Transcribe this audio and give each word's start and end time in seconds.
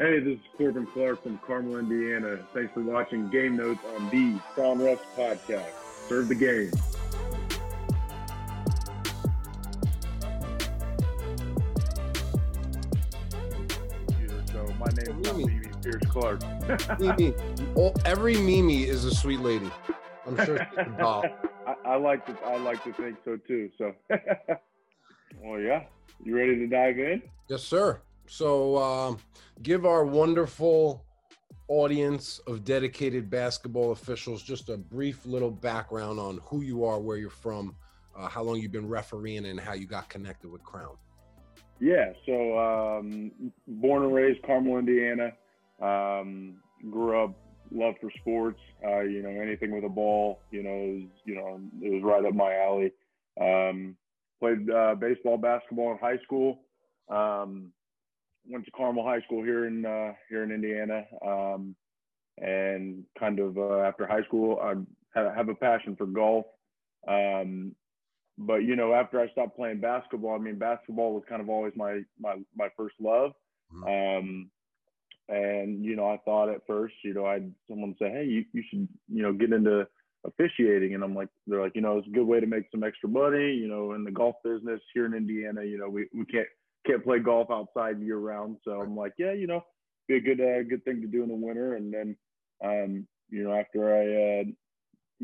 Hey, 0.00 0.18
this 0.18 0.38
is 0.38 0.44
Corbin 0.56 0.86
Clark 0.86 1.22
from 1.22 1.36
Carmel, 1.46 1.76
Indiana. 1.76 2.38
Thanks 2.54 2.72
for 2.72 2.80
watching 2.80 3.28
Game 3.28 3.58
Notes 3.58 3.80
on 3.94 4.08
the 4.08 4.40
Crown 4.54 4.78
Refs 4.78 5.00
podcast. 5.14 5.72
Serve 6.08 6.28
the 6.28 6.34
game. 6.34 6.70
So 14.46 14.74
my 14.78 14.86
name 14.86 15.20
is 15.20 15.34
Mimi 15.34 15.68
Pierce 15.82 16.02
Clark. 16.08 16.40
Mimi, 16.98 17.34
all, 17.74 17.94
every 18.06 18.38
Mimi 18.38 18.84
is 18.84 19.04
a 19.04 19.14
sweet 19.14 19.40
lady. 19.40 19.70
I'm 20.26 20.34
sure 20.46 20.66
she 20.70 20.76
can 20.82 20.96
talk. 20.98 21.26
I, 21.66 21.74
I 21.84 21.96
like 21.96 22.24
to 22.24 22.34
I 22.46 22.56
like 22.56 22.82
to 22.84 22.94
think 22.94 23.18
so 23.22 23.36
too. 23.36 23.70
So, 23.76 23.92
well, 24.08 24.18
oh, 25.44 25.56
yeah, 25.56 25.82
you 26.24 26.34
ready 26.34 26.56
to 26.56 26.66
dive 26.68 26.98
in? 26.98 27.20
Yes, 27.48 27.62
sir. 27.62 28.00
So, 28.30 28.78
um, 28.78 29.18
give 29.60 29.84
our 29.84 30.04
wonderful 30.04 31.04
audience 31.66 32.38
of 32.46 32.62
dedicated 32.62 33.28
basketball 33.28 33.90
officials 33.90 34.44
just 34.44 34.68
a 34.68 34.76
brief 34.76 35.26
little 35.26 35.50
background 35.50 36.20
on 36.20 36.38
who 36.44 36.60
you 36.60 36.84
are, 36.84 37.00
where 37.00 37.16
you're 37.16 37.28
from, 37.28 37.74
uh, 38.16 38.28
how 38.28 38.44
long 38.44 38.60
you've 38.60 38.70
been 38.70 38.86
refereeing, 38.86 39.46
and 39.46 39.58
how 39.58 39.72
you 39.72 39.84
got 39.84 40.08
connected 40.08 40.48
with 40.48 40.62
Crown. 40.62 40.96
Yeah, 41.80 42.12
so 42.24 42.56
um, 42.56 43.32
born 43.66 44.04
and 44.04 44.14
raised 44.14 44.40
Carmel, 44.44 44.78
Indiana. 44.78 45.32
Um, 45.82 46.60
grew 46.88 47.24
up, 47.24 47.34
love 47.72 47.96
for 48.00 48.12
sports. 48.20 48.60
Uh, 48.86 49.00
you 49.00 49.22
know, 49.24 49.30
anything 49.30 49.72
with 49.72 49.82
a 49.82 49.88
ball. 49.88 50.38
You 50.52 50.62
know, 50.62 50.70
was, 50.70 51.02
you 51.24 51.34
know, 51.34 51.60
it 51.82 51.92
was 51.92 52.02
right 52.04 52.24
up 52.24 52.34
my 52.34 52.54
alley. 52.54 52.92
Um, 53.40 53.96
played 54.38 54.70
uh, 54.70 54.94
baseball, 54.94 55.36
basketball 55.36 55.90
in 55.90 55.98
high 55.98 56.18
school. 56.22 56.60
Um, 57.08 57.72
went 58.50 58.64
to 58.64 58.70
Carmel 58.72 59.04
High 59.04 59.20
School 59.22 59.42
here 59.42 59.66
in 59.66 59.86
uh, 59.86 60.12
here 60.28 60.42
in 60.42 60.50
Indiana, 60.50 61.04
um, 61.26 61.74
and 62.38 63.04
kind 63.18 63.38
of 63.38 63.56
uh, 63.56 63.80
after 63.80 64.06
high 64.06 64.24
school, 64.24 64.58
I 64.62 64.74
have 65.14 65.48
a 65.48 65.54
passion 65.54 65.96
for 65.96 66.06
golf. 66.06 66.46
Um, 67.06 67.74
but 68.38 68.64
you 68.64 68.76
know, 68.76 68.94
after 68.94 69.20
I 69.20 69.28
stopped 69.30 69.56
playing 69.56 69.80
basketball, 69.80 70.34
I 70.34 70.38
mean, 70.38 70.58
basketball 70.58 71.14
was 71.14 71.24
kind 71.28 71.42
of 71.42 71.48
always 71.48 71.72
my 71.76 72.00
my 72.18 72.36
my 72.56 72.68
first 72.76 72.94
love. 73.00 73.32
Mm-hmm. 73.72 74.18
Um, 74.18 74.50
and 75.28 75.84
you 75.84 75.94
know, 75.94 76.08
I 76.08 76.18
thought 76.24 76.48
at 76.48 76.66
first, 76.66 76.94
you 77.04 77.14
know, 77.14 77.26
I 77.26 77.34
had 77.34 77.54
someone 77.68 77.94
say, 78.00 78.10
"Hey, 78.10 78.24
you, 78.24 78.44
you 78.52 78.62
should 78.68 78.88
you 79.08 79.22
know 79.22 79.32
get 79.32 79.52
into 79.52 79.86
officiating," 80.24 80.94
and 80.94 81.04
I'm 81.04 81.14
like, 81.14 81.28
they're 81.46 81.62
like, 81.62 81.74
you 81.74 81.82
know, 81.82 81.98
it's 81.98 82.08
a 82.08 82.12
good 82.12 82.26
way 82.26 82.40
to 82.40 82.46
make 82.46 82.64
some 82.70 82.82
extra 82.82 83.08
money. 83.08 83.52
You 83.52 83.68
know, 83.68 83.92
in 83.92 84.04
the 84.04 84.10
golf 84.10 84.36
business 84.42 84.80
here 84.94 85.06
in 85.06 85.14
Indiana, 85.14 85.62
you 85.62 85.78
know, 85.78 85.88
we 85.88 86.08
we 86.14 86.24
can't 86.24 86.48
can't 86.90 87.04
play 87.04 87.18
golf 87.18 87.50
outside 87.50 88.00
year 88.00 88.18
round. 88.18 88.56
So 88.64 88.80
I'm 88.80 88.96
like, 88.96 89.14
yeah, 89.18 89.32
you 89.32 89.46
know, 89.46 89.64
be 90.08 90.16
a 90.16 90.20
good 90.20 90.40
uh, 90.40 90.62
good 90.68 90.84
thing 90.84 91.00
to 91.00 91.06
do 91.06 91.22
in 91.22 91.28
the 91.28 91.34
winter. 91.34 91.76
And 91.76 91.92
then, 91.92 92.16
um, 92.64 93.06
you 93.28 93.44
know, 93.44 93.52
after 93.52 93.94
I 93.94 94.40
uh, 94.40 94.44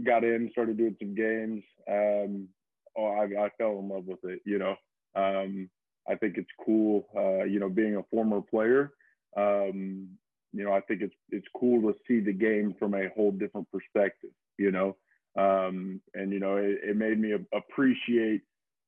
got 0.05 0.25
in, 0.25 0.49
started 0.53 0.77
doing 0.77 0.97
some 1.01 1.15
games, 1.15 1.63
um, 1.91 2.49
oh, 2.97 3.07
I, 3.07 3.47
I 3.47 3.51
fell 3.59 3.79
in 3.79 3.89
love 3.89 4.05
with 4.07 4.25
it. 4.25 4.41
You 4.45 4.59
know, 4.59 4.77
um, 5.15 5.69
I 6.09 6.15
think 6.15 6.37
it's 6.37 6.51
cool. 6.65 7.07
Uh, 7.17 7.45
you 7.45 7.59
know, 7.59 7.69
being 7.69 7.97
a 7.97 8.03
former 8.11 8.41
player, 8.41 8.93
um, 9.37 10.09
you 10.53 10.65
know, 10.65 10.73
I 10.73 10.81
think 10.81 11.03
it's 11.03 11.15
it's 11.31 11.49
cool 11.59 11.83
to 11.83 11.99
see 12.07 12.21
the 12.21 12.33
game 12.33 12.75
from 12.79 12.95
a 12.95 13.09
whole 13.15 13.33
different 13.33 13.69
perspective. 13.73 14.31
You 14.59 14.71
know, 14.71 14.97
um, 15.37 16.01
and 16.15 16.33
you 16.33 16.41
know, 16.41 16.57
it, 16.57 16.79
it 16.83 16.97
made 16.97 17.19
me 17.19 17.35
appreciate 17.53 18.43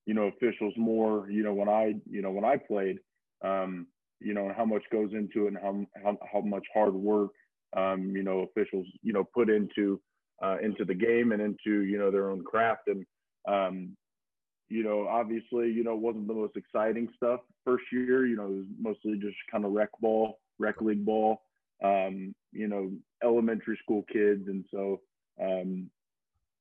you 0.09 0.15
know 0.15 0.23
officials 0.23 0.73
more 0.79 1.31
you 1.31 1.43
know 1.43 1.53
when 1.53 1.69
i 1.69 1.95
you 2.09 2.23
know 2.23 2.31
when 2.31 2.45
i 2.45 2.57
played 2.57 2.99
um 3.45 3.87
you 4.21 4.33
know 4.33 4.51
how 4.57 4.65
much 4.65 4.83
goes 4.91 5.11
into 5.13 5.45
it 5.45 5.49
and 5.49 5.59
how 5.59 5.87
how, 6.03 6.19
how 6.33 6.41
much 6.41 6.65
hard 6.73 6.95
work 6.95 7.31
um 7.77 8.17
you 8.17 8.23
know 8.23 8.41
officials 8.41 8.87
you 9.03 9.13
know 9.13 9.23
put 9.23 9.51
into 9.51 10.01
uh, 10.43 10.57
into 10.63 10.85
the 10.85 10.95
game 10.95 11.33
and 11.33 11.43
into 11.43 11.83
you 11.83 11.99
know 11.99 12.11
their 12.11 12.31
own 12.31 12.43
craft 12.43 12.87
and 12.87 13.05
um 13.47 13.95
you 14.71 14.83
know 14.83 15.07
obviously 15.07 15.71
you 15.71 15.85
know 15.85 15.95
wasn't 15.95 16.27
the 16.27 16.33
most 16.33 16.57
exciting 16.57 17.07
stuff 17.15 17.41
first 17.63 17.85
year 17.93 18.27
you 18.27 18.37
know 18.37 18.47
it 18.47 18.57
was 18.57 18.67
mostly 18.81 19.19
just 19.19 19.37
kind 19.53 19.67
of 19.67 19.73
rec 19.73 19.91
ball 20.01 20.39
rec 20.59 20.81
league 20.81 21.05
ball 21.05 21.43
um 21.85 22.35
you 22.53 22.67
know 22.67 22.91
elementary 23.23 23.79
school 23.83 24.05
kids 24.11 24.49
and 24.49 24.65
so 24.73 25.01
um 25.43 25.91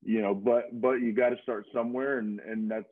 you 0.04 0.22
know 0.22 0.36
but 0.36 0.82
but 0.82 0.96
you 0.96 1.14
got 1.14 1.30
to 1.30 1.42
start 1.44 1.66
somewhere 1.74 2.20
and 2.20 2.42
and 2.42 2.70
that's 2.70 2.86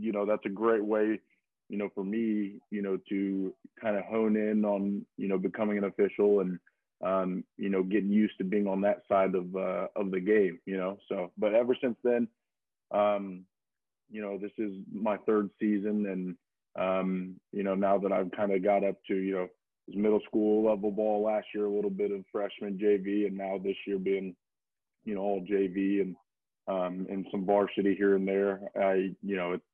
you 0.00 0.12
know, 0.12 0.26
that's 0.26 0.44
a 0.46 0.50
great 0.50 0.84
way, 0.84 1.20
you 1.68 1.78
know, 1.78 1.88
for 1.94 2.04
me, 2.04 2.60
you 2.70 2.82
know, 2.82 2.98
to 3.08 3.54
kind 3.80 3.96
of 3.96 4.04
hone 4.04 4.36
in 4.36 4.64
on, 4.64 5.04
you 5.16 5.28
know, 5.28 5.38
becoming 5.38 5.78
an 5.78 5.84
official 5.84 6.40
and, 6.40 6.58
um, 7.04 7.44
you 7.56 7.68
know, 7.68 7.82
getting 7.82 8.10
used 8.10 8.36
to 8.38 8.44
being 8.44 8.66
on 8.66 8.80
that 8.82 9.02
side 9.08 9.34
of, 9.34 9.54
uh, 9.56 9.88
of 9.96 10.10
the 10.10 10.20
game, 10.20 10.58
you 10.66 10.76
know, 10.76 10.98
so, 11.08 11.30
but 11.38 11.54
ever 11.54 11.76
since 11.80 11.96
then, 12.04 12.28
um, 12.92 13.44
you 14.10 14.22
know, 14.22 14.38
this 14.38 14.52
is 14.58 14.72
my 14.92 15.16
third 15.18 15.50
season 15.60 16.06
and, 16.06 16.36
um, 16.76 17.34
you 17.52 17.62
know, 17.62 17.74
now 17.74 17.98
that 17.98 18.12
I've 18.12 18.30
kind 18.32 18.52
of 18.52 18.62
got 18.62 18.84
up 18.84 18.96
to, 19.08 19.14
you 19.14 19.34
know, 19.34 19.48
middle 19.88 20.20
school 20.26 20.68
level 20.68 20.90
ball 20.90 21.22
last 21.22 21.46
year, 21.54 21.66
a 21.66 21.72
little 21.72 21.90
bit 21.90 22.10
of 22.10 22.24
freshman 22.32 22.78
JV, 22.78 23.26
and 23.26 23.36
now 23.36 23.58
this 23.62 23.76
year 23.86 23.98
being, 23.98 24.34
you 25.04 25.14
know, 25.14 25.20
all 25.20 25.40
JV 25.40 26.00
and 26.00 26.16
um, 26.66 27.06
and 27.10 27.26
some 27.30 27.44
varsity 27.44 27.94
here 27.94 28.16
and 28.16 28.26
there. 28.26 28.60
I, 28.80 29.14
you 29.22 29.36
know, 29.36 29.52
it's 29.52 29.64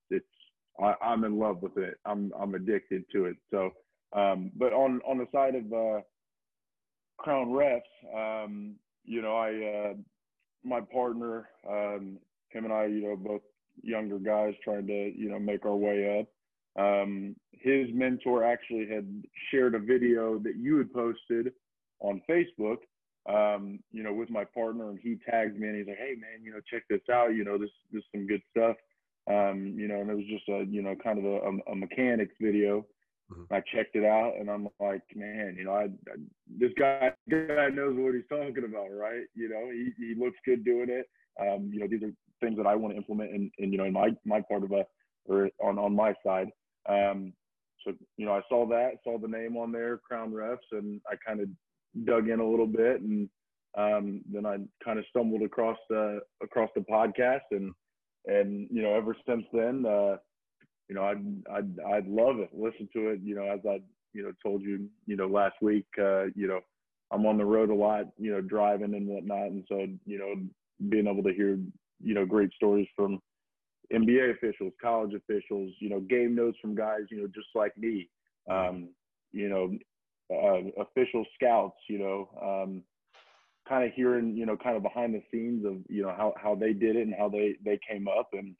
I, 0.83 1.13
am 1.13 1.25
in 1.25 1.39
love 1.39 1.63
with 1.63 1.77
it. 1.77 1.99
I'm 2.05 2.33
I'm 2.39 2.55
addicted 2.55 3.05
to 3.13 3.27
it. 3.27 3.37
So, 3.51 3.71
um, 4.13 4.51
but 4.57 4.73
on 4.73 5.01
on 5.07 5.19
the 5.19 5.27
side 5.33 5.55
of 5.55 5.73
uh, 5.73 6.01
Crown 7.19 7.49
Refs, 7.49 7.81
um, 8.15 8.75
you 9.05 9.23
know, 9.23 9.37
I 9.37 9.91
uh, 9.91 9.95
my 10.65 10.81
partner, 10.81 11.49
um, 11.69 12.19
him 12.49 12.65
and 12.65 12.73
I, 12.73 12.87
you 12.87 13.03
know, 13.03 13.17
both 13.17 13.43
younger 13.83 14.19
guys 14.19 14.55
trying 14.63 14.87
to 14.87 15.13
you 15.17 15.31
know 15.31 15.39
make 15.39 15.65
our 15.65 15.77
way 15.77 16.21
up. 16.21 16.27
Um, 16.83 17.37
his 17.53 17.89
mentor 17.93 18.45
actually 18.45 18.89
had 18.89 19.07
shared 19.51 19.75
a 19.75 19.79
video 19.79 20.39
that 20.39 20.57
you 20.57 20.79
had 20.79 20.93
posted 20.93 21.53
on 22.01 22.23
Facebook 22.31 22.79
um, 23.29 23.81
you 23.93 24.03
know, 24.03 24.13
with 24.13 24.31
my 24.31 24.45
partner, 24.45 24.91
and 24.91 24.99
he 24.99 25.17
tagged 25.29 25.59
me, 25.59 25.69
and 25.69 25.77
he's 25.77 25.87
like, 25.87 25.99
"Hey, 25.99 26.15
man, 26.15 26.43
you 26.43 26.53
know, 26.53 26.61
check 26.71 26.85
this 26.89 27.03
out. 27.13 27.35
You 27.35 27.45
know, 27.45 27.59
this 27.59 27.71
this 27.93 28.03
some 28.13 28.27
good 28.27 28.43
stuff." 28.51 28.77
Um, 29.31 29.75
you 29.77 29.87
know, 29.87 30.01
and 30.01 30.11
it 30.11 30.17
was 30.17 30.27
just 30.27 30.49
a 30.49 30.65
you 30.69 30.83
know 30.83 30.95
kind 31.03 31.19
of 31.19 31.25
a, 31.25 31.71
a 31.71 31.77
mechanics 31.77 32.35
video. 32.41 32.85
Mm-hmm. 33.31 33.55
I 33.55 33.63
checked 33.73 33.95
it 33.95 34.05
out, 34.05 34.33
and 34.41 34.51
I'm 34.51 34.69
like, 34.81 35.03
man, 35.15 35.55
you 35.57 35.65
know, 35.65 35.73
I, 35.73 35.85
I 35.85 36.17
this 36.59 36.73
guy 36.79 37.13
guy 37.31 37.69
knows 37.69 37.97
what 37.97 38.15
he's 38.15 38.25
talking 38.29 38.65
about, 38.65 38.89
right? 38.93 39.27
You 39.35 39.49
know, 39.49 39.71
he 39.71 39.93
he 39.99 40.15
looks 40.19 40.39
good 40.45 40.65
doing 40.65 40.89
it. 40.89 41.09
Um, 41.41 41.71
you 41.73 41.81
know, 41.81 41.87
these 41.87 42.03
are 42.03 42.13
things 42.41 42.57
that 42.57 42.67
I 42.67 42.75
want 42.75 42.95
to 42.95 42.99
implement 42.99 43.31
in, 43.31 43.51
in 43.59 43.73
you 43.73 43.79
know 43.79 43.85
in 43.85 43.93
my 43.93 44.11
my 44.25 44.41
part 44.41 44.65
of 44.65 44.73
a 44.73 44.85
or 45.27 45.51
on 45.63 45.79
on 45.79 45.95
my 45.95 46.15
side. 46.27 46.49
Um, 46.89 47.33
so 47.85 47.93
you 48.17 48.27
know, 48.27 48.33
I 48.33 48.41
saw 48.49 48.67
that, 48.67 48.95
saw 49.05 49.19
the 49.19 49.29
name 49.29 49.57
on 49.57 49.71
there, 49.71 49.99
Crown 49.99 50.33
Refs, 50.33 50.59
and 50.73 51.01
I 51.11 51.15
kind 51.25 51.41
of 51.41 51.49
dug 52.05 52.29
in 52.29 52.41
a 52.41 52.49
little 52.49 52.67
bit, 52.67 53.01
and 53.01 53.29
um, 53.79 54.23
then 54.31 54.45
I 54.45 54.57
kind 54.85 54.99
of 54.99 55.05
stumbled 55.09 55.43
across 55.43 55.79
the 55.89 56.21
across 56.43 56.71
the 56.75 56.83
podcast, 56.83 57.47
and 57.53 57.73
and 58.27 58.69
you 58.71 58.83
know 58.83 58.95
ever 58.95 59.17
since 59.27 59.45
then, 59.53 59.85
uh, 59.87 60.17
you 60.89 60.95
know 60.95 61.05
I'd 61.05 61.25
I'd 61.53 61.81
I'd 61.93 62.07
love 62.07 62.39
it, 62.39 62.51
listen 62.53 62.89
to 62.95 63.09
it. 63.09 63.21
You 63.23 63.35
know 63.35 63.45
as 63.45 63.61
I 63.67 63.81
you 64.13 64.23
know 64.23 64.33
told 64.43 64.63
you 64.63 64.89
you 65.07 65.17
know 65.17 65.27
last 65.27 65.57
week, 65.63 65.87
uh, 65.99 66.25
you 66.35 66.47
know 66.47 66.61
I'm 67.11 67.27
on 67.27 67.39
the 67.39 67.45
road 67.45 67.71
a 67.71 67.75
lot, 67.75 68.07
you 68.19 68.33
know 68.33 68.41
driving 68.41 68.95
and 68.95 69.07
whatnot, 69.07 69.47
and 69.47 69.65
so 69.69 69.87
you 70.07 70.19
know 70.19 70.35
being 70.89 71.07
able 71.07 71.23
to 71.23 71.35
hear 71.35 71.59
you 72.03 72.15
know 72.15 72.25
great 72.27 72.53
stories 72.55 72.89
from 72.97 73.21
NBA 73.93 74.37
officials, 74.37 74.73
college 74.81 75.15
officials, 75.15 75.73
you 75.81 75.91
know, 75.91 76.01
game 76.01 76.35
notes 76.35 76.59
from 76.61 76.75
guys, 76.75 77.03
you 77.11 77.21
know, 77.21 77.27
just 77.27 77.49
like 77.55 77.77
me. 77.77 78.09
Um, 78.49 78.91
you 79.33 79.49
know, 79.49 79.77
uh, 80.33 80.83
official 80.83 81.25
scouts, 81.35 81.77
you 81.89 81.99
know, 81.99 82.29
um, 82.41 82.83
kind 83.71 83.85
of 83.85 83.93
hearing, 83.95 84.37
you 84.37 84.45
know, 84.45 84.57
kind 84.57 84.77
of 84.77 84.83
behind 84.83 85.15
the 85.15 85.23
scenes 85.31 85.65
of, 85.65 85.77
you 85.89 86.03
know, 86.03 86.13
how, 86.15 86.35
how 86.37 86.57
they 86.57 86.73
did 86.73 86.97
it 86.97 87.07
and 87.07 87.15
how 87.17 87.29
they, 87.29 87.55
they 87.65 87.79
came 87.89 88.09
up. 88.09 88.31
And, 88.33 88.57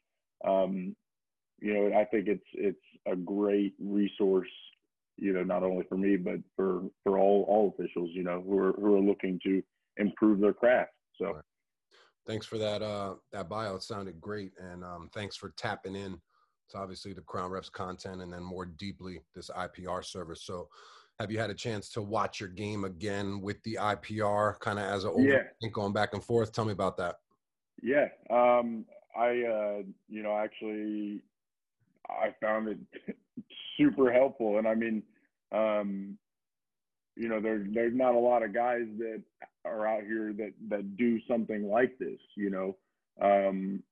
um, 0.47 0.95
you 1.59 1.73
know, 1.73 1.97
I 1.99 2.05
think 2.05 2.27
it's, 2.27 2.45
it's 2.53 2.79
a 3.05 3.15
great 3.15 3.73
resource, 3.77 4.47
you 5.17 5.33
know, 5.33 5.43
not 5.43 5.63
only 5.63 5.85
for 5.89 5.97
me, 5.97 6.15
but 6.15 6.39
for, 6.55 6.83
for 7.03 7.19
all, 7.19 7.45
all 7.49 7.75
officials, 7.77 8.09
you 8.13 8.23
know, 8.23 8.41
who 8.41 8.57
are, 8.57 8.71
who 8.71 8.95
are 8.95 9.01
looking 9.01 9.37
to 9.43 9.61
improve 9.97 10.39
their 10.39 10.53
craft. 10.53 10.91
So 11.17 11.41
thanks 12.25 12.45
for 12.45 12.57
that, 12.57 12.81
uh, 12.81 13.15
that 13.33 13.49
bio. 13.49 13.75
It 13.75 13.83
sounded 13.83 14.21
great. 14.21 14.53
And, 14.57 14.81
um, 14.81 15.09
thanks 15.13 15.35
for 15.35 15.49
tapping 15.57 15.95
in 15.95 16.21
to 16.69 16.77
obviously 16.77 17.11
the 17.11 17.21
Crown 17.21 17.51
Refs 17.51 17.69
content 17.69 18.21
and 18.21 18.31
then 18.31 18.43
more 18.43 18.65
deeply 18.65 19.19
this 19.35 19.49
IPR 19.49 20.05
service. 20.05 20.43
So, 20.43 20.69
have 21.19 21.31
you 21.31 21.39
had 21.39 21.49
a 21.49 21.55
chance 21.55 21.89
to 21.91 22.01
watch 22.01 22.39
your 22.39 22.49
game 22.49 22.83
again 22.83 23.41
with 23.41 23.61
the 23.63 23.77
IPR, 23.79 24.59
kind 24.59 24.79
of 24.79 24.85
as 24.85 25.05
a 25.05 25.13
yeah. 25.17 25.69
going 25.71 25.93
back 25.93 26.13
and 26.13 26.23
forth? 26.23 26.51
Tell 26.51 26.65
me 26.65 26.71
about 26.71 26.97
that. 26.97 27.17
Yeah, 27.81 28.07
um, 28.29 28.85
I 29.15 29.29
uh, 29.43 29.81
you 30.09 30.23
know 30.23 30.35
actually 30.37 31.21
I 32.09 32.33
found 32.41 32.69
it 32.69 32.77
super 33.77 34.11
helpful, 34.11 34.57
and 34.57 34.67
I 34.67 34.75
mean, 34.75 35.03
um, 35.51 36.17
you 37.15 37.27
know, 37.27 37.39
there's 37.39 37.67
there's 37.73 37.95
not 37.95 38.15
a 38.15 38.19
lot 38.19 38.43
of 38.43 38.53
guys 38.53 38.85
that 38.97 39.21
are 39.65 39.87
out 39.87 40.03
here 40.03 40.33
that 40.33 40.53
that 40.69 40.97
do 40.97 41.19
something 41.27 41.69
like 41.69 41.97
this. 41.99 42.19
You 42.35 42.49
know, 42.49 42.77
um, 43.21 43.83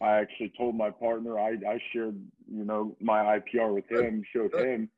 I 0.00 0.16
actually 0.16 0.52
told 0.58 0.74
my 0.74 0.90
partner 0.90 1.38
I 1.38 1.50
I 1.68 1.80
shared 1.92 2.20
you 2.50 2.64
know 2.64 2.96
my 3.00 3.38
IPR 3.38 3.74
with 3.74 3.90
him, 3.90 4.22
showed 4.32 4.54
him, 4.54 4.88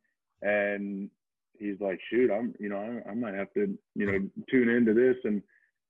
and 0.43 1.11
he's 1.59 1.81
like, 1.81 1.99
shoot, 2.11 2.31
I'm 2.31 2.55
you 2.59 2.69
know 2.69 3.03
I, 3.07 3.11
I 3.11 3.15
might 3.15 3.35
have 3.35 3.53
to 3.55 3.77
you 3.95 4.07
know 4.07 4.19
tune 4.51 4.69
into 4.69 4.95
this 4.95 5.17
and 5.25 5.43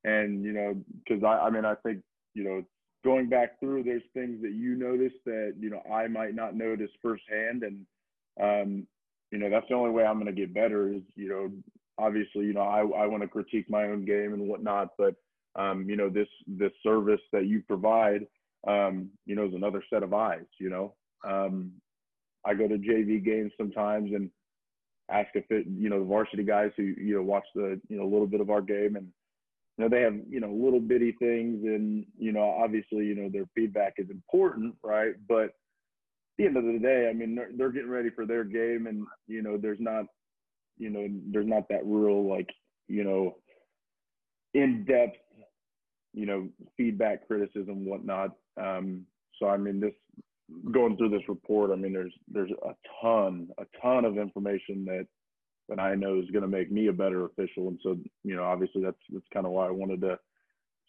and 0.04 0.44
you 0.44 0.52
know 0.52 0.74
because 1.04 1.22
I 1.24 1.46
I 1.46 1.50
mean 1.50 1.64
I 1.64 1.74
think 1.76 2.00
you 2.34 2.44
know 2.44 2.64
going 3.04 3.28
back 3.28 3.60
through 3.60 3.84
there's 3.84 4.02
things 4.14 4.42
that 4.42 4.52
you 4.52 4.74
notice 4.74 5.12
that 5.24 5.54
you 5.58 5.70
know 5.70 5.82
I 5.92 6.08
might 6.08 6.34
not 6.34 6.56
notice 6.56 6.90
firsthand 7.02 7.62
and 7.62 7.86
um, 8.40 8.86
you 9.30 9.38
know, 9.38 9.50
that's 9.50 9.66
the 9.68 9.74
only 9.74 9.90
way 9.90 10.04
I'm 10.04 10.20
going 10.20 10.26
to 10.26 10.32
get 10.32 10.54
better 10.54 10.92
is, 10.92 11.02
you 11.14 11.28
know, 11.28 11.50
obviously, 11.98 12.44
you 12.44 12.54
know, 12.54 12.62
I, 12.62 12.80
I 12.80 13.06
want 13.06 13.22
to 13.22 13.28
critique 13.28 13.68
my 13.68 13.84
own 13.84 14.04
game 14.04 14.32
and 14.32 14.48
whatnot, 14.48 14.88
but, 14.96 15.14
um, 15.56 15.88
you 15.88 15.96
know, 15.96 16.08
this, 16.08 16.28
this 16.46 16.72
service 16.82 17.20
that 17.32 17.46
you 17.46 17.62
provide, 17.66 18.26
um, 18.66 19.10
you 19.26 19.34
know, 19.34 19.46
is 19.46 19.54
another 19.54 19.82
set 19.92 20.02
of 20.02 20.14
eyes, 20.14 20.46
you 20.58 20.70
know, 20.70 20.94
um, 21.26 21.72
I 22.44 22.54
go 22.54 22.68
to 22.68 22.78
JV 22.78 23.22
games 23.22 23.52
sometimes 23.58 24.12
and 24.12 24.30
ask 25.10 25.28
if 25.34 25.44
it, 25.50 25.66
you 25.66 25.88
know, 25.88 26.00
the 26.00 26.04
varsity 26.04 26.44
guys 26.44 26.70
who, 26.76 26.82
you 26.82 27.14
know, 27.14 27.22
watch 27.22 27.44
the, 27.54 27.80
you 27.88 27.96
know, 27.96 28.04
a 28.04 28.12
little 28.12 28.26
bit 28.26 28.40
of 28.40 28.50
our 28.50 28.62
game 28.62 28.96
and, 28.96 29.08
you 29.76 29.84
know, 29.84 29.88
they 29.88 30.02
have, 30.02 30.14
you 30.28 30.40
know, 30.40 30.50
little 30.52 30.80
bitty 30.80 31.12
things 31.12 31.64
and, 31.64 32.04
you 32.18 32.32
know, 32.32 32.48
obviously, 32.48 33.04
you 33.06 33.14
know, 33.14 33.28
their 33.28 33.46
feedback 33.54 33.94
is 33.98 34.10
important, 34.10 34.74
right? 34.82 35.14
But, 35.28 35.54
at 36.38 36.42
the 36.42 36.46
end 36.46 36.56
of 36.56 36.72
the 36.72 36.78
day, 36.78 37.08
I 37.10 37.12
mean, 37.12 37.34
they're, 37.34 37.50
they're 37.56 37.72
getting 37.72 37.90
ready 37.90 38.10
for 38.10 38.24
their 38.24 38.44
game, 38.44 38.86
and 38.86 39.04
you 39.26 39.42
know, 39.42 39.56
there's 39.56 39.80
not, 39.80 40.04
you 40.78 40.88
know, 40.88 41.08
there's 41.32 41.48
not 41.48 41.68
that 41.68 41.84
real 41.84 42.28
like, 42.28 42.48
you 42.86 43.02
know, 43.02 43.34
in 44.54 44.84
depth, 44.84 45.18
you 46.14 46.26
know, 46.26 46.48
feedback, 46.76 47.26
criticism, 47.26 47.84
whatnot. 47.84 48.36
Um, 48.56 49.04
so 49.36 49.48
I 49.48 49.56
mean, 49.56 49.80
this 49.80 49.94
going 50.72 50.96
through 50.96 51.10
this 51.10 51.28
report, 51.28 51.70
I 51.70 51.76
mean, 51.76 51.92
there's 51.92 52.14
there's 52.28 52.50
a 52.50 52.74
ton, 53.02 53.48
a 53.58 53.64
ton 53.80 54.04
of 54.04 54.18
information 54.18 54.84
that 54.86 55.06
that 55.68 55.78
I 55.78 55.94
know 55.94 56.18
is 56.18 56.30
going 56.30 56.42
to 56.42 56.48
make 56.48 56.72
me 56.72 56.86
a 56.86 56.92
better 56.92 57.26
official, 57.26 57.68
and 57.68 57.78
so 57.82 57.96
you 58.24 58.36
know, 58.36 58.44
obviously 58.44 58.82
that's 58.82 58.96
that's 59.10 59.26
kind 59.32 59.46
of 59.46 59.52
why 59.52 59.66
I 59.66 59.70
wanted 59.70 60.00
to 60.02 60.18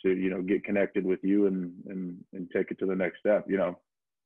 to 0.04 0.16
you 0.16 0.30
know 0.30 0.42
get 0.42 0.64
connected 0.64 1.06
with 1.06 1.20
you 1.24 1.48
and 1.48 1.74
and 1.88 2.18
and 2.34 2.50
take 2.52 2.72
it 2.72 2.80
to 2.80 2.86
the 2.86 2.96
next 2.96 3.20
step. 3.20 3.46
You 3.48 3.58
know. 3.58 3.80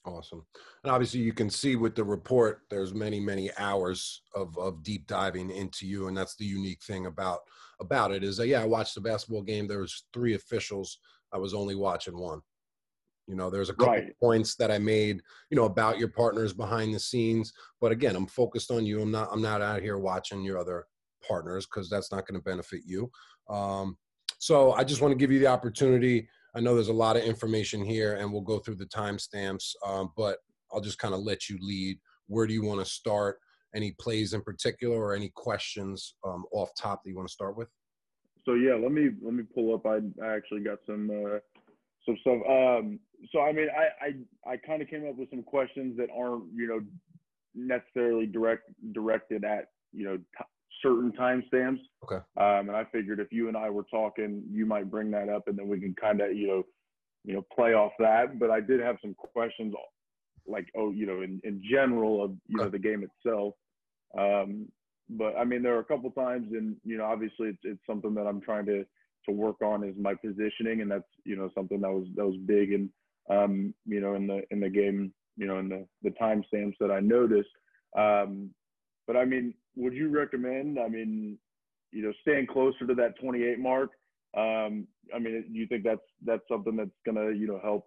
Awesome. 0.06 0.46
And 0.84 0.92
obviously 0.92 1.22
you 1.22 1.32
can 1.32 1.50
see 1.50 1.78
with 1.78 1.96
the 1.96 2.04
report, 2.04 2.64
there's 2.70 2.94
many, 2.94 3.22
many 3.22 3.50
hours 3.58 4.22
of, 4.36 4.58
of 4.58 4.84
deep 4.84 5.08
diving 5.08 5.50
into 5.50 5.88
you. 5.88 6.08
And 6.08 6.18
that's 6.18 6.36
the 6.36 6.44
unique 6.46 6.84
thing 6.84 7.06
about, 7.06 7.40
about 7.80 8.12
it 8.12 8.22
is 8.22 8.36
that, 8.36 8.48
yeah, 8.48 8.62
I 8.62 8.66
watched 8.66 8.96
the 8.96 9.02
basketball 9.02 9.44
game. 9.44 9.66
There 9.66 9.80
was 9.80 10.04
three 10.14 10.36
officials. 10.36 11.00
I 11.32 11.38
was 11.38 11.54
only 11.54 11.76
watching 11.76 12.18
one. 12.18 12.42
You 13.28 13.36
know, 13.36 13.50
there's 13.50 13.70
a 13.70 13.74
couple 13.74 13.94
right. 13.94 14.20
points 14.20 14.56
that 14.56 14.72
I 14.72 14.80
made, 14.80 15.22
you 15.50 15.56
know, 15.56 15.66
about 15.66 15.98
your 15.98 16.10
partners 16.10 16.54
behind 16.54 16.94
the 16.94 17.00
scenes. 17.00 17.54
But 17.80 17.92
again, 17.92 18.16
I'm 18.16 18.28
focused 18.28 18.70
on 18.70 18.86
you. 18.86 19.02
I'm 19.02 19.12
not, 19.12 19.30
I'm 19.32 19.42
not 19.42 19.62
out 19.62 19.82
here 19.82 19.98
watching 19.98 20.44
your 20.44 20.58
other 20.58 20.86
partners 21.26 21.66
because 21.66 21.90
that's 21.90 22.12
not 22.12 22.28
going 22.28 22.40
to 22.40 22.44
benefit 22.44 22.82
you. 22.86 23.10
Um, 23.50 23.98
so 24.40 24.74
I 24.74 24.84
just 24.84 25.02
want 25.02 25.14
to 25.14 25.18
give 25.18 25.32
you 25.32 25.40
the 25.40 25.48
opportunity 25.48 26.28
I 26.56 26.60
know 26.60 26.76
there's 26.76 26.90
a 26.90 26.94
lot 26.94 27.18
of 27.18 27.24
information 27.24 27.84
here, 27.84 28.16
and 28.16 28.32
we'll 28.32 28.42
go 28.42 28.60
through 28.60 28.76
the 28.76 28.86
timestamps, 28.86 29.74
um, 29.86 30.12
but 30.16 30.38
I'll 30.72 30.82
just 30.82 31.00
kind 31.00 31.14
of 31.14 31.22
let 31.22 31.50
you 31.50 31.58
lead. 31.62 32.00
Where 32.28 32.46
do 32.46 32.54
you 32.54 32.64
want 32.64 32.80
to 32.80 32.86
start? 32.86 33.40
Any 33.76 33.96
plays 34.00 34.34
in 34.34 34.42
particular, 34.42 34.98
or 34.98 35.16
any 35.16 35.32
questions 35.34 36.16
um, 36.26 36.46
off 36.52 36.70
top 36.78 37.04
that 37.04 37.10
you 37.10 37.16
want 37.16 37.28
to 37.28 37.34
start 37.34 37.58
with? 37.58 37.70
So 38.46 38.54
yeah, 38.54 38.76
let 38.76 38.92
me 38.92 39.10
let 39.24 39.34
me 39.34 39.44
pull 39.44 39.74
up. 39.74 39.86
I, 39.86 40.00
I 40.24 40.36
actually 40.36 40.62
got 40.62 40.78
some 40.86 41.10
uh, 41.10 41.40
some 42.06 42.18
stuff. 42.22 42.38
Um, 42.48 43.00
so 43.32 43.42
I 43.42 43.52
mean, 43.52 43.68
I 43.70 44.06
I, 44.48 44.54
I 44.54 44.58
kind 44.58 44.82
of 44.82 44.90
came 44.90 45.08
up 45.08 45.18
with 45.18 45.30
some 45.30 45.44
questions 45.44 45.98
that 45.98 46.10
aren't 46.16 46.46
you 46.56 46.68
know 46.68 46.82
necessarily 47.56 48.26
direct 48.26 48.64
directed 48.94 49.44
at 49.44 49.70
you 49.92 50.06
know 50.06 50.18
t- 50.18 50.46
certain 50.82 51.12
timestamps. 51.12 51.80
Okay. 52.04 52.22
Um, 52.38 52.70
and 52.70 52.76
I 52.76 52.86
figured 52.92 53.20
if 53.20 53.32
you 53.32 53.48
and 53.48 53.58
I 53.58 53.70
were 53.70 53.86
talking, 53.90 54.44
you 54.52 54.66
might 54.66 54.92
bring 54.92 55.12
that 55.12 55.30
up, 55.30 55.48
and 55.48 55.58
then 55.58 55.68
we 55.68 55.80
can 55.80 55.96
kind 56.00 56.22
of 56.22 56.36
you 56.36 56.48
know, 56.48 56.64
you 57.24 57.34
know, 57.34 57.46
play 57.56 57.74
off 57.74 57.94
that. 58.00 58.40
But 58.40 58.52
I 58.52 58.60
did 58.60 58.80
have 58.80 58.98
some 59.02 59.14
questions, 59.16 59.74
like 60.48 60.68
oh, 60.76 60.92
you 60.92 61.06
know, 61.06 61.22
in, 61.22 61.40
in 61.44 61.62
general 61.70 62.24
of 62.24 62.32
you 62.48 62.58
okay. 62.58 62.66
know 62.66 62.70
the 62.70 62.80
game 62.80 63.04
itself. 63.04 63.54
Um, 64.18 64.68
but 65.10 65.36
I 65.38 65.44
mean, 65.44 65.64
there 65.64 65.76
are 65.76 65.80
a 65.80 65.86
couple 65.86 66.12
times, 66.12 66.48
and 66.52 66.76
you 66.84 66.98
know, 66.98 67.06
obviously 67.06 67.50
it's 67.50 67.60
it's 67.64 67.86
something 67.88 68.14
that 68.16 68.28
I'm 68.28 68.42
trying 68.42 68.66
to 68.68 68.86
to 69.26 69.32
work 69.32 69.62
on 69.62 69.84
is 69.84 69.96
my 70.00 70.14
positioning, 70.16 70.82
and 70.82 70.92
that's 70.92 71.04
you 71.26 71.36
know 71.36 71.50
something 71.56 71.82
that 71.82 71.92
was 71.92 72.08
that 72.16 72.26
was 72.26 72.38
big 72.46 72.74
and 72.74 72.90
um, 73.30 73.74
you 73.86 74.02
know 74.02 74.16
in 74.16 74.28
the 74.28 74.44
in 74.52 74.60
the 74.60 74.70
game, 74.70 75.14
you 75.38 75.48
know, 75.48 75.60
in 75.60 75.70
the 75.70 75.86
the 76.04 76.12
timestamps 76.12 76.76
that 76.80 76.92
I 76.92 77.00
noticed. 77.00 77.50
Um, 77.98 78.50
but 79.08 79.18
I 79.18 79.26
mean, 79.26 79.54
would 79.76 79.94
you 79.94 80.10
recommend? 80.10 80.80
I 80.80 80.88
mean, 80.88 81.38
you 81.92 82.04
know, 82.04 82.14
staying 82.22 82.48
closer 82.48 82.88
to 82.88 82.96
that 82.96 83.20
28 83.20 83.60
mark. 83.60 83.92
Um, 84.36 84.88
I 85.14 85.20
mean, 85.20 85.46
do 85.52 85.60
you 85.60 85.68
think 85.68 85.84
that's 85.84 86.02
that's 86.26 86.44
something 86.50 86.76
that's 86.76 86.90
gonna 87.06 87.32
you 87.32 87.48
know 87.48 87.60
help 87.62 87.86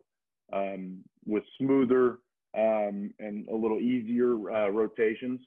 um, 0.53 0.99
with 1.25 1.43
smoother 1.59 2.19
um, 2.57 3.13
and 3.19 3.49
a 3.49 3.55
little 3.55 3.81
easier 3.81 4.35
uh, 4.51 4.69
rotations? 4.69 5.41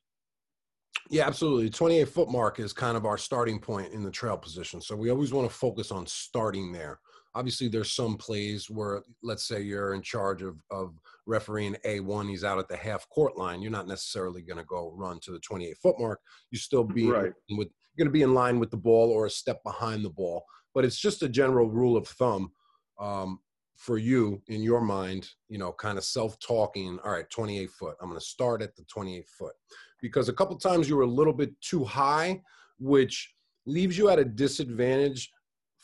Yeah, 1.10 1.26
absolutely. 1.26 1.70
28 1.72 2.08
foot 2.10 2.30
mark 2.30 2.60
is 2.60 2.72
kind 2.72 2.96
of 2.96 3.06
our 3.06 3.18
starting 3.18 3.60
point 3.60 3.94
in 3.94 4.04
the 4.04 4.12
trail 4.12 4.38
position. 4.38 4.80
So 4.80 4.96
we 4.96 5.10
always 5.10 5.34
want 5.34 5.50
to 5.50 5.56
focus 5.56 5.92
on 5.92 6.06
starting 6.06 6.72
there 6.72 7.00
obviously 7.36 7.68
there's 7.68 7.94
some 7.94 8.18
plays 8.18 8.70
where 8.70 9.04
let's 9.22 9.48
say 9.48 9.62
you're 9.62 9.94
in 9.94 10.02
charge 10.02 10.42
of, 10.42 10.58
of 10.72 11.00
refereeing 11.26 11.76
a1 11.86 12.30
he's 12.30 12.44
out 12.44 12.60
at 12.60 12.68
the 12.68 12.76
half 12.76 13.08
court 13.10 13.38
line 13.38 13.62
you're 13.62 13.72
not 13.72 13.88
necessarily 13.88 14.42
going 14.42 14.58
to 14.58 14.64
go 14.66 14.92
run 14.96 15.20
to 15.22 15.32
the 15.32 15.40
28 15.40 15.78
foot 15.78 15.96
mark. 16.00 16.20
You 16.52 16.58
still 16.58 16.84
be 16.84 17.08
right. 17.08 17.34
with 17.52 17.68
you're 17.96 18.06
going 18.06 18.08
to 18.08 18.12
be 18.12 18.24
in 18.24 18.34
line 18.34 18.60
with 18.60 18.72
the 18.72 18.78
ball 18.78 19.12
or 19.12 19.26
a 19.26 19.30
step 19.30 19.62
behind 19.64 20.04
the 20.04 20.10
ball. 20.10 20.44
But 20.74 20.86
it's 20.86 21.00
just 21.00 21.24
a 21.24 21.30
general 21.30 21.70
rule 21.70 21.98
of 21.98 22.08
thumb 22.08 22.52
um, 23.00 23.40
for 23.76 23.98
you 23.98 24.42
in 24.48 24.62
your 24.62 24.82
mind 24.82 25.30
you 25.48 25.58
know 25.58 25.72
kind 25.72 25.98
of 25.98 26.04
self-talking 26.04 27.00
all 27.04 27.12
right 27.12 27.30
28 27.30 27.70
foot 27.72 27.96
i'm 28.02 28.10
going 28.10 28.20
to 28.20 28.26
start 28.26 28.62
at 28.62 28.76
the 28.76 28.84
28 28.84 29.26
foot. 29.28 29.54
Because 30.02 30.30
a 30.30 30.34
couple 30.34 30.58
times 30.58 30.90
you 30.90 30.96
were 30.96 31.04
a 31.04 31.08
little 31.08 31.34
bit 31.34 31.52
too 31.62 31.84
high 31.84 32.42
which 32.80 33.34
leaves 33.66 33.98
you 33.98 34.10
at 34.10 34.20
a 34.20 34.26
disadvantage 34.26 35.32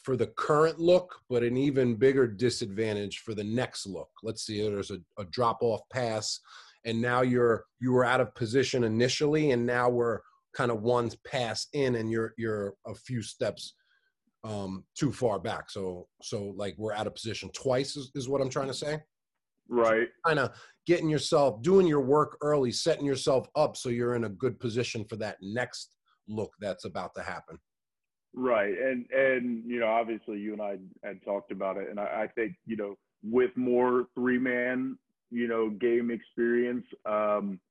for 0.05 0.15
the 0.15 0.27
current 0.27 0.79
look, 0.79 1.19
but 1.29 1.41
an 1.41 1.57
even 1.57 1.95
bigger 1.95 2.27
disadvantage 2.27 3.19
for 3.25 3.33
the 3.33 3.43
next 3.43 3.87
look. 3.87 4.09
Let's 4.21 4.45
see, 4.45 4.61
there's 4.61 4.91
a, 4.91 4.99
a 5.17 5.25
drop 5.25 5.57
off 5.61 5.81
pass, 5.91 6.39
and 6.85 7.01
now 7.01 7.23
you're 7.23 7.65
you 7.81 7.91
were 7.91 8.05
out 8.05 8.21
of 8.21 8.33
position 8.35 8.83
initially, 8.83 9.49
and 9.49 9.65
now 9.65 9.89
we're 9.89 10.19
kind 10.55 10.69
of 10.69 10.83
one 10.83 11.09
pass 11.25 11.67
in, 11.73 11.95
and 11.95 12.11
you're 12.11 12.33
you're 12.37 12.75
a 12.85 12.93
few 12.93 13.23
steps 13.23 13.73
um, 14.43 14.83
too 14.95 15.11
far 15.11 15.39
back. 15.39 15.71
So 15.71 16.07
so 16.21 16.53
like 16.55 16.75
we're 16.77 16.93
out 16.93 17.07
of 17.07 17.15
position 17.15 17.49
twice 17.51 17.95
is, 17.95 18.11
is 18.13 18.29
what 18.29 18.41
I'm 18.41 18.49
trying 18.49 18.67
to 18.67 18.75
say. 18.75 18.99
Right. 19.67 20.07
Kind 20.23 20.37
of 20.37 20.51
getting 20.85 21.09
yourself 21.09 21.63
doing 21.63 21.87
your 21.87 22.01
work 22.01 22.37
early, 22.41 22.71
setting 22.71 23.07
yourself 23.07 23.47
up 23.55 23.75
so 23.75 23.89
you're 23.89 24.13
in 24.13 24.25
a 24.25 24.29
good 24.29 24.59
position 24.59 25.03
for 25.03 25.15
that 25.15 25.37
next 25.41 25.95
look 26.27 26.51
that's 26.61 26.85
about 26.85 27.15
to 27.15 27.23
happen. 27.23 27.57
Right, 28.37 28.73
and 28.77 29.05
and 29.11 29.63
you 29.65 29.79
know, 29.79 29.87
obviously, 29.87 30.39
you 30.39 30.51
and 30.51 30.61
I 30.61 30.77
had 31.05 31.23
talked 31.23 31.51
about 31.51 31.77
it, 31.77 31.89
and 31.89 31.97
I, 31.97 32.23
I 32.23 32.27
think 32.35 32.55
you 32.65 32.75
know, 32.75 32.97
with 33.23 33.51
more 33.55 34.07
three 34.13 34.37
man, 34.37 34.97
you 35.31 35.47
know, 35.47 35.69
game 35.69 36.11
experience, 36.11 36.85
um, 37.05 37.61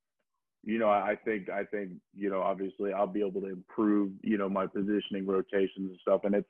you 0.62 0.78
know, 0.78 0.88
I 0.88 1.18
think 1.22 1.50
I 1.50 1.64
think 1.64 1.90
you 2.14 2.30
know, 2.30 2.40
obviously, 2.40 2.94
I'll 2.94 3.06
be 3.06 3.20
able 3.20 3.42
to 3.42 3.48
improve, 3.50 4.12
you 4.22 4.38
know, 4.38 4.48
my 4.48 4.66
positioning, 4.66 5.26
rotations, 5.26 5.90
and 5.90 5.98
stuff. 6.00 6.22
And 6.24 6.34
it's, 6.34 6.48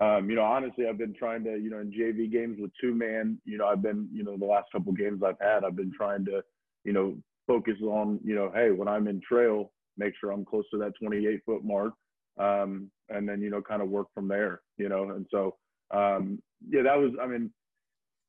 um, 0.00 0.28
you 0.28 0.34
know, 0.34 0.42
honestly, 0.42 0.88
I've 0.88 0.98
been 0.98 1.14
trying 1.14 1.44
to, 1.44 1.56
you 1.56 1.70
know, 1.70 1.78
in 1.78 1.92
JV 1.92 2.32
games 2.32 2.58
with 2.60 2.72
two 2.80 2.92
man, 2.92 3.38
you 3.44 3.56
know, 3.56 3.68
I've 3.68 3.82
been, 3.82 4.08
you 4.12 4.24
know, 4.24 4.36
the 4.36 4.46
last 4.46 4.66
couple 4.72 4.92
games 4.94 5.22
I've 5.24 5.40
had, 5.40 5.62
I've 5.62 5.76
been 5.76 5.92
trying 5.96 6.24
to, 6.24 6.42
you 6.82 6.92
know, 6.92 7.16
focus 7.46 7.76
on, 7.82 8.18
you 8.24 8.34
know, 8.34 8.50
hey, 8.52 8.72
when 8.72 8.88
I'm 8.88 9.06
in 9.06 9.20
trail, 9.20 9.70
make 9.96 10.14
sure 10.20 10.32
I'm 10.32 10.44
close 10.44 10.64
to 10.72 10.78
that 10.78 10.94
28 11.00 11.40
foot 11.46 11.64
mark 11.64 11.92
um, 12.38 12.90
and 13.08 13.28
then 13.28 13.40
you 13.40 13.50
know 13.50 13.62
kind 13.62 13.82
of 13.82 13.88
work 13.88 14.08
from 14.14 14.28
there 14.28 14.60
you 14.76 14.88
know? 14.88 15.10
And 15.10 15.26
so 15.30 15.56
um, 15.90 16.40
yeah 16.68 16.82
that 16.82 16.98
was 16.98 17.12
i 17.22 17.26
mean 17.26 17.50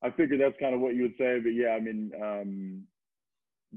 i 0.03 0.09
figured 0.11 0.41
that's 0.41 0.59
kind 0.59 0.75
of 0.75 0.81
what 0.81 0.95
you 0.95 1.03
would 1.03 1.17
say 1.17 1.39
but 1.39 1.49
yeah 1.49 1.69
i 1.69 1.79
mean 1.79 2.11
um, 2.21 2.83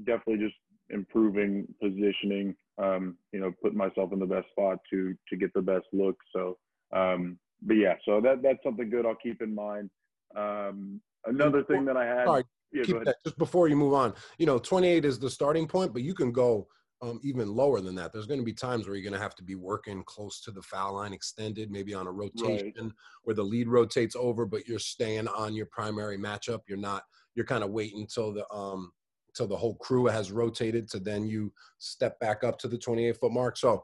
definitely 0.05 0.45
just 0.45 0.55
improving 0.89 1.67
positioning 1.81 2.55
um, 2.81 3.17
you 3.31 3.39
know 3.39 3.53
putting 3.61 3.77
myself 3.77 4.13
in 4.13 4.19
the 4.19 4.25
best 4.25 4.47
spot 4.49 4.79
to 4.89 5.15
to 5.27 5.35
get 5.35 5.53
the 5.53 5.61
best 5.61 5.85
look. 5.93 6.17
So 6.33 6.57
um, 6.95 7.37
but 7.61 7.75
yeah 7.75 7.95
so 8.05 8.21
that 8.21 8.41
that's 8.41 8.59
something 8.63 8.89
good 8.89 9.05
i'll 9.05 9.15
keep 9.15 9.41
in 9.41 9.53
mind. 9.53 9.89
Um, 10.35 11.01
another 11.25 11.63
thing 11.63 11.85
that 11.85 11.97
i 11.97 12.05
had 12.05 12.45
yeah, 12.71 12.83
keep 12.83 13.03
that 13.03 13.17
just 13.25 13.37
before 13.37 13.67
you 13.67 13.75
move 13.75 13.93
on. 13.93 14.13
You 14.37 14.45
know 14.45 14.59
28 14.59 15.03
is 15.05 15.19
the 15.19 15.29
starting 15.29 15.67
point 15.67 15.93
but 15.93 16.03
you 16.03 16.13
can 16.13 16.31
go 16.31 16.67
um, 17.01 17.19
even 17.23 17.55
lower 17.55 17.81
than 17.81 17.95
that. 17.95 18.11
There's 18.11 18.25
going 18.25 18.39
to 18.39 18.45
be 18.45 18.53
times 18.53 18.85
where 18.85 18.95
you're 18.95 19.09
going 19.09 19.17
to 19.17 19.23
have 19.23 19.35
to 19.35 19.43
be 19.43 19.55
working 19.55 20.03
close 20.03 20.41
to 20.41 20.51
the 20.51 20.61
foul 20.61 20.95
line, 20.95 21.13
extended, 21.13 21.71
maybe 21.71 21.93
on 21.93 22.07
a 22.07 22.11
rotation 22.11 22.73
right. 22.77 22.91
where 23.23 23.35
the 23.35 23.43
lead 23.43 23.67
rotates 23.67 24.15
over, 24.15 24.45
but 24.45 24.67
you're 24.67 24.79
staying 24.79 25.27
on 25.29 25.53
your 25.53 25.67
primary 25.67 26.17
matchup. 26.17 26.61
You're 26.67 26.77
not. 26.77 27.03
You're 27.35 27.45
kind 27.45 27.63
of 27.63 27.69
waiting 27.69 28.01
until 28.01 28.33
the 28.33 28.49
um 28.51 28.91
until 29.29 29.47
the 29.47 29.55
whole 29.55 29.75
crew 29.75 30.07
has 30.07 30.31
rotated 30.31 30.89
to 30.89 30.99
then 30.99 31.25
you 31.25 31.53
step 31.77 32.19
back 32.19 32.43
up 32.43 32.57
to 32.59 32.67
the 32.67 32.77
28 32.77 33.15
foot 33.15 33.31
mark. 33.31 33.55
So 33.55 33.83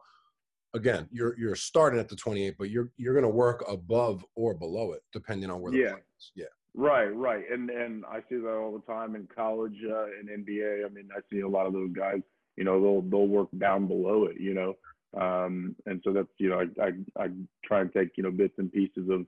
again, 0.74 1.08
you're 1.12 1.38
you're 1.38 1.56
starting 1.56 2.00
at 2.00 2.10
the 2.10 2.16
28, 2.16 2.56
but 2.58 2.70
you're 2.70 2.92
you're 2.98 3.14
going 3.14 3.24
to 3.24 3.30
work 3.30 3.64
above 3.68 4.26
or 4.36 4.54
below 4.54 4.92
it 4.92 5.02
depending 5.14 5.50
on 5.50 5.62
where. 5.62 5.72
The 5.72 5.78
yeah. 5.78 5.96
Yeah. 6.36 6.46
Right, 6.78 7.16
right, 7.16 7.46
and 7.50 7.70
and 7.70 8.04
I 8.06 8.20
see 8.28 8.36
that 8.36 8.54
all 8.54 8.74
the 8.74 8.92
time 8.92 9.16
in 9.16 9.30
college 9.34 9.78
uh, 9.90 10.08
and 10.20 10.46
NBA. 10.46 10.86
I 10.86 10.90
mean, 10.90 11.08
I 11.16 11.22
see 11.32 11.40
a 11.40 11.48
lot 11.48 11.68
of 11.68 11.72
those 11.72 11.94
guys 11.94 12.20
you 12.58 12.64
know 12.64 12.82
they'll 12.82 13.02
they'll 13.02 13.28
work 13.28 13.50
down 13.58 13.88
below 13.88 14.26
it 14.26 14.40
you 14.40 14.54
know? 14.54 14.76
Um, 15.20 15.76
and 15.86 16.02
so 16.04 16.12
that's 16.12 16.28
you 16.38 16.50
know 16.50 16.60
I, 16.60 16.84
I 16.84 17.24
I 17.24 17.28
try 17.64 17.82
and 17.82 17.92
take 17.94 18.10
you 18.18 18.24
know 18.24 18.32
bits 18.32 18.56
and 18.58 18.72
pieces 18.72 19.10
of 19.10 19.26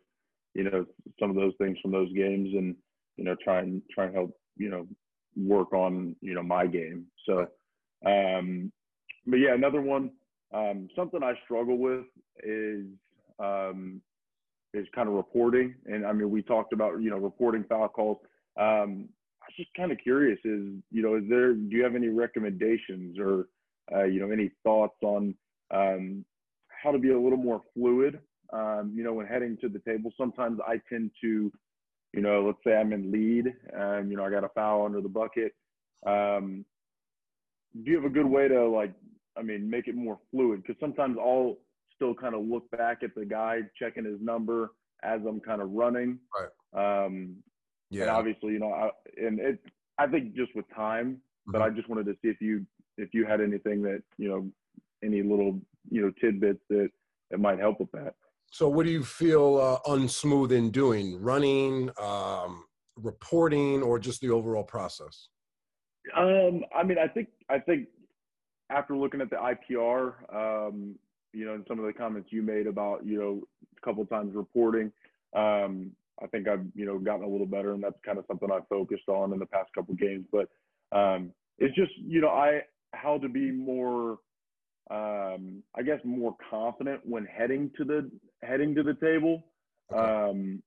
you 0.54 0.64
know 0.64 0.86
some 1.20 1.30
of 1.30 1.36
those 1.36 1.54
things 1.58 1.78
from 1.82 1.92
those 1.92 2.12
games 2.14 2.50
and 2.54 2.76
you 3.16 3.24
know 3.24 3.36
try 3.44 3.60
and 3.60 3.82
try 3.94 4.06
and 4.06 4.16
help 4.16 4.38
you 4.58 4.70
know 4.70 4.86
work 5.38 5.72
on 5.74 6.16
you 6.22 6.34
know 6.34 6.44
my 6.44 6.68
game. 6.68 7.06
So 7.26 7.48
um 8.06 8.72
but 9.26 9.38
yeah 9.38 9.54
another 9.54 9.82
one 9.82 10.12
um 10.54 10.90
something 10.96 11.24
I 11.24 11.34
struggle 11.46 11.78
with 11.78 12.06
is 12.44 12.86
um 13.40 14.02
is 14.74 14.88
kind 14.94 15.08
of 15.08 15.16
reporting. 15.16 15.76
And 15.86 16.06
I 16.06 16.12
mean 16.12 16.30
we 16.30 16.42
talked 16.42 16.74
about 16.74 17.02
you 17.02 17.10
know 17.10 17.18
reporting 17.18 17.64
foul 17.70 17.88
calls. 17.88 18.18
Um 18.60 19.08
was 19.48 19.56
just 19.58 19.74
kind 19.76 19.92
of 19.92 19.98
curious 19.98 20.40
is, 20.44 20.74
you 20.92 21.02
know, 21.02 21.16
is 21.16 21.24
there, 21.30 21.54
do 21.54 21.76
you 21.76 21.84
have 21.84 21.96
any 21.96 22.10
recommendations 22.10 23.18
or, 23.20 23.48
uh, 23.94 24.04
you 24.04 24.20
know, 24.20 24.32
any 24.32 24.52
thoughts 24.64 24.98
on 25.02 25.36
um, 25.72 26.26
how 26.68 26.92
to 26.92 27.00
be 27.00 27.12
a 27.12 27.20
little 27.20 27.38
more 27.38 27.62
fluid, 27.74 28.20
um, 28.54 28.94
you 28.96 29.04
know, 29.04 29.14
when 29.14 29.26
heading 29.26 29.58
to 29.62 29.70
the 29.70 29.80
table? 29.80 30.12
Sometimes 30.18 30.60
I 30.68 30.80
tend 30.90 31.12
to, 31.22 31.52
you 32.14 32.22
know, 32.22 32.46
let's 32.46 32.60
say 32.66 32.76
I'm 32.76 32.94
in 32.94 33.12
lead, 33.12 33.54
and, 33.74 34.10
you 34.10 34.18
know, 34.18 34.26
I 34.26 34.30
got 34.30 34.44
a 34.44 34.50
foul 34.50 34.86
under 34.86 35.02
the 35.02 35.10
bucket. 35.10 35.54
Um, 36.06 36.66
do 37.84 37.92
you 37.92 37.98
have 37.98 38.06
a 38.06 38.14
good 38.14 38.26
way 38.26 38.48
to 38.48 38.68
like, 38.68 38.94
I 39.38 39.42
mean, 39.42 39.70
make 39.70 39.88
it 39.88 39.96
more 39.96 40.20
fluid? 40.32 40.64
Because 40.64 40.80
sometimes 40.80 41.18
I'll 41.20 41.58
still 41.96 42.14
kind 42.14 42.36
of 42.36 42.46
look 42.46 42.70
back 42.72 43.04
at 43.04 43.14
the 43.16 43.26
guy 43.26 43.60
checking 43.78 44.06
his 44.06 44.20
number 44.22 44.72
as 45.04 45.22
I'm 45.28 45.40
kind 45.40 45.62
of 45.62 45.72
running. 45.72 46.20
Right. 46.34 47.06
Um, 47.06 47.38
yeah. 47.90 48.04
And 48.04 48.12
obviously, 48.12 48.54
you 48.54 48.60
know, 48.60 48.72
I, 48.72 48.90
and 49.18 49.40
it, 49.40 49.60
I 49.98 50.08
think 50.08 50.36
just 50.36 50.56
with 50.56 50.66
time, 50.76 51.14
mm-hmm. 51.14 51.52
but 51.52 51.62
I 51.62 51.70
just 51.70 51.90
wanted 51.90 52.06
to 52.06 52.14
see 52.22 52.30
if 52.30 52.42
you, 52.42 52.66
if 52.98 53.14
you 53.14 53.26
had 53.26 53.42
anything 53.42 53.82
that, 53.84 54.02
you 54.18 54.30
know, 54.30 54.50
any 55.04 55.22
little, 55.22 55.60
you 55.90 56.02
know, 56.02 56.12
tidbits 56.20 56.62
that, 56.70 56.90
that 57.32 57.40
might 57.40 57.60
help 57.60 57.80
with 57.80 57.92
that. 57.92 58.16
So 58.52 58.70
what 58.70 58.86
do 58.86 58.92
you 58.92 59.04
feel 59.04 59.58
uh, 59.58 59.90
unsmooth 59.90 60.52
in 60.52 60.72
doing? 60.72 61.22
Running, 61.22 61.92
um, 62.02 62.66
reporting, 62.96 63.84
or 63.84 64.00
just 64.00 64.22
the 64.22 64.30
overall 64.30 64.64
process? 64.64 65.28
Um, 66.16 66.64
I 66.76 66.84
mean, 66.84 66.98
I 66.98 67.08
think, 67.08 67.28
I 67.50 67.60
think 67.60 67.88
after 68.70 68.96
looking 68.96 69.22
at 69.22 69.30
the 69.30 69.36
IPR, 69.36 70.14
um, 70.34 70.96
you 71.34 71.46
know, 71.46 71.54
and 71.54 71.66
some 71.68 71.80
of 71.80 71.86
the 71.86 71.94
comments 71.94 72.30
you 72.32 72.42
made 72.42 72.68
about, 72.68 73.06
you 73.06 73.20
know, 73.20 73.44
a 73.78 73.86
couple 73.86 74.06
times 74.06 74.34
reporting, 74.34 74.92
um, 75.36 75.92
I 76.22 76.28
think 76.28 76.48
I've 76.48 76.66
you 76.76 76.86
know 76.86 76.98
gotten 76.98 77.24
a 77.24 77.30
little 77.30 77.46
better, 77.46 77.74
and 77.74 77.84
that's 77.84 78.00
kind 78.06 78.18
of 78.18 78.26
something 78.28 78.50
I've 78.52 78.68
focused 78.68 79.08
on 79.08 79.34
in 79.34 79.40
the 79.40 79.46
past 79.46 79.70
couple 79.76 79.96
games. 79.96 80.26
But 80.32 80.50
um, 80.92 81.32
it's 81.58 81.76
just 81.76 81.92
you 81.98 82.22
know 82.22 82.30
I 82.30 82.62
how 82.94 83.18
to 83.18 83.30
be 83.30 83.52
more, 83.52 84.20
um, 84.90 85.64
I 85.76 85.82
guess 85.84 86.00
more 86.04 86.36
confident 86.50 87.02
when 87.06 87.26
heading 87.26 87.72
to 87.78 87.84
the 87.84 88.10
heading 88.44 88.76
to 88.76 88.84
the 88.84 88.96
table. 88.96 89.46
Okay. 89.92 90.02
Um, 90.02 90.64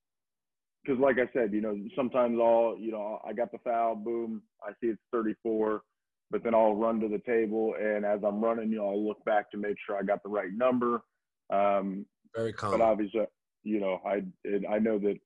because 0.83 0.99
like 0.99 1.17
I 1.19 1.31
said, 1.31 1.53
you 1.53 1.61
know, 1.61 1.77
sometimes 1.95 2.39
I'll, 2.41 2.75
you 2.79 2.91
know, 2.91 3.19
I 3.23 3.33
got 3.33 3.51
the 3.51 3.59
foul, 3.59 3.95
boom, 3.95 4.41
I 4.63 4.71
see 4.81 4.87
it's 4.87 4.99
34, 5.11 5.83
but 6.31 6.43
then 6.43 6.55
I'll 6.55 6.73
run 6.73 6.99
to 7.01 7.07
the 7.07 7.19
table, 7.19 7.75
and 7.79 8.03
as 8.03 8.21
I'm 8.25 8.43
running, 8.43 8.71
you 8.71 8.77
know, 8.77 8.89
I'll 8.89 9.07
look 9.07 9.23
back 9.23 9.51
to 9.51 9.57
make 9.57 9.75
sure 9.85 9.97
I 9.97 10.01
got 10.01 10.23
the 10.23 10.29
right 10.29 10.51
number. 10.51 11.03
Um, 11.51 12.05
Very 12.35 12.53
common. 12.53 12.79
But 12.79 12.85
obviously, 12.85 13.25
you 13.63 13.79
know, 13.79 14.01
I 14.05 14.23
I 14.67 14.79
know 14.79 14.97
that 14.99 15.19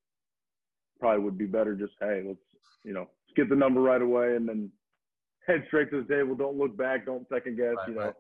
probably 1.00 1.24
would 1.24 1.38
be 1.38 1.46
better 1.46 1.76
just 1.76 1.94
hey 2.00 2.24
let's 2.26 2.40
you 2.84 2.94
know 2.94 3.02
let's 3.02 3.36
get 3.36 3.50
the 3.50 3.56
number 3.56 3.82
right 3.82 4.02
away 4.02 4.36
and 4.36 4.48
then 4.48 4.72
head 5.48 5.64
straight 5.68 5.92
to 5.92 6.04
the 6.04 6.14
table. 6.14 6.36
Don't 6.36 6.58
look 6.58 6.76
back. 6.76 7.06
Don't 7.06 7.28
second 7.30 7.58
guess 7.58 7.76
right, 7.78 7.88
you 7.88 7.96
know. 7.96 8.02
right. 8.02 8.14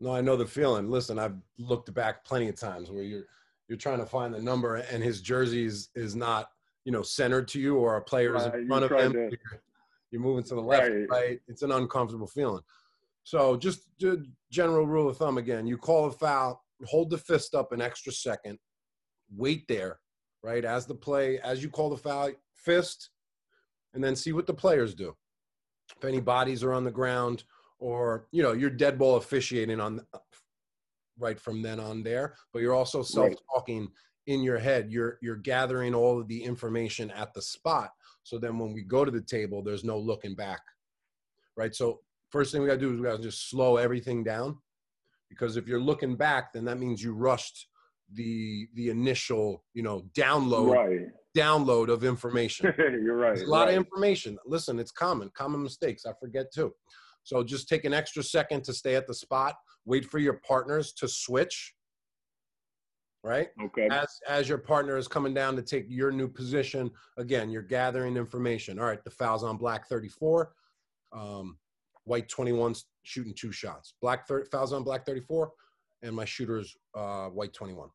no 0.00 0.14
i 0.14 0.20
know 0.20 0.36
the 0.36 0.46
feeling. 0.46 0.90
Listen 0.90 1.18
i've 1.18 1.36
looked 1.58 1.92
back 1.94 2.24
plenty 2.24 2.48
of 2.48 2.56
times 2.56 2.90
where 2.90 3.02
you're 3.02 3.24
you're 3.68 3.78
trying 3.78 3.98
to 3.98 4.06
find 4.06 4.34
the 4.34 4.40
number 4.40 4.76
and 4.76 5.02
his 5.02 5.20
jersey 5.20 5.64
is, 5.64 5.88
is 5.94 6.14
not 6.14 6.50
you 6.84 6.92
know 6.92 7.02
centered 7.02 7.48
to 7.48 7.60
you 7.60 7.76
or 7.76 7.96
a 7.96 8.02
player 8.02 8.36
is 8.36 8.44
right, 8.44 8.60
in 8.60 8.66
front 8.66 8.84
of 8.84 8.90
him. 8.90 9.12
to, 9.12 9.36
you're 10.10 10.20
moving 10.20 10.44
to 10.44 10.54
the 10.54 10.60
left 10.60 10.90
right. 10.90 11.08
right. 11.08 11.40
It's 11.48 11.62
an 11.62 11.72
uncomfortable 11.72 12.26
feeling. 12.26 12.62
So 13.24 13.56
just 13.56 13.88
general 14.50 14.86
rule 14.86 15.08
of 15.08 15.16
thumb 15.16 15.38
again 15.38 15.66
you 15.66 15.78
call 15.78 16.06
a 16.06 16.12
foul 16.12 16.62
hold 16.86 17.08
the 17.08 17.18
fist 17.18 17.54
up 17.54 17.72
an 17.72 17.80
extra 17.80 18.12
second 18.12 18.58
wait 19.34 19.66
there 19.68 20.00
right? 20.42 20.64
As 20.64 20.86
the 20.86 20.94
play, 20.94 21.38
as 21.40 21.62
you 21.62 21.68
call 21.68 21.90
the 21.90 21.96
foul, 21.96 22.30
fist, 22.54 23.10
and 23.94 24.02
then 24.02 24.16
see 24.16 24.32
what 24.32 24.46
the 24.46 24.54
players 24.54 24.94
do. 24.94 25.14
If 25.96 26.04
any 26.04 26.20
bodies 26.20 26.62
are 26.62 26.72
on 26.72 26.84
the 26.84 26.90
ground, 26.90 27.44
or 27.78 28.26
you 28.30 28.42
know, 28.42 28.52
you're 28.52 28.70
dead 28.70 28.98
ball 28.98 29.16
officiating 29.16 29.80
on 29.80 30.00
right 31.18 31.38
from 31.38 31.62
then 31.62 31.80
on 31.80 32.02
there, 32.02 32.36
but 32.52 32.62
you're 32.62 32.74
also 32.74 33.02
self-talking 33.02 33.88
in 34.26 34.42
your 34.42 34.58
head. 34.58 34.90
You're 34.90 35.18
you're 35.20 35.36
gathering 35.36 35.94
all 35.94 36.20
of 36.20 36.28
the 36.28 36.42
information 36.42 37.10
at 37.10 37.34
the 37.34 37.42
spot. 37.42 37.90
So 38.22 38.38
then 38.38 38.58
when 38.58 38.72
we 38.72 38.82
go 38.82 39.04
to 39.04 39.10
the 39.10 39.20
table, 39.20 39.62
there's 39.62 39.84
no 39.84 39.98
looking 39.98 40.34
back. 40.34 40.60
Right. 41.56 41.74
So 41.74 42.00
first 42.30 42.52
thing 42.52 42.62
we 42.62 42.68
gotta 42.68 42.80
do 42.80 42.94
is 42.94 43.00
we 43.00 43.06
gotta 43.06 43.22
just 43.22 43.50
slow 43.50 43.76
everything 43.76 44.24
down. 44.24 44.58
Because 45.28 45.56
if 45.56 45.66
you're 45.66 45.80
looking 45.80 46.16
back, 46.16 46.52
then 46.52 46.64
that 46.66 46.78
means 46.78 47.02
you 47.02 47.14
rushed 47.14 47.66
the 48.14 48.68
the 48.74 48.88
initial 48.88 49.64
you 49.74 49.82
know 49.82 50.02
download 50.14 50.74
right. 50.74 51.06
download 51.36 51.88
of 51.88 52.04
information. 52.04 52.72
You're 52.78 53.16
right. 53.16 53.32
It's 53.32 53.42
a 53.42 53.46
lot 53.46 53.66
right. 53.66 53.70
of 53.70 53.76
information. 53.76 54.38
Listen, 54.46 54.78
it's 54.78 54.92
common, 54.92 55.30
common 55.34 55.62
mistakes. 55.62 56.04
I 56.06 56.12
forget 56.20 56.52
too. 56.52 56.72
So 57.24 57.42
just 57.42 57.68
take 57.68 57.84
an 57.84 57.94
extra 57.94 58.22
second 58.22 58.64
to 58.64 58.72
stay 58.72 58.96
at 58.96 59.06
the 59.06 59.14
spot. 59.14 59.54
Wait 59.84 60.04
for 60.04 60.18
your 60.18 60.40
partners 60.46 60.92
to 60.94 61.08
switch. 61.08 61.74
Right. 63.24 63.48
Okay. 63.62 63.88
As 63.90 64.08
as 64.28 64.48
your 64.48 64.58
partner 64.58 64.96
is 64.96 65.06
coming 65.06 65.32
down 65.32 65.54
to 65.56 65.62
take 65.62 65.86
your 65.88 66.10
new 66.10 66.26
position, 66.26 66.90
again, 67.18 67.50
you're 67.50 67.62
gathering 67.62 68.16
information. 68.16 68.80
All 68.80 68.86
right, 68.86 69.02
the 69.04 69.10
foul's 69.10 69.44
on 69.44 69.56
black 69.56 69.88
34. 69.88 70.52
Um, 71.12 71.58
white 72.04 72.28
21's 72.28 72.86
shooting 73.02 73.34
two 73.34 73.52
shots. 73.52 73.94
Black 74.00 74.26
30, 74.26 74.48
fouls 74.50 74.72
on 74.72 74.82
black 74.82 75.06
34, 75.06 75.50
and 76.02 76.14
my 76.14 76.24
shooter's 76.24 76.76
uh, 76.94 77.28
white 77.28 77.52
21. 77.52 77.88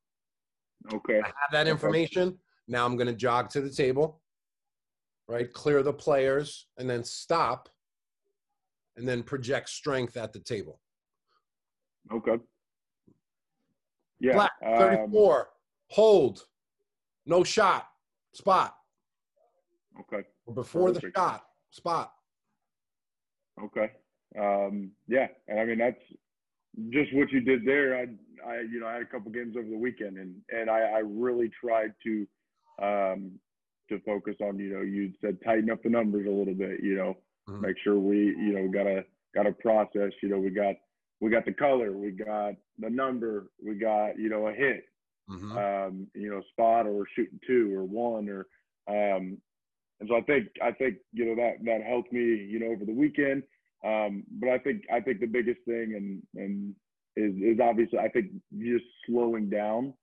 Okay. 0.93 1.19
I 1.19 1.25
have 1.25 1.51
that 1.51 1.67
information. 1.67 2.37
Now 2.67 2.85
I'm 2.85 2.95
going 2.95 3.07
to 3.07 3.13
jog 3.13 3.49
to 3.51 3.61
the 3.61 3.69
table, 3.69 4.21
right? 5.27 5.51
Clear 5.51 5.83
the 5.83 5.93
players 5.93 6.67
and 6.77 6.89
then 6.89 7.03
stop 7.03 7.69
and 8.95 9.07
then 9.07 9.23
project 9.23 9.69
strength 9.69 10.17
at 10.17 10.33
the 10.33 10.39
table. 10.39 10.79
Okay. 12.11 12.37
Yeah. 14.19 14.33
Black, 14.33 14.51
34. 14.61 15.39
Um, 15.39 15.45
hold. 15.89 16.45
No 17.25 17.43
shot. 17.43 17.87
Spot. 18.33 18.73
Okay. 19.99 20.25
Before 20.53 20.87
Perfect. 20.93 21.15
the 21.15 21.19
shot. 21.19 21.45
Spot. 21.71 22.11
Okay. 23.61 23.91
Um, 24.39 24.91
yeah. 25.07 25.27
And 25.47 25.59
I 25.59 25.65
mean, 25.65 25.77
that's 25.77 26.01
just 26.89 27.13
what 27.13 27.31
you 27.31 27.41
did 27.41 27.65
there. 27.65 27.95
I 27.95 28.07
I 28.49 28.61
you 28.61 28.79
know 28.79 28.87
I 28.87 28.93
had 28.93 29.01
a 29.01 29.05
couple 29.05 29.31
games 29.31 29.55
over 29.57 29.67
the 29.67 29.77
weekend, 29.77 30.17
and 30.17 30.35
and 30.49 30.69
I, 30.69 30.79
I 30.79 30.99
really 30.99 31.51
tried 31.59 31.93
to 32.03 32.27
um, 32.81 33.31
to 33.89 33.99
focus 34.05 34.35
on 34.41 34.59
you 34.59 34.73
know 34.73 34.81
you 34.81 35.11
said 35.21 35.37
tighten 35.43 35.69
up 35.69 35.83
the 35.83 35.89
numbers 35.89 36.27
a 36.27 36.31
little 36.31 36.53
bit. 36.53 36.81
You 36.83 36.95
know, 36.95 37.17
mm-hmm. 37.49 37.61
make 37.61 37.75
sure 37.83 37.97
we 37.97 38.17
you 38.17 38.53
know 38.53 38.67
got 38.67 38.87
a 38.87 39.03
got 39.33 39.47
a 39.47 39.51
process. 39.51 40.11
You 40.21 40.29
know, 40.29 40.39
we 40.39 40.49
got 40.49 40.75
we 41.19 41.29
got 41.29 41.45
the 41.45 41.53
color, 41.53 41.93
we 41.93 42.11
got 42.11 42.53
the 42.79 42.89
number, 42.89 43.47
we 43.63 43.75
got 43.75 44.19
you 44.19 44.29
know 44.29 44.47
a 44.47 44.53
hit, 44.53 44.85
mm-hmm. 45.29 45.57
um, 45.57 46.07
you 46.13 46.29
know 46.29 46.41
spot 46.51 46.85
or 46.85 47.05
shooting 47.15 47.39
two 47.45 47.73
or 47.75 47.83
one 47.83 48.29
or 48.29 48.47
um, 48.87 49.37
and 49.99 50.09
so 50.09 50.15
I 50.15 50.21
think 50.21 50.47
I 50.63 50.71
think 50.71 50.97
you 51.11 51.25
know 51.25 51.35
that 51.35 51.63
that 51.65 51.83
helped 51.83 52.13
me 52.13 52.21
you 52.21 52.59
know 52.59 52.67
over 52.67 52.85
the 52.85 52.93
weekend. 52.93 53.43
Um, 53.87 54.23
but 54.39 54.49
I 54.49 54.57
think 54.57 54.83
I 54.91 54.99
think 54.99 55.19
the 55.19 55.27
biggest 55.27 55.59
thing 55.65 55.93
and 55.95 56.21
and 56.35 56.75
is, 57.15 57.33
is 57.55 57.59
obviously 57.61 57.99
I 57.99 58.09
think 58.09 58.31
just 58.59 58.85
slowing 59.05 59.49
down. 59.49 59.93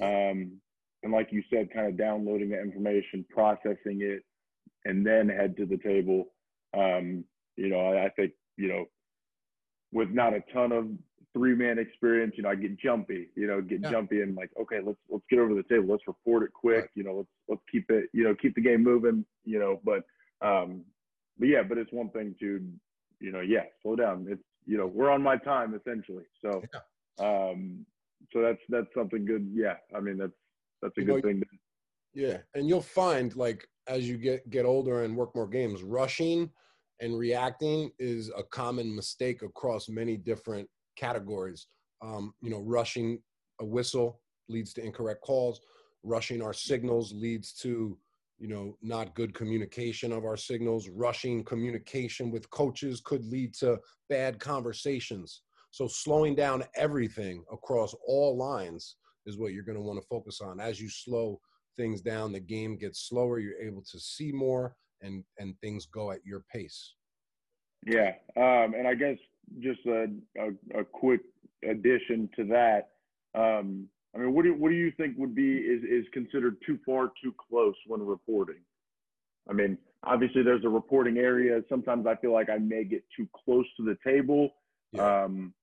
Um, 0.00 0.60
and 1.02 1.12
like 1.12 1.28
you 1.30 1.42
said, 1.52 1.72
kind 1.72 1.86
of 1.86 1.96
downloading 1.96 2.50
the 2.50 2.60
information, 2.60 3.24
processing 3.30 4.00
it, 4.02 4.22
and 4.84 5.06
then 5.06 5.28
head 5.28 5.56
to 5.58 5.66
the 5.66 5.76
table. 5.78 6.26
Um, 6.76 7.24
you 7.56 7.68
know, 7.68 7.80
I, 7.80 8.06
I, 8.06 8.08
think 8.10 8.32
you 8.56 8.68
know 8.68 8.86
with 9.92 10.10
not 10.10 10.34
a 10.34 10.42
ton 10.52 10.72
of 10.72 10.88
three 11.32 11.54
man 11.54 11.78
experience, 11.78 12.34
you 12.36 12.42
know, 12.42 12.50
I 12.50 12.56
get 12.56 12.78
jumpy, 12.78 13.28
you 13.36 13.46
know, 13.46 13.60
get 13.60 13.80
yeah. 13.82 13.90
jumpy 13.90 14.22
and 14.22 14.36
like, 14.36 14.50
okay, 14.60 14.80
let's 14.84 14.98
let's 15.08 15.24
get 15.30 15.38
over 15.38 15.54
the 15.54 15.62
table, 15.62 15.86
let's 15.92 16.06
report 16.06 16.42
it 16.42 16.52
quick, 16.52 16.80
right. 16.80 16.90
you 16.94 17.04
know, 17.04 17.16
let's 17.18 17.28
let's 17.48 17.62
keep 17.70 17.90
it, 17.90 18.06
you 18.12 18.24
know, 18.24 18.34
keep 18.34 18.54
the 18.54 18.60
game 18.60 18.82
moving, 18.82 19.24
you 19.44 19.58
know, 19.58 19.80
but 19.84 20.02
um 20.46 20.84
but 21.38 21.48
yeah, 21.48 21.62
but 21.62 21.78
it's 21.78 21.92
one 21.92 22.10
thing 22.10 22.34
to, 22.40 22.60
you 23.20 23.32
know, 23.32 23.40
yeah, 23.40 23.64
slow 23.82 23.96
down. 23.96 24.26
It's 24.28 24.42
you 24.66 24.76
know, 24.76 24.86
we're 24.86 25.10
on 25.10 25.22
my 25.22 25.36
time 25.38 25.74
essentially. 25.74 26.24
So 26.44 26.62
yeah. 26.72 27.50
um 27.52 27.86
so 28.32 28.42
that's 28.42 28.60
that's 28.68 28.92
something 28.94 29.24
good. 29.24 29.50
Yeah. 29.52 29.74
I 29.94 30.00
mean 30.00 30.18
that's 30.18 30.32
that's 30.82 30.96
a 30.98 31.00
you 31.00 31.06
good 31.06 31.24
know, 31.24 31.30
thing 31.30 31.40
to 31.40 31.46
yeah, 32.14 32.38
and 32.54 32.68
you'll 32.68 32.82
find 32.82 33.34
like 33.36 33.66
as 33.86 34.08
you 34.08 34.16
get 34.16 34.48
get 34.50 34.64
older 34.64 35.04
and 35.04 35.16
work 35.16 35.34
more 35.34 35.46
games, 35.46 35.82
rushing 35.82 36.50
and 37.00 37.16
reacting 37.16 37.90
is 37.98 38.30
a 38.36 38.42
common 38.42 38.94
mistake 38.94 39.42
across 39.42 39.88
many 39.88 40.16
different 40.16 40.68
categories. 40.96 41.68
Um, 42.02 42.34
you 42.40 42.50
know, 42.50 42.60
rushing 42.60 43.20
a 43.60 43.64
whistle 43.64 44.20
leads 44.48 44.72
to 44.74 44.84
incorrect 44.84 45.22
calls. 45.22 45.60
Rushing 46.02 46.42
our 46.42 46.52
signals 46.52 47.12
leads 47.12 47.52
to 47.54 47.96
you 48.38 48.48
know 48.48 48.76
not 48.82 49.14
good 49.14 49.34
communication 49.34 50.12
of 50.12 50.24
our 50.24 50.36
signals. 50.36 50.88
Rushing 50.88 51.44
communication 51.44 52.30
with 52.30 52.50
coaches 52.50 53.00
could 53.04 53.24
lead 53.24 53.54
to 53.54 53.78
bad 54.08 54.38
conversations. 54.38 55.42
So 55.70 55.86
slowing 55.86 56.34
down 56.34 56.64
everything 56.76 57.44
across 57.52 57.94
all 58.06 58.36
lines 58.36 58.96
is 59.26 59.38
what 59.38 59.52
you're 59.52 59.64
going 59.64 59.76
to 59.76 59.84
want 59.84 60.00
to 60.00 60.06
focus 60.08 60.40
on 60.40 60.60
as 60.60 60.80
you 60.80 60.88
slow 60.88 61.40
things 61.78 62.02
down, 62.02 62.32
the 62.32 62.40
game 62.40 62.76
gets 62.76 63.08
slower. 63.08 63.38
You're 63.38 63.60
able 63.60 63.82
to 63.90 63.98
see 63.98 64.32
more, 64.32 64.74
and 65.00 65.24
and 65.38 65.54
things 65.60 65.86
go 65.86 66.10
at 66.10 66.24
your 66.26 66.44
pace. 66.52 66.94
Yeah, 67.86 68.12
um, 68.36 68.74
and 68.74 68.86
I 68.86 68.94
guess 68.94 69.16
just 69.60 69.80
a, 69.86 70.08
a, 70.38 70.80
a 70.80 70.84
quick 70.84 71.20
addition 71.66 72.28
to 72.36 72.44
that. 72.46 72.88
Um, 73.34 73.86
I 74.18 74.22
mean, 74.22 74.34
what 74.34 74.42
do 74.42 74.48
you, 74.48 74.54
what 74.56 74.70
do 74.70 74.74
you 74.74 74.92
think 74.96 75.16
would 75.16 75.34
be 75.34 75.58
is 75.58 75.82
is 75.84 76.04
considered 76.12 76.56
too 76.66 76.78
far, 76.84 77.12
too 77.22 77.32
close 77.48 77.74
when 77.86 78.04
reporting? 78.04 78.62
I 79.48 79.52
mean, 79.52 79.78
obviously 80.02 80.42
there's 80.42 80.64
a 80.64 80.68
reporting 80.68 81.18
area. 81.18 81.60
Sometimes 81.68 82.06
I 82.06 82.16
feel 82.16 82.32
like 82.32 82.50
I 82.50 82.58
may 82.58 82.84
get 82.84 83.04
too 83.16 83.28
close 83.44 83.64
to 83.76 83.84
the 83.84 83.96
table. 84.04 84.50
Yeah. 84.92 85.24
Um, 85.24 85.54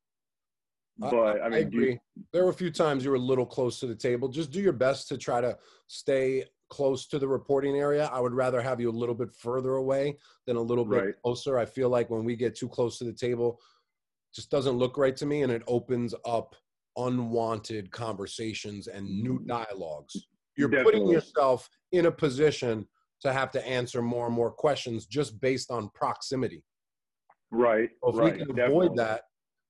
but 0.98 1.14
I, 1.14 1.40
I, 1.40 1.44
mean, 1.50 1.54
I 1.54 1.58
agree. 1.58 1.92
You, 1.92 2.24
there 2.32 2.46
were 2.46 2.52
a 2.52 2.54
few 2.54 2.72
times 2.72 3.04
you 3.04 3.10
were 3.10 3.18
a 3.18 3.20
little 3.20 3.46
close 3.46 3.82
to 3.82 3.88
the 3.88 3.96
table. 3.96 4.30
Just 4.30 4.52
do 4.52 4.62
your 4.62 4.72
best 4.72 5.10
to 5.10 5.18
try 5.18 5.42
to 5.42 5.58
stay 5.88 6.46
close 6.70 7.06
to 7.08 7.20
the 7.20 7.28
reporting 7.28 7.76
area. 7.76 8.10
I 8.12 8.22
would 8.22 8.34
rather 8.34 8.62
have 8.62 8.80
you 8.80 8.90
a 8.90 8.92
little 8.92 9.16
bit 9.16 9.34
further 9.34 9.76
away 9.76 10.18
than 10.48 10.56
a 10.56 10.62
little 10.62 10.86
bit 10.86 11.04
right. 11.04 11.14
closer. 11.22 11.58
I 11.58 11.66
feel 11.66 11.90
like 11.90 12.10
when 12.10 12.24
we 12.24 12.38
get 12.38 12.56
too 12.56 12.70
close 12.70 12.98
to 13.00 13.04
the 13.04 13.14
table, 13.14 13.60
just 14.34 14.50
doesn't 14.50 14.78
look 14.78 14.98
right 14.98 15.16
to 15.18 15.26
me, 15.26 15.42
and 15.42 15.52
it 15.52 15.64
opens 15.68 16.16
up 16.26 16.56
unwanted 16.98 17.92
conversations 17.92 18.88
and 18.88 19.06
new 19.06 19.40
mm-hmm. 19.40 19.48
dialogues. 19.48 20.28
You're 20.58 20.70
Definitely. 20.70 20.94
putting 20.94 21.08
yourself 21.10 21.70
in 21.92 22.06
a 22.06 22.12
position 22.12 22.88
to 23.22 23.34
have 23.34 23.52
to 23.52 23.68
answer 23.68 24.02
more 24.02 24.28
and 24.28 24.36
more 24.36 24.52
questions 24.52 25.06
just 25.06 25.40
based 25.42 25.72
on 25.72 25.90
proximity. 25.94 26.64
Right. 27.52 27.90
So 28.04 28.10
if 28.10 28.16
right, 28.18 28.34
we 28.34 28.40
can 28.40 28.48
definitely. 28.50 28.86
avoid 28.88 28.98
that, 28.98 29.22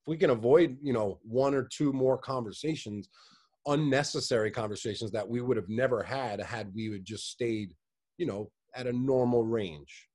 if 0.02 0.08
we 0.08 0.18
can 0.18 0.30
avoid, 0.30 0.78
you 0.82 0.94
know, 0.94 1.20
one 1.24 1.54
or 1.54 1.68
two 1.72 1.94
more 1.94 2.18
conversations, 2.18 3.10
unnecessary 3.68 4.52
conversations 4.52 5.12
that 5.12 5.28
we 5.28 5.42
would 5.42 5.58
have 5.58 5.70
never 5.70 6.04
had 6.04 6.40
had 6.42 6.72
we 6.76 6.90
would 6.90 7.06
just 7.06 7.30
stayed, 7.32 7.74
you 8.18 8.26
know, 8.26 8.52
at 8.76 8.88
a 8.88 8.94
normal 8.94 9.44
range. 9.44 10.08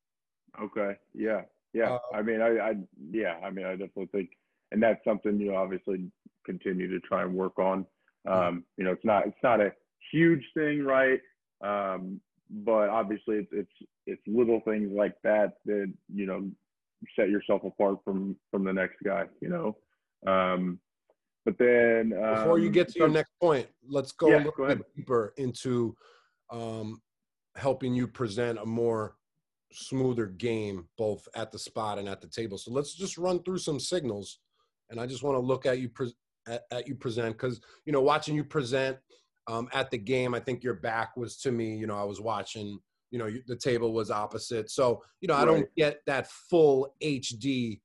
Okay. 0.62 0.96
Yeah. 1.14 1.42
Yeah. 1.72 1.92
Uh, 1.92 1.98
I 2.14 2.22
mean, 2.22 2.40
I, 2.40 2.58
I, 2.58 2.74
yeah, 3.10 3.36
I 3.44 3.50
mean, 3.50 3.64
I 3.64 3.72
definitely 3.72 4.08
think, 4.12 4.30
and 4.72 4.82
that's 4.82 5.02
something, 5.04 5.40
you 5.40 5.52
know, 5.52 5.56
obviously 5.56 6.10
continue 6.44 6.88
to 6.88 7.00
try 7.06 7.22
and 7.22 7.34
work 7.34 7.58
on. 7.58 7.86
Um, 8.28 8.64
you 8.76 8.84
know, 8.84 8.92
it's 8.92 9.04
not, 9.04 9.26
it's 9.26 9.36
not 9.42 9.60
a 9.60 9.72
huge 10.12 10.44
thing, 10.54 10.84
right? 10.84 11.20
Um, 11.64 12.20
but 12.50 12.88
obviously 12.88 13.36
it's, 13.36 13.50
it's, 13.52 13.90
it's 14.06 14.22
little 14.26 14.60
things 14.64 14.90
like 14.92 15.14
that 15.22 15.54
that, 15.66 15.92
you 16.12 16.26
know, 16.26 16.50
set 17.16 17.30
yourself 17.30 17.62
apart 17.64 17.98
from 18.04 18.36
from 18.50 18.64
the 18.64 18.72
next 18.72 18.96
guy 19.04 19.24
you 19.40 19.48
know 19.48 19.76
um 20.26 20.78
but 21.44 21.56
then 21.58 22.12
um, 22.22 22.34
before 22.34 22.58
you 22.58 22.70
get 22.70 22.88
to 22.88 22.98
your 22.98 23.08
next 23.08 23.32
point 23.40 23.66
let's 23.88 24.12
go 24.12 24.28
yeah, 24.28 24.36
a 24.36 24.38
little 24.38 24.52
go 24.56 24.66
bit 24.66 24.86
deeper 24.96 25.32
into 25.36 25.96
um 26.50 27.00
helping 27.56 27.94
you 27.94 28.06
present 28.06 28.58
a 28.58 28.66
more 28.66 29.16
smoother 29.72 30.26
game 30.26 30.86
both 30.98 31.26
at 31.34 31.52
the 31.52 31.58
spot 31.58 31.98
and 31.98 32.08
at 32.08 32.20
the 32.20 32.26
table 32.26 32.58
so 32.58 32.70
let's 32.70 32.94
just 32.94 33.16
run 33.16 33.42
through 33.42 33.58
some 33.58 33.80
signals 33.80 34.40
and 34.90 35.00
i 35.00 35.06
just 35.06 35.22
want 35.22 35.36
to 35.36 35.40
look 35.40 35.64
at 35.64 35.78
you 35.78 35.88
pre- 35.88 36.12
at, 36.50 36.62
at 36.70 36.88
you 36.88 36.94
present 36.94 37.36
because 37.36 37.60
you 37.84 37.92
know 37.92 38.00
watching 38.00 38.34
you 38.34 38.44
present 38.44 38.96
um, 39.48 39.68
at 39.72 39.90
the 39.90 39.98
game 39.98 40.34
i 40.34 40.40
think 40.40 40.62
your 40.62 40.74
back 40.74 41.16
was 41.16 41.36
to 41.38 41.50
me 41.50 41.76
you 41.76 41.86
know 41.86 41.96
i 41.96 42.04
was 42.04 42.20
watching 42.20 42.78
you 43.10 43.18
know 43.18 43.28
the 43.46 43.56
table 43.56 43.92
was 43.92 44.10
opposite. 44.10 44.70
So 44.70 45.02
you 45.20 45.28
know 45.28 45.34
i 45.34 45.44
don't 45.44 45.68
get 45.76 46.00
that 46.06 46.28
full 46.28 46.94
hd 47.02 47.80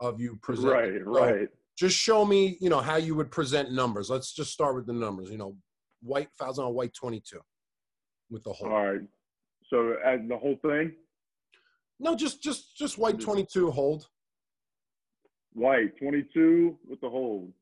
of 0.00 0.20
you 0.20 0.38
present 0.42 0.72
right 0.72 0.92
so 1.04 1.10
right. 1.10 1.48
just 1.78 1.96
show 1.96 2.24
me 2.24 2.56
you 2.60 2.70
know 2.70 2.80
how 2.80 2.96
you 2.96 3.14
would 3.14 3.30
present 3.30 3.72
numbers. 3.72 4.08
Let's 4.08 4.32
just 4.32 4.52
start 4.52 4.74
with 4.74 4.86
the 4.86 4.92
numbers 4.92 5.30
you 5.30 5.38
know 5.38 5.56
white 6.02 6.28
fouls 6.38 6.58
on 6.58 6.72
white 6.72 6.94
22 6.94 7.38
with 8.30 8.42
the 8.44 8.52
whole 8.52 8.68
all 8.68 8.86
right 8.86 9.02
so 9.68 9.94
as 10.04 10.20
the 10.28 10.36
whole 10.36 10.58
thing? 10.62 10.92
No 11.98 12.16
just 12.16 12.42
just 12.42 12.76
just 12.76 12.98
white 12.98 13.20
22 13.20 13.70
hold. 13.70 14.08
White 15.52 15.96
22 15.98 16.78
with 16.88 17.00
the 17.00 17.10
hold 17.10 17.52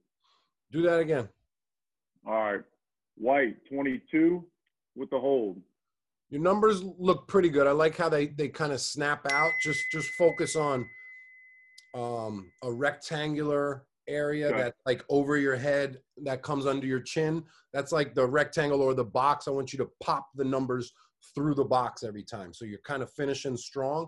do 0.73 0.83
that 0.83 0.99
again 1.01 1.29
all 2.27 2.35
right 2.35 2.61
white 3.17 3.57
22 3.69 4.45
with 4.97 5.11
the 5.11 5.19
hold 5.19 5.61
your 6.31 6.43
numbers 6.43 6.83
look 6.99 7.27
pretty 7.27 7.49
good. 7.49 7.67
I 7.67 7.73
like 7.73 7.97
how 7.97 8.09
they 8.09 8.27
they 8.27 8.49
kind 8.49 8.73
of 8.73 8.81
snap 8.81 9.27
out. 9.33 9.51
Just 9.63 9.81
just 9.91 10.11
focus 10.11 10.57
on 10.57 10.87
um, 11.95 12.51
a 12.63 12.71
rectangular 12.71 13.85
area 14.07 14.51
that 14.51 14.75
like 14.87 15.05
over 15.09 15.37
your 15.37 15.57
head 15.57 15.99
that 16.25 16.43
comes 16.43 16.67
under 16.67 16.87
your 16.87 17.01
chin. 17.01 17.45
That's 17.73 17.93
like 17.93 18.15
the 18.15 18.27
rectangle 18.27 18.83
or 18.83 18.95
the 18.95 19.05
box. 19.05 19.49
I 19.49 19.53
want 19.53 19.73
you 19.73 19.79
to 19.79 19.89
pop 20.03 20.29
the 20.35 20.45
numbers 20.45 20.93
through 21.35 21.55
the 21.55 21.65
box 21.65 22.03
every 22.03 22.23
time. 22.25 22.53
So 22.53 22.65
you're 22.65 22.79
kind 22.85 23.03
of 23.03 23.11
finishing 23.13 23.57
strong. 23.57 24.07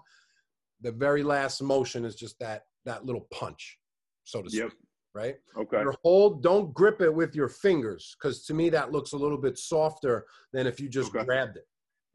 The 0.83 0.93
very 0.93 1.23
last 1.23 1.63
motion 1.63 2.05
is 2.05 2.17
just 2.17 2.39
that 2.41 2.65
that 2.85 3.07
little 3.07 3.27
punch, 3.31 3.79
so 4.25 4.43
to 4.43 4.51
speak. 4.51 4.73
Right. 5.13 5.37
Okay. 5.57 5.81
Your 5.81 5.97
hold, 6.05 6.43
don't 6.43 6.73
grip 6.73 7.01
it 7.01 7.13
with 7.13 7.35
your 7.35 7.49
fingers, 7.49 8.17
because 8.17 8.45
to 8.47 8.55
me 8.55 8.71
that 8.71 8.93
looks 8.93 9.13
a 9.13 9.17
little 9.17 9.39
bit 9.39 9.59
softer 9.59 10.27
than 10.53 10.69
if 10.69 10.79
you 10.79 10.89
just 10.89 11.15
okay. 11.15 11.25
grabbed 11.25 11.57
it. 11.57 11.67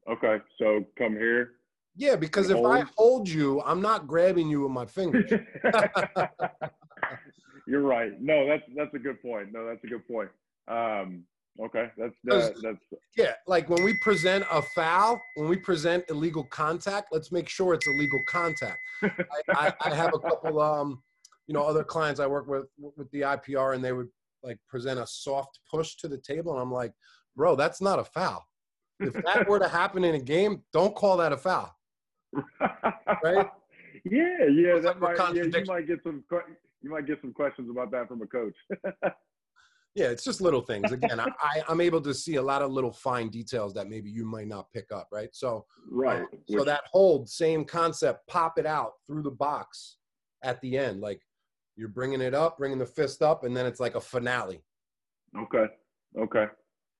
Okay, 0.10 0.38
so 0.58 0.86
come 0.98 1.14
here. 1.14 1.52
Yeah, 1.98 2.16
because 2.16 2.50
if 2.50 2.58
hold. 2.58 2.68
I 2.68 2.86
hold 2.96 3.28
you, 3.28 3.62
I'm 3.64 3.82
not 3.82 4.08
grabbing 4.08 4.50
you 4.50 4.62
with 4.62 4.72
my 4.72 4.86
fingers. 4.86 5.30
You're 7.68 7.82
right. 7.82 8.12
No, 8.22 8.48
that's 8.48 8.64
that's 8.76 8.94
a 8.94 9.00
good 9.00 9.22
point. 9.22 9.52
No, 9.52 9.66
that's 9.66 9.84
a 9.84 9.88
good 9.88 10.08
point. 10.08 10.30
Um, 10.68 11.24
okay, 11.60 11.90
that's 11.98 12.14
that, 12.26 12.54
that's 12.62 13.02
yeah. 13.18 13.34
Like 13.48 13.70
when 13.70 13.84
we 13.84 13.98
present 14.00 14.46
a 14.52 14.62
foul, 14.76 15.20
when 15.36 15.50
we 15.50 15.58
present 15.58 16.06
illegal 16.10 16.44
contact, 16.46 17.08
let's 17.12 17.32
make 17.32 17.50
sure 17.50 17.74
it's 17.74 17.88
illegal 17.88 18.22
contact. 18.28 18.80
I, 19.02 19.10
I, 19.50 19.74
I 19.82 19.96
have 19.96 20.14
a 20.14 20.20
couple, 20.20 20.62
um, 20.62 21.02
you 21.48 21.54
know, 21.54 21.64
other 21.64 21.84
clients 21.84 22.20
I 22.20 22.28
work 22.28 22.48
with 22.48 22.66
with 22.78 23.10
the 23.12 23.22
IPR, 23.22 23.76
and 23.76 23.84
they 23.84 23.94
would 23.94 24.10
like 24.44 24.58
present 24.68 25.00
a 25.00 25.08
soft 25.08 25.60
push 25.70 25.96
to 25.98 26.08
the 26.08 26.18
table, 26.18 26.54
and 26.54 26.62
I'm 26.62 26.72
like, 26.72 26.94
bro, 27.36 27.56
that's 27.56 27.82
not 27.82 28.00
a 28.00 28.04
foul 28.04 28.46
if 29.00 29.14
that 29.14 29.48
were 29.50 29.60
to 29.60 29.68
happen 29.68 30.04
in 30.04 30.16
a 30.16 30.20
game, 30.20 30.64
don't 30.74 30.96
call 30.96 31.18
that 31.18 31.32
a 31.32 31.38
foul. 31.38 31.74
Right? 33.24 33.48
Yeah, 34.04 34.46
yeah, 34.52 34.78
that 34.80 35.00
might, 35.00 35.18
yeah, 35.34 35.46
you 35.46 35.64
might 35.66 35.88
get 35.88 36.04
some 36.04 36.24
you 36.84 36.92
might 36.92 37.08
get 37.08 37.22
some 37.22 37.34
questions 37.34 37.72
about 37.72 37.90
that 37.92 38.08
from 38.08 38.22
a 38.22 38.28
coach. 38.28 38.54
yeah, 39.96 40.08
it's 40.10 40.24
just 40.24 40.42
little 40.42 40.62
things. 40.62 40.92
Again, 40.92 41.20
I, 41.20 41.64
I'm 41.68 41.82
able 41.82 42.02
to 42.02 42.14
see 42.14 42.36
a 42.36 42.42
lot 42.42 42.62
of 42.62 42.72
little 42.72 42.92
fine 42.92 43.30
details 43.30 43.74
that 43.74 43.88
maybe 43.88 44.12
you 44.12 44.24
might 44.24 44.48
not 44.48 44.72
pick 44.74 44.92
up, 44.92 45.08
right? 45.12 45.30
So, 45.32 45.66
right. 45.90 46.22
Uh, 46.22 46.38
so 46.48 46.64
that 46.66 46.82
hold, 46.92 47.28
same 47.28 47.66
concept, 47.66 48.28
pop 48.28 48.60
it 48.60 48.68
out 48.68 48.92
through 49.08 49.24
the 49.24 49.32
box 49.32 49.98
at 50.44 50.62
the 50.62 50.78
end, 50.78 51.02
like 51.02 51.22
you're 51.76 51.90
bringing 51.90 52.22
it 52.22 52.34
up, 52.34 52.58
bringing 52.58 52.80
the 52.80 52.86
fist 52.86 53.22
up, 53.22 53.44
and 53.44 53.56
then 53.56 53.66
it's 53.66 53.80
like 53.80 53.96
a 53.96 54.02
finale. 54.02 54.64
Okay. 55.38 55.66
Okay 56.18 56.46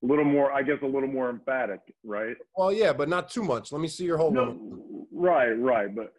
a 0.06 0.08
little 0.08 0.26
more, 0.26 0.52
I 0.52 0.62
guess, 0.62 0.78
a 0.84 0.88
little 0.88 1.10
more 1.10 1.30
emphatic, 1.30 1.80
right? 2.04 2.36
Well, 2.56 2.72
yeah, 2.72 2.94
but 2.94 3.10
not 3.10 3.30
too 3.30 3.44
much. 3.44 3.72
Let 3.72 3.82
me 3.82 3.88
see 3.88 4.06
your 4.06 4.18
whole. 4.18 4.32
No, 4.32 5.08
right, 5.12 5.52
right, 5.52 5.94
but 5.96 6.14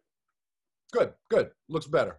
good, 0.92 1.12
good. 1.30 1.50
Looks 1.68 1.86
better. 1.86 2.18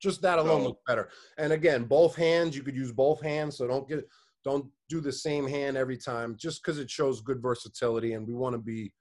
Just 0.00 0.22
that 0.22 0.38
alone 0.38 0.62
so, 0.62 0.68
looks 0.68 0.82
better. 0.86 1.08
And 1.36 1.52
again, 1.52 1.84
both 1.84 2.16
hands. 2.16 2.56
You 2.56 2.62
could 2.62 2.76
use 2.76 2.92
both 2.92 3.20
hands, 3.20 3.58
so 3.58 3.66
don't 3.66 3.88
get, 3.88 4.08
don't 4.44 4.66
do 4.88 5.00
the 5.00 5.12
same 5.12 5.46
hand 5.46 5.76
every 5.76 5.96
time. 5.96 6.36
Just 6.38 6.62
because 6.62 6.78
it 6.78 6.90
shows 6.90 7.20
good 7.20 7.42
versatility, 7.42 8.14
and 8.14 8.26
we 8.26 8.34
want 8.34 8.54
to 8.54 8.58
be, 8.58 8.92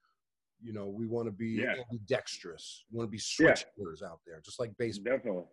you 0.62 0.74
know, 0.74 0.88
we 0.88 1.08
want 1.08 1.28
to 1.28 1.32
be 1.32 1.62
yeah. 1.62 1.76
dexterous. 2.08 2.86
We 2.92 2.98
want 2.98 3.08
to 3.08 3.12
be 3.12 3.18
switchers 3.18 4.02
yeah. 4.02 4.08
out 4.08 4.20
there, 4.26 4.42
just 4.44 4.60
like 4.60 4.72
baseball. 4.78 5.16
Definitely, 5.16 5.44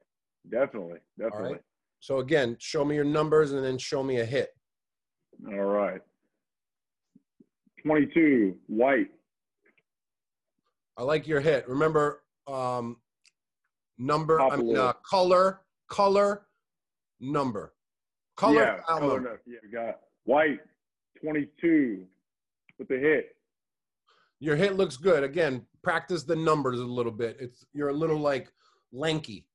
definitely, 0.51 0.99
definitely. 1.19 1.59
So 2.01 2.19
again, 2.19 2.57
show 2.59 2.85
me 2.85 2.95
your 2.95 3.05
numbers 3.05 3.53
and 3.53 3.65
then 3.65 3.79
show 3.79 4.03
me 4.03 4.21
a 4.21 4.25
hit. 4.25 4.51
All 5.49 5.65
right. 5.65 6.01
22, 7.85 8.57
white. 8.67 9.09
I 10.97 11.03
like 11.03 11.27
your 11.27 11.41
hit. 11.41 11.69
Remember, 11.69 12.23
um, 12.47 12.97
number, 13.99 14.39
Top 14.39 14.53
I 14.53 14.57
mean, 14.57 14.77
uh, 14.77 14.95
color, 15.09 15.61
color, 15.89 16.47
number. 17.21 17.75
Color, 18.37 18.55
yeah, 18.55 18.77
file 18.87 18.99
color 18.99 19.21
number. 19.21 19.43
Yeah, 19.47 19.59
we 19.63 19.71
got 19.71 20.01
white, 20.25 20.61
22 21.23 22.05
with 22.79 22.89
the 22.89 22.99
hit. 22.99 23.37
Your 24.41 24.57
hit 24.57 24.77
looks 24.77 24.97
good. 24.97 25.23
Again, 25.25 25.65
practice 25.83 26.25
the 26.25 26.37
numbers 26.37 26.81
a 26.81 26.85
little 26.85 27.13
bit. 27.13 27.37
It's 27.41 27.65
you're 27.73 27.89
a 27.89 27.95
little 27.95 28.19
like 28.19 28.53
lanky, 28.93 29.47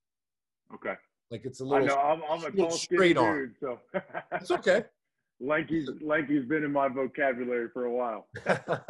Okay. 0.75 0.93
like 1.29 1.45
it's 1.45 1.61
a 1.61 1.63
I 1.65 1.67
little. 1.67 1.87
know 1.87 1.97
I'm, 1.97 2.21
I'm 2.29 2.45
a 2.45 2.51
tall, 2.51 2.71
straight 2.71 3.17
arm. 3.17 3.37
dude, 3.37 3.55
so 3.59 4.01
It's 4.33 4.51
okay. 4.51 4.85
lanky's 5.39 5.89
lanky's 6.01 6.45
been 6.45 6.63
in 6.63 6.71
my 6.71 6.87
vocabulary 6.87 7.67
for 7.73 7.85
a 7.85 7.91
while. 7.91 8.27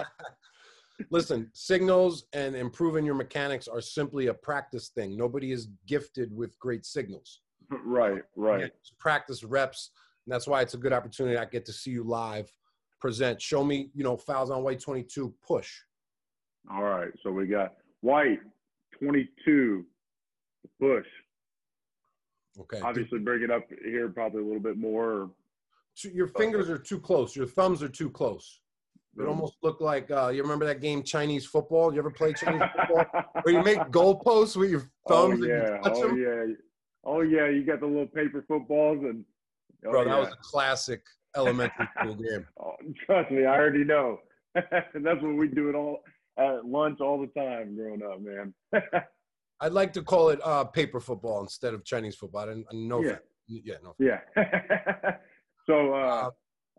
Listen, 1.10 1.50
signals 1.54 2.26
and 2.34 2.56
improving 2.56 3.06
your 3.06 3.16
mechanics 3.16 3.68
are 3.68 3.82
simply 3.82 4.28
a 4.28 4.34
practice 4.34 4.90
thing. 4.90 5.18
Nobody 5.18 5.52
is 5.52 5.70
gifted 5.88 6.36
with 6.36 6.58
great 6.60 6.86
signals. 6.86 7.42
right, 7.86 8.22
right. 8.36 8.72
Practice 9.00 9.44
reps, 9.44 9.92
and 10.26 10.34
that's 10.34 10.48
why 10.48 10.62
it's 10.62 10.76
a 10.76 10.78
good 10.78 10.94
opportunity. 10.94 11.38
I 11.38 11.46
get 11.46 11.66
to 11.66 11.74
see 11.74 11.90
you 11.92 12.04
live, 12.04 12.52
present, 13.00 13.42
show 13.42 13.64
me, 13.64 13.90
you 13.96 14.04
know, 14.04 14.16
fouls 14.16 14.52
on 14.52 14.62
white 14.64 14.80
22, 14.80 15.34
push. 15.46 15.72
All 16.72 16.84
right. 16.84 17.12
So 17.24 17.32
we 17.32 17.48
got 17.48 17.74
white, 18.02 18.40
22, 19.00 19.84
push. 20.80 21.08
Okay. 22.60 22.80
Obviously, 22.82 23.20
bring 23.20 23.44
it 23.44 23.52
up 23.52 23.64
here 23.84 24.10
probably 24.10 24.42
a 24.42 24.46
little 24.46 24.60
bit 24.62 24.78
more. 24.78 25.30
Too- 25.96 26.10
Your 26.10 26.28
fingers 26.28 26.70
are 26.70 26.78
too 26.78 27.00
close. 27.00 27.36
Your 27.36 27.48
thumbs 27.48 27.82
are 27.82 27.90
too 27.90 28.10
close. 28.10 28.60
It 29.20 29.24
almost 29.28 29.56
looked 29.62 29.82
like 29.82 30.10
uh, 30.10 30.30
you 30.30 30.42
remember 30.42 30.66
that 30.66 30.80
game 30.80 31.04
Chinese 31.04 31.46
football. 31.46 31.92
You 31.94 32.00
ever 32.00 32.12
play 32.12 32.32
Chinese 32.32 32.62
football 32.88 33.06
where 33.44 33.54
you 33.54 33.62
make 33.62 33.80
goalposts 33.92 34.56
with 34.56 34.70
your 34.72 34.84
Oh 35.08 35.28
thumbs 35.28 35.42
and 35.42 35.50
yeah, 35.50 35.76
you 35.76 35.82
touch 35.84 35.94
oh 35.98 36.08
them? 36.08 36.22
yeah, 36.22 36.54
oh 37.04 37.22
yeah. 37.22 37.50
You 37.50 37.66
got 37.66 37.82
the 37.82 37.88
little 37.88 38.08
paper 38.08 38.44
footballs 38.48 39.00
and. 39.04 39.26
Oh, 39.86 39.92
Bro, 39.92 40.04
that 40.06 40.10
yeah. 40.12 40.20
was 40.20 40.30
a 40.30 40.38
classic 40.42 41.02
elementary 41.36 41.90
school 42.00 42.16
game. 42.16 42.46
Oh, 42.62 42.76
trust 43.06 43.32
me, 43.32 43.46
I 43.46 43.54
already 43.58 43.84
know. 43.84 44.20
That's 44.56 44.94
what 45.22 45.36
we 45.36 45.48
do 45.50 45.68
it 45.70 45.76
all 45.76 46.00
at 46.38 46.66
lunch 46.66 47.00
all 47.02 47.20
the 47.20 47.28
time 47.40 47.76
growing 47.76 48.02
up, 48.04 48.22
man. 48.22 48.54
I'd 49.62 49.74
like 49.74 49.94
to 49.94 50.02
call 50.02 50.30
it 50.30 50.40
uh, 50.44 50.64
paper 50.66 51.00
football 51.00 51.42
instead 51.42 51.74
of 51.74 51.86
Chinese 51.86 52.16
football. 52.16 52.42
I 52.42 52.46
didn't 52.48 52.66
I 52.72 52.76
know. 52.76 53.04
Yeah. 53.04 53.18
Yeah, 53.48 53.76
no. 53.84 53.96
yeah. 54.00 54.20
so, 55.66 55.94
uh, 55.94 56.30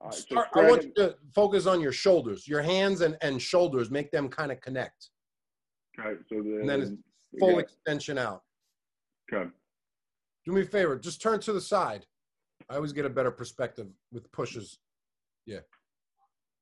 uh, 0.04 0.10
Start, 0.10 0.48
I 0.54 0.68
want 0.68 0.84
you 0.84 0.92
to 0.96 1.16
focus 1.34 1.66
on 1.66 1.80
your 1.80 1.92
shoulders, 1.92 2.48
your 2.48 2.62
hands 2.62 3.02
and, 3.02 3.16
and 3.20 3.40
shoulders. 3.40 3.90
Make 3.90 4.10
them 4.10 4.28
kind 4.28 4.50
of 4.50 4.60
connect. 4.60 5.10
okay, 6.00 6.18
so 6.28 6.42
the, 6.42 6.58
And 6.60 6.68
then 6.68 6.80
it's 6.82 6.92
Full 7.38 7.58
extension 7.60 8.18
out. 8.18 8.42
okay. 9.32 9.48
Do 10.44 10.52
me 10.52 10.62
a 10.62 10.64
favor, 10.64 10.98
just 10.98 11.22
turn 11.22 11.40
to 11.40 11.52
the 11.52 11.60
side. 11.60 12.04
I 12.68 12.76
always 12.76 12.92
get 12.92 13.04
a 13.04 13.10
better 13.10 13.30
perspective 13.30 13.86
with 14.10 14.30
pushes. 14.32 14.78
Yeah. 15.46 15.60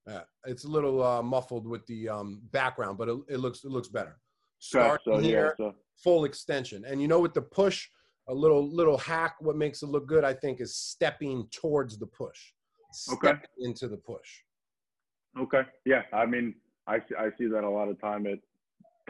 Yeah, 0.07 0.23
it's 0.45 0.65
a 0.65 0.69
little 0.69 1.03
uh, 1.03 1.23
muffled 1.23 1.67
with 1.67 1.87
the 1.87 2.09
um, 2.09 2.43
background, 2.53 2.99
but 2.99 3.09
it, 3.09 3.19
it 3.29 3.37
looks 3.39 3.65
it 3.65 3.71
looks 3.71 3.89
better. 3.89 4.19
Okay, 4.63 4.81
Start 4.85 5.01
so 5.05 5.19
here, 5.19 5.55
yeah, 5.59 5.67
so 5.71 5.75
full 6.05 6.25
extension, 6.27 6.85
and 6.87 7.01
you 7.01 7.09
know 7.09 7.19
with 7.21 7.33
the 7.33 7.41
push, 7.41 7.89
a 8.29 8.35
little 8.35 8.69
little 8.71 8.99
hack. 8.99 9.37
What 9.41 9.57
makes 9.57 9.83
it 9.83 9.87
look 9.87 10.07
good, 10.07 10.23
I 10.23 10.35
think, 10.35 10.61
is 10.61 10.77
stepping 10.77 11.49
towards 11.51 11.99
the 11.99 12.07
push, 12.07 12.53
Okay. 13.11 13.33
into 13.59 13.89
the 13.89 13.97
push. 13.97 14.29
okay, 15.39 15.63
yeah. 15.87 16.03
I 16.13 16.27
mean, 16.27 16.55
I 16.87 16.99
see, 16.99 17.15
I 17.19 17.31
see 17.39 17.47
that 17.47 17.65
a 17.65 17.69
lot 17.71 17.89
of 17.89 17.99
time 18.03 18.27
at 18.27 18.39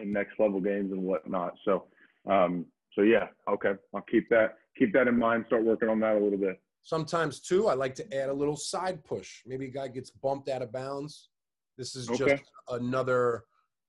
in 0.00 0.12
next 0.12 0.38
level 0.38 0.60
games 0.60 0.92
and 0.92 1.02
whatnot. 1.02 1.54
So, 1.64 1.86
um, 2.30 2.64
so 2.94 3.02
yeah, 3.02 3.26
okay. 3.50 3.72
I'll 3.92 4.02
keep 4.02 4.28
that 4.30 4.58
keep 4.78 4.92
that 4.92 5.08
in 5.08 5.18
mind. 5.18 5.46
Start 5.48 5.64
working 5.64 5.88
on 5.88 5.98
that 6.00 6.14
a 6.14 6.20
little 6.20 6.38
bit. 6.38 6.60
Sometimes 6.84 7.40
too, 7.40 7.66
I 7.66 7.74
like 7.74 7.96
to 7.96 8.14
add 8.16 8.28
a 8.28 8.32
little 8.32 8.56
side 8.56 9.02
push. 9.04 9.40
Maybe 9.46 9.66
a 9.66 9.70
guy 9.70 9.88
gets 9.88 10.10
bumped 10.10 10.48
out 10.48 10.62
of 10.62 10.70
bounds. 10.72 11.30
This 11.76 11.96
is 11.96 12.08
Okay. 12.08 12.36
just 12.36 12.44
another 12.68 13.44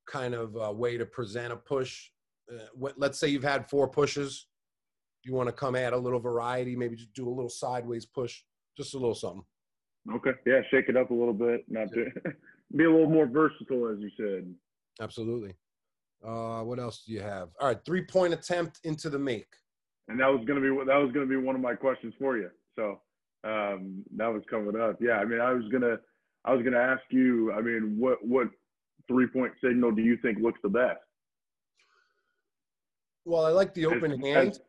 kind 0.06 0.34
of 0.34 0.56
uh, 0.58 0.72
way 0.72 0.98
to 0.98 1.06
present 1.06 1.54
a 1.54 1.56
push. 1.56 2.10
Uh, 2.52 2.66
what, 2.74 2.98
let's 2.98 3.20
say 3.20 3.28
you've 3.28 3.44
had 3.44 3.70
four 3.70 3.88
pushes. 3.88 4.48
You 5.24 5.34
want 5.34 5.48
to 5.48 5.54
come 5.54 5.76
add 5.76 5.94
a 5.94 5.98
little 5.98 6.20
variety, 6.20 6.76
maybe 6.76 6.96
just 6.96 7.14
do 7.14 7.28
a 7.28 7.30
little 7.30 7.50
sideways 7.50 8.06
push, 8.06 8.42
just 8.76 8.96
a 8.96 8.98
little 8.98 9.16
something. 9.16 9.44
Okay, 10.16 10.32
yeah, 10.48 10.62
shake 10.72 10.90
it 10.90 10.98
up 10.98 11.12
a 11.12 11.14
little 11.14 11.34
bit, 11.34 11.64
not 11.68 11.92
to 11.94 12.06
be 12.76 12.86
a 12.86 12.92
little 12.92 13.10
more 13.10 13.28
versatile, 13.28 13.88
as 13.90 14.00
you 14.00 14.10
said. 14.18 14.52
Absolutely. 15.00 15.54
Uh, 16.26 16.62
what 16.62 16.80
else 16.80 17.04
do 17.06 17.14
you 17.14 17.22
have? 17.22 17.50
All 17.60 17.68
right, 17.68 17.80
three 17.86 18.04
point 18.04 18.34
attempt 18.34 18.80
into 18.84 19.10
the 19.10 19.20
make. 19.20 19.48
And 20.08 20.20
that 20.20 20.28
was 20.28 20.44
gonna 20.46 20.62
be 20.62 20.70
that 20.70 20.98
was 20.98 21.12
gonna 21.14 21.26
be 21.26 21.38
one 21.38 21.56
of 21.56 21.62
my 21.62 21.76
questions 21.76 22.14
for 22.20 22.38
you. 22.38 22.50
So 22.76 23.00
um, 23.44 24.04
that 24.18 24.28
was 24.28 24.44
coming 24.50 24.80
up. 24.80 24.98
Yeah, 25.00 25.18
I 25.18 25.26
mean, 25.26 25.40
I 25.40 25.54
was 25.54 25.64
gonna 25.72 25.98
I 26.46 26.54
was 26.54 26.64
gonna 26.64 26.78
ask 26.78 27.02
you. 27.12 27.54
I 27.54 27.62
mean, 27.62 27.96
what 27.98 28.26
what 28.26 28.48
three 29.12 29.28
point 29.28 29.52
signal 29.64 29.92
do 29.92 30.02
you 30.02 30.18
think 30.22 30.40
looks 30.40 30.60
the 30.64 30.70
best? 30.70 31.00
Well, 33.26 33.46
I 33.46 33.50
like 33.50 33.74
the 33.74 33.86
open 33.86 34.20
hand. 34.20 34.60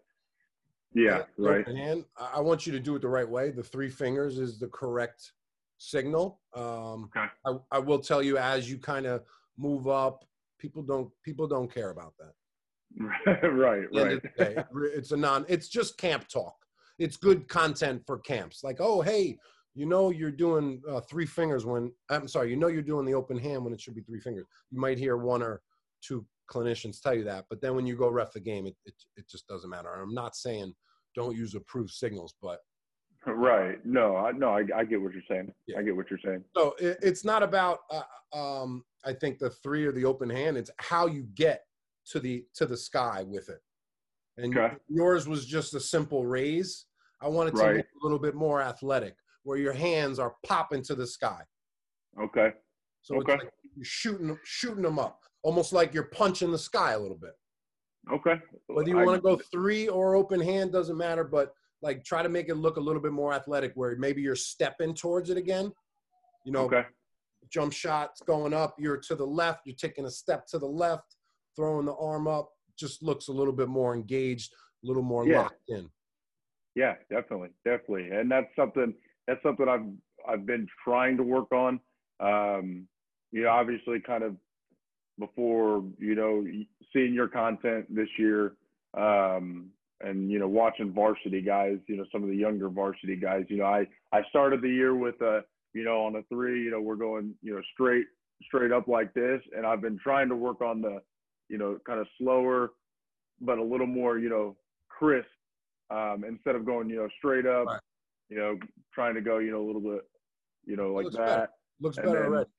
Yeah, 0.94 1.22
right. 1.38 1.60
Open 1.60 1.76
hand. 1.76 2.04
I 2.18 2.40
want 2.40 2.66
you 2.66 2.72
to 2.72 2.80
do 2.80 2.96
it 2.96 3.02
the 3.02 3.08
right 3.08 3.28
way. 3.28 3.50
The 3.50 3.62
three 3.62 3.88
fingers 3.88 4.38
is 4.38 4.58
the 4.58 4.68
correct 4.68 5.32
signal. 5.78 6.40
Um, 6.54 7.10
Okay. 7.16 7.26
I, 7.46 7.56
I 7.70 7.78
will 7.78 7.98
tell 7.98 8.22
you 8.22 8.36
as 8.36 8.70
you 8.70 8.78
kind 8.78 9.06
of 9.06 9.22
move 9.56 9.88
up, 9.88 10.24
people 10.58 10.82
don't 10.82 11.10
people 11.24 11.46
don't 11.46 11.72
care 11.72 11.90
about 11.90 12.12
that. 12.18 12.32
right, 13.52 13.84
At 13.84 13.92
the 13.92 14.00
end 14.00 14.20
right. 14.38 14.54
day, 14.54 14.64
it's 14.94 15.12
a 15.12 15.16
non. 15.16 15.46
It's 15.48 15.68
just 15.68 15.96
camp 15.96 16.28
talk. 16.28 16.54
It's 16.98 17.16
good 17.16 17.48
content 17.48 18.02
for 18.06 18.18
camps. 18.18 18.62
Like, 18.62 18.76
oh, 18.80 19.00
hey, 19.00 19.38
you 19.74 19.86
know, 19.86 20.10
you're 20.10 20.30
doing 20.30 20.82
uh, 20.88 21.00
three 21.00 21.26
fingers 21.26 21.64
when 21.64 21.92
I'm 22.10 22.28
sorry, 22.28 22.50
you 22.50 22.56
know, 22.56 22.68
you're 22.68 22.82
doing 22.82 23.06
the 23.06 23.14
open 23.14 23.38
hand 23.38 23.64
when 23.64 23.72
it 23.72 23.80
should 23.80 23.94
be 23.94 24.02
three 24.02 24.20
fingers. 24.20 24.46
You 24.70 24.78
might 24.80 24.98
hear 24.98 25.16
one 25.16 25.42
or 25.42 25.62
two 26.02 26.26
clinicians 26.50 27.00
tell 27.00 27.14
you 27.14 27.24
that, 27.24 27.46
but 27.48 27.60
then 27.62 27.74
when 27.74 27.86
you 27.86 27.96
go 27.96 28.08
ref 28.10 28.32
the 28.32 28.40
game, 28.40 28.66
it 28.66 28.76
it, 28.84 28.94
it 29.16 29.28
just 29.28 29.46
doesn't 29.48 29.70
matter. 29.70 29.88
I'm 29.92 30.14
not 30.14 30.36
saying 30.36 30.74
don't 31.14 31.36
use 31.36 31.54
approved 31.54 31.90
signals, 31.92 32.34
but 32.42 32.60
Right. 33.24 33.78
No, 33.86 34.16
I 34.16 34.32
no, 34.32 34.48
I, 34.50 34.64
I 34.76 34.84
get 34.84 35.00
what 35.00 35.12
you're 35.12 35.22
saying. 35.28 35.52
Yeah. 35.68 35.78
I 35.78 35.82
get 35.82 35.94
what 35.94 36.10
you're 36.10 36.18
saying. 36.24 36.42
So 36.56 36.74
it, 36.80 36.98
it's 37.02 37.24
not 37.24 37.44
about, 37.44 37.78
uh, 37.88 38.02
um, 38.36 38.84
I 39.04 39.12
think 39.12 39.38
the 39.38 39.50
three 39.50 39.86
or 39.86 39.92
the 39.92 40.04
open 40.04 40.28
hand. 40.28 40.56
It's 40.56 40.72
how 40.78 41.06
you 41.06 41.22
get 41.34 41.62
to 42.06 42.18
the 42.18 42.44
to 42.54 42.66
the 42.66 42.76
sky 42.76 43.24
with 43.26 43.48
it. 43.48 43.60
And 44.38 44.56
Okay. 44.58 44.74
yours 44.88 45.28
was 45.28 45.46
just 45.46 45.72
a 45.74 45.80
simple 45.80 46.26
raise. 46.26 46.86
I 47.20 47.28
wanted 47.28 47.54
to 47.54 47.62
Right. 47.62 47.76
make 47.76 47.84
it 47.84 47.98
a 48.02 48.04
little 48.04 48.18
bit 48.18 48.34
more 48.34 48.60
athletic, 48.60 49.14
where 49.44 49.58
your 49.58 49.72
hands 49.72 50.18
are 50.18 50.36
popping 50.46 50.82
to 50.82 50.94
the 50.94 51.06
sky. 51.06 51.42
Okay. 52.20 52.52
So 53.02 53.16
Okay. 53.16 53.32
like 53.38 53.50
you're 53.74 53.84
shooting 53.84 54.38
shooting 54.44 54.82
them 54.82 54.98
up, 54.98 55.20
almost 55.42 55.72
like 55.72 55.92
you're 55.92 56.04
punching 56.04 56.52
the 56.52 56.58
sky 56.58 56.92
a 56.92 56.98
little 56.98 57.18
bit. 57.18 57.32
Okay. 58.12 58.40
Whether 58.66 58.90
you 58.90 58.96
want 58.96 59.16
to 59.16 59.20
go 59.20 59.36
three 59.50 59.88
or 59.88 60.14
open 60.14 60.40
hand 60.40 60.72
doesn't 60.72 60.96
matter, 60.96 61.24
but 61.24 61.52
like 61.82 62.04
try 62.04 62.22
to 62.22 62.28
make 62.28 62.48
it 62.48 62.54
look 62.54 62.76
a 62.76 62.80
little 62.80 63.02
bit 63.02 63.12
more 63.12 63.32
athletic, 63.32 63.72
where 63.74 63.96
maybe 63.96 64.22
you're 64.22 64.36
stepping 64.36 64.94
towards 64.94 65.30
it 65.30 65.36
again. 65.36 65.72
You 66.44 66.52
know, 66.52 66.64
Okay. 66.64 66.84
jump 67.50 67.72
shots 67.72 68.20
going 68.22 68.54
up, 68.54 68.76
you're 68.78 68.96
to 68.98 69.14
the 69.16 69.26
left, 69.26 69.62
you're 69.66 69.76
taking 69.76 70.06
a 70.06 70.10
step 70.10 70.46
to 70.48 70.58
the 70.58 70.66
left, 70.66 71.16
throwing 71.56 71.86
the 71.86 71.94
arm 71.96 72.28
up, 72.28 72.50
just 72.78 73.02
looks 73.02 73.28
a 73.28 73.32
little 73.32 73.52
bit 73.52 73.68
more 73.68 73.94
engaged, 73.94 74.52
a 74.84 74.86
little 74.86 75.02
more 75.02 75.26
Yeah. 75.26 75.42
locked 75.42 75.68
in. 75.68 75.90
Yeah, 76.74 76.94
definitely, 77.10 77.50
definitely, 77.64 78.10
and 78.10 78.30
that's 78.30 78.54
something 78.56 78.94
that's 79.26 79.42
something 79.42 79.68
I've 79.68 79.86
I've 80.28 80.46
been 80.46 80.66
trying 80.84 81.16
to 81.16 81.22
work 81.22 81.52
on. 81.52 81.80
Um, 82.20 82.86
you 83.30 83.42
know, 83.42 83.50
obviously, 83.50 84.00
kind 84.00 84.22
of 84.22 84.36
before 85.18 85.84
you 85.98 86.14
know 86.14 86.44
seeing 86.92 87.14
your 87.14 87.28
content 87.28 87.94
this 87.94 88.08
year, 88.18 88.54
um, 88.94 89.70
and 90.00 90.30
you 90.30 90.38
know 90.38 90.48
watching 90.48 90.92
varsity 90.92 91.42
guys, 91.42 91.78
you 91.86 91.96
know 91.96 92.04
some 92.12 92.22
of 92.22 92.28
the 92.28 92.36
younger 92.36 92.68
varsity 92.68 93.16
guys. 93.16 93.44
You 93.48 93.58
know, 93.58 93.66
I 93.66 93.86
I 94.12 94.22
started 94.30 94.62
the 94.62 94.68
year 94.68 94.94
with 94.94 95.20
a 95.20 95.44
you 95.74 95.84
know 95.84 96.04
on 96.04 96.16
a 96.16 96.22
three, 96.24 96.62
you 96.62 96.70
know 96.70 96.80
we're 96.80 96.96
going 96.96 97.34
you 97.42 97.54
know 97.54 97.62
straight 97.74 98.06
straight 98.46 98.72
up 98.72 98.88
like 98.88 99.14
this, 99.14 99.40
and 99.56 99.66
I've 99.66 99.80
been 99.80 99.98
trying 99.98 100.28
to 100.28 100.36
work 100.36 100.60
on 100.60 100.82
the 100.82 101.00
you 101.48 101.58
know 101.58 101.78
kind 101.86 102.00
of 102.00 102.06
slower, 102.18 102.72
but 103.40 103.58
a 103.58 103.62
little 103.62 103.86
more 103.86 104.18
you 104.18 104.28
know 104.28 104.56
crisp 104.88 105.28
um, 105.92 106.24
instead 106.26 106.54
of 106.54 106.64
going, 106.64 106.88
you 106.88 106.96
know, 106.96 107.08
straight 107.18 107.46
up, 107.46 107.66
Right. 107.66 107.80
You 108.28 108.36
know, 108.36 108.58
trying 108.94 109.14
to 109.14 109.20
go, 109.20 109.38
you 109.38 109.50
know, 109.50 109.62
a 109.62 109.66
little 109.66 109.80
bit, 109.80 110.02
you 110.64 110.76
know, 110.76 110.92
like 110.92 111.04
looks 111.04 111.16
that, 111.16 111.26
better. 111.26 111.48
Looks 111.80 111.96
And 111.98 112.06
better 112.06 112.24
already. 112.26 112.50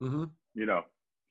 hmm 0.00 0.24
you 0.54 0.66
know. 0.66 0.82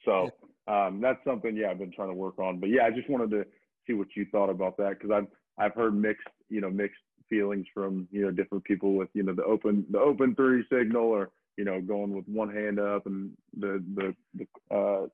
So 0.05 0.31
um, 0.67 0.99
that's 1.01 1.23
something, 1.25 1.55
yeah, 1.55 1.69
I've 1.71 1.79
been 1.79 1.91
trying 1.91 2.09
to 2.09 2.15
work 2.15 2.39
on. 2.39 2.59
But 2.59 2.69
yeah, 2.69 2.83
I 2.85 2.91
just 2.91 3.09
wanted 3.09 3.29
to 3.31 3.45
see 3.85 3.93
what 3.93 4.07
you 4.15 4.25
thought 4.31 4.49
about 4.49 4.77
that 4.77 4.97
because 4.99 5.11
I've 5.11 5.27
I've 5.57 5.73
heard 5.75 5.95
mixed, 5.95 6.27
you 6.49 6.61
know, 6.61 6.69
mixed 6.69 7.01
feelings 7.29 7.65
from 7.73 8.07
you 8.11 8.23
know 8.23 8.31
different 8.31 8.63
people 8.63 8.93
with 8.95 9.09
you 9.13 9.23
know 9.23 9.33
the 9.33 9.43
open 9.43 9.85
the 9.91 9.99
open 9.99 10.35
three 10.35 10.65
signal 10.71 11.03
or 11.03 11.29
you 11.57 11.63
know 11.63 11.79
going 11.81 12.15
with 12.15 12.27
one 12.27 12.53
hand 12.53 12.79
up 12.79 13.05
and 13.05 13.31
the 13.57 13.83
the, 13.95 14.15
the 14.35 14.75
uh, 14.75 15.07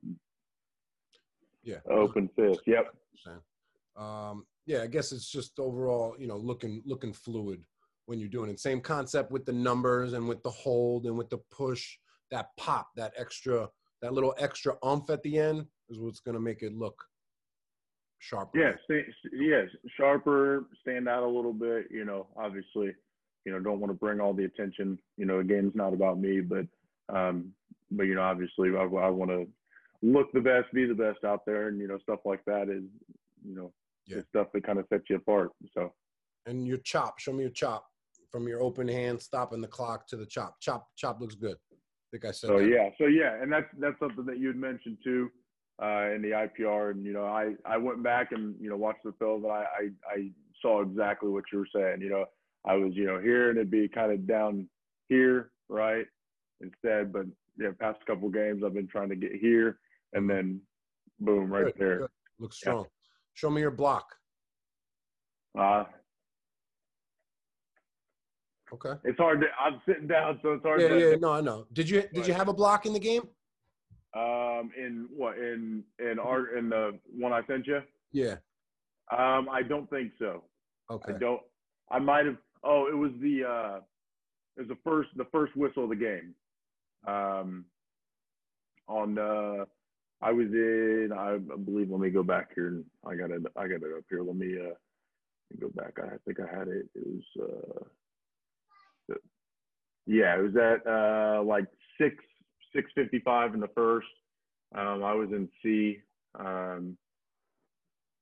Yeah. 1.63 1.79
open 1.89 2.29
fist. 2.35 2.61
Yep. 2.65 2.95
Um, 3.95 4.45
yeah, 4.65 4.83
I 4.83 4.87
guess 4.87 5.11
it's 5.11 5.29
just 5.29 5.59
overall, 5.59 6.15
you 6.19 6.27
know, 6.27 6.37
looking 6.37 6.81
looking 6.85 7.13
fluid 7.13 7.63
when 8.07 8.19
you're 8.19 8.29
doing 8.29 8.49
it. 8.49 8.59
Same 8.59 8.81
concept 8.81 9.31
with 9.31 9.45
the 9.45 9.51
numbers 9.53 10.13
and 10.13 10.27
with 10.27 10.41
the 10.41 10.49
hold 10.49 11.05
and 11.05 11.17
with 11.17 11.29
the 11.29 11.37
push. 11.51 11.97
That 12.31 12.47
pop, 12.57 12.89
that 12.95 13.13
extra, 13.17 13.69
that 14.01 14.13
little 14.13 14.33
extra 14.37 14.75
umph 14.83 15.09
at 15.09 15.21
the 15.23 15.37
end 15.37 15.65
is 15.89 15.99
what's 15.99 16.19
going 16.19 16.35
to 16.35 16.41
make 16.41 16.61
it 16.61 16.73
look 16.73 17.01
sharper. 18.19 18.57
Yes, 18.59 18.77
yes, 19.31 19.67
sharper, 19.95 20.65
stand 20.81 21.07
out 21.07 21.23
a 21.23 21.27
little 21.27 21.53
bit. 21.53 21.85
You 21.91 22.03
know, 22.03 22.27
obviously, 22.35 22.93
you 23.45 23.51
know, 23.51 23.59
don't 23.59 23.79
want 23.79 23.91
to 23.91 23.97
bring 23.97 24.19
all 24.19 24.33
the 24.33 24.45
attention. 24.45 24.97
You 25.17 25.25
know, 25.25 25.39
again, 25.39 25.67
it's 25.67 25.75
not 25.75 25.93
about 25.93 26.19
me, 26.19 26.41
but, 26.41 26.65
um, 27.13 27.53
but 27.91 28.03
you 28.03 28.15
know, 28.15 28.23
obviously, 28.23 28.69
I, 28.75 28.81
I 28.83 29.09
want 29.09 29.31
to 29.31 29.47
look 30.01 30.31
the 30.33 30.41
best, 30.41 30.73
be 30.73 30.85
the 30.85 30.93
best 30.93 31.23
out 31.25 31.45
there, 31.45 31.69
and 31.69 31.79
you 31.79 31.87
know, 31.87 31.97
stuff 31.99 32.19
like 32.25 32.43
that 32.45 32.63
is, 32.69 32.83
you 33.45 33.55
know, 33.55 33.71
Yeah. 34.05 34.17
the 34.17 34.25
stuff 34.29 34.47
that 34.53 34.65
kind 34.65 34.79
of 34.79 34.85
sets 34.89 35.05
you 35.09 35.15
apart. 35.15 35.51
So, 35.73 35.93
And 36.45 36.67
your 36.67 36.77
chop, 36.79 37.19
show 37.19 37.31
me 37.31 37.43
your 37.43 37.51
chop 37.51 37.87
from 38.31 38.47
your 38.47 38.61
open 38.61 38.87
hand, 38.87 39.21
stopping 39.21 39.61
the 39.61 39.67
clock 39.67 40.07
to 40.07 40.17
the 40.17 40.25
chop. 40.25 40.59
Chop, 40.59 40.87
chop 40.95 41.19
looks 41.21 41.35
good. 41.35 41.57
I 41.71 41.75
think 42.11 42.25
I 42.25 42.31
said 42.31 42.47
so 42.47 42.59
that. 42.59 42.69
yeah, 42.69 42.89
so 42.97 43.07
yeah, 43.07 43.41
and 43.41 43.51
that's 43.51 43.67
that's 43.79 43.99
something 43.99 44.25
that 44.25 44.39
you 44.39 44.47
had 44.47 44.57
mentioned 44.57 44.97
too. 45.03 45.29
Uh, 45.79 46.09
in 46.15 46.23
the 46.23 46.29
IPR, 46.31 46.89
and 46.91 47.05
you 47.05 47.13
know, 47.13 47.25
I 47.25 47.53
I 47.63 47.77
went 47.77 48.01
back 48.01 48.31
and 48.31 48.55
you 48.59 48.67
know 48.69 48.77
watched 48.77 49.03
the 49.03 49.13
film, 49.19 49.43
and 49.43 49.53
I, 49.53 49.65
I 49.79 49.89
I 50.11 50.31
saw 50.61 50.81
exactly 50.81 51.29
what 51.29 51.43
you 51.53 51.59
were 51.59 51.67
saying. 51.75 52.01
You 52.01 52.09
know, 52.09 52.25
I 52.65 52.73
was 52.75 52.93
you 52.95 53.05
know 53.05 53.19
here 53.19 53.49
and 53.49 53.57
it'd 53.57 53.69
be 53.69 53.87
kind 53.87 54.11
of 54.11 54.25
down 54.25 54.67
here, 55.07 55.51
right? 55.69 56.05
Instead, 56.61 57.13
but 57.13 57.27
yeah, 57.59 57.69
past 57.79 57.99
couple 58.07 58.27
games 58.29 58.63
I've 58.65 58.73
been 58.73 58.87
trying 58.87 59.09
to 59.09 59.15
get 59.15 59.33
here, 59.35 59.77
and 60.13 60.27
then 60.27 60.61
boom, 61.19 61.51
right 61.53 61.65
Good, 61.65 61.73
there. 61.77 61.97
good. 61.99 62.09
Looks 62.39 62.59
Yeah. 62.63 62.71
strong. 62.71 62.85
Show 63.35 63.51
me 63.51 63.61
your 63.61 63.69
block. 63.69 64.15
Uh, 65.57 65.83
Okay. 68.73 68.93
it's 69.05 69.17
hard 69.17 69.41
to. 69.41 69.47
I'm 69.63 69.81
sitting 69.87 70.07
down, 70.07 70.39
so 70.41 70.53
it's 70.53 70.63
hard 70.63 70.81
Yeah, 70.81 70.89
to. 70.89 71.09
yeah. 71.11 71.15
No, 71.15 71.31
I 71.31 71.41
know. 71.41 71.65
Did 71.73 71.89
you 71.89 72.03
did 72.13 72.27
you 72.27 72.33
have 72.33 72.49
a 72.49 72.53
block 72.53 72.85
in 72.85 72.93
the 72.93 72.99
game? 72.99 73.21
Um, 74.13 74.71
in 74.77 75.07
what 75.15 75.37
in 75.37 75.83
in 75.99 76.19
art 76.19 76.57
in 76.57 76.69
the 76.69 76.97
one 77.17 77.31
I 77.33 77.41
sent 77.47 77.67
you? 77.67 77.79
Yeah. 78.11 78.35
Um, 79.11 79.47
I 79.49 79.61
don't 79.67 79.89
think 79.89 80.11
so. 80.19 80.43
Okay. 80.89 81.13
I 81.13 81.17
don't. 81.17 81.41
I 81.89 81.99
might 81.99 82.25
have. 82.25 82.37
Oh, 82.63 82.87
it 82.91 82.95
was 82.95 83.11
the. 83.21 83.43
uh 83.45 83.79
It 84.57 84.61
was 84.61 84.69
the 84.69 84.77
first. 84.83 85.09
The 85.15 85.25
first 85.31 85.55
whistle 85.55 85.83
of 85.85 85.89
the 85.89 85.95
game. 85.95 86.33
Um. 87.07 87.65
On. 88.87 89.17
uh 89.17 89.65
I 90.21 90.31
was 90.31 90.47
in. 90.51 91.11
I 91.17 91.37
believe. 91.37 91.89
Let 91.89 91.99
me 92.01 92.09
go 92.09 92.23
back 92.23 92.49
here. 92.55 92.67
and 92.67 92.85
I 93.05 93.15
got 93.15 93.31
it. 93.31 93.43
I 93.55 93.67
got 93.67 93.75
it 93.83 93.95
up 93.97 94.03
here. 94.09 94.23
Let 94.23 94.35
me. 94.35 94.57
uh 94.59 94.73
let 95.51 95.61
me 95.61 95.61
go 95.61 95.69
back. 95.69 95.93
I 96.03 96.17
think 96.25 96.39
I 96.41 96.53
had 96.57 96.67
it. 96.67 96.89
It 96.95 97.03
was. 97.07 97.49
uh 97.49 97.83
Yeah, 100.07 100.39
it 100.39 100.41
was 100.41 100.55
at 100.55 100.87
uh 100.89 101.43
like 101.43 101.65
six 101.99 102.15
six 102.73 102.89
fifty 102.95 103.19
five 103.19 103.53
in 103.53 103.59
the 103.59 103.67
first. 103.75 104.07
Um, 104.73 105.03
I 105.03 105.13
was 105.13 105.29
in 105.31 105.49
C. 105.61 105.97
Um, 106.39 106.97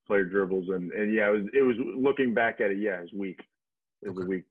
player 0.07 0.25
dribbles 0.25 0.69
and 0.69 0.91
and 0.91 1.13
yeah, 1.13 1.29
it 1.29 1.31
was 1.31 1.43
it 1.53 1.61
was 1.61 1.75
looking 1.97 2.33
back 2.33 2.59
at 2.59 2.71
it. 2.71 2.79
Yeah, 2.79 2.97
it 2.99 3.01
was 3.03 3.13
weak. 3.13 3.39
It 4.01 4.09
was 4.09 4.25
Okay. 4.25 4.27
a. 4.27 4.43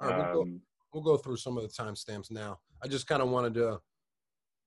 All 0.00 0.08
right, 0.08 0.16
we'll, 0.16 0.32
go, 0.32 0.40
Um, 0.40 0.60
we'll 0.92 1.02
go 1.02 1.16
through 1.16 1.36
some 1.36 1.56
of 1.58 1.62
the 1.62 1.68
timestamps 1.68 2.30
now. 2.30 2.60
I 2.82 2.88
just 2.88 3.06
kind 3.06 3.20
of 3.22 3.28
wanted 3.28 3.54
to 3.54 3.80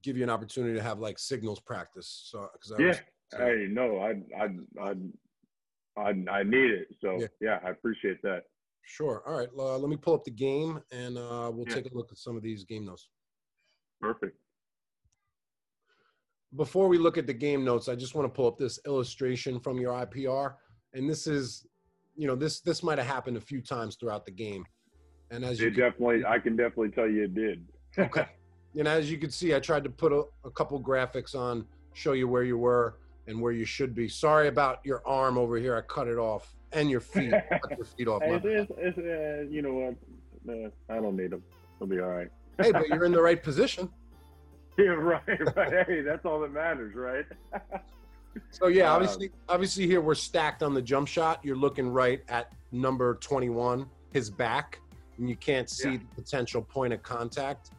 give 0.04 0.18
you 0.18 0.24
an 0.24 0.30
opportunity 0.30 0.76
to 0.76 0.84
have 0.84 1.00
like 1.00 1.18
signals 1.18 1.60
practice. 1.60 2.28
So 2.30 2.50
because 2.54 2.72
I 2.72 2.80
yeah, 2.80 2.88
was, 2.88 3.02
hey, 3.36 3.68
no, 3.70 3.98
I 4.00 4.10
I 4.40 4.48
I 4.82 4.94
I 5.98 6.10
I 6.40 6.44
need 6.44 6.72
it. 6.72 6.88
So 7.02 7.20
Yeah. 7.20 7.28
yeah, 7.42 7.60
I 7.66 7.70
appreciate 7.70 8.22
that. 8.24 8.44
Sure. 8.84 9.24
All 9.26 9.38
right, 9.38 9.50
uh, 9.58 9.78
let 9.78 9.90
me 9.90 9.98
pull 9.98 10.14
up 10.14 10.24
the 10.24 10.32
game 10.32 10.80
and 10.92 11.18
uh, 11.18 11.50
we'll 11.54 11.66
Yeah. 11.68 11.76
take 11.76 11.92
a 11.92 11.96
look 11.96 12.12
at 12.12 12.18
some 12.18 12.36
of 12.38 12.44
these 12.44 12.64
game 12.64 12.86
notes. 12.86 13.10
Perfect. 14.02 14.38
Before 16.56 16.88
we 16.88 16.98
look 17.00 17.18
at 17.18 17.26
the 17.26 17.34
game 17.34 17.64
notes, 17.66 17.90
I 17.90 17.96
just 17.96 18.14
want 18.14 18.26
to 18.26 18.30
pull 18.36 18.46
up 18.48 18.58
this 18.60 18.80
illustration 18.86 19.60
from 19.60 19.80
your 19.80 19.94
IPR, 19.94 20.54
and 20.94 21.10
this 21.10 21.26
is, 21.26 21.66
you 22.16 22.28
know, 22.28 22.36
this 22.36 22.60
this 22.60 22.84
might 22.84 23.00
have 23.00 23.08
happened 23.08 23.38
a 23.38 23.42
few 23.42 23.60
times 23.62 23.96
throughout 23.96 24.24
the 24.26 24.32
game, 24.32 24.64
and 25.32 25.44
as 25.44 25.60
you 25.60 25.68
It 25.68 25.72
can- 25.72 25.80
definitely, 25.80 26.26
I 26.26 26.38
can 26.38 26.56
definitely 26.56 26.90
tell 26.92 27.10
you 27.10 27.24
it 27.24 27.34
did. 27.34 27.68
Okay. 27.98 28.28
And 28.76 28.88
as 28.88 29.12
you 29.12 29.20
can 29.20 29.30
see, 29.30 29.54
I 29.54 29.60
tried 29.60 29.84
to 29.84 29.90
put 29.92 30.12
a, 30.12 30.24
a 30.46 30.50
couple 30.52 30.82
graphics 30.82 31.36
on, 31.36 31.68
show 31.94 32.14
you 32.14 32.28
where 32.28 32.42
you 32.44 32.58
were 32.58 32.98
and 33.28 33.40
where 33.40 33.52
you 33.52 33.66
should 33.66 33.94
be. 33.94 34.08
Sorry 34.10 34.48
about 34.48 34.80
your 34.84 35.08
arm 35.08 35.38
over 35.38 35.58
here. 35.58 35.76
I 35.76 35.82
cut 35.82 36.08
it 36.08 36.18
off, 36.18 36.56
and 36.74 36.90
your 36.90 37.00
feet. 37.00 37.32
cut 37.50 37.78
your 37.78 37.86
feet 37.86 38.08
off. 38.08 38.22
bad. 38.22 38.46
it's, 38.46 38.72
it's, 38.78 38.98
uh, 38.98 39.50
you 39.50 39.62
know 39.62 39.74
what? 39.74 39.96
Uh, 40.56 40.70
I 40.90 40.96
don't 40.96 41.16
need 41.16 41.32
them. 41.32 41.44
It'll 41.78 41.88
be 41.88 42.00
all 42.00 42.10
right. 42.10 42.30
hey, 42.60 42.72
but 42.72 42.88
you're 42.90 43.06
in 43.06 43.12
the 43.12 43.22
right 43.22 43.42
position. 43.42 43.90
Yeah, 44.76 44.86
right, 44.86 45.22
right. 45.56 45.86
Hey, 45.86 46.02
that's 46.02 46.26
all 46.26 46.40
that 46.40 46.52
matters, 46.52 46.96
right? 46.96 47.26
So 48.50 48.66
yeah, 48.66 48.90
Um, 48.90 48.96
obviously, 48.96 49.30
obviously 49.48 49.86
here 49.86 50.02
we're 50.02 50.16
stacked 50.16 50.64
on 50.64 50.74
the 50.74 50.82
jump 50.82 51.08
shot. 51.08 51.40
You're 51.44 51.56
looking 51.56 51.88
right 51.92 52.24
at 52.28 52.52
number 52.72 53.14
21, 53.22 53.86
his 54.12 54.32
back, 54.32 54.80
and 55.20 55.30
you 55.30 55.36
can't 55.36 55.70
see 55.70 55.92
Yeah. 55.92 55.98
the 56.16 56.22
potential 56.24 56.64
point 56.64 56.92
of 56.92 57.04
contact. 57.04 57.70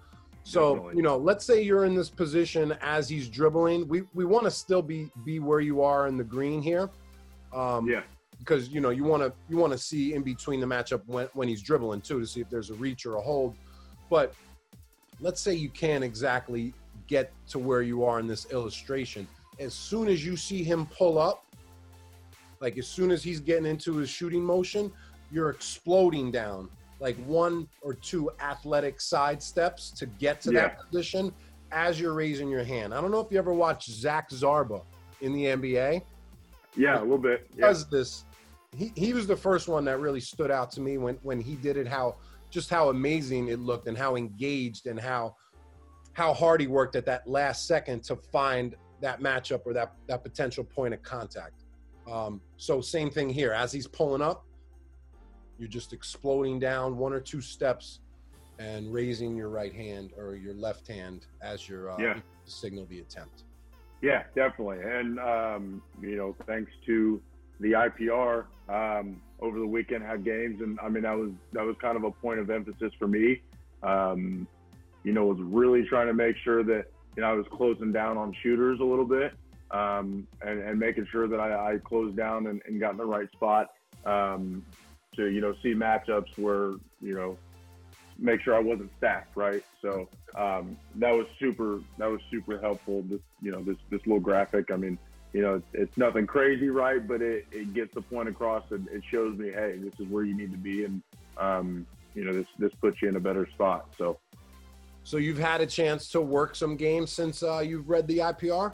So 0.45 0.75
Definitely. 0.77 0.97
you 0.99 1.03
know, 1.03 1.17
let's 1.17 1.45
say 1.45 1.61
you're 1.63 1.85
in 1.85 1.97
this 1.97 2.09
position 2.11 2.77
as 2.81 3.09
he's 3.09 3.29
dribbling. 3.29 3.89
We 3.89 4.03
we 4.15 4.25
want 4.25 4.45
to 4.45 4.51
still 4.53 4.83
be 4.83 5.11
be 5.25 5.41
where 5.41 5.59
you 5.59 5.83
are 5.83 6.07
in 6.07 6.17
the 6.17 6.23
green 6.23 6.63
here. 6.63 6.89
Um, 7.53 7.89
yeah, 7.89 8.03
because 8.39 8.69
you 8.69 8.81
know 8.81 8.91
you 8.91 9.05
want 9.05 9.23
to 9.23 9.33
you 9.49 9.57
want 9.57 9.73
to 9.73 9.79
see 9.79 10.15
in 10.15 10.23
between 10.23 10.61
the 10.61 10.67
matchup 10.67 11.03
when, 11.07 11.29
when 11.35 11.49
he's 11.49 11.63
dribbling 11.63 12.01
too 12.01 12.21
to 12.21 12.27
see 12.27 12.41
if 12.41 12.51
there's 12.51 12.71
a 12.71 12.75
reach 12.75 13.07
or 13.07 13.17
a 13.17 13.21
hold. 13.21 13.55
But 14.11 14.35
let's 15.21 15.41
say 15.41 15.55
you 15.55 15.71
can't 15.71 16.05
exactly 16.05 16.75
get 17.07 17.33
to 17.49 17.59
where 17.59 17.83
you 17.83 18.05
are 18.05 18.21
in 18.21 18.27
this 18.27 18.51
illustration. 18.51 19.27
As 19.61 19.75
soon 19.75 20.09
as 20.09 20.25
you 20.25 20.37
see 20.37 20.65
him 20.65 20.87
pull 20.87 21.19
up 21.19 21.45
like 22.61 22.79
as 22.79 22.89
soon 22.89 23.11
as 23.11 23.23
he's 23.23 23.41
getting 23.41 23.67
into 23.67 23.97
his 23.97 24.09
shooting 24.09 24.43
motion 24.43 24.91
you're 25.31 25.51
exploding 25.51 26.31
down 26.31 26.69
like 27.01 27.17
one 27.27 27.69
or 27.83 27.93
two 27.95 28.31
athletic 28.41 29.01
side 29.01 29.43
steps 29.43 29.91
to 29.91 30.07
get 30.07 30.41
to 30.41 30.51
that 30.53 30.79
position 30.79 31.33
as 31.73 32.01
you're 32.01 32.15
raising 32.15 32.49
your 32.49 32.63
hand. 32.63 32.95
I 32.95 33.01
don't 33.01 33.11
know 33.11 33.21
if 33.21 33.31
you 33.33 33.39
ever 33.39 33.53
watched 33.53 33.91
zach 33.91 34.31
zarba 34.31 34.83
in 35.21 35.33
the 35.33 35.45
nba 35.45 36.03
yeah, 36.77 36.99
a 36.99 37.03
little 37.03 37.19
bit. 37.19 37.47
Yeah, 37.57 37.67
does 37.69 37.89
this 37.89 38.25
he, 38.77 38.93
he 38.97 39.13
was 39.13 39.27
the 39.27 39.37
first 39.37 39.69
one 39.69 39.85
that 39.85 40.01
really 40.01 40.21
stood 40.21 40.51
out 40.51 40.71
to 40.73 40.81
me 40.81 40.99
when 40.99 41.17
when 41.23 41.41
he 41.41 41.55
did 41.57 41.77
it 41.77 41.87
how 41.87 42.17
just 42.51 42.71
how 42.71 42.89
amazing 42.89 43.49
it 43.49 43.59
looked 43.61 43.87
and 43.89 43.97
how 43.97 44.17
engaged 44.17 44.87
and 44.87 44.99
how 44.99 45.35
how 46.13 46.33
hard 46.33 46.61
he 46.61 46.67
worked 46.67 46.97
at 46.97 47.05
that 47.07 47.27
last 47.27 47.67
second 47.67 48.03
to 48.05 48.17
find 48.17 48.75
that 49.01 49.21
matchup 49.21 49.61
or 49.67 49.73
that 49.73 49.93
that 50.09 50.23
potential 50.23 50.65
point 50.65 50.95
of 50.95 51.03
contact 51.03 51.65
um, 52.11 52.41
so 52.57 52.81
same 52.81 53.11
thing 53.11 53.29
here 53.31 53.53
as 53.53 53.73
he's 53.73 53.87
pulling 53.87 54.23
up 54.23 54.45
you're 55.59 55.69
just 55.69 55.93
exploding 55.93 56.59
down 56.59 56.97
one 56.99 57.13
or 57.13 57.21
two 57.21 57.41
steps 57.41 58.01
and 58.59 58.93
raising 58.93 59.37
your 59.37 59.49
right 59.49 59.73
hand 59.73 60.13
or 60.17 60.35
your 60.37 60.55
left 60.55 60.87
hand 60.87 61.27
as 61.43 61.69
your 61.69 61.91
uh, 61.91 61.97
Yeah. 61.99 62.21
signal 62.45 62.87
the 62.87 63.01
attempt 63.01 63.45
Yeah, 64.05 64.25
definitely. 64.35 64.81
And 64.83 65.19
um, 65.19 65.83
you 66.03 66.17
know, 66.17 66.37
thanks 66.47 66.71
to 66.85 67.23
the 67.59 67.73
IPR 67.73 68.45
um, 68.69 69.23
over 69.41 69.59
the 69.59 69.67
weekend 69.67 70.05
had 70.05 70.23
games, 70.23 70.61
and 70.61 70.79
I 70.81 70.91
mean 70.91 71.05
that 71.05 71.17
was 71.17 71.31
that 71.55 71.65
was 71.65 71.75
kind 71.81 71.97
of 71.97 72.05
a 72.05 72.11
point 72.11 72.39
of 72.39 72.51
emphasis 72.51 72.93
for 72.99 73.09
me. 73.09 73.41
Um, 73.83 74.47
you 75.05 75.15
know, 75.15 75.25
was 75.25 75.41
really 75.41 75.87
trying 75.87 76.09
to 76.09 76.13
make 76.13 76.37
sure 76.45 76.63
that 76.65 76.85
you 77.17 77.23
know 77.23 77.31
I 77.31 77.33
was 77.33 77.47
closing 77.51 77.93
down 77.93 78.19
on 78.19 78.37
shooters 78.43 78.79
a 78.81 78.85
little 78.85 79.07
bit, 79.07 79.33
um, 79.71 80.29
and, 80.43 80.61
and 80.61 80.79
making 80.79 81.07
sure 81.11 81.27
that 81.27 81.41
I, 81.41 81.73
I 81.73 81.79
closed 81.79 82.15
down 82.15 82.49
and, 82.49 82.61
and 82.67 82.79
got 82.79 82.91
in 82.91 82.99
the 82.99 83.07
right 83.07 83.33
spot 83.33 83.71
um, 84.05 84.63
to 85.17 85.31
you 85.31 85.41
know 85.41 85.55
see 85.63 85.73
matchups 85.73 86.37
where 86.37 86.73
you 87.01 87.15
know 87.15 87.39
make 88.19 88.41
sure 88.41 88.55
I 88.55 88.61
wasn't 88.61 88.91
stacked 88.99 89.37
right. 89.37 89.65
So 89.83 90.09
um, 90.35 90.77
that 90.97 91.13
was 91.13 91.27
super. 91.39 91.81
That 91.99 92.11
was 92.11 92.21
super 92.31 92.59
helpful. 92.59 93.03
This, 93.09 93.21
you 93.43 93.51
know, 93.53 93.63
this 93.63 93.77
this 93.91 94.01
little 94.07 94.21
graphic. 94.21 94.71
I 94.71 94.77
mean, 94.77 94.99
you 95.33 95.43
know, 95.43 95.55
it's, 95.57 95.67
it's 95.73 95.97
nothing 95.99 96.27
crazy, 96.27 96.69
right? 96.69 97.07
But 97.07 97.23
it, 97.23 97.47
it 97.53 97.75
gets 97.75 97.95
the 97.95 98.03
point 98.03 98.29
across, 98.29 98.65
and 98.71 98.87
it 98.89 99.03
shows 99.11 99.37
me, 99.39 99.51
hey, 99.51 99.79
this 99.79 99.95
is 99.99 100.07
where 100.09 100.25
you 100.25 100.35
need 100.37 100.53
to 100.53 100.59
be, 100.59 100.85
and 100.85 101.03
um, 101.39 101.87
you 102.15 102.25
know, 102.25 102.33
this 102.33 102.47
this 102.59 102.73
puts 102.81 103.03
you 103.03 103.09
in 103.09 103.17
a 103.17 103.21
better 103.21 103.47
spot. 103.55 103.89
So 103.99 104.19
so 105.03 105.19
you've 105.19 105.39
had 105.39 105.61
a 105.61 105.67
chance 105.67 106.09
to 106.13 106.21
work 106.21 106.57
some 106.57 106.77
games 106.77 107.13
since 107.13 107.43
uh, 107.43 107.59
you've 107.61 107.89
read 107.91 108.07
the 108.09 108.19
ipr 108.19 108.73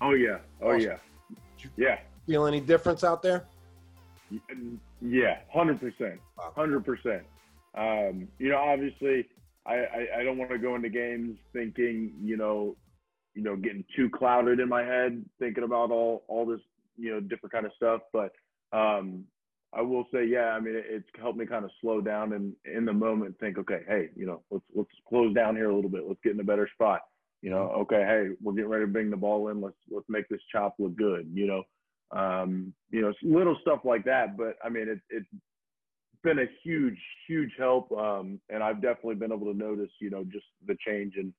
oh 0.00 0.10
yeah, 0.12 0.38
oh 0.62 0.70
Awesome. 0.74 0.80
yeah, 0.80 1.68
yeah. 1.76 1.98
feel 2.26 2.46
any 2.46 2.60
difference 2.60 3.04
out 3.04 3.22
there 3.22 3.44
Yeah, 5.02 5.38
hundred 5.52 5.78
percent, 5.80 6.20
hundred 6.38 6.84
percent. 6.84 7.22
Um, 7.78 8.28
you 8.38 8.48
know, 8.50 8.58
obviously, 8.58 9.28
I, 9.64 9.74
I, 9.74 10.06
I 10.18 10.24
don't 10.24 10.38
want 10.38 10.50
to 10.50 10.58
go 10.58 10.74
into 10.74 10.88
games 10.88 11.38
thinking, 11.52 12.12
you 12.20 12.36
know, 12.36 12.76
you 13.34 13.42
know, 13.42 13.54
getting 13.54 13.84
too 13.94 14.10
clouded 14.10 14.58
in 14.58 14.68
my 14.68 14.82
head, 14.82 15.24
thinking 15.38 15.62
about 15.62 15.92
all 15.92 16.24
all 16.26 16.44
this, 16.44 16.60
you 16.96 17.12
know, 17.12 17.20
different 17.20 17.52
kind 17.52 17.66
of 17.66 17.72
stuff. 17.76 18.00
But 18.12 18.32
um, 18.72 19.24
I 19.72 19.82
will 19.82 20.06
say, 20.12 20.24
yeah, 20.26 20.50
I 20.56 20.60
mean, 20.60 20.74
it, 20.74 20.86
it's 20.88 21.08
helped 21.20 21.38
me 21.38 21.46
kind 21.46 21.64
of 21.64 21.70
slow 21.80 22.00
down 22.00 22.32
and 22.32 22.54
in 22.64 22.84
the 22.84 22.92
moment 22.92 23.38
think, 23.38 23.58
okay, 23.58 23.82
hey, 23.86 24.08
you 24.16 24.26
know, 24.26 24.42
let's 24.50 24.64
let's 24.74 24.90
close 25.08 25.32
down 25.34 25.54
here 25.54 25.70
a 25.70 25.74
little 25.74 25.90
bit. 25.90 26.04
Let's 26.06 26.20
get 26.24 26.32
in 26.34 26.40
a 26.40 26.44
better 26.44 26.68
spot. 26.74 27.02
You 27.42 27.50
know, 27.50 27.70
okay, 27.82 28.02
hey, 28.04 28.34
we're 28.42 28.54
getting 28.54 28.70
ready 28.70 28.86
to 28.86 28.92
bring 28.92 29.10
the 29.10 29.16
ball 29.16 29.48
in. 29.48 29.60
Let's 29.60 29.76
let's 29.88 30.08
make 30.08 30.28
this 30.28 30.40
chop 30.50 30.74
look 30.80 30.96
good. 30.96 31.30
You 31.32 31.46
know, 31.46 31.62
um, 32.18 32.72
you 32.90 33.02
know, 33.02 33.12
little 33.22 33.56
stuff 33.60 33.80
like 33.84 34.04
that. 34.06 34.36
But 34.36 34.56
I 34.64 34.68
mean, 34.68 34.88
it, 34.88 34.98
it's 35.10 35.28
been 36.22 36.40
a 36.40 36.46
huge, 36.62 36.98
huge 37.26 37.52
help, 37.58 37.90
um, 37.92 38.40
and 38.50 38.62
I've 38.62 38.82
definitely 38.82 39.16
been 39.16 39.32
able 39.32 39.52
to 39.52 39.56
notice, 39.56 39.90
you 40.00 40.10
know, 40.10 40.24
just 40.24 40.46
the 40.66 40.76
change 40.86 41.14
in, 41.16 41.32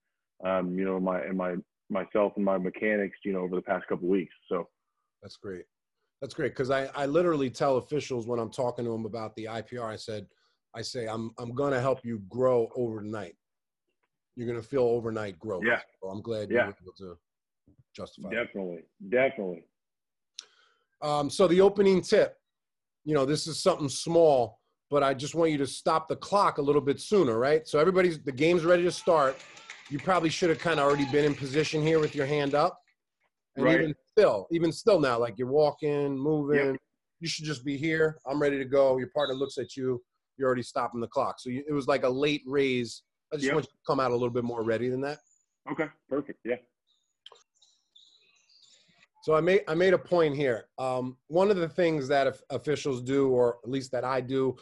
um, 0.47 0.77
you 0.77 0.85
know, 0.85 0.99
my 0.99 1.21
and 1.21 1.37
my 1.37 1.55
myself 1.89 2.33
and 2.35 2.45
my 2.45 2.57
mechanics, 2.57 3.17
you 3.23 3.33
know, 3.33 3.39
over 3.39 3.55
the 3.55 3.61
past 3.61 3.87
couple 3.87 4.07
weeks. 4.07 4.33
So 4.47 4.67
that's 5.21 5.37
great. 5.37 5.65
That's 6.21 6.33
great 6.33 6.51
because 6.51 6.69
I, 6.69 6.89
I 6.95 7.05
literally 7.05 7.49
tell 7.49 7.77
officials 7.77 8.27
when 8.27 8.39
I'm 8.39 8.51
talking 8.51 8.85
to 8.85 8.91
them 8.91 9.05
about 9.05 9.35
the 9.35 9.45
IPR, 9.45 9.85
I 9.85 9.95
said, 9.95 10.27
I 10.75 10.81
say 10.81 11.07
I'm 11.07 11.31
I'm 11.37 11.53
gonna 11.53 11.79
help 11.79 12.05
you 12.05 12.21
grow 12.29 12.69
overnight. 12.75 13.35
You're 14.35 14.47
gonna 14.47 14.61
feel 14.61 14.83
overnight 14.83 15.39
growth. 15.39 15.63
Yeah. 15.65 15.79
So 16.01 16.09
I'm 16.09 16.21
glad 16.21 16.49
yeah. 16.49 16.67
you 16.67 16.67
were 16.67 16.75
able 16.83 16.93
to 16.97 17.17
justify. 17.95 18.29
Definitely, 18.29 18.83
that. 19.09 19.29
definitely. 19.29 19.63
Um, 21.01 21.29
so 21.29 21.47
the 21.47 21.61
opening 21.61 22.01
tip, 22.01 22.35
you 23.05 23.13
know, 23.15 23.25
this 23.25 23.47
is 23.47 23.63
something 23.63 23.89
small, 23.89 24.58
but 24.89 25.03
I 25.03 25.13
just 25.13 25.35
want 25.35 25.51
you 25.51 25.57
to 25.59 25.67
stop 25.67 26.07
the 26.07 26.15
clock 26.15 26.57
a 26.57 26.61
little 26.61 26.81
bit 26.81 26.99
sooner, 26.99 27.37
right? 27.37 27.67
So 27.67 27.79
everybody's 27.79 28.19
the 28.19 28.31
game's 28.31 28.65
ready 28.65 28.83
to 28.83 28.91
start. 28.91 29.37
You 29.89 29.99
probably 29.99 30.29
should 30.29 30.49
have 30.49 30.59
kind 30.59 30.79
of 30.79 30.85
already 30.85 31.05
been 31.05 31.25
in 31.25 31.35
position 31.35 31.81
here 31.81 31.99
with 31.99 32.15
your 32.15 32.25
hand 32.25 32.55
up. 32.55 32.79
And 33.55 33.65
right. 33.65 33.81
even 33.81 33.95
still, 34.11 34.47
even 34.51 34.71
still 34.71 34.99
now, 34.99 35.19
like 35.19 35.37
you're 35.37 35.47
walking, 35.47 36.17
moving, 36.17 36.71
yep. 36.71 36.75
you 37.19 37.27
should 37.27 37.45
just 37.45 37.65
be 37.65 37.77
here. 37.77 38.17
I'm 38.27 38.41
ready 38.41 38.57
to 38.57 38.65
go. 38.65 38.97
Your 38.97 39.09
partner 39.09 39.35
looks 39.35 39.57
at 39.57 39.75
you. 39.75 40.01
You're 40.37 40.47
already 40.47 40.63
stopping 40.63 41.01
the 41.01 41.07
clock. 41.07 41.39
So 41.39 41.49
you, 41.49 41.63
it 41.67 41.73
was 41.73 41.87
like 41.87 42.03
a 42.03 42.09
late 42.09 42.43
raise. 42.45 43.03
I 43.33 43.35
just 43.35 43.45
yep. 43.45 43.55
want 43.55 43.65
you 43.65 43.71
to 43.71 43.77
come 43.85 43.99
out 43.99 44.11
a 44.11 44.13
little 44.13 44.29
bit 44.29 44.43
more 44.43 44.63
ready 44.63 44.89
than 44.89 45.01
that. 45.01 45.17
Okay, 45.71 45.87
perfect. 46.09 46.39
Yeah. 46.45 46.55
So 49.23 49.35
I 49.35 49.41
made 49.41 49.61
I 49.67 49.75
made 49.75 49.93
a 49.93 49.97
point 49.97 50.35
here. 50.35 50.65
Um, 50.77 51.17
one 51.27 51.51
of 51.51 51.57
the 51.57 51.67
things 51.67 52.07
that 52.07 52.37
officials 52.49 53.01
do, 53.01 53.27
or 53.29 53.57
at 53.63 53.69
least 53.69 53.91
that 53.91 54.05
I 54.05 54.21
do, 54.21 54.55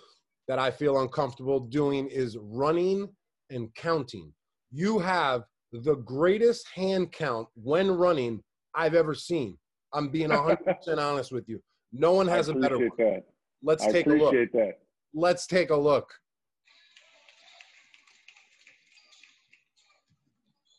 that 0.48 0.60
I 0.60 0.72
feel 0.72 1.02
uncomfortable 1.02 1.60
doing, 1.60 2.08
is 2.08 2.38
running 2.40 3.10
and 3.50 3.74
counting. 3.76 4.34
You 4.72 5.00
have 5.00 5.44
the 5.72 5.96
greatest 5.96 6.68
hand 6.74 7.12
count 7.12 7.48
when 7.56 7.92
running 7.92 8.42
I've 8.74 8.96
ever 8.96 9.14
seen. 9.14 9.58
I'm 9.94 10.10
being 10.10 10.30
100% 10.30 10.58
honest 10.98 11.32
with 11.32 11.48
you. 11.48 11.62
No 11.92 12.14
one 12.14 12.28
has 12.28 12.50
a 12.50 12.54
better 12.54 12.78
one. 12.78 12.90
That. 12.98 13.24
Let's 13.64 13.84
I 13.84 13.92
take 13.92 14.08
a 14.08 14.12
look. 14.12 14.34
That. 14.54 14.80
Let's 15.14 15.48
take 15.48 15.70
a 15.70 15.76
look. 15.76 16.14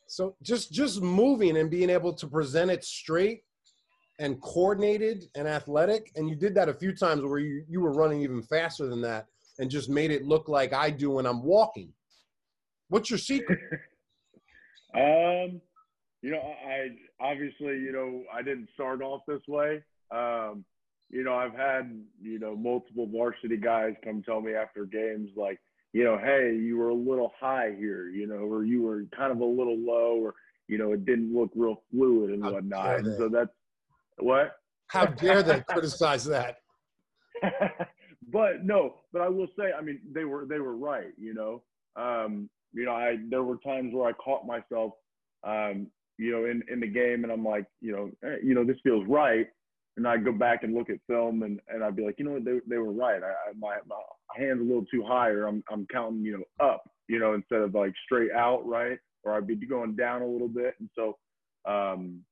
So 0.06 0.34
just 0.42 0.72
just 0.72 1.00
moving 1.00 1.58
and 1.58 1.70
being 1.70 1.90
able 1.90 2.12
to 2.14 2.26
present 2.26 2.70
it 2.70 2.84
straight 2.84 3.42
and 4.18 4.40
coordinated 4.40 5.24
and 5.36 5.46
athletic. 5.46 6.10
And 6.16 6.28
you 6.28 6.34
did 6.34 6.54
that 6.56 6.68
a 6.68 6.74
few 6.74 6.92
times 6.92 7.22
where 7.22 7.38
you, 7.38 7.64
you 7.68 7.80
were 7.80 7.92
running 7.92 8.22
even 8.22 8.42
faster 8.42 8.88
than 8.88 9.00
that 9.02 9.26
and 9.58 9.70
just 9.70 9.88
made 9.88 10.10
it 10.10 10.24
look 10.24 10.48
like 10.48 10.72
I 10.72 10.90
do 10.90 11.12
when 11.12 11.26
I'm 11.26 11.42
walking. 11.42 11.92
What's 12.88 13.10
your 13.10 13.18
secret? 13.18 13.58
um, 14.94 15.60
you 16.22 16.30
know, 16.30 16.40
I 16.40 16.88
obviously, 17.20 17.78
you 17.78 17.92
know, 17.92 18.22
I 18.32 18.42
didn't 18.42 18.68
start 18.74 19.02
off 19.02 19.22
this 19.26 19.42
way. 19.46 19.82
Um, 20.10 20.64
you 21.10 21.24
know, 21.24 21.34
I've 21.34 21.54
had, 21.54 22.00
you 22.20 22.38
know, 22.38 22.56
multiple 22.56 23.06
varsity 23.06 23.56
guys 23.56 23.94
come 24.04 24.22
tell 24.22 24.40
me 24.40 24.54
after 24.54 24.84
games 24.84 25.30
like, 25.36 25.58
you 25.92 26.04
know, 26.04 26.18
hey, 26.18 26.54
you 26.54 26.76
were 26.76 26.90
a 26.90 26.94
little 26.94 27.32
high 27.40 27.74
here, 27.78 28.08
you 28.08 28.26
know, 28.26 28.36
or 28.36 28.64
you 28.64 28.82
were 28.82 29.04
kind 29.16 29.32
of 29.32 29.40
a 29.40 29.44
little 29.44 29.78
low, 29.78 30.16
or, 30.16 30.34
you 30.66 30.76
know, 30.76 30.92
it 30.92 31.06
didn't 31.06 31.34
look 31.34 31.50
real 31.54 31.82
fluid 31.90 32.30
and 32.30 32.42
whatnot. 32.42 32.98
And 32.98 33.16
so 33.16 33.28
that's 33.28 33.50
what? 34.18 34.56
How 34.88 35.06
dare 35.06 35.42
they 35.42 35.60
criticize 35.60 36.24
that? 36.26 36.58
but 38.30 38.64
no, 38.64 38.96
but 39.12 39.22
I 39.22 39.28
will 39.28 39.48
say, 39.58 39.72
I 39.76 39.80
mean, 39.82 40.00
they 40.12 40.24
were 40.24 40.44
they 40.46 40.58
were 40.58 40.76
right. 40.76 41.12
You 41.16 41.34
know, 41.34 41.62
um, 41.96 42.48
you 42.72 42.84
know, 42.84 42.92
I 42.92 43.16
there 43.30 43.42
were 43.42 43.56
times 43.58 43.94
where 43.94 44.08
I 44.08 44.12
caught 44.12 44.46
myself, 44.46 44.92
um, 45.44 45.88
you 46.18 46.32
know, 46.32 46.44
in 46.44 46.62
in 46.70 46.80
the 46.80 46.86
game, 46.86 47.24
and 47.24 47.32
I'm 47.32 47.44
like, 47.44 47.66
you 47.80 47.92
know, 47.92 48.10
eh, 48.28 48.36
you 48.42 48.54
know, 48.54 48.64
this 48.64 48.76
feels 48.82 49.06
right, 49.08 49.46
and 49.96 50.06
I 50.06 50.16
go 50.18 50.32
back 50.32 50.62
and 50.62 50.74
look 50.74 50.90
at 50.90 50.98
film, 51.06 51.42
and 51.42 51.60
and 51.68 51.82
I'd 51.82 51.96
be 51.96 52.04
like, 52.04 52.16
you 52.18 52.24
know 52.24 52.32
what, 52.32 52.44
they 52.44 52.58
they 52.68 52.78
were 52.78 52.92
right. 52.92 53.22
I, 53.22 53.28
I 53.28 53.52
my 53.58 53.76
my 53.86 53.96
hand's 54.36 54.60
a 54.60 54.64
little 54.64 54.86
too 54.86 55.04
high, 55.06 55.30
or 55.30 55.46
I'm 55.46 55.62
I'm 55.70 55.86
counting, 55.90 56.24
you 56.24 56.38
know, 56.38 56.66
up, 56.66 56.82
you 57.08 57.18
know, 57.18 57.34
instead 57.34 57.62
of 57.62 57.74
like 57.74 57.94
straight 58.04 58.32
out, 58.32 58.66
right? 58.66 58.98
Or 59.24 59.34
I'd 59.34 59.46
be 59.46 59.56
going 59.56 59.96
down 59.96 60.22
a 60.22 60.26
little 60.26 60.48
bit, 60.48 60.74
and 60.80 60.88
so. 60.94 61.16
Um, 61.64 62.24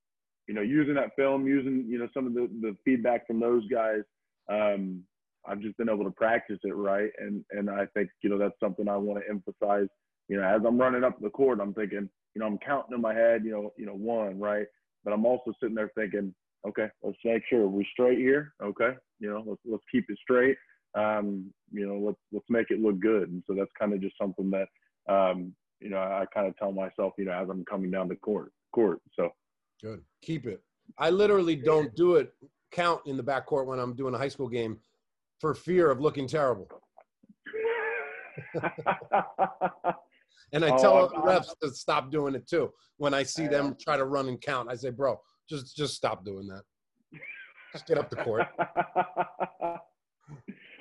you 0.49 0.55
know, 0.55 0.63
using 0.63 0.95
that 0.95 1.17
film, 1.17 1.47
using, 1.47 1.85
you 1.89 1.99
know, 1.99 2.09
some 2.15 2.27
of 2.27 2.33
the, 2.33 2.49
the 2.61 2.77
feedback 2.85 3.27
from 3.27 3.41
those 3.41 3.67
guys, 3.69 4.03
um, 4.49 5.03
I've 5.47 5.61
just 5.61 5.77
been 5.77 5.89
able 5.89 6.05
to 6.05 6.11
practice 6.11 6.59
it 6.65 6.75
right. 6.75 7.11
And, 7.19 7.45
and 7.51 7.71
I 7.71 7.87
think, 7.95 8.09
you 8.23 8.31
know, 8.31 8.39
that's 8.39 8.59
something 8.61 8.89
I 8.89 8.97
want 8.97 9.23
to 9.23 9.31
emphasize, 9.31 9.89
you 10.29 10.37
know, 10.37 10.45
as 10.45 10.63
I'm 10.67 10.79
running 10.79 11.05
up 11.05 11.21
the 11.21 11.31
court, 11.31 11.61
I'm 11.61 11.75
thinking, 11.75 12.09
you 12.35 12.41
know, 12.41 12.47
I'm 12.47 12.59
counting 12.59 12.95
in 12.95 13.01
my 13.01 13.15
head, 13.15 13.45
you 13.45 13.53
know, 13.53 13.71
you 13.77 13.87
know, 13.87 13.95
one, 13.95 14.39
right. 14.39 14.67
But 15.05 15.13
I'm 15.13 15.25
also 15.25 15.53
sitting 15.61 15.77
there 15.77 15.91
thinking, 15.95 16.35
okay, 16.67 16.89
let's 17.03 17.19
make 17.25 17.43
sure 17.49 17.69
we're 17.69 17.85
straight 17.93 18.19
here. 18.19 18.53
Okay. 18.63 18.91
You 19.21 19.31
know, 19.31 19.45
let's, 19.47 19.61
let's 19.65 19.85
keep 19.91 20.05
it 20.09 20.19
straight. 20.21 20.57
Um, 20.95 21.53
you 21.71 21.87
know, 21.87 21.99
let's, 21.99 22.19
let's 22.33 22.47
make 22.49 22.71
it 22.71 22.81
look 22.81 22.99
good. 23.01 23.29
And 23.29 23.43
so 23.47 23.55
that's 23.55 23.71
kind 23.79 23.93
of 23.93 24.01
just 24.01 24.17
something 24.21 24.51
that, 24.51 24.69
um, 25.13 25.55
you 25.81 25.91
know, 25.91 25.99
I 25.99 26.25
kind 26.35 26.47
of 26.47 26.57
tell 26.57 26.73
myself, 26.73 27.13
you 27.19 27.27
know, 27.27 27.33
as 27.33 27.49
I'm 27.51 27.65
coming 27.65 27.91
down 27.91 28.09
the 28.09 28.17
court, 28.17 28.51
court. 28.73 29.01
So, 29.15 29.31
Good. 29.83 30.03
Keep 30.23 30.47
it. 30.47 30.63
I 30.99 31.11
literally 31.11 31.57
don't 31.57 31.95
do 31.95 32.17
it 32.17 32.33
count 32.73 33.03
in 33.07 33.17
the 33.17 33.23
backcourt 33.23 33.67
when 33.67 33.79
I'm 33.79 33.95
doing 33.95 34.15
a 34.15 34.19
high 34.19 34.29
school 34.29 34.49
game 34.49 34.79
for 35.41 35.55
fear 35.55 35.91
of 35.91 36.01
looking 36.01 36.27
terrible. 36.27 36.69
and 40.53 40.65
I 40.65 40.71
oh, 40.71 40.79
tell 40.79 40.97
oh, 40.97 41.09
the 41.09 41.17
refs 41.17 41.59
to 41.63 41.71
stop 41.71 42.11
doing 42.11 42.35
it 42.35 42.49
too. 42.49 42.73
When 42.99 43.15
I 43.15 43.23
see 43.23 43.47
them 43.47 43.77
try 43.81 43.97
to 43.97 44.05
run 44.05 44.29
and 44.29 44.41
count, 44.41 44.71
I 44.71 44.75
say, 44.75 44.91
"Bro, 44.91 45.21
just 45.49 45.77
just 45.77 45.95
stop 45.95 46.25
doing 46.25 46.47
that. 46.49 46.63
Just 47.73 47.87
get 47.87 47.99
up 47.99 48.11
the 48.11 48.17
court." 48.17 48.47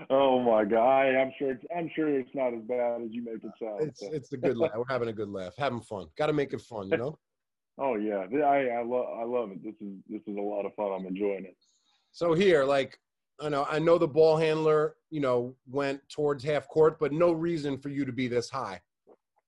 oh 0.10 0.41
my 0.41 0.65
god! 0.65 1.15
I'm 1.15 1.32
sure 1.38 1.52
it's, 1.52 1.63
I'm 1.76 1.89
sure 1.96 2.20
it's 2.20 2.34
not 2.34 2.54
as 2.54 2.62
bad 2.63 3.02
as 3.02 3.12
you 3.12 3.24
make 3.24 3.44
it 3.44 3.52
sound. 3.62 3.82
It's 3.82 4.00
so. 4.00 4.10
it's 4.12 4.32
a 4.34 4.38
good 4.38 4.58
laugh. 4.58 4.72
We're 4.76 4.84
having 4.89 5.10
a 5.10 5.13
good 5.13 5.30
laugh, 5.30 5.54
having 5.58 5.82
fun. 5.82 6.08
Got 6.18 6.28
to 6.28 6.34
make 6.34 6.54
it 6.54 6.62
fun, 6.62 6.89
you 6.89 6.98
know. 6.98 7.18
Oh 7.78 7.96
yeah, 7.96 8.26
I 8.41 8.70
I 8.70 8.84
love 8.84 9.06
I 9.20 9.26
love 9.26 9.52
it. 9.52 9.62
This 9.62 9.76
is 9.82 9.98
this 10.08 10.22
is 10.28 10.38
a 10.38 10.41
lot 10.41 10.65
of 10.65 10.74
fun. 10.76 10.94
I'm 10.94 11.06
enjoying 11.06 11.44
it. 11.44 11.58
So 12.13 12.34
here, 12.34 12.63
like 12.63 12.98
I 13.41 13.50
know 13.50 13.65
I 13.69 13.80
know 13.80 13.98
the 13.98 14.08
ball 14.08 14.38
handler, 14.38 14.95
you 15.10 15.19
know, 15.19 15.56
went 15.69 16.02
towards 16.10 16.43
half 16.43 16.67
court, 16.67 16.98
but 17.00 17.12
no 17.12 17.32
reason 17.32 17.78
for 17.78 17.89
you 17.89 18.06
to 18.06 18.12
be 18.12 18.28
this 18.28 18.50
high. 18.50 18.80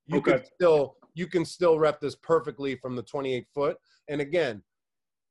You 0.07 0.19
okay. 0.19 0.31
can 0.33 0.45
still 0.55 0.95
you 1.13 1.27
can 1.27 1.45
still 1.45 1.79
rep 1.79 1.99
this 1.99 2.15
perfectly 2.15 2.75
from 2.75 2.95
the 2.95 3.03
28 3.03 3.47
foot. 3.53 3.77
And 4.07 4.21
again, 4.21 4.61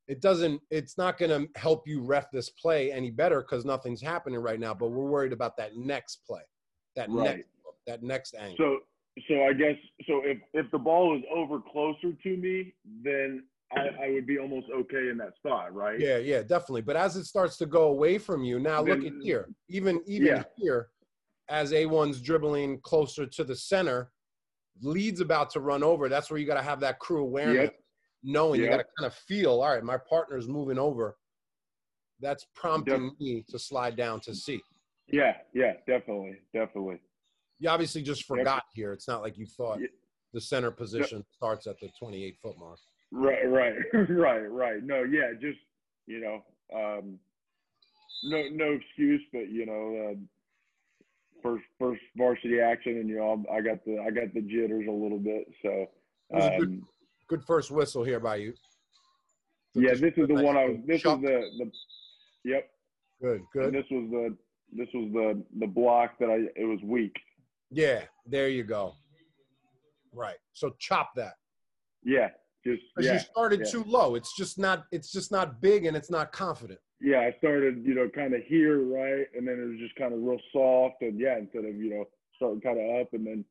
it 0.09 0.21
doesn't 0.21 0.61
it's 0.71 0.97
not 0.97 1.19
going 1.19 1.31
to 1.31 1.61
help 1.61 1.87
you 1.87 2.01
ref 2.01 2.31
this 2.31 2.51
play 2.51 2.93
any 2.93 3.11
better 3.11 3.41
because 3.41 3.65
nothing's 3.65 4.03
happening 4.03 4.41
right 4.41 4.61
now. 4.61 4.75
But 4.75 4.89
we're 4.89 5.07
worried 5.07 5.33
about 5.33 5.57
that 5.59 5.77
next 5.77 6.21
play, 6.27 6.43
that 6.95 7.11
right. 7.11 7.37
next 7.37 7.49
that 7.87 8.03
next 8.03 8.35
angle. 8.35 8.57
So 8.59 8.79
so 9.29 9.45
I 9.45 9.53
guess 9.53 9.77
so 10.07 10.23
if 10.25 10.39
if 10.53 10.71
the 10.71 10.79
ball 10.79 11.17
is 11.17 11.23
over 11.35 11.61
closer 11.61 12.13
to 12.13 12.37
me, 12.37 12.75
then 13.03 13.45
I, 13.73 14.07
I, 14.07 14.11
would 14.11 14.27
be 14.27 14.39
almost 14.39 14.69
okay 14.73 15.09
in 15.11 15.19
that 15.19 15.37
spot, 15.37 15.75
right? 15.75 15.99
Yeah, 15.99 16.19
yeah, 16.19 16.43
definitely. 16.43 16.83
But 16.83 16.97
as 16.97 17.17
it 17.17 17.25
starts 17.25 17.57
to 17.59 17.67
go 17.67 17.85
away 17.85 18.17
from 18.19 18.45
you, 18.45 18.61
now 18.61 18.83
then, 18.83 19.01
look 19.03 19.13
at 19.13 19.19
here. 19.21 19.49
Even 19.69 20.01
even 20.07 20.27
yeah. 20.29 20.43
here, 20.57 20.89
as 21.49 21.73
A1's 21.73 22.21
dribbling 22.21 22.81
closer 22.83 23.27
to 23.27 23.45
the 23.45 23.57
center, 23.57 24.13
lead's 24.83 25.21
about 25.21 25.51
to 25.51 25.61
run 25.61 25.83
over. 25.83 26.09
That's 26.09 26.31
where 26.31 26.39
you 26.39 26.47
got 26.47 26.55
to 26.55 26.63
have 26.63 26.81
that 26.81 27.01
crew 27.01 27.23
awareness, 27.23 27.65
yep. 27.65 27.81
knowing 28.23 28.61
yep. 28.61 28.65
you 28.65 28.77
got 28.77 28.83
to 28.83 28.89
kind 28.99 29.07
of 29.07 29.15
feel, 29.15 29.63
all 29.63 29.75
right, 29.75 29.83
my 29.83 29.99
partner's 30.09 30.47
moving 30.47 30.79
over. 30.79 31.17
That's 32.21 32.47
prompting 32.55 33.05
yep. 33.05 33.13
me 33.21 33.45
to 33.49 33.59
slide 33.59 33.97
down 33.97 34.21
to 34.21 34.35
C. 34.35 34.61
Yeah, 35.09 35.35
yeah, 35.53 35.75
definitely, 35.87 36.37
definitely 36.55 37.01
you 37.59 37.69
obviously 37.69 38.03
just 38.03 38.25
forgot 38.25 38.65
here. 38.75 38.93
It's 38.93 39.09
not 39.09 39.23
like 39.23 39.39
you 39.39 39.47
thought 39.47 39.79
the 40.33 40.41
center 40.41 40.71
position 40.71 41.25
starts 41.35 41.67
at 41.67 41.79
the 41.81 41.89
28 41.99 42.37
foot 42.43 42.59
mark. 42.59 42.79
Right, 43.13 43.49
right, 43.49 43.75
right, 44.09 44.51
right. 44.51 44.83
No, 44.83 45.03
yeah, 45.03 45.33
just 45.41 45.59
you 46.07 46.21
know, 46.21 46.43
um, 46.75 47.19
no 48.25 48.43
no 48.53 48.73
excuse, 48.73 49.23
but 49.33 49.49
you 49.49 49.67
know, 49.67 50.11
uh, 50.11 50.15
first 51.43 51.65
first 51.79 52.03
varsity 52.17 52.61
action, 52.61 52.99
and 52.99 53.09
you 53.09 53.17
know, 53.17 53.45
I 53.53 53.61
got 53.61 53.85
the 53.85 53.99
I 54.01 54.11
got 54.11 54.35
the 54.35 54.43
jitters 54.43 54.87
a 54.89 54.93
little 54.93 55.19
bit. 55.19 55.47
So, 55.63 55.87
a 56.33 56.59
good, 56.59 56.69
um, 56.69 56.89
good 57.29 57.45
first 57.45 57.71
whistle 57.71 58.05
here 58.05 58.21
by 58.21 58.37
you. 58.37 58.55
yeah, 59.75 59.95
this 59.95 60.15
is 60.17 60.29
the 60.29 60.35
one 60.35 60.57
I 60.57 60.67
was. 60.67 60.79
This 60.87 61.05
was 61.05 61.21
the 61.21 61.51
the. 61.59 61.71
Yep, 62.45 62.71
Good, 63.21 63.41
and 63.41 63.49
good. 63.53 63.75
this 63.75 63.87
was 63.91 64.11
the 64.11 64.37
this 64.73 64.89
was 64.95 65.11
the 65.13 65.43
the 65.59 65.67
block 65.67 66.19
that 66.19 66.29
I 66.29 66.47
it 66.61 66.65
was 66.65 66.81
weak. 66.85 67.15
Yeah, 67.71 68.03
there 68.27 68.49
you 68.49 68.63
go. 68.63 68.95
Right. 70.13 70.37
So 70.53 70.75
chop 70.79 71.15
that. 71.17 71.35
Yeah, 72.05 72.29
just 72.67 72.83
Because 72.95 73.07
yeah. 73.07 73.13
you 73.15 73.19
started 73.21 73.61
yeah. 73.61 73.71
too 73.71 73.85
low. 73.85 74.15
It's 74.15 74.37
just 74.37 74.59
not. 74.59 74.85
It's 74.93 75.11
just 75.13 75.31
not 75.33 75.61
big, 75.61 75.87
and 75.87 75.97
it's 75.97 76.11
not 76.11 76.33
confident. 76.33 76.81
yeah, 77.01 77.21
I 77.21 77.35
started, 77.39 77.85
you 77.85 77.95
know, 77.95 78.09
kind 78.09 78.35
of 78.35 78.43
here, 78.45 78.81
right, 78.85 79.27
and 79.37 79.47
then 79.47 79.61
it 79.61 79.67
was 79.71 79.79
just 79.79 79.95
kind 79.97 80.13
of 80.15 80.21
real 80.21 80.41
soft, 80.53 81.03
and 81.03 81.21
yeah, 81.21 81.37
instead 81.39 81.65
of 81.65 81.77
you 81.77 81.91
know 81.91 82.05
starting 82.37 82.61
kind 82.61 82.79
of 82.81 83.01
up 83.03 83.13
and 83.13 83.27
then 83.27 83.45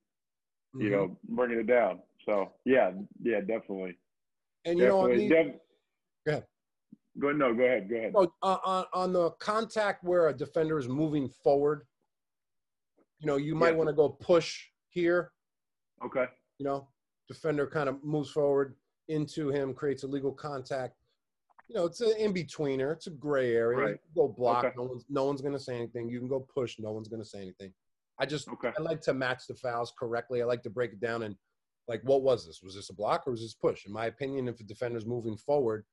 you 0.76 0.90
Mhm. 0.90 0.92
know 0.92 1.20
bringing 1.30 1.60
it 1.60 1.68
down. 1.68 2.02
So 2.26 2.52
yeah, 2.66 2.92
yeah, 3.22 3.40
definitely, 3.42 3.98
and 4.66 4.78
you 4.80 4.88
know 4.88 4.98
what 4.98 5.12
I 5.12 5.16
mean. 5.16 5.30
def- 5.30 5.56
Go 6.26 6.32
ahead. 6.32 6.48
Go 7.20 7.32
no, 7.32 7.54
go 7.54 7.64
ahead, 7.64 7.90
go 7.90 7.96
ahead. 7.96 8.12
Oh, 8.16 8.34
uh, 8.42 8.58
on, 8.66 8.86
on 8.94 9.14
the 9.14 9.30
contact 9.40 10.04
where 10.04 10.28
a 10.28 10.34
defender 10.34 10.78
is 10.80 10.90
moving 10.90 11.30
forward, 11.30 11.86
you 13.20 13.28
know, 13.28 13.38
you 13.38 13.56
might 13.56 13.70
Yeah. 13.70 13.76
want 13.78 13.90
to 13.90 13.94
go 13.96 14.10
push 14.10 14.66
here. 14.90 15.32
Okay, 16.04 16.26
You 16.58 16.66
know, 16.66 16.90
defender 17.30 17.68
kind 17.68 17.88
of 17.88 18.04
moves 18.04 18.32
forward 18.32 18.76
into 19.08 19.50
him, 19.50 19.74
creates 19.74 20.04
a 20.04 20.08
legal 20.08 20.32
contact. 20.32 20.96
You 21.68 21.76
know, 21.76 21.86
it's 21.86 22.02
an 22.02 22.14
in 22.18 22.34
betweener. 22.34 22.94
It's 22.94 23.08
a 23.08 23.12
gray 23.12 23.56
area. 23.56 23.78
You 23.80 23.86
Right. 23.86 24.02
can 24.02 24.12
go 24.16 24.28
block. 24.28 24.66
Okay. 24.66 24.76
No 24.78 24.84
one's 24.84 25.06
no 25.10 25.26
one's 25.26 25.42
gonna 25.42 25.60
say 25.60 25.76
anything. 25.76 26.10
You 26.10 26.20
can 26.20 26.28
go 26.28 26.40
push. 26.40 26.78
No 26.80 26.92
one's 26.92 27.08
gonna 27.08 27.26
say 27.26 27.42
anything. 27.42 27.74
I 28.20 28.26
just 28.26 28.48
okay, 28.48 28.72
I 28.78 28.82
like 28.82 29.02
to 29.02 29.14
match 29.14 29.48
the 29.48 29.56
fouls 29.56 29.92
correctly. 29.98 30.42
I 30.42 30.46
like 30.46 30.64
to 30.64 30.70
break 30.70 30.94
it 30.94 31.00
down 31.00 31.24
and 31.24 31.36
like, 31.88 32.02
what 32.04 32.22
was 32.24 32.46
this? 32.46 32.62
Was 32.64 32.76
this 32.76 32.90
a 32.90 32.94
block 32.94 33.28
or 33.28 33.32
was 33.32 33.42
this 33.42 33.54
push? 33.54 33.86
In 33.86 33.92
my 33.92 34.06
opinion, 34.08 34.48
if 34.48 34.60
a 34.60 34.64
defender's 34.64 35.06
moving 35.06 35.38
forward 35.38 35.86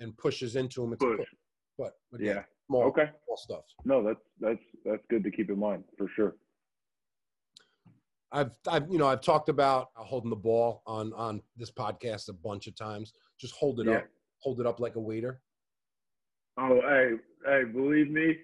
and 0.00 0.16
pushes 0.16 0.56
into 0.56 0.82
him, 0.82 0.92
it's 0.92 1.02
a 1.04 1.06
push. 1.06 1.18
push. 1.18 1.34
But 1.78 1.94
again, 2.14 2.36
Yeah. 2.36 2.44
small, 2.66 2.82
Okay. 2.84 3.10
small 3.24 3.36
stuff. 3.36 3.64
No, 3.84 4.02
that's 4.02 4.20
that's 4.40 4.62
that's 4.84 5.04
good 5.10 5.22
to 5.24 5.30
keep 5.30 5.50
in 5.50 5.58
mind 5.58 5.84
for 5.98 6.08
sure. 6.08 6.36
I've, 8.36 8.50
I've, 8.68 8.90
you 8.90 8.98
know, 8.98 9.06
I've 9.06 9.22
talked 9.22 9.48
about 9.48 9.88
holding 9.94 10.30
the 10.30 10.36
ball 10.36 10.82
on 10.86 11.12
on 11.14 11.40
this 11.56 11.70
podcast 11.70 12.28
a 12.28 12.34
bunch 12.34 12.66
of 12.66 12.76
times. 12.76 13.14
Just 13.40 13.54
hold 13.54 13.80
it 13.80 13.86
Yeah. 13.86 13.96
up, 13.96 14.06
hold 14.40 14.60
it 14.60 14.66
up 14.66 14.78
like 14.78 14.96
a 14.96 15.00
waiter. 15.00 15.40
Oh, 16.58 16.80
hey, 16.82 17.12
hey, 17.46 17.64
believe 17.64 18.10
me, 18.10 18.36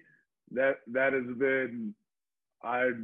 that 0.51 0.77
that 0.87 1.13
has 1.13 1.25
been 1.37 1.93
I've 2.63 3.01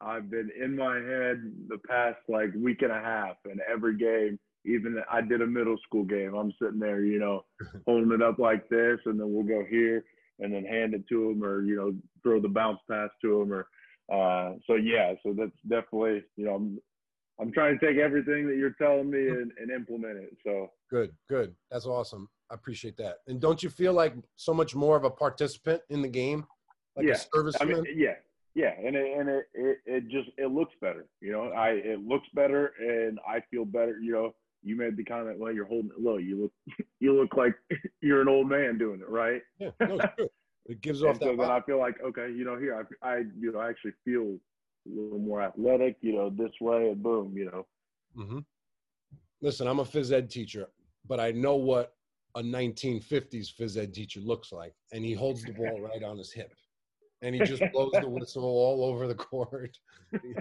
I've 0.00 0.30
been 0.30 0.50
in 0.60 0.76
my 0.76 0.96
head 0.96 1.52
the 1.68 1.78
past 1.88 2.18
like 2.28 2.50
week 2.56 2.82
and 2.82 2.92
a 2.92 3.00
half, 3.00 3.36
and 3.44 3.60
every 3.72 3.96
game, 3.96 4.38
even 4.64 5.02
I 5.10 5.22
did 5.22 5.42
a 5.42 5.46
middle 5.46 5.76
school 5.86 6.04
game. 6.04 6.34
I'm 6.34 6.52
sitting 6.60 6.78
there, 6.80 7.02
you 7.04 7.18
know, 7.18 7.44
holding 7.86 8.12
it 8.12 8.22
up 8.22 8.38
like 8.38 8.68
this, 8.68 8.98
and 9.06 9.18
then 9.18 9.32
we'll 9.32 9.44
go 9.44 9.64
here, 9.68 10.04
and 10.38 10.52
then 10.52 10.64
hand 10.64 10.94
it 10.94 11.06
to 11.08 11.30
him, 11.30 11.42
or 11.42 11.62
you 11.64 11.76
know, 11.76 11.94
throw 12.22 12.40
the 12.40 12.48
bounce 12.48 12.80
pass 12.88 13.10
to 13.22 13.40
him, 13.40 13.52
or 13.52 13.66
uh, 14.12 14.54
so 14.66 14.74
yeah. 14.74 15.14
So 15.22 15.34
that's 15.36 15.50
definitely, 15.68 16.22
you 16.36 16.46
know, 16.46 16.54
I'm 16.54 16.78
I'm 17.40 17.52
trying 17.52 17.78
to 17.78 17.84
take 17.86 17.96
everything 17.98 18.46
that 18.48 18.56
you're 18.56 18.76
telling 18.78 19.10
me 19.10 19.28
and, 19.28 19.50
and 19.58 19.70
implement 19.70 20.18
it. 20.18 20.36
So 20.44 20.70
Good, 20.90 21.12
good. 21.28 21.54
That's 21.70 21.86
awesome. 21.86 22.28
I 22.50 22.54
appreciate 22.54 22.96
that. 22.98 23.16
And 23.26 23.40
don't 23.40 23.62
you 23.62 23.70
feel 23.70 23.94
like 23.94 24.14
so 24.36 24.52
much 24.52 24.74
more 24.74 24.96
of 24.96 25.04
a 25.04 25.10
participant 25.10 25.80
in 25.88 26.02
the 26.02 26.08
game, 26.08 26.46
like 26.96 27.06
Yeah. 27.06 27.14
a 27.14 27.36
serviceman? 27.36 27.62
I 27.62 27.64
mean, 27.64 27.84
yeah, 27.96 28.14
yeah, 28.54 28.74
and 28.84 28.94
it, 28.94 29.18
and 29.18 29.28
it, 29.30 29.44
it 29.54 29.78
it 29.86 30.08
just 30.08 30.28
it 30.36 30.50
looks 30.52 30.74
better. 30.82 31.06
You 31.22 31.32
know, 31.32 31.44
I 31.48 31.70
it 31.70 32.00
looks 32.06 32.28
better, 32.34 32.72
and 32.78 33.18
I 33.26 33.40
feel 33.50 33.64
better. 33.64 33.98
You 33.98 34.12
know, 34.12 34.34
you 34.62 34.76
made 34.76 34.96
the 34.98 35.04
comment, 35.04 35.38
well, 35.38 35.52
you're 35.52 35.64
holding 35.64 35.90
it 35.96 36.00
low. 36.02 36.18
You 36.18 36.42
look 36.42 36.52
you 37.00 37.14
look 37.18 37.34
like 37.34 37.54
you're 38.02 38.20
an 38.20 38.28
old 38.28 38.48
man 38.48 38.76
doing 38.76 39.00
it, 39.00 39.08
right? 39.08 39.40
yeah, 39.58 39.70
no. 39.80 39.98
It 40.66 40.80
gives 40.80 41.02
And 41.02 41.10
off 41.10 41.18
so 41.18 41.30
that. 41.30 41.38
then. 41.38 41.50
I 41.50 41.60
feel 41.62 41.78
like, 41.78 42.00
okay, 42.02 42.30
you 42.30 42.44
know, 42.44 42.56
here 42.56 42.86
I, 43.02 43.08
I 43.08 43.16
you 43.38 43.52
know 43.52 43.58
I 43.58 43.68
actually 43.70 43.92
feel 44.04 44.38
a 44.86 44.90
little 45.00 45.18
more 45.18 45.42
athletic. 45.42 45.96
You 46.00 46.14
know, 46.14 46.30
this 46.30 46.52
way, 46.60 46.90
and 46.90 47.02
boom, 47.02 47.36
you 47.36 47.46
know. 47.46 47.66
hmm 48.14 48.38
Listen, 49.40 49.66
I'm 49.66 49.80
a 49.80 49.84
phys 49.84 50.12
ed 50.12 50.30
teacher, 50.30 50.68
but 51.08 51.18
I 51.18 51.32
know 51.32 51.56
what 51.56 51.94
a 52.36 52.42
1950s 52.42 53.52
phys 53.58 53.76
ed 53.76 53.92
teacher 53.92 54.20
looks 54.20 54.52
like, 54.52 54.72
and 54.92 55.04
he 55.04 55.12
holds 55.14 55.44
the 55.44 55.52
ball 55.52 55.80
right 55.92 56.02
on 56.04 56.16
his 56.16 56.32
hip, 56.32 56.52
and 57.22 57.34
he 57.34 57.40
just 57.40 57.62
blows 57.72 57.98
the 58.00 58.08
whistle 58.08 58.44
all 58.44 58.84
over 58.84 59.08
the 59.08 59.14
court. 59.16 59.76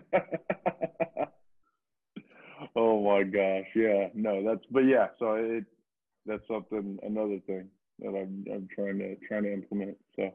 oh 2.75 3.03
my 3.03 3.23
gosh, 3.23 3.65
yeah, 3.75 4.09
no, 4.13 4.43
that's 4.43 4.63
but 4.69 4.81
yeah, 4.81 5.07
so 5.17 5.33
it 5.33 5.65
that's 6.27 6.47
something 6.47 6.99
another 7.01 7.39
thing 7.47 7.67
that 8.01 8.09
I'm 8.09 8.45
I'm 8.51 8.67
trying 8.73 8.99
to 8.99 9.15
trying 9.27 9.43
to 9.43 9.53
implement. 9.53 9.97
So 10.15 10.31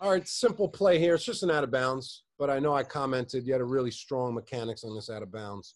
All 0.00 0.12
right, 0.12 0.28
simple 0.28 0.68
play 0.68 1.00
here. 1.00 1.16
It's 1.16 1.24
just 1.24 1.42
an 1.42 1.50
out 1.50 1.64
of 1.64 1.72
bounds, 1.72 2.22
but 2.38 2.50
I 2.50 2.60
know 2.60 2.72
I 2.72 2.84
commented 2.84 3.44
you 3.44 3.52
had 3.52 3.60
a 3.60 3.64
really 3.64 3.90
strong 3.90 4.32
mechanics 4.32 4.84
on 4.84 4.94
this 4.94 5.10
out 5.10 5.22
of 5.22 5.32
bounds. 5.32 5.74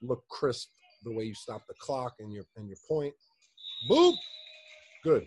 Look 0.00 0.26
crisp 0.28 0.70
the 1.04 1.12
way 1.12 1.24
you 1.24 1.34
stop 1.34 1.66
the 1.68 1.74
clock 1.78 2.14
and 2.20 2.32
your 2.32 2.44
and 2.56 2.66
your 2.66 2.78
point. 2.88 3.12
Boop. 3.90 4.14
Good. 5.04 5.26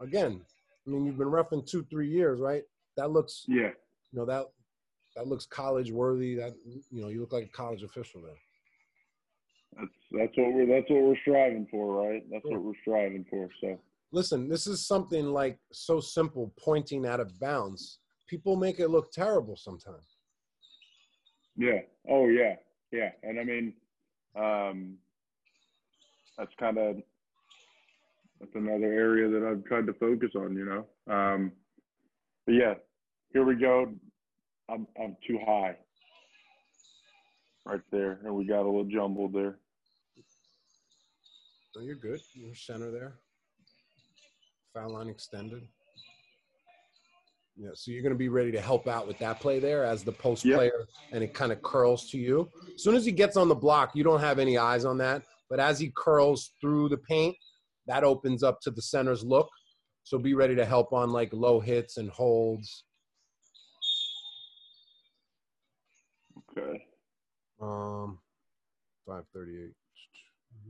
Again, 0.00 0.40
I 0.86 0.90
mean 0.90 1.06
you've 1.06 1.18
been 1.18 1.28
reffing 1.28 1.64
two 1.64 1.84
three 1.84 2.10
years, 2.10 2.40
right? 2.40 2.64
That 2.96 3.12
looks 3.12 3.44
yeah, 3.46 3.70
you 4.10 4.18
know 4.18 4.24
that 4.24 4.46
that 5.14 5.28
looks 5.28 5.46
college 5.46 5.92
worthy. 5.92 6.34
That 6.34 6.54
you 6.90 7.02
know 7.02 7.08
you 7.08 7.20
look 7.20 7.32
like 7.32 7.44
a 7.44 7.56
college 7.56 7.84
official 7.84 8.20
there. 8.22 8.34
That's 9.76 9.88
that's 10.12 10.36
what 10.36 10.52
we're 10.54 10.66
that's 10.66 10.90
what 10.90 11.02
we're 11.02 11.16
striving 11.22 11.66
for, 11.70 12.06
right? 12.08 12.22
That's 12.30 12.44
Yeah. 12.44 12.56
what 12.56 12.64
we're 12.64 12.80
striving 12.82 13.24
for. 13.30 13.48
So 13.60 13.78
Listen, 14.10 14.48
this 14.48 14.66
is 14.66 14.86
something 14.86 15.26
like 15.26 15.58
so 15.70 16.00
simple, 16.00 16.52
pointing 16.58 17.04
out 17.06 17.20
of 17.20 17.38
bounds. 17.38 17.98
People 18.26 18.56
make 18.56 18.78
it 18.80 18.88
look 18.88 19.12
terrible 19.12 19.56
sometimes. 19.56 20.16
yeah, 21.56 21.80
oh 22.08 22.26
yeah, 22.28 22.56
yeah, 22.92 23.10
and 23.22 23.38
I 23.38 23.44
mean, 23.44 23.74
um, 24.36 24.96
that's 26.38 26.52
kind 26.58 26.78
of 26.78 26.96
that's 28.40 28.54
another 28.54 28.92
area 28.92 29.28
that 29.28 29.46
I've 29.46 29.64
tried 29.64 29.86
to 29.86 29.92
focus 29.94 30.30
on, 30.36 30.56
you 30.56 30.64
know. 30.64 31.12
Um, 31.12 31.52
but 32.46 32.52
yeah, 32.52 32.74
here 33.32 33.44
we 33.44 33.56
go. 33.56 33.92
I'm 34.70 34.86
I'm 35.02 35.16
too 35.26 35.38
high. 35.44 35.76
Right 37.68 37.82
there, 37.92 38.20
and 38.24 38.34
we 38.34 38.46
got 38.46 38.62
a 38.62 38.64
little 38.64 38.86
jumbled 38.86 39.34
there. 39.34 39.58
So 41.74 41.82
you're 41.82 41.96
good. 41.96 42.18
You're 42.32 42.54
center 42.54 42.90
there. 42.90 43.18
Foul 44.72 44.94
line 44.94 45.10
extended. 45.10 45.68
Yeah, 47.58 47.68
so 47.74 47.90
you're 47.90 48.02
going 48.02 48.14
to 48.14 48.18
be 48.18 48.30
ready 48.30 48.50
to 48.52 48.60
help 48.60 48.88
out 48.88 49.06
with 49.06 49.18
that 49.18 49.40
play 49.40 49.58
there 49.58 49.84
as 49.84 50.02
the 50.02 50.12
post 50.12 50.46
Yep. 50.46 50.56
player, 50.56 50.88
and 51.12 51.22
it 51.22 51.34
kind 51.34 51.52
of 51.52 51.60
curls 51.60 52.08
to 52.10 52.16
you. 52.16 52.50
As 52.74 52.82
soon 52.82 52.94
as 52.94 53.04
he 53.04 53.12
gets 53.12 53.36
on 53.36 53.50
the 53.50 53.54
block, 53.54 53.94
you 53.94 54.02
don't 54.02 54.20
have 54.20 54.38
any 54.38 54.56
eyes 54.56 54.86
on 54.86 54.96
that. 54.98 55.22
But 55.50 55.60
as 55.60 55.78
he 55.78 55.92
curls 55.94 56.52
through 56.62 56.88
the 56.88 56.96
paint, 56.96 57.36
that 57.86 58.02
opens 58.02 58.42
up 58.42 58.62
to 58.62 58.70
the 58.70 58.80
center's 58.80 59.22
look. 59.22 59.50
So 60.04 60.18
be 60.18 60.32
ready 60.32 60.54
to 60.54 60.64
help 60.64 60.94
on 60.94 61.10
like 61.10 61.34
low 61.34 61.60
hits 61.60 61.98
and 61.98 62.08
holds. 62.08 62.84
Okay. 66.56 66.87
Um, 67.60 68.18
538 69.06 69.72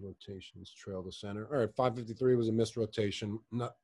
rotations 0.01 0.73
trail 0.73 1.03
the 1.03 1.13
center. 1.13 1.47
All 1.53 1.59
right, 1.59 1.75
553 1.75 2.37
was 2.37 2.49
a 2.49 2.53
missed 2.53 2.77
rotation. 2.77 3.39
Not 3.53 3.75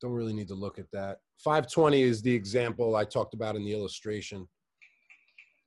don't 0.00 0.12
really 0.12 0.34
need 0.34 0.48
to 0.48 0.54
look 0.54 0.78
at 0.78 0.90
that. 0.92 1.20
520 1.38 2.02
is 2.02 2.20
the 2.20 2.34
example 2.34 2.96
I 2.96 3.04
talked 3.04 3.34
about 3.34 3.56
in 3.56 3.64
the 3.64 3.72
illustration. 3.72 4.46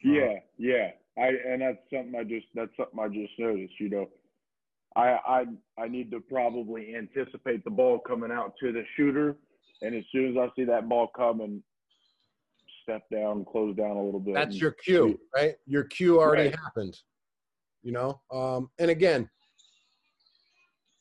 Yeah, 0.03 0.36
yeah. 0.57 0.91
I 1.17 1.30
and 1.47 1.61
that's 1.61 1.78
something 1.91 2.15
I 2.17 2.24
just 2.24 2.45
that's 2.53 2.72
something 2.78 2.99
I 2.99 3.07
just 3.07 3.34
noticed. 3.38 3.74
You 3.80 3.89
know, 3.89 4.09
I 4.95 5.17
I 5.28 5.45
I 5.78 5.88
need 5.88 6.11
to 6.11 6.20
probably 6.20 6.95
anticipate 6.95 7.63
the 7.63 7.72
ball 7.72 7.99
coming 7.99 8.32
out 8.32 8.53
to 8.61 8.72
the 8.72 8.84
shooter, 8.95 9.36
and 9.82 9.95
as 9.95 10.03
soon 10.11 10.32
as 10.32 10.38
I 10.38 10.47
see 10.55 10.63
that 10.65 10.88
ball 10.88 11.09
coming, 11.15 11.63
step 12.89 13.03
down, 13.11 13.45
close 13.45 13.75
down 13.75 13.97
a 13.97 14.03
little 14.03 14.19
bit. 14.19 14.33
That's 14.33 14.59
your 14.59 14.71
cue, 14.71 15.19
right? 15.35 15.55
Your 15.65 15.83
cue 15.85 16.19
already 16.19 16.49
Right. 16.49 16.59
happened. 16.59 16.97
You 17.81 17.93
know, 17.93 18.21
um, 18.31 18.69
and 18.79 18.91
again, 18.91 19.29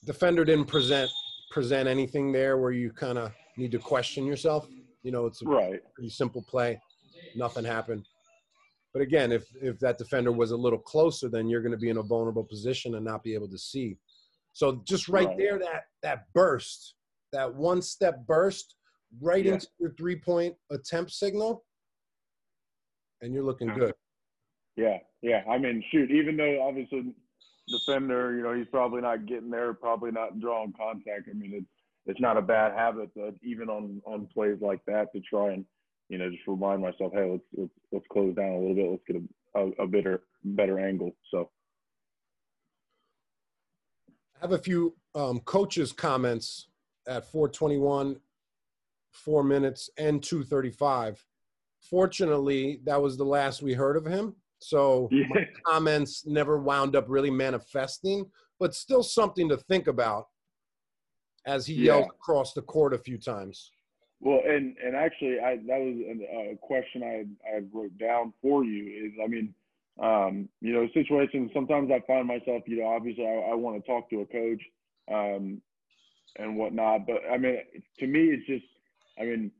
defender 0.04 0.44
didn't 0.44 0.66
present 0.66 1.10
present 1.50 1.88
anything 1.88 2.30
there 2.30 2.58
where 2.58 2.72
you 2.72 2.92
kind 2.92 3.18
of 3.18 3.32
need 3.56 3.72
to 3.72 3.78
question 3.78 4.26
yourself. 4.26 4.68
You 5.02 5.10
know, 5.10 5.26
it's 5.26 5.42
a 5.42 5.46
right. 5.46 5.80
pretty 5.94 6.10
simple 6.10 6.42
play. 6.42 6.80
Nothing 7.34 7.64
happened. 7.64 8.06
But 8.92 9.02
again, 9.02 9.32
if 9.32 9.44
if 9.60 9.78
that 9.80 9.98
defender 9.98 10.30
was 10.30 10.52
a 10.52 10.56
little 10.56 10.78
closer, 10.78 11.28
then 11.28 11.48
you're 11.48 11.62
going 11.62 11.72
to 11.72 11.78
be 11.78 11.88
in 11.88 11.96
a 11.96 12.02
vulnerable 12.02 12.44
position 12.44 12.94
and 12.94 13.04
not 13.04 13.24
be 13.24 13.34
able 13.34 13.48
to 13.48 13.58
see. 13.58 13.96
So 14.52 14.82
just 14.84 15.08
right, 15.08 15.26
Right. 15.26 15.36
there, 15.38 15.58
that 15.58 15.84
that 16.02 16.32
burst, 16.32 16.94
that 17.32 17.52
one 17.52 17.82
step 17.82 18.24
burst, 18.26 18.76
right 19.20 19.44
Yeah. 19.44 19.54
into 19.54 19.66
your 19.80 19.94
three 19.94 20.16
point 20.16 20.54
attempt 20.70 21.10
signal, 21.10 21.64
and 23.20 23.32
you're 23.32 23.42
looking 23.42 23.68
good. 23.68 23.94
Yeah, 24.76 24.98
yeah. 25.22 25.42
I 25.48 25.58
mean, 25.58 25.82
shoot, 25.90 26.10
even 26.10 26.36
though 26.36 26.62
obviously 26.62 27.12
defender, 27.68 28.36
you 28.36 28.42
know, 28.42 28.54
he's 28.54 28.68
probably 28.70 29.00
not 29.00 29.26
getting 29.26 29.50
there, 29.50 29.74
probably 29.74 30.10
not 30.10 30.40
drawing 30.40 30.72
contact. 30.72 31.28
I 31.30 31.34
mean, 31.34 31.52
it's 31.54 31.66
it's 32.06 32.20
not 32.20 32.36
a 32.36 32.42
bad 32.42 32.72
habit 32.72 33.10
that 33.16 33.34
even 33.42 33.68
on 33.68 34.00
on 34.06 34.28
plays 34.32 34.58
like 34.60 34.80
that 34.86 35.12
to 35.12 35.20
try 35.20 35.52
and 35.52 35.64
you 36.08 36.18
know 36.18 36.30
just 36.30 36.46
remind 36.46 36.82
myself, 36.82 37.12
hey, 37.12 37.30
let's 37.30 37.44
let's 37.56 37.72
let's 37.92 38.06
close 38.12 38.34
down 38.34 38.52
a 38.52 38.58
little 38.58 38.74
bit, 38.74 38.90
let's 38.90 39.02
get 39.06 39.16
a 39.16 39.22
a, 39.54 39.84
a 39.84 39.86
better 39.86 40.22
better 40.44 40.78
angle. 40.78 41.12
So 41.30 41.50
I 44.36 44.40
have 44.40 44.52
a 44.52 44.58
few 44.58 44.94
um, 45.14 45.40
coaches' 45.40 45.92
comments 45.92 46.68
at 47.06 47.30
421, 47.30 48.20
four 49.10 49.42
minutes, 49.42 49.90
and 49.98 50.22
235. 50.22 51.24
Fortunately, 51.80 52.80
that 52.84 53.00
was 53.00 53.16
the 53.16 53.24
last 53.24 53.62
we 53.62 53.72
heard 53.74 53.96
of 53.96 54.04
him. 54.04 54.34
So 54.58 55.08
yeah, 55.12 55.26
my 55.28 55.46
comments 55.66 56.26
never 56.26 56.58
wound 56.58 56.96
up 56.96 57.06
really 57.08 57.30
manifesting, 57.30 58.26
but 58.58 58.74
still 58.74 59.02
something 59.02 59.48
to 59.48 59.56
think 59.56 59.86
about 59.86 60.26
as 61.46 61.66
he 61.66 61.74
Yeah. 61.74 61.84
yelled 61.84 62.10
across 62.10 62.52
the 62.52 62.62
court 62.62 62.92
a 62.92 62.98
few 62.98 63.18
times. 63.18 63.70
Well, 64.20 64.40
and 64.44 64.76
and 64.84 64.96
actually, 64.96 65.38
I 65.38 65.56
that 65.56 65.78
was 65.78 65.96
a, 65.96 66.52
a 66.52 66.56
question 66.56 67.02
I 67.04 67.24
I 67.48 67.60
wrote 67.72 67.96
down 67.98 68.32
for 68.42 68.64
you. 68.64 69.06
Is 69.06 69.12
I 69.22 69.28
mean, 69.28 69.54
um, 70.02 70.48
you 70.60 70.72
know, 70.72 70.88
situations. 70.92 71.52
Sometimes 71.54 71.90
I 71.92 72.00
find 72.06 72.26
myself, 72.26 72.62
you 72.66 72.80
know, 72.80 72.88
obviously 72.88 73.24
I, 73.26 73.50
I 73.52 73.54
want 73.54 73.80
to 73.80 73.88
talk 73.88 74.10
to 74.10 74.20
a 74.22 74.26
coach, 74.26 74.62
um, 75.10 75.62
and 76.36 76.56
whatnot. 76.56 77.06
But 77.06 77.22
I 77.32 77.38
mean, 77.38 77.58
to 78.00 78.06
me, 78.08 78.30
it's 78.30 78.46
just, 78.46 78.64
I 79.20 79.24
mean, 79.24 79.52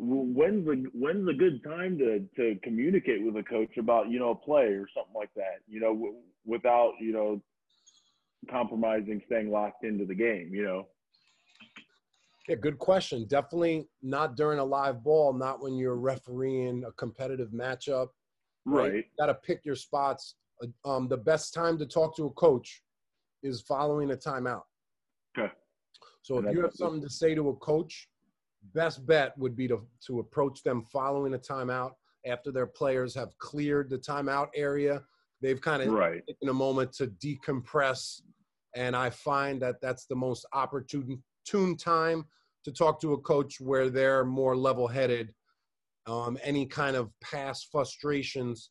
when's 0.00 0.64
the 0.66 0.86
when's 0.92 1.28
a 1.28 1.32
good 1.32 1.62
time 1.62 1.98
to 1.98 2.20
to 2.36 2.58
communicate 2.62 3.24
with 3.24 3.36
a 3.36 3.42
coach 3.42 3.76
about 3.78 4.10
you 4.10 4.18
know 4.18 4.30
a 4.30 4.34
play 4.34 4.64
or 4.64 4.86
something 4.94 5.14
like 5.14 5.32
that? 5.36 5.60
You 5.68 5.80
know, 5.80 5.92
w- 5.92 6.14
without 6.46 6.94
you 7.00 7.12
know 7.12 7.42
compromising, 8.50 9.22
staying 9.26 9.50
locked 9.50 9.84
into 9.84 10.04
the 10.04 10.14
game. 10.14 10.50
You 10.54 10.64
know. 10.64 10.88
Yeah, 12.48 12.56
good 12.56 12.78
question. 12.78 13.26
Definitely 13.28 13.88
not 14.02 14.36
during 14.36 14.58
a 14.58 14.64
live 14.64 15.04
ball, 15.04 15.32
not 15.32 15.62
when 15.62 15.74
you're 15.74 15.96
refereeing 15.96 16.84
a 16.84 16.92
competitive 16.92 17.50
matchup. 17.50 18.08
Right. 18.64 19.04
Got 19.18 19.26
to 19.26 19.34
pick 19.34 19.64
your 19.64 19.76
spots. 19.76 20.36
Um, 20.84 21.08
the 21.08 21.16
best 21.16 21.54
time 21.54 21.78
to 21.78 21.86
talk 21.86 22.16
to 22.16 22.26
a 22.26 22.30
coach 22.30 22.82
is 23.42 23.60
following 23.60 24.10
a 24.10 24.16
timeout. 24.16 24.62
Okay. 25.38 25.52
So 26.22 26.38
if 26.38 26.52
you 26.52 26.62
have 26.62 26.72
something 26.74 27.02
to 27.02 27.08
say 27.08 27.34
to 27.34 27.50
a 27.50 27.56
coach, 27.56 28.08
best 28.74 29.04
bet 29.06 29.36
would 29.38 29.56
be 29.56 29.66
to 29.68 29.86
to 30.06 30.20
approach 30.20 30.62
them 30.62 30.82
following 30.82 31.34
a 31.34 31.38
timeout 31.38 31.92
after 32.26 32.52
their 32.52 32.66
players 32.66 33.14
have 33.14 33.36
cleared 33.38 33.88
the 33.88 33.98
timeout 33.98 34.48
area. 34.54 35.02
They've 35.40 35.60
kind 35.60 35.82
of 35.82 35.88
Right. 35.92 36.22
taken 36.26 36.48
a 36.50 36.54
moment 36.54 36.92
to 36.94 37.06
decompress, 37.06 38.22
and 38.74 38.94
I 38.94 39.08
find 39.10 39.60
that 39.62 39.80
that's 39.80 40.06
the 40.06 40.16
most 40.16 40.44
opportune 40.52 41.22
tune 41.46 41.76
time 41.76 42.26
to 42.64 42.70
talk 42.72 43.00
to 43.00 43.14
a 43.14 43.20
coach 43.22 43.58
where 43.60 43.88
they're 43.88 44.24
more 44.24 44.54
level-headed. 44.54 45.34
Um, 46.06 46.36
any 46.42 46.66
kind 46.66 46.94
of 46.96 47.10
past 47.20 47.68
frustrations 47.72 48.70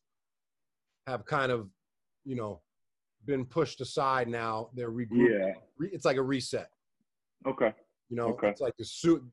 have 1.08 1.24
kind 1.24 1.50
of, 1.50 1.68
you 2.24 2.36
know, 2.36 2.62
been 3.24 3.44
pushed 3.44 3.80
aside 3.80 4.28
now. 4.28 4.70
They're 4.74 4.92
regrouping. 4.92 5.56
Yeah. 5.80 5.88
It's 5.92 6.04
like 6.04 6.16
a 6.18 6.22
reset. 6.22 6.70
Okay. 7.46 7.74
You 8.08 8.16
know, 8.16 8.28
Okay. 8.28 8.48
it's 8.50 8.60
like 8.60 8.74
as 8.78 8.92
soon, 8.92 9.32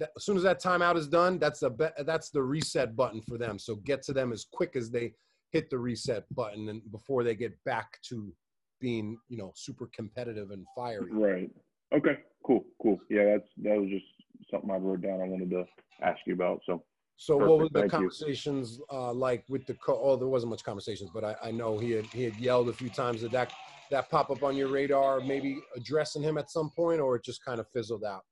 that, 0.00 0.10
as 0.16 0.24
soon 0.24 0.36
as 0.36 0.42
that 0.42 0.60
timeout 0.60 0.96
is 0.96 1.06
done, 1.06 1.38
that's 1.38 1.60
the 1.60 1.70
be- 1.70 2.02
that's 2.04 2.30
the 2.30 2.42
reset 2.42 2.96
button 2.96 3.20
for 3.22 3.38
them. 3.38 3.58
So 3.58 3.76
get 3.76 4.02
to 4.04 4.12
them 4.12 4.32
as 4.32 4.46
quick 4.50 4.74
as 4.74 4.90
they 4.90 5.14
hit 5.50 5.70
the 5.70 5.78
reset 5.78 6.24
button 6.34 6.68
and 6.68 6.80
before 6.90 7.22
they 7.22 7.34
get 7.34 7.52
back 7.64 8.00
to 8.08 8.32
being, 8.80 9.18
you 9.28 9.36
know, 9.36 9.52
super 9.54 9.88
competitive 9.94 10.50
and 10.50 10.66
fiery. 10.74 11.12
Right. 11.12 11.50
Okay. 11.92 12.18
Cool. 12.44 12.64
Cool. 12.82 12.98
Yeah, 13.08 13.24
that's 13.24 13.48
that 13.58 13.78
was 13.78 13.90
just 13.90 14.06
something 14.50 14.70
I 14.70 14.76
wrote 14.76 15.02
down. 15.02 15.20
I 15.20 15.24
wanted 15.24 15.50
to 15.50 15.64
ask 16.02 16.18
you 16.26 16.32
about. 16.32 16.62
So 16.64 16.82
So 17.16 17.36
what 17.36 17.58
were 17.58 17.68
the 17.68 17.80
thank 17.80 17.92
conversations 17.92 18.80
uh, 18.90 19.12
like 19.12 19.44
with 19.48 19.66
the 19.66 19.74
co- 19.74 20.00
oh 20.02 20.16
there 20.16 20.28
wasn't 20.28 20.50
much 20.50 20.64
conversations, 20.64 21.10
but 21.12 21.24
I, 21.24 21.36
I 21.44 21.50
know 21.50 21.78
he 21.78 21.90
had 21.90 22.06
he 22.06 22.24
had 22.24 22.36
yelled 22.36 22.70
a 22.70 22.72
few 22.72 22.88
times. 22.88 23.20
That 23.20 23.52
that 23.90 24.08
pop 24.08 24.30
up 24.30 24.42
on 24.42 24.56
your 24.56 24.68
radar, 24.68 25.20
maybe 25.20 25.58
addressing 25.76 26.22
him 26.22 26.38
at 26.38 26.50
some 26.50 26.70
point, 26.70 27.00
or 27.00 27.16
it 27.16 27.24
just 27.24 27.44
kind 27.44 27.60
of 27.60 27.68
fizzled 27.68 28.04
out? 28.04 28.22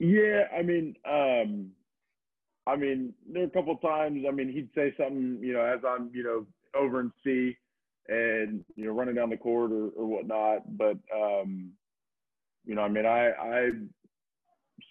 Yeah, 0.00 0.44
I 0.56 0.62
mean, 0.62 0.96
um, 1.08 1.70
I 2.66 2.74
mean, 2.74 3.12
there 3.30 3.42
were 3.42 3.48
a 3.48 3.50
couple 3.50 3.76
times. 3.76 4.24
I 4.26 4.32
mean, 4.32 4.50
he'd 4.50 4.70
say 4.74 4.94
something, 4.96 5.38
you 5.42 5.52
know, 5.52 5.60
as 5.60 5.80
I'm, 5.86 6.10
you 6.12 6.24
know, 6.24 6.46
over 6.74 7.00
in 7.00 7.12
C, 7.22 7.56
and 8.08 8.64
you 8.76 8.86
know, 8.86 8.92
running 8.92 9.14
down 9.14 9.30
the 9.30 9.36
court 9.36 9.72
or, 9.72 9.90
or 9.90 10.06
whatnot. 10.06 10.76
But 10.78 10.96
um, 11.14 11.70
you 12.64 12.74
know, 12.74 12.82
I 12.82 12.88
mean, 12.88 13.04
I 13.04 13.30
I 13.30 13.70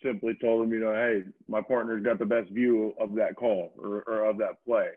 simply 0.04 0.38
told 0.40 0.66
him, 0.66 0.74
you 0.74 0.80
know, 0.80 0.94
hey, 0.94 1.24
my 1.48 1.62
partner's 1.62 2.04
got 2.04 2.20
the 2.20 2.26
best 2.26 2.52
view 2.52 2.94
of 3.00 3.16
that 3.16 3.36
call 3.36 3.74
or, 3.78 4.04
or 4.08 4.30
of 4.30 4.38
that 4.38 4.64
play, 4.64 4.90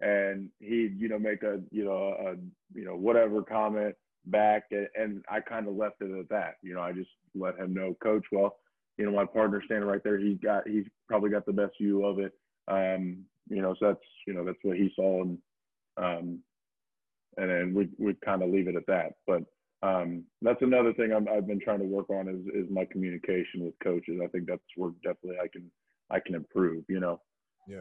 and 0.00 0.48
he'd, 0.58 0.98
you 0.98 1.08
know, 1.08 1.18
make 1.18 1.44
a, 1.44 1.60
you 1.70 1.84
know, 1.84 1.92
a, 1.94 2.34
you 2.76 2.84
know, 2.84 2.96
whatever 2.96 3.42
comment 3.42 3.94
back, 4.26 4.64
and, 4.72 4.88
and 4.96 5.24
I 5.30 5.40
kind 5.40 5.68
of 5.68 5.76
left 5.76 6.00
it 6.00 6.10
at 6.18 6.28
that. 6.30 6.56
You 6.62 6.74
know, 6.74 6.80
I 6.80 6.92
just 6.92 7.10
let 7.34 7.56
him 7.58 7.72
know, 7.72 7.96
coach, 8.02 8.24
well, 8.32 8.56
you 8.96 9.04
know, 9.04 9.12
my 9.12 9.24
partner 9.24 9.62
standing 9.64 9.88
right 9.88 10.02
there. 10.04 10.18
He's 10.18 10.38
got, 10.38 10.68
he's 10.68 10.86
probably 11.08 11.30
got 11.30 11.46
the 11.46 11.52
best 11.52 11.72
view 11.80 12.04
of 12.04 12.18
it. 12.18 12.32
Um, 12.68 13.24
you 13.48 13.60
know, 13.60 13.74
so 13.78 13.88
that's, 13.88 14.04
you 14.26 14.34
know, 14.34 14.44
that's 14.44 14.58
what 14.62 14.76
he 14.76 14.90
saw, 14.96 15.22
and 15.22 15.38
um, 15.96 16.38
and 17.36 17.50
then 17.50 17.74
we 17.74 17.88
we 17.98 18.14
kind 18.24 18.42
of 18.42 18.50
leave 18.50 18.68
it 18.68 18.76
at 18.76 18.86
that. 18.86 19.12
But 19.26 19.42
um, 19.82 20.24
that's 20.40 20.62
another 20.62 20.94
thing 20.94 21.12
I'm, 21.12 21.28
I've 21.28 21.46
been 21.46 21.60
trying 21.60 21.80
to 21.80 21.84
work 21.84 22.08
on 22.08 22.28
is 22.28 22.40
is 22.54 22.70
my 22.70 22.86
communication 22.86 23.64
with 23.64 23.74
coaches. 23.82 24.20
I 24.22 24.28
think 24.28 24.46
that's 24.46 24.62
where 24.76 24.92
definitely 25.02 25.36
I 25.42 25.48
can 25.48 25.70
I 26.10 26.20
can 26.20 26.34
improve. 26.34 26.84
You 26.88 27.00
know. 27.00 27.20
Yeah. 27.68 27.80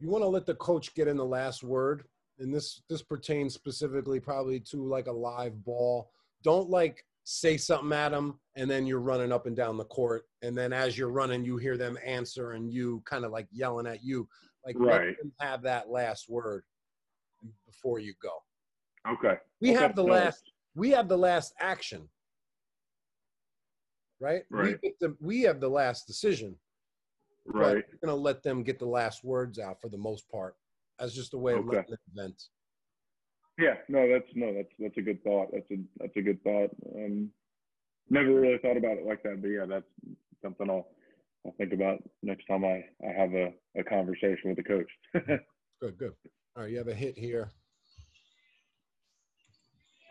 You 0.00 0.10
want 0.10 0.22
to 0.22 0.28
let 0.28 0.46
the 0.46 0.54
coach 0.56 0.94
get 0.94 1.08
in 1.08 1.16
the 1.16 1.24
last 1.24 1.62
word, 1.62 2.04
and 2.38 2.52
this 2.52 2.82
this 2.90 3.02
pertains 3.02 3.54
specifically 3.54 4.20
probably 4.20 4.60
to 4.70 4.84
like 4.84 5.06
a 5.06 5.12
live 5.12 5.64
ball. 5.64 6.10
Don't 6.42 6.68
like 6.68 7.04
say 7.24 7.56
something 7.56 7.92
at 7.92 8.10
them 8.10 8.40
and 8.56 8.68
then 8.70 8.84
you're 8.86 9.00
running 9.00 9.30
up 9.30 9.46
and 9.46 9.56
down 9.56 9.76
the 9.76 9.84
court 9.84 10.24
and 10.42 10.56
then 10.58 10.72
as 10.72 10.98
you're 10.98 11.10
running 11.10 11.44
you 11.44 11.56
hear 11.56 11.76
them 11.76 11.96
answer 12.04 12.52
and 12.52 12.72
you 12.72 13.00
kind 13.04 13.24
of 13.24 13.30
like 13.30 13.46
yelling 13.52 13.86
at 13.86 14.02
you 14.02 14.28
like 14.66 14.74
Right. 14.76 15.16
them 15.18 15.32
have 15.38 15.62
that 15.62 15.88
last 15.88 16.28
word 16.28 16.64
before 17.66 18.00
you 18.00 18.12
go 18.20 18.32
Okay. 19.08 19.36
we 19.60 19.70
Okay. 19.70 19.78
have 19.78 19.94
the 19.94 20.02
last 20.02 20.50
we 20.74 20.90
have 20.90 21.08
the 21.08 21.16
last 21.18 21.54
action 21.60 22.08
right, 24.20 24.42
Right. 24.50 24.78
We, 24.82 24.92
the, 25.00 25.16
we 25.20 25.42
have 25.42 25.60
the 25.60 25.68
last 25.68 26.06
decision 26.06 26.56
Right. 27.46 27.84
we're 27.88 28.08
gonna 28.08 28.18
let 28.20 28.42
them 28.42 28.64
get 28.64 28.80
the 28.80 28.86
last 28.86 29.22
words 29.22 29.60
out 29.60 29.80
for 29.80 29.88
the 29.88 29.98
most 29.98 30.28
part 30.28 30.56
That's 30.98 31.14
just 31.14 31.34
a 31.34 31.38
way 31.38 31.54
of 31.54 31.66
Okay. 31.66 31.76
letting 31.76 31.90
them 31.92 31.98
vent 32.14 32.42
Yeah. 33.62 33.74
No, 33.88 34.08
that's 34.08 34.28
no, 34.34 34.52
that's 34.52 34.72
that's 34.78 34.96
a 34.96 35.02
good 35.02 35.22
thought. 35.22 35.50
That's 35.52 35.70
a 35.70 35.76
that's 35.98 36.16
a 36.16 36.22
good 36.22 36.42
thought. 36.42 36.70
Um, 36.96 37.30
never 38.10 38.34
really 38.34 38.58
thought 38.58 38.76
about 38.76 38.98
it 38.98 39.06
like 39.06 39.22
that, 39.22 39.40
but 39.40 39.48
yeah, 39.48 39.66
that's 39.68 39.86
something 40.42 40.68
I'll 40.68 40.88
I'll 41.46 41.54
think 41.58 41.72
about 41.72 42.02
next 42.22 42.46
time 42.46 42.64
I 42.64 42.84
I 43.06 43.12
have 43.16 43.32
a, 43.34 43.52
a 43.78 43.84
conversation 43.84 44.50
with 44.50 44.56
the 44.56 44.64
coach. 44.64 44.90
good 45.80 45.98
good 45.98 46.12
all 46.54 46.62
right 46.62 46.70
you 46.70 46.78
have 46.78 46.88
a 46.88 46.94
hit 46.94 47.16
here 47.16 47.50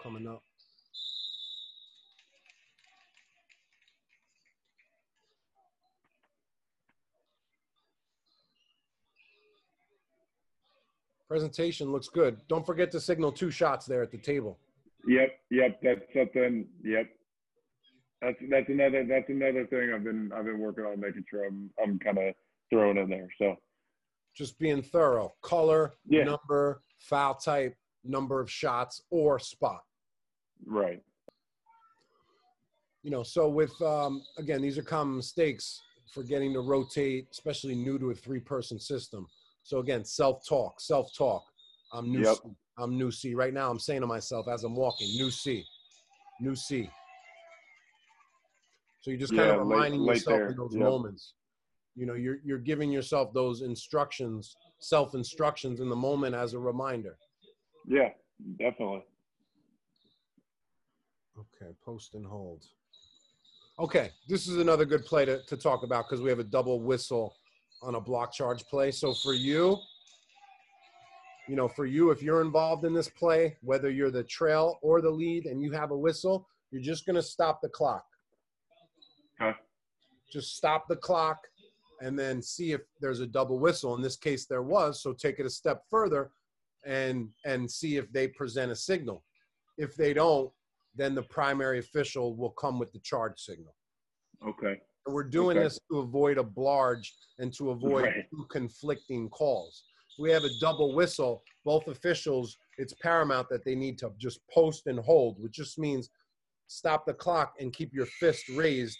coming 0.01 0.27
up 0.27 0.43
presentation 11.35 11.93
looks 11.93 12.09
good 12.09 12.41
don't 12.49 12.65
forget 12.65 12.91
to 12.91 12.99
signal 12.99 13.31
two 13.31 13.49
shots 13.49 13.85
there 13.85 14.01
at 14.01 14.11
the 14.11 14.17
table 14.17 14.59
Yep, 15.07 15.29
yep, 15.49 15.79
that's 15.81 16.01
something. 16.15 16.67
Yep, 16.83 17.07
that's 18.21 18.37
that's 18.51 18.69
another 18.69 19.03
that's 19.07 19.29
another 19.29 19.65
thing 19.65 19.91
I've 19.95 20.03
been 20.03 20.29
I've 20.35 20.43
been 20.45 20.59
working 20.59 20.83
on 20.83 20.99
making 20.99 21.23
sure 21.29 21.45
I'm 21.47 21.71
I'm 21.81 21.97
kind 21.97 22.17
of 22.19 22.35
throwing 22.69 22.97
in 22.97 23.09
there. 23.09 23.29
So 23.39 23.55
just 24.35 24.59
being 24.59 24.81
thorough 24.83 25.33
color 25.41 25.93
Yeah. 26.05 26.25
number 26.25 26.81
foul 26.99 27.33
type 27.35 27.75
number 28.03 28.39
of 28.41 28.51
shots 28.51 29.01
or 29.09 29.39
spot 29.39 29.81
right, 30.67 31.01
you 33.03 33.09
know 33.09 33.23
so 33.23 33.49
with 33.49 33.73
um, 33.81 34.21
again 34.37 34.61
these 34.61 34.77
are 34.77 34.83
common 34.83 35.15
mistakes 35.15 35.81
forgetting 36.13 36.53
to 36.53 36.59
rotate 36.59 37.27
especially 37.31 37.73
new 37.73 37.97
to 37.97 38.11
a 38.11 38.15
three 38.15 38.39
person 38.39 38.77
system 38.79 39.25
so 39.63 39.79
again 39.79 40.03
self-talk 40.03 40.79
self-talk 40.79 41.43
i'm 41.93 42.11
new 42.11 42.23
Yep. 42.23 42.37
c 42.43 42.49
i'm 42.77 42.97
new 42.97 43.11
c 43.11 43.33
right 43.35 43.53
now 43.53 43.69
i'm 43.69 43.79
saying 43.79 44.01
to 44.01 44.07
myself 44.07 44.47
as 44.47 44.63
i'm 44.63 44.75
walking 44.75 45.07
new 45.15 45.29
c 45.31 45.65
new 46.41 46.55
C. 46.55 46.89
So 49.01 49.09
you're 49.11 49.19
just 49.19 49.33
kind 49.33 49.49
Yeah, 49.49 49.55
of 49.55 49.67
reminding 49.67 50.01
late 50.01 50.17
yourself 50.17 50.41
in 50.49 50.57
those 50.57 50.73
Yep. 50.73 50.83
moments. 50.83 51.33
You 51.95 52.05
know, 52.05 52.13
you're 52.13 52.37
you're 52.43 52.57
giving 52.57 52.91
yourself 52.91 53.33
those 53.33 53.61
instructions, 53.61 54.55
self 54.79 55.13
instructions 55.13 55.79
in 55.79 55.89
the 55.89 55.95
moment 55.95 56.35
as 56.35 56.53
a 56.53 56.59
reminder. 56.59 57.17
Yeah, 57.87 58.09
definitely. 58.57 59.03
Okay, 61.37 61.71
post 61.83 62.15
and 62.15 62.25
hold. 62.25 62.63
Okay, 63.79 64.11
this 64.27 64.47
is 64.47 64.57
another 64.57 64.85
good 64.85 65.05
play 65.05 65.25
to, 65.25 65.41
to 65.47 65.57
talk 65.57 65.83
about 65.83 66.05
because 66.07 66.21
we 66.21 66.29
have 66.29 66.39
a 66.39 66.43
double 66.43 66.79
whistle 66.81 67.35
on 67.81 67.95
a 67.95 68.01
block 68.01 68.33
charge 68.33 68.65
play. 68.65 68.91
So 68.91 69.13
for 69.13 69.33
you, 69.33 69.77
you 71.47 71.55
know, 71.55 71.67
for 71.67 71.85
you, 71.85 72.11
if 72.11 72.21
you're 72.21 72.41
involved 72.41 72.85
in 72.85 72.93
this 72.93 73.09
play, 73.09 73.57
whether 73.61 73.89
you're 73.89 74.11
the 74.11 74.23
trail 74.23 74.79
or 74.81 75.01
the 75.01 75.09
lead 75.09 75.45
and 75.45 75.61
you 75.61 75.71
have 75.71 75.91
a 75.91 75.97
whistle, 75.97 76.47
you're 76.69 76.81
just 76.81 77.05
going 77.05 77.15
to 77.15 77.21
stop 77.21 77.59
the 77.61 77.69
clock. 77.69 78.05
Okay. 79.41 79.57
Just 80.31 80.55
stop 80.55 80.87
the 80.87 80.95
clock 80.95 81.39
and 82.01 82.17
then 82.17 82.41
see 82.41 82.71
if 82.71 82.81
there's 82.99 83.19
a 83.19 83.27
double 83.27 83.59
whistle. 83.59 83.95
In 83.95 84.01
this 84.01 84.15
case, 84.15 84.45
there 84.45 84.63
was. 84.63 85.01
So 85.01 85.13
take 85.13 85.39
it 85.39 85.45
a 85.45 85.49
step 85.49 85.83
further 85.89 86.31
and 86.85 87.29
and 87.45 87.69
see 87.69 87.97
if 87.97 88.11
they 88.11 88.27
present 88.27 88.71
a 88.71 88.75
signal. 88.75 89.23
If 89.77 89.95
they 89.95 90.13
don't, 90.13 90.51
then 90.95 91.15
the 91.15 91.23
primary 91.23 91.79
official 91.79 92.35
will 92.35 92.51
come 92.51 92.79
with 92.79 92.91
the 92.91 92.99
charge 92.99 93.39
signal. 93.39 93.75
Okay. 94.47 94.81
And 95.05 95.15
we're 95.15 95.23
doing 95.23 95.57
Okay. 95.57 95.63
this 95.65 95.79
to 95.91 95.99
avoid 95.99 96.37
a 96.37 96.43
blarge 96.43 97.15
and 97.39 97.53
to 97.55 97.71
avoid 97.71 98.05
Right. 98.05 98.29
two 98.29 98.45
conflicting 98.49 99.29
calls. 99.29 99.83
We 100.17 100.29
have 100.31 100.43
a 100.43 100.53
double 100.59 100.93
whistle. 100.93 101.43
Both 101.63 101.87
officials, 101.87 102.57
it's 102.77 102.93
paramount 102.93 103.49
that 103.49 103.63
they 103.63 103.75
need 103.75 103.97
to 103.99 104.13
just 104.17 104.45
post 104.47 104.87
and 104.87 104.99
hold, 104.99 105.39
which 105.41 105.53
just 105.53 105.79
means 105.79 106.09
stop 106.67 107.05
the 107.05 107.13
clock 107.13 107.55
and 107.59 107.73
keep 107.73 107.93
your 107.93 108.05
fist 108.05 108.47
raised 108.49 108.97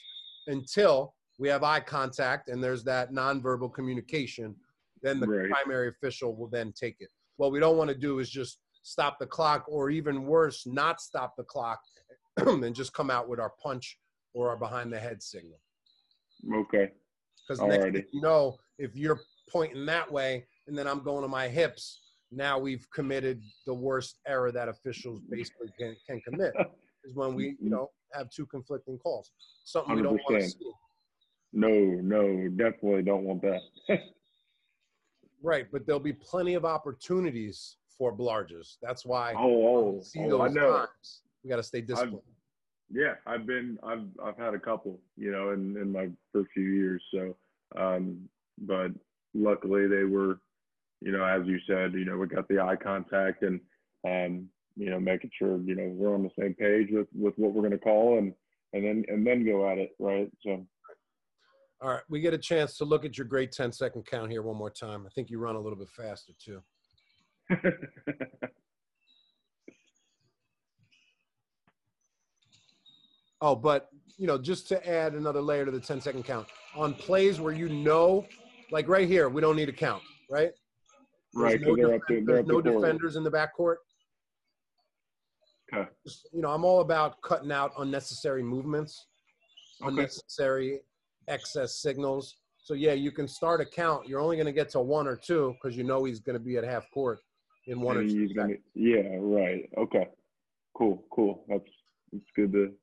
until 0.48 1.16
we 1.40 1.48
have 1.48 1.64
eye 1.64 1.80
contact 1.80 2.50
and 2.50 2.64
there's 2.64 2.84
that 2.84 3.12
nonverbal 3.12 3.74
communication. 3.74 4.56
Then 5.02 5.20
the 5.20 5.28
Right. 5.28 5.50
primary 5.52 5.90
official 5.90 6.36
will 6.36 6.48
then 6.50 6.74
take 6.74 7.00
it. 7.00 7.10
What 7.38 7.52
we 7.52 7.60
don't 7.60 7.78
want 7.78 7.90
to 7.90 7.96
do 7.96 8.20
is 8.20 8.30
just 8.30 8.60
stop 8.84 9.20
the 9.20 9.28
clock, 9.28 9.66
or 9.68 9.90
even 9.92 10.26
worse, 10.26 10.66
not 10.66 11.00
stop 11.02 11.36
the 11.36 11.44
clock 11.44 11.80
and 12.38 12.76
just 12.76 12.94
come 12.94 13.12
out 13.12 13.28
with 13.28 13.40
our 13.40 13.52
punch 13.62 14.00
or 14.34 14.50
our 14.50 14.58
behind 14.58 14.92
the 14.92 15.00
head 15.00 15.22
signal. 15.22 15.60
Okay. 16.54 16.90
Because 17.48 17.62
next 17.62 17.84
thing 17.84 18.06
you 18.12 18.22
know, 18.22 18.58
if 18.78 18.96
you're 18.96 19.20
pointing 19.50 19.86
that 19.86 20.12
way 20.12 20.46
and 20.68 20.78
then 20.78 20.88
I'm 20.88 21.04
going 21.04 21.22
to 21.24 21.28
my 21.28 21.48
hips, 21.48 22.00
now 22.32 22.58
we've 22.58 22.88
committed 22.94 23.42
the 23.66 23.74
worst 23.74 24.20
error 24.28 24.52
that 24.52 24.70
officials 24.70 25.22
basically 25.30 25.68
can, 25.78 25.96
can 26.08 26.22
commit 26.22 26.54
is 27.04 27.16
when 27.16 27.34
we, 27.34 27.56
you 27.60 27.70
know, 27.70 27.90
have 28.14 28.30
two 28.30 28.46
conflicting 28.46 28.98
calls. 28.98 29.32
Something 29.66 29.96
we 29.96 30.02
don't 30.02 30.22
want 30.30 30.44
to 30.44 30.50
see. 30.50 30.72
No, 31.54 31.70
no, 31.70 32.48
definitely 32.50 33.04
don't 33.04 33.24
want 33.24 33.42
that. 33.42 33.62
Right, 35.44 35.66
but 35.72 35.88
there'll 35.88 36.00
be 36.00 36.14
plenty 36.14 36.54
of 36.54 36.66
opportunities 36.66 37.78
for 37.98 38.16
blarges. 38.16 38.76
That's 38.80 39.06
why 39.06 39.34
oh, 39.36 39.40
oh, 39.42 40.02
see 40.04 40.20
oh, 40.20 40.42
I 40.42 40.50
know. 40.50 40.72
times. 40.72 41.22
We 41.44 41.50
got 41.50 41.56
to 41.56 41.64
stay 41.64 41.82
disciplined. 41.82 42.22
Yeah, 42.94 43.14
I've 43.26 43.46
been, 43.46 43.78
I've, 43.84 44.06
I've 44.24 44.38
had 44.38 44.54
a 44.54 44.60
couple, 44.60 45.00
you 45.16 45.32
know, 45.32 45.52
in, 45.52 45.78
in 45.78 45.92
my 45.92 46.10
first 46.34 46.50
few 46.54 46.64
years. 46.64 47.02
So, 47.14 47.36
um, 47.78 48.28
but 48.60 48.92
luckily 49.34 49.88
they 49.88 50.04
were, 50.04 50.40
you 51.00 51.12
know, 51.12 51.24
as 51.24 51.48
you 51.48 51.58
said, 51.68 51.94
you 51.94 52.06
know, 52.06 52.18
we 52.18 52.28
got 52.28 52.48
the 52.48 52.60
eye 52.60 52.76
contact 52.76 53.44
and, 53.44 53.60
um, 54.06 54.50
you 54.76 54.90
know, 54.90 55.00
making 55.00 55.32
sure, 55.38 55.58
you 55.62 55.76
know, 55.76 55.90
we're 55.94 56.14
on 56.14 56.24
the 56.24 56.30
same 56.38 56.54
page 56.54 56.90
with, 56.92 57.08
with 57.18 57.34
what 57.38 57.54
we're 57.54 57.62
going 57.62 57.72
to 57.72 57.78
call 57.78 58.18
and, 58.18 58.34
and 58.74 58.84
then, 58.84 59.06
and 59.08 59.26
then 59.26 59.46
go 59.46 59.70
at 59.70 59.78
it. 59.78 59.92
Right. 60.00 60.30
So, 60.44 60.66
All 61.82 61.90
right, 61.90 62.04
we 62.10 62.20
get 62.20 62.34
a 62.34 62.38
chance 62.38 62.78
to 62.78 62.86
look 62.86 63.06
at 63.06 63.18
your 63.18 63.26
great 63.26 63.52
10 63.52 63.72
second 63.72 64.06
count 64.06 64.32
here 64.32 64.42
one 64.42 64.58
more 64.58 64.70
time. 64.70 65.06
I 65.06 65.10
think 65.10 65.30
you 65.30 65.40
run 65.40 65.56
a 65.56 65.60
little 65.60 65.80
bit 65.80 65.90
faster 65.90 66.34
too. 66.44 66.62
Oh, 73.42 73.56
but 73.56 73.90
you 74.18 74.28
know, 74.28 74.38
just 74.38 74.68
to 74.68 74.88
add 74.88 75.14
another 75.14 75.42
layer 75.42 75.66
to 75.66 75.72
the 75.72 75.80
10 75.80 76.00
second 76.00 76.24
count 76.24 76.48
on 76.76 76.94
plays 76.94 77.40
where 77.40 77.54
you 77.54 77.70
know, 77.70 78.26
like 78.72 78.88
right 78.88 79.08
here, 79.08 79.30
we 79.30 79.42
don't 79.42 79.56
need 79.56 79.70
a 79.70 79.74
count, 79.74 80.04
right? 80.30 80.52
There's 81.34 81.54
right. 81.54 81.62
no 81.62 81.76
to, 81.76 82.24
there's 82.26 82.46
no 82.46 82.62
defenders 82.62 83.16
in 83.16 83.24
the 83.24 83.32
backcourt. 83.32 83.78
Okay. 85.74 85.88
Just, 86.06 86.28
you 86.34 86.42
know, 86.42 86.50
I'm 86.50 86.66
all 86.66 86.82
about 86.82 87.22
cutting 87.22 87.52
out 87.52 87.72
unnecessary 87.80 88.44
movements, 88.44 89.08
Okay. 89.82 89.90
unnecessary 89.90 90.82
excess 91.28 91.82
signals. 91.82 92.36
So 92.58 92.74
yeah, 92.76 92.94
you 92.94 93.12
can 93.12 93.28
start 93.28 93.62
a 93.62 93.66
count. 93.66 94.08
You're 94.08 94.20
only 94.20 94.36
going 94.36 94.46
to 94.46 94.52
get 94.52 94.70
to 94.72 94.82
one 94.82 95.08
or 95.08 95.16
two 95.16 95.56
because 95.62 95.76
you 95.76 95.84
know 95.84 96.04
he's 96.04 96.20
going 96.20 96.38
to 96.38 96.44
be 96.44 96.58
at 96.58 96.64
half 96.64 96.86
court 96.94 97.20
in 97.68 97.80
one 97.82 97.98
or 97.98 98.02
And 98.02 98.10
two 98.10 98.34
gonna- 98.34 98.54
yeah. 98.76 99.16
Right. 99.20 99.68
Okay. 99.78 100.10
Cool. 100.76 101.04
Cool. 101.12 101.44
That's, 101.48 101.64
it's 102.12 102.26
good 102.36 102.52
to, 102.52 102.74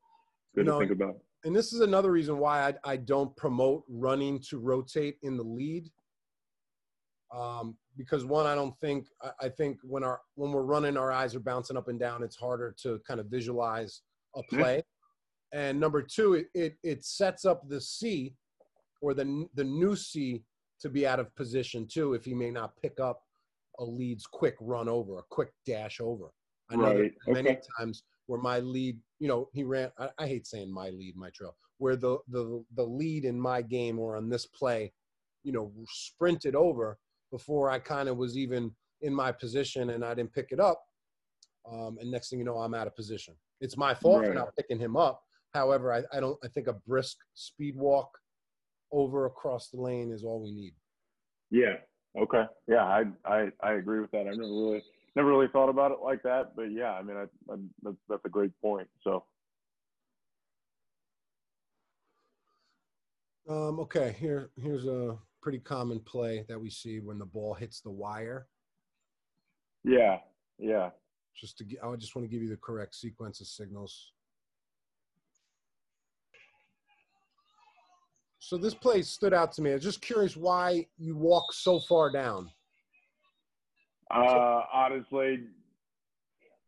good 0.58 0.66
know, 0.66 0.78
to 0.80 0.86
think 0.86 0.92
about. 1.00 1.16
and 1.44 1.54
this 1.54 1.72
is 1.72 1.80
another 1.80 2.10
reason 2.10 2.38
why 2.38 2.68
I, 2.68 2.74
I 2.92 2.96
don't 2.96 3.34
promote 3.36 3.84
running 3.88 4.40
to 4.50 4.58
rotate 4.58 5.16
in 5.22 5.36
the 5.36 5.42
lead. 5.44 5.88
Um, 7.34 7.76
because 7.96 8.24
one, 8.24 8.46
I 8.46 8.54
don't 8.54 8.78
think 8.80 9.06
I, 9.22 9.30
I 9.42 9.48
think 9.50 9.78
when 9.82 10.02
our 10.02 10.20
when 10.34 10.50
we're 10.52 10.62
running, 10.62 10.96
our 10.96 11.12
eyes 11.12 11.34
are 11.34 11.40
bouncing 11.40 11.76
up 11.76 11.88
and 11.88 11.98
down. 12.00 12.22
It's 12.22 12.36
harder 12.36 12.74
to 12.82 13.00
kind 13.06 13.20
of 13.20 13.26
visualize 13.26 14.02
a 14.36 14.42
Yeah. 14.50 14.58
play. 14.58 14.82
And 15.52 15.78
number 15.80 16.02
two, 16.02 16.34
it, 16.34 16.46
it 16.54 16.76
it 16.82 17.04
sets 17.04 17.44
up 17.44 17.68
the 17.68 17.80
C 17.80 18.34
or 19.02 19.12
the 19.14 19.46
the 19.54 19.64
new 19.64 19.94
C 19.94 20.42
to 20.80 20.88
be 20.88 21.06
out 21.06 21.20
of 21.20 21.34
position 21.34 21.86
too 21.86 22.14
if 22.14 22.24
he 22.24 22.34
may 22.34 22.50
not 22.50 22.76
pick 22.80 22.98
up 23.00 23.22
a 23.78 23.84
lead's 23.84 24.26
quick 24.26 24.56
run 24.60 24.88
over, 24.88 25.18
a 25.18 25.22
quick 25.30 25.52
dash 25.66 26.00
over. 26.00 26.30
I 26.70 26.76
know 26.76 26.94
Right, 26.98 27.12
many 27.26 27.50
okay. 27.50 27.60
times 27.78 28.04
where 28.28 28.40
my 28.40 28.60
lead, 28.60 28.98
you 29.18 29.26
know, 29.26 29.48
he 29.52 29.64
ran. 29.64 29.90
I, 29.98 30.10
I 30.18 30.28
hate 30.28 30.46
saying 30.46 30.72
my 30.72 30.90
lead, 30.90 31.16
my 31.16 31.30
trail, 31.30 31.56
where 31.78 31.96
the 31.96 32.18
the 32.28 32.64
the 32.76 32.84
lead 32.84 33.24
in 33.24 33.40
my 33.40 33.62
game 33.62 33.98
or 33.98 34.16
on 34.16 34.28
this 34.28 34.46
play, 34.46 34.92
you 35.42 35.52
know, 35.52 35.72
sprinted 35.88 36.54
over 36.54 36.98
before 37.32 37.70
I 37.70 37.78
kind 37.78 38.08
of 38.08 38.16
was 38.16 38.36
even 38.36 38.70
in 39.00 39.14
my 39.14 39.32
position 39.32 39.90
and 39.90 40.04
I 40.04 40.14
didn't 40.14 40.32
pick 40.32 40.48
it 40.50 40.60
up. 40.60 40.82
Um, 41.70 41.98
and 42.00 42.10
next 42.10 42.30
thing 42.30 42.38
you 42.38 42.44
know, 42.44 42.58
I'm 42.58 42.74
out 42.74 42.86
of 42.86 42.94
position. 42.94 43.34
It's 43.60 43.76
my 43.76 43.94
fault 43.94 44.24
for 44.24 44.34
not 44.34 44.54
picking 44.56 44.78
him 44.78 44.96
up. 44.96 45.20
However, 45.54 45.92
I, 45.92 46.02
I 46.16 46.20
don't. 46.20 46.38
I 46.44 46.48
think 46.48 46.66
a 46.66 46.74
brisk 46.86 47.16
speed 47.34 47.76
walk 47.76 48.10
over 48.92 49.26
across 49.26 49.68
the 49.70 49.80
lane 49.80 50.12
is 50.12 50.22
all 50.22 50.42
we 50.42 50.52
need. 50.52 50.74
Yeah. 51.50 51.76
Okay. 52.18 52.44
Yeah, 52.66 52.84
I 52.84 53.04
I 53.24 53.50
I 53.62 53.72
agree 53.72 54.00
with 54.00 54.10
that. 54.10 54.26
I 54.26 54.30
never 54.30 54.42
really 54.42 54.82
never 55.16 55.28
really 55.28 55.48
thought 55.48 55.68
about 55.68 55.92
it 55.92 55.98
like 56.02 56.22
that, 56.22 56.54
but 56.56 56.72
yeah, 56.72 56.92
I 56.92 57.02
mean, 57.02 57.16
I, 57.16 57.52
I, 57.52 57.56
that's 57.82 57.96
that's 58.08 58.24
a 58.24 58.28
great 58.28 58.52
point. 58.60 58.88
So 59.02 59.24
Um, 63.48 63.80
okay, 63.80 64.14
here 64.18 64.50
here's 64.60 64.86
a 64.86 65.16
pretty 65.40 65.58
common 65.58 66.00
play 66.00 66.44
that 66.48 66.60
we 66.60 66.68
see 66.68 67.00
when 67.00 67.18
the 67.18 67.24
ball 67.24 67.54
hits 67.54 67.80
the 67.80 67.90
wire. 67.90 68.46
yeah, 69.84 70.18
yeah. 70.58 70.90
Just 71.34 71.58
to, 71.58 71.64
I 71.82 71.94
just 71.96 72.14
want 72.14 72.28
to 72.28 72.30
give 72.30 72.42
you 72.42 72.48
the 72.48 72.56
correct 72.56 72.94
sequence 72.94 73.40
of 73.40 73.46
signals. 73.46 74.12
So 78.38 78.56
this 78.58 78.74
play 78.74 79.02
stood 79.02 79.32
out 79.32 79.52
to 79.52 79.62
me. 79.62 79.70
I 79.70 79.74
was 79.74 79.82
just 79.82 80.00
curious 80.00 80.36
why 80.36 80.86
you 80.98 81.16
walk 81.16 81.52
so 81.52 81.80
far 81.80 82.10
down. 82.10 82.50
Uh, 84.10 84.62
honestly, 84.72 85.40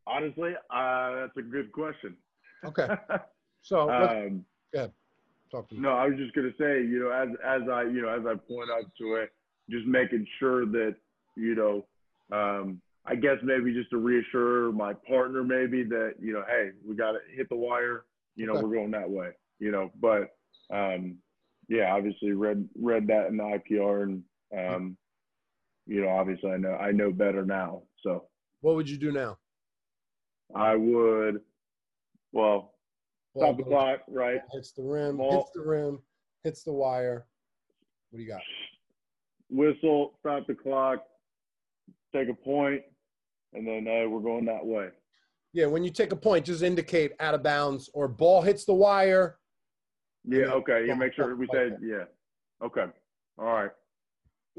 honestly, 0.06 0.52
uh, 0.70 1.14
that's 1.16 1.36
a 1.38 1.42
good 1.42 1.72
question. 1.72 2.16
Okay, 2.64 2.88
so 3.62 3.90
um, 3.90 4.44
talk 5.50 5.68
to 5.68 5.74
me. 5.74 5.80
no, 5.80 5.90
I 5.92 6.06
was 6.06 6.16
just 6.18 6.34
gonna 6.34 6.52
say, 6.58 6.82
you 6.82 7.00
know, 7.00 7.10
as 7.10 7.28
as 7.44 7.68
I 7.70 7.82
you 7.84 8.02
know 8.02 8.08
as 8.10 8.26
I 8.26 8.34
point 8.34 8.70
out 8.70 8.84
to 8.98 9.14
it, 9.16 9.32
just 9.70 9.86
making 9.86 10.26
sure 10.38 10.66
that 10.66 10.96
you 11.36 11.54
know, 11.54 11.86
um, 12.36 12.80
I 13.06 13.14
guess 13.14 13.36
maybe 13.42 13.72
just 13.72 13.90
to 13.90 13.96
reassure 13.96 14.72
my 14.72 14.92
partner, 14.92 15.42
maybe 15.42 15.82
that 15.84 16.14
you 16.20 16.34
know, 16.34 16.44
hey, 16.46 16.70
we 16.86 16.94
got 16.94 17.12
to 17.12 17.18
hit 17.34 17.48
the 17.48 17.56
wire. 17.56 18.04
You 18.36 18.46
know, 18.46 18.54
Okay. 18.54 18.62
we're 18.64 18.74
going 18.74 18.90
that 18.92 19.10
way. 19.10 19.30
You 19.58 19.70
know, 19.70 19.90
but 20.00 20.36
um, 20.70 21.16
yeah, 21.68 21.94
obviously 21.94 22.32
read 22.32 22.68
read 22.78 23.06
that 23.06 23.28
in 23.28 23.36
the 23.38 23.44
IPR, 23.44 24.02
and 24.02 24.22
um, 24.56 24.96
you 25.90 26.02
know, 26.02 26.08
obviously 26.08 26.52
I 26.52 26.56
know 26.56 26.74
I 26.74 26.92
know 26.92 27.10
better 27.10 27.44
now. 27.44 27.82
So 28.04 28.28
What 28.60 28.76
would 28.76 28.88
you 28.88 28.96
do 28.96 29.10
now? 29.10 29.38
I 30.54 30.74
would, 30.76 31.40
well, 32.32 32.74
stop 33.36 33.56
the 33.56 33.62
clock, 33.64 34.00
right? 34.08 34.40
hits 34.52 34.72
the 34.72 34.82
rim, 34.82 35.16
Ball- 35.16 35.38
hits 35.38 35.50
the 35.54 35.62
rim, 35.62 35.98
hits 36.44 36.62
the 36.62 36.72
wire. 36.72 37.26
What 38.10 38.18
do 38.18 38.22
you 38.22 38.28
got? 38.30 38.40
Whistle, 39.50 40.14
stop 40.20 40.46
the 40.46 40.54
clock, 40.54 41.04
take 42.14 42.28
a 42.28 42.34
point, 42.34 42.82
and 43.52 43.66
then 43.66 43.84
hey, 43.84 44.06
we're 44.06 44.20
going 44.20 44.44
that 44.46 44.64
way. 44.64 44.88
Yeah, 45.52 45.66
when 45.66 45.82
you 45.82 45.90
take 45.90 46.12
a 46.12 46.16
point, 46.16 46.46
just 46.46 46.62
indicate 46.62 47.12
out 47.18 47.34
of 47.34 47.42
bounds 47.42 47.90
or 47.92 48.06
ball 48.06 48.42
hits 48.42 48.64
the 48.64 48.74
wire. 48.74 49.38
Yeah. 50.24 50.46
Okay. 50.52 50.84
Yeah. 50.86 50.94
Make 50.94 51.14
sure 51.14 51.34
we 51.34 51.48
said 51.52 51.78
yeah. 51.82 52.04
Okay. 52.62 52.84
All 53.38 53.44
right. 53.44 53.70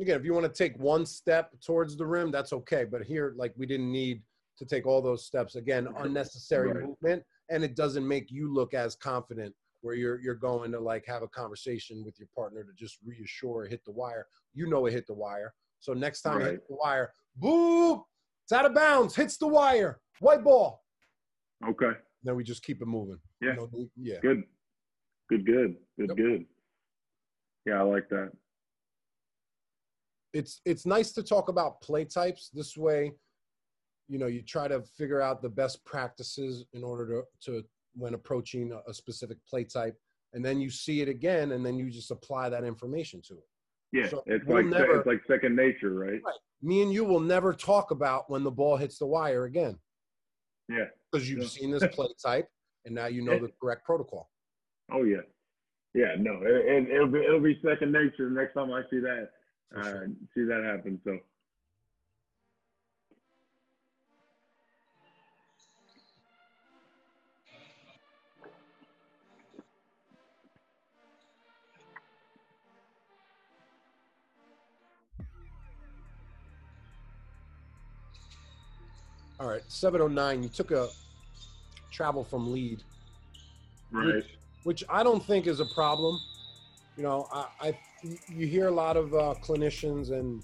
Again, 0.02 0.20
if 0.20 0.26
you 0.26 0.34
want 0.34 0.52
to 0.52 0.52
take 0.52 0.78
one 0.80 1.06
step 1.06 1.52
towards 1.64 1.96
the 1.96 2.06
rim, 2.06 2.32
that's 2.32 2.54
okay. 2.54 2.86
But 2.86 3.04
here, 3.04 3.34
like, 3.38 3.54
we 3.56 3.68
didn't 3.68 3.92
need 3.92 4.24
to 4.58 4.66
take 4.66 4.88
all 4.88 5.00
those 5.00 5.26
steps. 5.26 5.56
Again, 5.56 5.88
unnecessary 5.98 6.72
Right. 6.72 6.84
movement, 6.88 7.24
and 7.50 7.64
it 7.64 7.76
doesn't 7.76 8.08
make 8.08 8.32
you 8.32 8.52
look 8.52 8.74
as 8.74 8.96
confident 8.96 9.54
where 9.82 9.94
you're 9.96 10.20
you're 10.20 10.36
going 10.36 10.72
to 10.72 10.80
like 10.80 11.06
have 11.08 11.22
a 11.24 11.28
conversation 11.28 12.04
with 12.04 12.20
your 12.20 12.28
partner 12.36 12.64
to 12.64 12.72
just 12.76 12.98
reassure 13.06 13.66
hit 13.66 13.84
the 13.86 13.92
wire. 13.92 14.28
You 14.54 14.68
know 14.68 14.86
it 14.88 14.92
hit 14.94 15.06
the 15.08 15.14
wire. 15.14 15.54
So 15.80 15.94
next 15.94 16.22
time 16.24 16.42
it 16.42 16.52
hits 16.52 16.68
the 16.68 16.76
wire, 16.76 17.14
boop, 17.42 18.04
it's 18.44 18.52
out 18.52 18.66
of 18.66 18.74
bounds, 18.76 19.16
hits 19.16 19.38
the 19.38 19.48
wire, 19.48 20.00
white 20.20 20.44
ball. 20.44 20.84
Okay. 21.68 21.92
Then 22.24 22.36
we 22.36 22.44
just 22.44 22.64
keep 22.64 22.82
it 22.82 22.88
moving. 22.88 23.20
Yeah. 23.42 23.54
No 23.54 23.70
need- 23.72 23.90
yeah. 23.96 24.20
Good. 24.22 24.44
Good. 25.30 25.46
Good. 25.46 25.76
Good. 26.00 26.10
Yep. 26.10 26.18
Good. 26.18 26.46
Yeah, 27.66 27.80
I 27.80 27.84
like 27.84 28.10
that. 28.10 28.32
It's 30.34 30.62
it's 30.66 30.86
nice 30.86 31.12
to 31.14 31.24
talk 31.24 31.50
about 31.50 31.82
play 31.82 32.06
types 32.06 32.50
this 32.54 32.78
way 32.78 33.12
you 34.08 34.18
know 34.18 34.28
you 34.28 34.42
try 34.42 34.68
to 34.68 34.82
figure 34.98 35.22
out 35.22 35.42
the 35.42 35.50
best 35.50 35.84
practices 35.86 36.66
in 36.74 36.84
order 36.84 37.06
to 37.08 37.24
to 37.54 37.64
when 37.96 38.14
approaching 38.14 38.72
a, 38.72 38.90
a 38.90 38.94
specific 38.94 39.38
play 39.48 39.64
type 39.64 39.96
and 40.34 40.44
then 40.44 40.62
you 40.62 40.70
see 40.70 41.02
it 41.02 41.10
again 41.10 41.52
and 41.52 41.66
then 41.66 41.78
you 41.78 41.90
just 41.90 42.12
apply 42.12 42.48
that 42.50 42.64
information 42.64 43.22
to 43.22 43.34
it 43.34 43.48
Yeah, 43.92 44.08
So 44.10 44.24
it's 44.26 44.46
we'll 44.46 44.58
like 44.58 44.66
never- 44.68 44.98
it's 45.00 45.08
like 45.08 45.22
second 45.28 45.56
nature, 45.56 45.94
right? 45.94 46.22
me 46.62 46.82
and 46.84 46.94
you 46.94 47.04
will 47.04 47.20
never 47.20 47.54
talk 47.54 47.92
about 47.92 48.30
when 48.30 48.44
the 48.44 48.52
ball 48.52 48.78
hits 48.78 48.98
the 49.00 49.06
wire 49.06 49.44
again 49.46 49.78
Yeah. 50.70 50.86
because 51.12 51.30
you've 51.30 51.42
Yeah. 51.42 51.48
seen 51.48 51.72
this 51.72 51.86
play 51.88 52.08
type 52.24 52.48
and 52.86 52.96
now 52.96 53.08
you 53.08 53.22
know 53.24 53.38
the 53.40 53.52
correct 53.62 53.84
protocol 53.86 54.30
Oh 54.94 55.04
yeah. 55.04 55.22
Yeah. 55.94 56.16
No, 56.18 56.40
it, 56.44 56.66
it, 56.66 56.90
it'll 56.96 57.08
be 57.08 57.20
it'll 57.20 57.42
be 57.42 57.60
second 57.66 57.92
nature 57.92 58.30
the 58.30 58.36
next 58.42 58.54
time 58.54 58.72
I 58.72 58.84
see 58.90 59.00
that 59.00 59.30
uh, 59.76 59.84
sure. 59.84 60.08
see 60.36 60.44
that 60.44 60.64
happen. 60.64 61.00
So 61.04 61.18
all 79.40 79.48
right 79.48 79.64
709 79.68 80.44
you 80.44 80.50
took 80.50 80.72
a 80.72 80.90
travel 81.92 82.24
from 82.24 82.52
lead 82.52 82.84
right. 83.92 84.16
which, 84.16 84.26
which 84.64 84.84
I 84.90 85.04
don't 85.04 85.24
think 85.24 85.48
is 85.48 85.60
a 85.60 85.66
problem. 85.66 86.20
You 86.98 87.04
know, 87.04 87.28
I, 87.32 87.46
I 87.60 87.78
you 88.04 88.48
hear 88.48 88.68
a 88.68 88.72
lot 88.72 88.98
of 88.98 89.14
uh, 89.14 89.36
clinicians, 89.44 90.12
and 90.12 90.44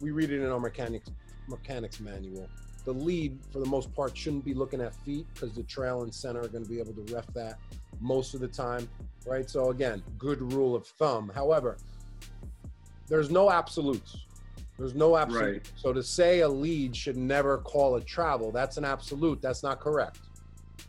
we 0.00 0.10
read 0.10 0.30
it 0.30 0.40
in 0.42 0.50
our 0.50 0.60
mechanics 0.60 1.10
mechanics 1.48 2.00
manual. 2.00 2.48
The 2.84 2.92
lead, 2.92 3.38
for 3.52 3.60
the 3.60 3.66
most 3.66 3.94
part, 3.94 4.16
shouldn't 4.16 4.44
be 4.44 4.54
looking 4.54 4.80
at 4.80 4.94
feet 5.04 5.26
because 5.32 5.54
the 5.54 5.62
trail 5.62 6.02
and 6.02 6.14
center 6.14 6.40
are 6.40 6.48
going 6.48 6.64
to 6.64 6.70
be 6.70 6.80
able 6.80 6.92
to 6.92 7.14
ref 7.14 7.26
that 7.34 7.58
most 8.00 8.34
of 8.34 8.40
the 8.40 8.48
time, 8.48 8.88
right? 9.26 9.48
So 9.48 9.70
again, 9.70 10.02
good 10.18 10.52
rule 10.52 10.74
of 10.74 10.86
thumb. 10.86 11.30
However, 11.34 11.76
there's 13.08 13.30
no 13.30 13.50
absolutes. 13.50 14.16
There's 14.78 14.94
no 14.94 15.16
absolute. 15.16 15.52
Right. 15.52 15.72
So 15.76 15.92
to 15.92 16.02
say 16.02 16.40
a 16.40 16.48
lead 16.48 16.96
should 16.96 17.16
never 17.16 17.58
call 17.58 17.96
a 17.96 18.00
travel, 18.00 18.50
that's 18.50 18.76
an 18.76 18.84
absolute. 18.84 19.40
That's 19.40 19.62
not 19.62 19.80
correct. 19.80 20.20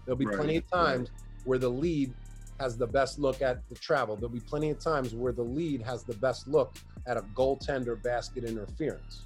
There'll 0.05 0.17
be 0.17 0.25
Right, 0.25 0.35
plenty 0.35 0.57
of 0.57 0.63
right. 0.73 0.85
times 0.85 1.11
where 1.43 1.59
the 1.59 1.69
lead 1.69 2.13
has 2.59 2.77
the 2.77 2.87
best 2.87 3.19
look 3.19 3.41
at 3.41 3.67
the 3.69 3.75
travel. 3.75 4.15
There'll 4.15 4.29
be 4.29 4.39
plenty 4.39 4.69
of 4.69 4.79
times 4.79 5.13
where 5.13 5.33
the 5.33 5.43
lead 5.43 5.81
has 5.81 6.03
the 6.03 6.13
best 6.15 6.47
look 6.47 6.75
at 7.05 7.17
a 7.17 7.21
goaltender 7.35 8.01
basket 8.01 8.43
interference, 8.43 9.23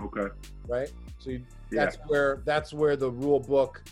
Okay. 0.00 0.28
right? 0.66 0.90
So 1.18 1.30
you, 1.30 1.42
Yeah. 1.70 1.84
that's 1.84 1.96
where 2.06 2.42
that's 2.44 2.72
where 2.72 2.96
the 2.96 3.10
rule 3.10 3.40
book 3.40 3.82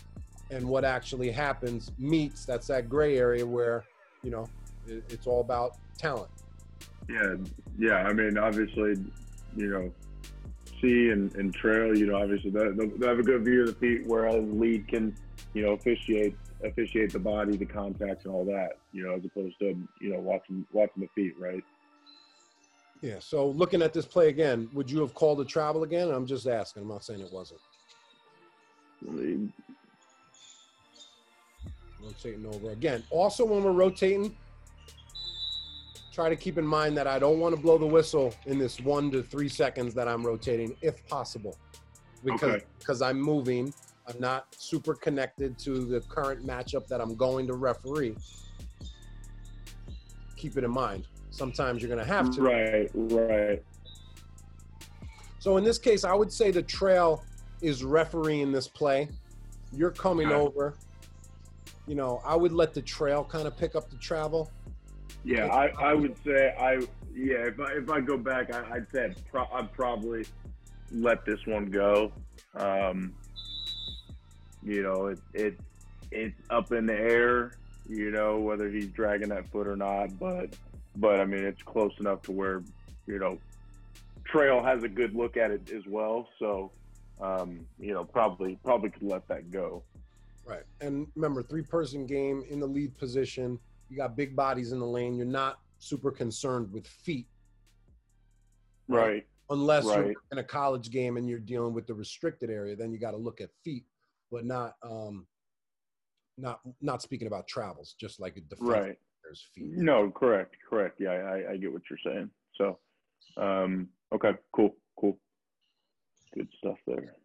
and 0.49 0.67
what 0.67 0.83
actually 0.83 1.31
happens 1.31 1.91
meets. 1.99 2.45
That's 2.45 2.67
that 2.67 2.89
gray 2.89 3.17
area 3.17 3.45
where 3.45 3.83
you 4.23 4.31
know 4.31 4.47
it, 4.87 5.03
it's 5.09 5.27
all 5.27 5.41
about 5.41 5.77
talent. 5.97 6.31
Yeah. 7.07 7.35
Yeah. 7.77 8.03
I 8.03 8.13
mean, 8.13 8.37
obviously, 8.37 8.95
you 9.55 9.67
know, 9.67 9.91
C 10.81 11.09
and, 11.09 11.33
and 11.35 11.53
trail. 11.53 11.95
You 11.95 12.07
know, 12.07 12.15
obviously 12.15 12.49
they 12.49 13.05
have 13.07 13.19
a 13.19 13.23
good 13.23 13.45
view 13.45 13.61
of 13.61 13.67
the 13.67 13.73
feet, 13.73 14.07
whereas 14.07 14.43
lead 14.51 14.87
can, 14.87 15.15
you 15.53 15.61
know, 15.61 15.73
officiate 15.73 16.35
officiate 16.63 17.13
the 17.13 17.19
body, 17.19 17.57
the 17.57 17.65
contacts, 17.65 18.25
and 18.25 18.33
all 18.33 18.45
that. 18.45 18.77
You 18.91 19.03
know, 19.03 19.15
as 19.15 19.25
opposed 19.25 19.57
to 19.59 19.75
you 20.01 20.13
know 20.13 20.19
watching 20.19 20.65
watching 20.71 21.01
the 21.01 21.09
feet, 21.15 21.35
right? 21.39 21.63
Yeah. 23.01 23.19
So 23.19 23.49
looking 23.49 23.81
at 23.81 23.93
this 23.93 24.05
play 24.05 24.27
again, 24.29 24.69
would 24.73 24.91
you 24.91 24.99
have 24.99 25.13
called 25.13 25.39
a 25.39 25.45
travel 25.45 25.83
again? 25.83 26.09
I'm 26.09 26.25
just 26.25 26.47
asking. 26.47 26.83
I'm 26.83 26.89
not 26.89 27.03
saying 27.03 27.21
it 27.21 27.31
wasn't. 27.31 27.61
rotating 32.01 32.45
over 32.45 32.71
again. 32.71 33.03
Also, 33.11 33.45
when 33.45 33.63
we're 33.63 33.71
rotating, 33.71 34.35
try 36.13 36.29
to 36.29 36.35
keep 36.35 36.57
in 36.57 36.65
mind 36.65 36.97
that 36.97 37.07
I 37.07 37.19
don't 37.19 37.39
want 37.39 37.55
to 37.55 37.61
blow 37.61 37.77
the 37.77 37.85
whistle 37.85 38.33
in 38.45 38.57
this 38.57 38.79
one 38.79 39.11
to 39.11 39.21
three 39.21 39.49
seconds 39.49 39.93
that 39.95 40.07
I'm 40.07 40.25
rotating, 40.25 40.75
if 40.81 41.05
possible, 41.07 41.57
because 42.23 42.55
Okay. 42.55 42.65
because 42.79 43.01
I'm 43.01 43.19
moving. 43.19 43.73
I'm 44.09 44.19
not 44.19 44.47
super 44.57 44.95
connected 44.95 45.57
to 45.59 45.85
the 45.85 46.01
current 46.01 46.45
matchup 46.45 46.87
that 46.87 46.99
I'm 46.99 47.15
going 47.15 47.45
to 47.47 47.53
referee. 47.53 48.15
Keep 50.35 50.57
it 50.57 50.63
in 50.63 50.71
mind. 50.71 51.07
Sometimes 51.29 51.81
you're 51.81 51.93
going 51.93 52.05
to 52.05 52.11
have 52.11 52.31
to. 52.31 52.41
Right. 52.41 52.89
Right. 52.93 53.63
So 55.37 55.57
in 55.57 55.63
this 55.63 55.77
case, 55.77 56.03
I 56.03 56.13
would 56.13 56.31
say 56.33 56.49
the 56.51 56.63
trail 56.63 57.23
is 57.61 57.83
refereeing 57.83 58.51
this 58.51 58.67
play. 58.67 59.09
You're 59.71 59.91
coming 59.91 60.31
over. 60.31 60.73
You 61.87 61.95
know, 61.95 62.21
I 62.25 62.35
would 62.35 62.51
let 62.51 62.73
the 62.73 62.81
trail 62.81 63.23
kind 63.23 63.47
of 63.47 63.57
pick 63.57 63.75
up 63.75 63.89
the 63.89 63.97
travel. 63.97 64.51
Yeah, 65.23 65.47
I, 65.47 65.67
I 65.79 65.93
would 65.93 66.15
say 66.23 66.55
I 66.57 66.75
yeah 67.13 67.47
if 67.47 67.59
I 67.59 67.73
if 67.73 67.89
I 67.89 67.99
go 67.99 68.15
back 68.17 68.53
I, 68.53 68.75
I'd 68.75 68.89
say 68.89 69.05
I'd, 69.05 69.25
pro- 69.29 69.49
I'd 69.51 69.71
probably 69.73 70.25
let 70.91 71.25
this 71.25 71.45
one 71.45 71.65
go. 71.65 72.13
Um, 72.55 73.13
you 74.63 74.83
know 74.83 75.07
it 75.07 75.19
it 75.33 75.59
it's 76.11 76.39
up 76.49 76.71
in 76.71 76.85
the 76.85 76.93
air. 76.93 77.51
You 77.87 78.11
know 78.11 78.39
whether 78.39 78.69
he's 78.69 78.87
dragging 78.87 79.29
that 79.29 79.49
foot 79.49 79.67
or 79.67 79.75
not, 79.75 80.17
but 80.19 80.55
but 80.95 81.19
I 81.19 81.25
mean 81.25 81.43
it's 81.43 81.63
close 81.63 81.93
enough 81.99 82.21
to 82.23 82.31
where 82.31 82.63
you 83.07 83.19
know 83.19 83.37
Trail 84.25 84.61
has 84.61 84.83
a 84.83 84.89
good 84.89 85.15
look 85.15 85.37
at 85.37 85.51
it 85.51 85.71
as 85.71 85.85
well. 85.87 86.27
So 86.37 86.71
um, 87.21 87.65
you 87.79 87.93
know 87.93 88.03
probably 88.03 88.57
probably 88.63 88.89
could 88.89 89.03
let 89.03 89.27
that 89.27 89.51
go. 89.51 89.83
Right. 90.45 90.63
And 90.81 91.07
remember, 91.15 91.43
three 91.43 91.61
person 91.61 92.05
game 92.05 92.43
in 92.49 92.59
the 92.59 92.67
lead 92.67 92.97
position. 92.97 93.59
You 93.89 93.97
got 93.97 94.15
big 94.15 94.35
bodies 94.35 94.71
in 94.71 94.79
the 94.79 94.85
lane. 94.85 95.15
You're 95.15 95.25
not 95.25 95.59
super 95.79 96.11
concerned 96.11 96.71
with 96.71 96.87
feet 96.87 97.27
Right. 98.89 99.25
unless 99.49 99.85
you're 99.85 100.13
in 100.31 100.39
a 100.39 100.43
college 100.43 100.89
game 100.89 101.17
and 101.17 101.29
you're 101.29 101.39
dealing 101.39 101.73
with 101.73 101.85
the 101.85 101.93
restricted 101.93 102.49
area. 102.49 102.75
Then 102.75 102.91
you 102.91 102.97
got 102.97 103.11
to 103.11 103.17
look 103.17 103.39
at 103.39 103.49
feet, 103.63 103.85
but 104.31 104.45
not 104.45 104.73
um, 104.83 105.27
not 106.37 106.59
not 106.81 107.01
speaking 107.01 107.27
about 107.27 107.47
travels. 107.47 107.95
Just 107.99 108.19
like 108.19 108.37
a 108.37 108.41
defense 108.41 108.61
Right. 108.61 108.97
feet. 109.53 109.73
No, 109.75 110.11
correct, 110.11 110.55
correct. 110.69 110.99
Yeah, 110.99 111.11
I, 111.11 111.51
I 111.51 111.57
get 111.57 111.71
what 111.71 111.83
you're 111.89 111.99
saying. 112.03 112.29
So, 112.55 112.79
um, 113.37 113.89
okay, 114.13 114.31
cool, 114.55 114.75
cool, 114.99 115.19
good 116.33 116.47
stuff 116.57 116.77
there. 116.87 117.15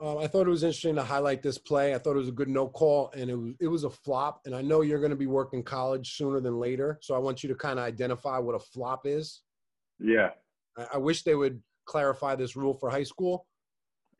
Um, 0.00 0.18
I 0.18 0.28
thought 0.28 0.46
it 0.46 0.50
was 0.50 0.62
interesting 0.62 0.94
to 0.94 1.02
highlight 1.02 1.42
this 1.42 1.58
play. 1.58 1.92
I 1.92 1.98
thought 1.98 2.12
it 2.12 2.20
was 2.20 2.28
a 2.28 2.32
good 2.32 2.48
no 2.48 2.68
call, 2.68 3.10
and 3.16 3.28
it 3.28 3.34
was 3.34 3.54
it 3.60 3.66
was 3.66 3.84
a 3.84 3.90
flop. 3.90 4.42
And 4.44 4.54
I 4.54 4.62
know 4.62 4.82
you're 4.82 5.00
going 5.00 5.10
to 5.10 5.16
be 5.16 5.26
working 5.26 5.62
college 5.64 6.14
sooner 6.16 6.40
than 6.40 6.58
later, 6.60 6.98
so 7.02 7.14
I 7.16 7.18
want 7.18 7.42
you 7.42 7.48
to 7.48 7.56
kind 7.56 7.78
of 7.80 7.84
identify 7.84 8.38
what 8.38 8.54
a 8.54 8.60
flop 8.60 9.06
is. 9.06 9.42
Yeah. 9.98 10.30
I, 10.76 10.86
I 10.94 10.96
wish 10.98 11.24
they 11.24 11.34
would 11.34 11.60
clarify 11.84 12.36
this 12.36 12.54
rule 12.54 12.74
for 12.74 12.90
high 12.90 13.02
school. 13.02 13.46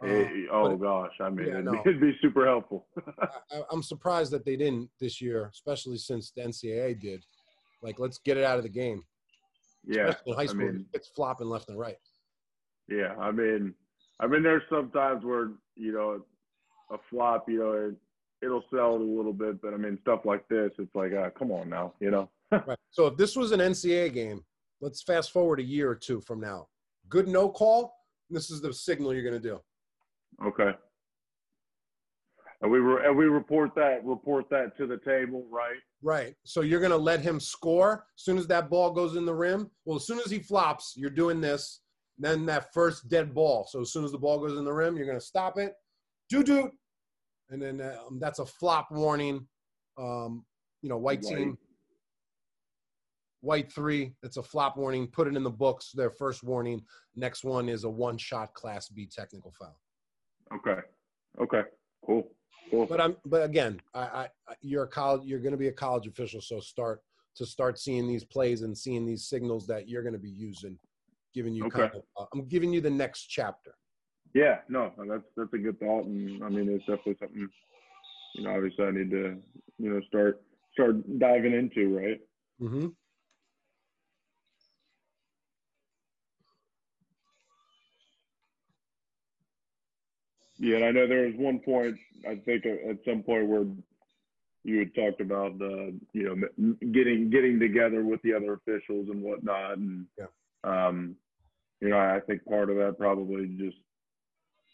Uh, 0.02 0.06
Eh, 0.06 0.28
oh 0.52 0.76
but 0.76 0.76
gosh, 0.84 1.12
I 1.20 1.28
mean, 1.30 1.46
yeah, 1.46 1.52
it'd, 1.54 1.64
no. 1.64 1.72
be, 1.72 1.78
it'd 1.90 2.00
be 2.00 2.16
super 2.22 2.46
helpful. 2.46 2.86
I, 3.50 3.62
I'm 3.72 3.82
surprised 3.82 4.30
that 4.32 4.44
they 4.44 4.56
didn't 4.56 4.90
this 5.00 5.20
year, 5.20 5.50
especially 5.52 5.96
since 5.98 6.30
the 6.30 6.42
NCAA 6.42 7.00
did. 7.00 7.24
Like, 7.82 7.98
let's 7.98 8.18
get 8.18 8.36
it 8.36 8.44
out 8.44 8.58
of 8.58 8.62
the 8.62 8.68
game. 8.68 9.02
yeah, 9.86 10.08
Especially 10.08 10.30
in 10.32 10.36
high 10.36 10.42
I 10.42 10.46
school, 10.46 10.58
mean- 10.58 10.86
it's 10.94 11.08
flopping 11.08 11.48
left 11.48 11.68
and 11.68 11.78
right. 11.78 11.96
yeah. 12.88 13.14
I 13.18 13.30
mean, 13.32 13.74
I 14.20 14.26
mean, 14.26 14.42
there's 14.42 14.62
sometimes 14.70 15.24
where 15.24 15.50
you 15.76 15.92
know, 15.92 16.22
a 16.90 16.96
flop, 17.10 17.48
you 17.48 17.58
know, 17.60 17.72
it, 17.72 17.94
it'll 18.44 18.64
sell 18.72 18.94
it 18.96 19.00
a 19.00 19.04
little 19.04 19.32
bit, 19.32 19.60
but 19.62 19.74
I 19.74 19.76
mean, 19.76 19.98
stuff 20.02 20.20
like 20.24 20.46
this, 20.48 20.70
it's 20.78 20.94
like, 20.94 21.12
uh, 21.12 21.30
come 21.38 21.50
on 21.52 21.68
now, 21.68 21.94
you 22.00 22.10
know. 22.10 22.28
Right. 22.50 22.78
So 22.90 23.06
if 23.08 23.16
this 23.18 23.36
was 23.36 23.52
an 23.52 23.60
NCAA 23.60 24.14
game, 24.14 24.42
let's 24.80 25.02
fast 25.02 25.32
forward 25.32 25.60
a 25.60 25.62
year 25.62 25.90
or 25.90 25.94
two 25.94 26.20
from 26.22 26.40
now. 26.40 26.66
Good 27.10 27.28
no 27.28 27.48
call. 27.50 27.94
This 28.30 28.50
is 28.50 28.62
the 28.62 28.72
signal 28.72 29.12
you're 29.12 29.22
going 29.28 29.40
to 29.40 29.48
do. 29.48 29.60
Okay. 30.46 30.70
and 32.62 32.70
we 32.70 32.80
were 32.80 32.98
and 33.00 33.16
we 33.16 33.26
report 33.26 33.74
that 33.74 34.04
report 34.04 34.48
that 34.50 34.76
to 34.76 34.86
the 34.86 34.98
table, 34.98 35.46
right? 35.50 35.78
Right. 36.02 36.34
So 36.44 36.60
you're 36.60 36.80
gonna 36.80 36.96
let 36.96 37.20
him 37.20 37.40
score 37.40 38.04
as 38.16 38.24
soon 38.24 38.38
as 38.38 38.46
that 38.48 38.70
ball 38.70 38.92
goes 38.92 39.16
in 39.16 39.24
the 39.24 39.34
rim. 39.34 39.70
Well, 39.84 39.96
as 39.96 40.06
soon 40.06 40.18
as 40.18 40.30
he 40.30 40.38
flops, 40.38 40.94
you're 40.96 41.10
doing 41.10 41.40
this. 41.40 41.80
Then 42.18 42.46
that 42.46 42.72
first 42.74 43.08
dead 43.08 43.32
ball. 43.32 43.66
So 43.70 43.80
as 43.80 43.92
soon 43.92 44.04
as 44.04 44.10
the 44.12 44.18
ball 44.18 44.38
goes 44.40 44.58
in 44.58 44.64
the 44.64 44.72
rim, 44.72 44.96
you're 44.96 45.06
gonna 45.06 45.20
stop 45.20 45.58
it, 45.58 45.74
do 46.28 46.42
do, 46.42 46.70
and 47.50 47.60
then 47.62 47.80
um, 47.80 48.18
that's 48.20 48.38
a 48.40 48.46
flop 48.46 48.88
warning. 48.90 49.46
Um, 49.96 50.44
you 50.82 50.88
know, 50.88 50.98
white, 50.98 51.22
White. 51.22 51.36
team, 51.36 51.58
white 53.40 53.72
three. 53.72 54.14
It's 54.22 54.36
a 54.36 54.42
flop 54.42 54.76
warning. 54.76 55.08
Put 55.08 55.26
it 55.28 55.36
in 55.36 55.42
the 55.42 55.50
books. 55.50 55.90
Their 55.92 56.10
first 56.10 56.42
warning. 56.44 56.82
Next 57.16 57.44
one 57.44 57.68
is 57.68 57.84
a 57.84 57.90
one 57.90 58.18
shot 58.18 58.54
Class 58.54 58.88
B 58.88 59.08
technical 59.10 59.52
foul. 59.58 59.76
Okay. 60.54 60.80
Okay. 61.40 61.62
Cool. 62.04 62.30
Cool. 62.70 62.86
But 62.86 63.00
I'm. 63.00 63.16
But 63.24 63.44
again, 63.44 63.80
I, 63.94 64.00
I 64.00 64.28
you're 64.60 64.84
a 64.84 64.88
college. 64.88 65.24
You're 65.24 65.40
going 65.40 65.52
to 65.52 65.58
be 65.58 65.68
a 65.68 65.72
college 65.72 66.06
official, 66.06 66.40
so 66.40 66.60
start 66.60 67.00
to 67.36 67.46
start 67.46 67.78
seeing 67.78 68.06
these 68.06 68.24
plays 68.24 68.62
and 68.62 68.76
seeing 68.76 69.06
these 69.06 69.26
signals 69.28 69.66
that 69.68 69.88
you're 69.88 70.02
going 70.02 70.14
to 70.14 70.18
be 70.18 70.30
using. 70.30 70.78
Giving 71.34 71.54
you, 71.54 71.66
Okay. 71.66 71.80
kind 71.80 71.92
of, 71.94 72.02
uh, 72.18 72.24
I'm 72.32 72.46
giving 72.48 72.72
you 72.72 72.80
the 72.80 72.90
next 72.90 73.26
chapter. 73.26 73.74
Yeah, 74.34 74.58
no, 74.68 74.92
that's 75.08 75.22
that's 75.36 75.52
a 75.52 75.58
good 75.58 75.78
thought, 75.78 76.06
and 76.06 76.42
I 76.42 76.48
mean 76.48 76.68
it's 76.68 76.84
definitely 76.86 77.16
something. 77.20 77.48
You 78.34 78.44
know, 78.44 78.50
obviously 78.50 78.84
I 78.84 78.90
need 78.90 79.10
to, 79.10 79.36
you 79.78 79.90
know, 79.90 80.00
start 80.08 80.42
start 80.72 80.96
diving 81.18 81.54
into, 81.54 81.96
right? 81.96 82.20
Mm-hmm. 82.60 82.88
Yeah, 90.58 90.76
and 90.76 90.84
I 90.84 90.90
know 90.90 91.06
there 91.06 91.26
was 91.26 91.34
one 91.36 91.60
point 91.60 91.96
I 92.28 92.36
think 92.36 92.66
at 92.66 92.78
at 92.88 92.98
some 93.04 93.22
point 93.22 93.46
where 93.46 93.64
you 94.64 94.80
had 94.80 94.94
talked 94.94 95.20
about 95.20 95.58
the, 95.58 95.98
you 96.12 96.24
know, 96.24 96.76
getting 96.92 97.30
getting 97.30 97.58
together 97.60 98.04
with 98.04 98.20
the 98.22 98.34
other 98.34 98.54
officials 98.54 99.08
and 99.08 99.22
whatnot, 99.22 99.78
and 99.78 100.06
Yeah. 100.18 100.26
um, 100.64 101.16
you 101.80 101.88
know, 101.88 101.98
I 101.98 102.20
think 102.26 102.44
part 102.44 102.70
of 102.70 102.76
that 102.76 102.98
probably 102.98 103.46
just, 103.56 103.76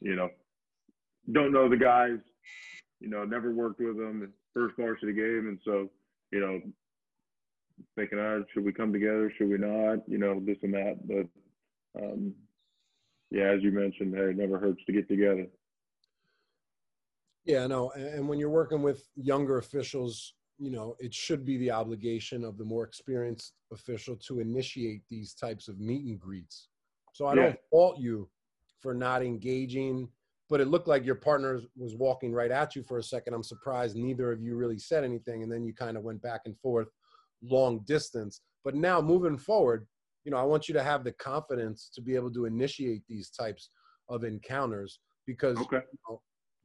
you 0.01 0.17
know, 0.17 0.31
don't 1.31 1.53
know 1.53 1.69
the 1.69 1.77
guys, 1.77 2.19
you 3.01 3.09
know, 3.09 3.25
never 3.25 3.53
worked 3.53 3.79
with 3.81 3.99
them, 3.99 4.33
first 4.55 4.77
varsity 4.77 5.13
game, 5.13 5.49
and 5.49 5.61
so, 5.65 5.91
you 6.33 6.41
know, 6.41 6.63
thinking, 7.95 8.19
ah, 8.19 8.41
should 8.53 8.65
we 8.65 8.73
come 8.73 8.93
together? 8.93 9.31
Should 9.37 9.51
we 9.51 9.59
not? 9.59 10.09
You 10.09 10.19
know, 10.19 10.41
this 10.41 10.59
and 10.63 10.75
that, 10.75 11.07
but. 11.07 11.29
Um, 12.03 12.35
yeah, 13.31 13.51
as 13.51 13.63
you 13.63 13.71
mentioned, 13.71 14.15
hey, 14.15 14.31
it 14.31 14.37
never 14.37 14.59
hurts 14.59 14.85
to 14.87 14.93
get 14.93 15.09
together. 15.09 15.47
Yeah, 17.45 17.67
no, 17.67 17.91
and, 17.91 18.07
and 18.07 18.29
when 18.29 18.39
you're 18.39 18.51
working 18.51 18.83
with 18.83 19.07
younger 19.17 19.59
officials, 19.59 20.35
you 20.59 20.71
know, 20.71 20.97
it 20.99 21.13
should 21.13 21.45
be 21.45 21.59
the 21.59 21.71
obligation 21.71 22.45
of 22.45 22.57
the 22.57 22.65
more 22.65 22.85
experienced 22.85 23.55
official 23.73 24.17
to 24.29 24.41
initiate 24.41 25.03
these 25.11 25.35
types 25.35 25.69
of 25.69 25.79
meet 25.79 26.05
and 26.07 26.19
greets. 26.19 26.69
So 27.13 27.27
I 27.27 27.35
Yeah. 27.35 27.43
don't 27.43 27.59
fault 27.71 27.99
you 27.99 28.31
for 28.81 28.95
not 28.95 29.23
engaging, 29.23 30.09
but 30.49 30.61
it 30.61 30.69
looked 30.69 30.89
like 30.89 31.05
your 31.05 31.17
partner 31.17 31.61
was 31.77 31.97
walking 31.97 32.33
right 32.33 32.51
at 32.51 32.75
you 32.77 32.83
for 32.83 32.99
a 32.99 33.03
second. 33.03 33.35
I'm 33.35 33.43
surprised 33.43 33.97
neither 33.97 34.33
of 34.33 34.41
you 34.41 34.57
really 34.57 34.79
said 34.79 35.05
anything, 35.05 35.43
and 35.43 35.53
then 35.53 35.65
you 35.65 35.75
kind 35.75 35.97
of 35.97 36.03
went 36.03 36.23
back 36.23 36.43
and 36.47 36.59
forth 36.59 36.89
long 37.43 37.81
distance. 37.81 38.41
But 38.63 38.75
now 38.75 39.01
moving 39.03 39.37
forward, 39.37 39.87
you 40.25 40.31
know, 40.31 40.39
I 40.39 40.45
want 40.45 40.69
you 40.69 40.75
to 40.75 40.83
have 40.83 41.05
the 41.05 41.13
confidence 41.13 41.91
to 41.95 42.01
be 42.01 42.15
able 42.15 42.33
to 42.33 42.47
initiate 42.47 43.03
these 43.09 43.29
types 43.31 43.71
of 44.09 44.25
encounters 44.25 45.01
because 45.27 45.59
Okay. 45.59 45.83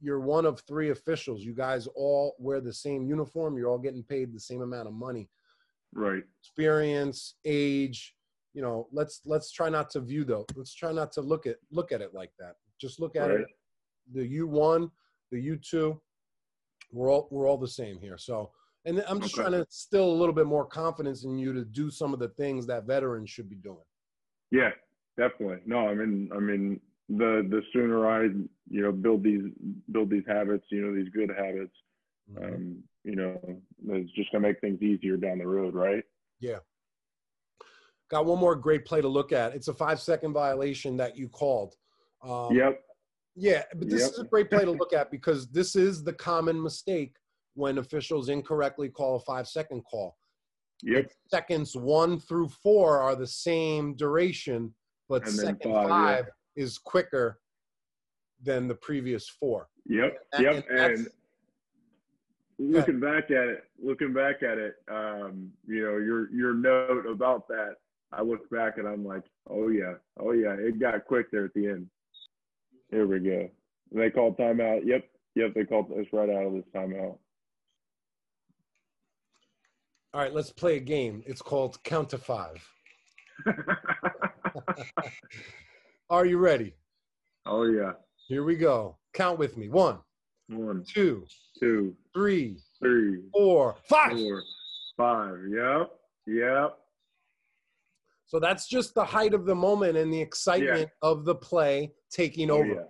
You're 0.00 0.20
one 0.20 0.46
of 0.46 0.60
three 0.60 0.90
officials. 0.90 1.44
You 1.44 1.52
guys 1.54 1.86
all 1.94 2.34
wear 2.38 2.60
the 2.60 2.72
same 2.72 3.06
uniform. 3.06 3.56
You're 3.56 3.68
all 3.68 3.78
getting 3.78 4.02
paid 4.02 4.32
the 4.32 4.40
same 4.40 4.62
amount 4.62 4.88
of 4.88 4.94
money. 4.94 5.28
Right. 5.92 6.22
Experience, 6.42 7.34
age, 7.44 8.14
you 8.54 8.62
know, 8.62 8.88
let's 8.92 9.20
let's 9.24 9.52
try 9.52 9.68
not 9.68 9.90
to 9.90 10.00
view 10.00 10.24
though. 10.24 10.46
Let's 10.56 10.74
try 10.74 10.92
not 10.92 11.12
to 11.12 11.20
look 11.20 11.46
at 11.46 11.56
look 11.70 11.92
at 11.92 12.00
it 12.00 12.14
like 12.14 12.32
that. 12.38 12.54
Just 12.80 13.00
look 13.00 13.16
at 13.16 13.28
Right. 13.30 13.40
it. 13.40 13.46
The 14.12 14.26
U 14.26 14.46
one, 14.46 14.90
the 15.30 15.40
U 15.40 15.56
two, 15.56 16.00
we're 16.92 17.10
all 17.10 17.28
we're 17.30 17.46
all 17.48 17.58
the 17.58 17.68
same 17.68 17.98
here. 17.98 18.16
So 18.18 18.50
and 18.86 19.04
I'm 19.06 19.20
just 19.20 19.34
Okay. 19.34 19.42
trying 19.48 19.62
to 19.62 19.66
still 19.70 20.10
a 20.10 20.18
little 20.20 20.34
bit 20.34 20.46
more 20.46 20.64
confidence 20.64 21.24
in 21.24 21.38
you 21.38 21.52
to 21.52 21.64
do 21.64 21.90
some 21.90 22.14
of 22.14 22.18
the 22.20 22.30
things 22.30 22.66
that 22.66 22.84
veterans 22.86 23.28
should 23.28 23.50
be 23.50 23.56
doing. 23.56 23.84
Yeah, 24.50 24.70
definitely. 25.18 25.58
No, 25.66 25.86
I 25.86 25.94
mean, 25.94 26.30
I 26.34 26.38
mean, 26.38 26.80
the 27.08 27.46
the 27.50 27.62
sooner 27.72 28.08
I, 28.08 28.28
you 28.70 28.82
know, 28.82 28.92
build 28.92 29.22
these 29.24 29.42
build 29.90 30.08
these 30.08 30.22
habits, 30.26 30.64
you 30.70 30.80
know, 30.80 30.94
these 30.94 31.12
good 31.12 31.30
habits, 31.36 31.74
um, 32.40 32.82
you 33.04 33.16
know, 33.16 33.38
it's 33.88 34.12
just 34.12 34.30
gonna 34.32 34.42
make 34.46 34.60
things 34.60 34.80
easier 34.80 35.16
down 35.16 35.38
the 35.38 35.46
road, 35.46 35.74
right? 35.74 36.04
Yeah. 36.38 36.60
Got 38.10 38.26
one 38.26 38.38
more 38.38 38.54
great 38.56 38.84
play 38.84 39.00
to 39.00 39.08
look 39.08 39.32
at. 39.32 39.54
It's 39.54 39.68
a 39.68 39.74
five 39.74 40.00
second 40.00 40.32
violation 40.32 40.96
that 40.98 41.16
you 41.16 41.28
called. 41.28 41.74
Um, 42.22 42.54
yep. 42.54 42.80
Yeah, 43.36 43.64
but 43.76 43.88
this 43.88 44.02
Yep. 44.02 44.10
is 44.12 44.18
a 44.20 44.24
great 44.24 44.50
play 44.50 44.64
to 44.64 44.70
look 44.70 44.92
at 44.92 45.10
because 45.10 45.48
this 45.50 45.74
is 45.76 46.02
the 46.04 46.12
common 46.12 46.60
mistake 46.60 47.16
when 47.54 47.78
officials 47.78 48.28
incorrectly 48.28 48.88
call 48.88 49.16
a 49.16 49.20
five 49.20 49.48
second 49.48 49.82
call. 49.82 50.16
Yep. 50.82 51.10
Seconds 51.28 51.76
one 51.76 52.18
through 52.20 52.48
four 52.48 53.00
are 53.00 53.16
the 53.16 53.26
same 53.26 53.94
duration, 53.94 54.74
but 55.08 55.22
And 55.24 55.32
second 55.32 55.72
five, 55.72 55.88
five, 55.88 56.24
yeah. 56.56 56.62
is 56.64 56.78
quicker 56.78 57.40
than 58.42 58.68
the 58.68 58.74
previous 58.74 59.28
four. 59.28 59.68
Yep. 59.86 60.18
And- 60.32 60.42
Yep. 60.44 60.64
and 60.70 60.78
And 60.80 61.08
looking 62.58 63.00
back 63.00 63.30
at 63.30 63.48
it, 63.48 63.64
looking 63.82 64.12
back 64.12 64.42
at 64.42 64.58
it, 64.58 64.76
um, 64.88 65.50
you 65.66 65.82
know, 65.84 65.96
your 65.98 66.30
your 66.32 66.54
note 66.54 67.06
about 67.06 67.48
that, 67.48 67.76
I 68.12 68.22
look 68.22 68.48
back 68.50 68.78
and 68.78 68.86
I'm 68.88 69.04
like, 69.04 69.24
oh 69.48 69.68
yeah, 69.68 69.94
oh 70.18 70.32
yeah, 70.32 70.54
it 70.54 70.78
got 70.78 71.04
quick 71.06 71.30
there 71.30 71.44
at 71.46 71.54
the 71.54 71.68
end. 71.68 71.88
Here 72.90 73.06
we 73.06 73.20
go. 73.20 73.48
They 73.92 74.10
called 74.10 74.36
timeout. 74.36 74.84
Yep. 74.84 75.04
Yep. 75.36 75.54
They 75.54 75.64
called 75.64 75.90
us 75.92 76.06
right 76.12 76.28
out 76.28 76.46
of 76.46 76.52
this 76.54 76.64
timeout. 76.74 77.18
All 80.12 80.20
right, 80.20 80.32
let's 80.34 80.50
play 80.50 80.76
a 80.76 80.80
game. 80.80 81.22
It's 81.24 81.40
called 81.40 81.80
Count 81.84 82.10
to 82.10 82.18
Five. 82.18 82.68
Are 86.10 86.26
you 86.26 86.38
ready? 86.38 86.74
oh 87.46 87.64
yeah. 87.64 87.92
Here 88.30 88.44
we 88.44 88.54
go. 88.54 88.96
Count 89.12 89.40
with 89.40 89.56
me. 89.56 89.68
One, 89.68 89.98
One, 90.48 90.84
two, 90.84 91.26
two, 91.58 91.96
three, 92.14 92.58
three, 92.78 93.18
four, 93.32 93.74
five. 93.88 94.12
four, 94.12 94.42
five. 94.96 95.34
Yep. 95.52 95.90
Yep. 96.28 96.76
So 98.26 98.38
that's 98.38 98.68
just 98.68 98.94
the 98.94 99.04
height 99.04 99.34
of 99.34 99.46
the 99.46 99.54
moment 99.56 99.96
and 99.96 100.12
the 100.12 100.20
excitement 100.20 100.88
of 101.02 101.24
the 101.24 101.34
play 101.34 101.92
taking 102.12 102.52
Oh, 102.52 102.58
over. 102.58 102.66
yeah. 102.66 102.82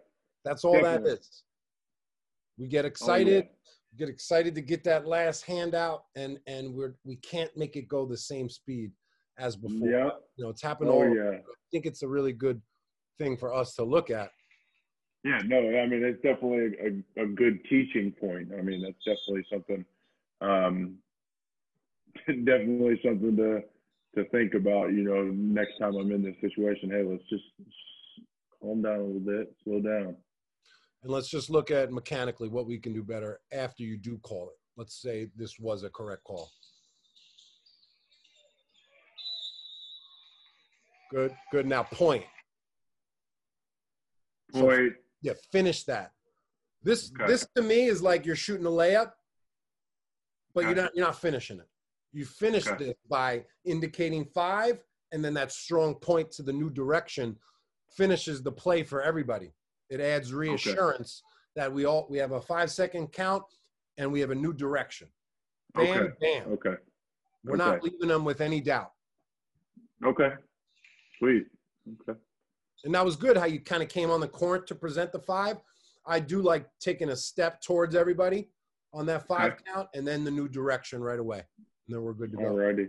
That's 0.45 0.63
all 0.63 0.75
that 0.75 0.83
Definitely. 0.83 1.13
is. 1.13 1.43
We 2.59 2.69
get 2.69 2.85
Oh, 2.85 2.89
excited, 2.89 3.45
yeah. 3.47 3.97
get 3.99 4.11
excited 4.11 4.55
to 4.57 4.61
get 4.61 4.85
that 4.85 5.07
last 5.07 5.47
handout, 5.47 6.05
and 6.17 6.39
and 6.47 6.75
we're 6.75 6.97
we 7.05 7.17
can't 7.17 7.51
make 7.57 7.77
it 7.77 7.89
go 7.89 8.05
the 8.05 8.19
same 8.19 8.51
speed 8.51 8.93
as 9.39 9.57
before. 9.57 9.89
Yep. 9.89 10.21
You 10.37 10.45
know, 10.45 10.51
it's 10.51 10.61
happened 10.61 10.91
Oh 10.91 10.97
all. 10.97 11.17
yeah. 11.17 11.31
I 11.39 11.43
think 11.71 11.87
it's 11.87 12.03
a 12.03 12.09
really 12.09 12.35
good 12.35 12.61
thing 13.17 13.39
for 13.39 13.55
us 13.55 13.75
to 13.77 13.85
look 13.85 14.11
at. 14.11 14.31
Yeah, 15.23 15.39
no, 15.45 15.59
I 15.59 15.87
mean 15.87 16.03
it's 16.03 16.23
definitely 16.23 17.05
a, 17.17 17.23
a 17.23 17.27
good 17.27 17.61
teaching 17.69 18.13
point. 18.19 18.51
I 18.59 18.63
mean 18.63 18.83
that's 18.83 19.05
definitely 19.05 19.45
something, 19.53 19.85
um, 20.41 20.97
definitely 22.27 22.99
something 23.05 23.37
to 23.37 23.63
to 24.17 24.25
think 24.31 24.55
about. 24.55 24.93
You 24.93 25.05
know, 25.05 25.23
next 25.25 25.79
time 25.79 25.95
I'm 25.97 26.11
in 26.11 26.23
this 26.23 26.37
situation, 26.41 26.91
hey, 26.91 27.03
let's 27.03 27.23
just 27.29 27.45
calm 28.63 28.83
down 28.83 28.99
a 29.01 29.03
little 29.05 29.21
bit, 29.21 29.55
slow 29.65 29.81
down. 29.81 30.17
And 31.03 31.13
let's 31.13 31.29
just 31.29 31.49
look 31.51 31.71
at 31.71 31.93
mechanically 31.93 32.49
what 32.49 32.67
we 32.67 32.79
can 32.79 32.93
do 32.93 33.03
better 33.03 33.41
after 33.53 33.83
you 33.83 33.97
do 33.97 34.19
call 34.19 34.49
it. 34.49 34.57
Let's 34.77 35.01
say 35.01 35.31
this 35.37 35.59
was 35.59 35.83
a 35.83 35.91
correct 35.91 36.25
call. 36.25 36.51
Good, 41.11 41.35
good. 41.53 41.67
Now 41.67 41.83
point. 41.83 42.25
So- 44.55 44.63
Point. 44.63 44.93
Yeah, 45.23 45.35
finish 45.53 45.85
that. 45.85 46.13
This 46.83 47.11
Okay. 47.13 47.27
this 47.27 47.47
to 47.55 47.63
me 47.63 47.87
is 47.87 48.03
like 48.03 48.25
you're 48.25 48.37
shooting 48.37 48.67
a 48.67 48.71
layup, 48.71 49.13
but 50.55 50.65
you're 50.65 50.75
not 50.75 50.95
you're 50.95 51.05
not 51.05 51.21
finishing 51.21 51.61
it. 51.61 51.69
You 52.13 52.25
finish 52.25 52.67
Okay. 52.67 52.87
this 52.87 52.95
by 53.09 53.45
indicating 53.65 54.25
five, 54.25 54.83
and 55.13 55.25
then 55.25 55.35
that 55.35 55.53
strong 55.53 55.95
point 55.95 56.31
to 56.33 56.43
the 56.43 56.53
new 56.53 56.71
direction 56.71 57.39
finishes 57.91 58.43
the 58.43 58.53
play 58.53 58.83
for 58.83 59.03
everybody. 59.03 59.53
It 59.91 60.01
adds 60.01 60.33
reassurance 60.33 61.23
that 61.55 61.71
we 61.73 61.85
all 61.85 62.07
we 62.09 62.19
have 62.19 62.33
a 62.33 62.41
five 62.41 62.71
second 62.71 63.09
count 63.13 63.45
and 63.99 64.11
we 64.11 64.21
have 64.21 64.31
a 64.31 64.35
new 64.35 64.53
direction. 64.55 65.09
Bam, 65.75 65.87
Okay. 65.87 66.15
bam. 66.21 66.53
Okay. 66.53 66.77
We're 67.45 67.57
not 67.57 67.83
leaving 67.83 68.09
them 68.09 68.25
with 68.25 68.41
any 68.41 68.61
doubt. 68.61 68.93
Okay. 70.05 70.35
Sweet. 71.19 71.47
Okay. 72.09 72.19
And 72.85 72.95
that 72.95 73.05
was 73.05 73.17
good 73.17 73.37
how 73.37 73.47
you 73.47 73.61
kind 73.61 73.83
of 73.83 73.89
came 73.89 74.11
on 74.11 74.21
the 74.21 74.29
court 74.29 74.67
to 74.69 74.75
present 74.75 75.13
the 75.13 75.19
five. 75.19 75.59
I 76.07 76.19
do 76.19 76.41
like 76.41 76.67
taking 76.81 77.11
a 77.11 77.17
step 77.17 77.61
towards 77.61 77.95
everybody 77.95 78.49
on 78.93 79.07
that 79.07 79.27
five 79.27 79.53
okay. 79.53 79.63
count, 79.73 79.89
and 79.95 80.07
then 80.07 80.25
the 80.25 80.31
new 80.31 80.49
direction 80.49 81.03
right 81.03 81.19
away, 81.19 81.43
and 81.59 81.95
then 81.95 82.03
we're 82.03 82.15
good 82.15 82.33
to 82.33 82.39
go. 82.39 82.45
Alrighty. 82.45 82.89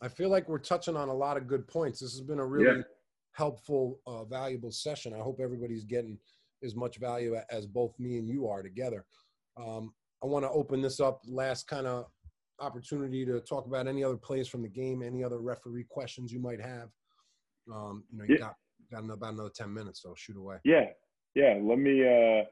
I 0.00 0.08
feel 0.08 0.28
like 0.28 0.48
we're 0.48 0.58
touching 0.58 0.96
on 0.96 1.08
a 1.08 1.14
lot 1.14 1.36
of 1.36 1.48
good 1.48 1.66
points. 1.66 2.00
This 2.00 2.12
has 2.12 2.20
been 2.20 2.38
a 2.38 2.46
really 2.46 2.78
yeah. 2.78 2.82
helpful, 3.32 3.98
uh, 4.06 4.24
valuable 4.24 4.70
session. 4.70 5.12
I 5.12 5.18
hope 5.18 5.40
everybody's 5.42 5.84
getting 5.84 6.18
as 6.62 6.76
much 6.76 6.98
value 6.98 7.36
as 7.50 7.66
both 7.66 7.98
me 7.98 8.18
and 8.18 8.28
you 8.28 8.48
are 8.48 8.62
together. 8.62 9.04
Um, 9.56 9.92
I 10.22 10.26
want 10.26 10.44
to 10.44 10.50
open 10.50 10.80
this 10.80 11.00
up, 11.00 11.22
last 11.26 11.66
kind 11.66 11.86
of 11.86 12.06
opportunity 12.60 13.24
to 13.24 13.40
talk 13.40 13.66
about 13.66 13.86
any 13.86 14.02
other 14.02 14.16
plays 14.16 14.48
from 14.48 14.62
the 14.62 14.68
game, 14.68 15.02
any 15.02 15.22
other 15.22 15.38
referee 15.38 15.86
questions 15.88 16.32
you 16.32 16.40
might 16.40 16.60
have. 16.60 16.88
Um, 17.72 18.04
you 18.10 18.18
know, 18.18 18.24
you 18.28 18.34
yeah. 18.34 18.40
got 18.40 18.54
got 18.90 19.04
about 19.14 19.34
another 19.34 19.50
ten 19.54 19.72
minutes, 19.72 20.02
so 20.02 20.14
shoot 20.16 20.36
away. 20.36 20.56
Yeah, 20.64 20.86
yeah. 21.34 21.58
Let 21.60 21.78
me. 21.78 22.02
Uh, 22.02 22.44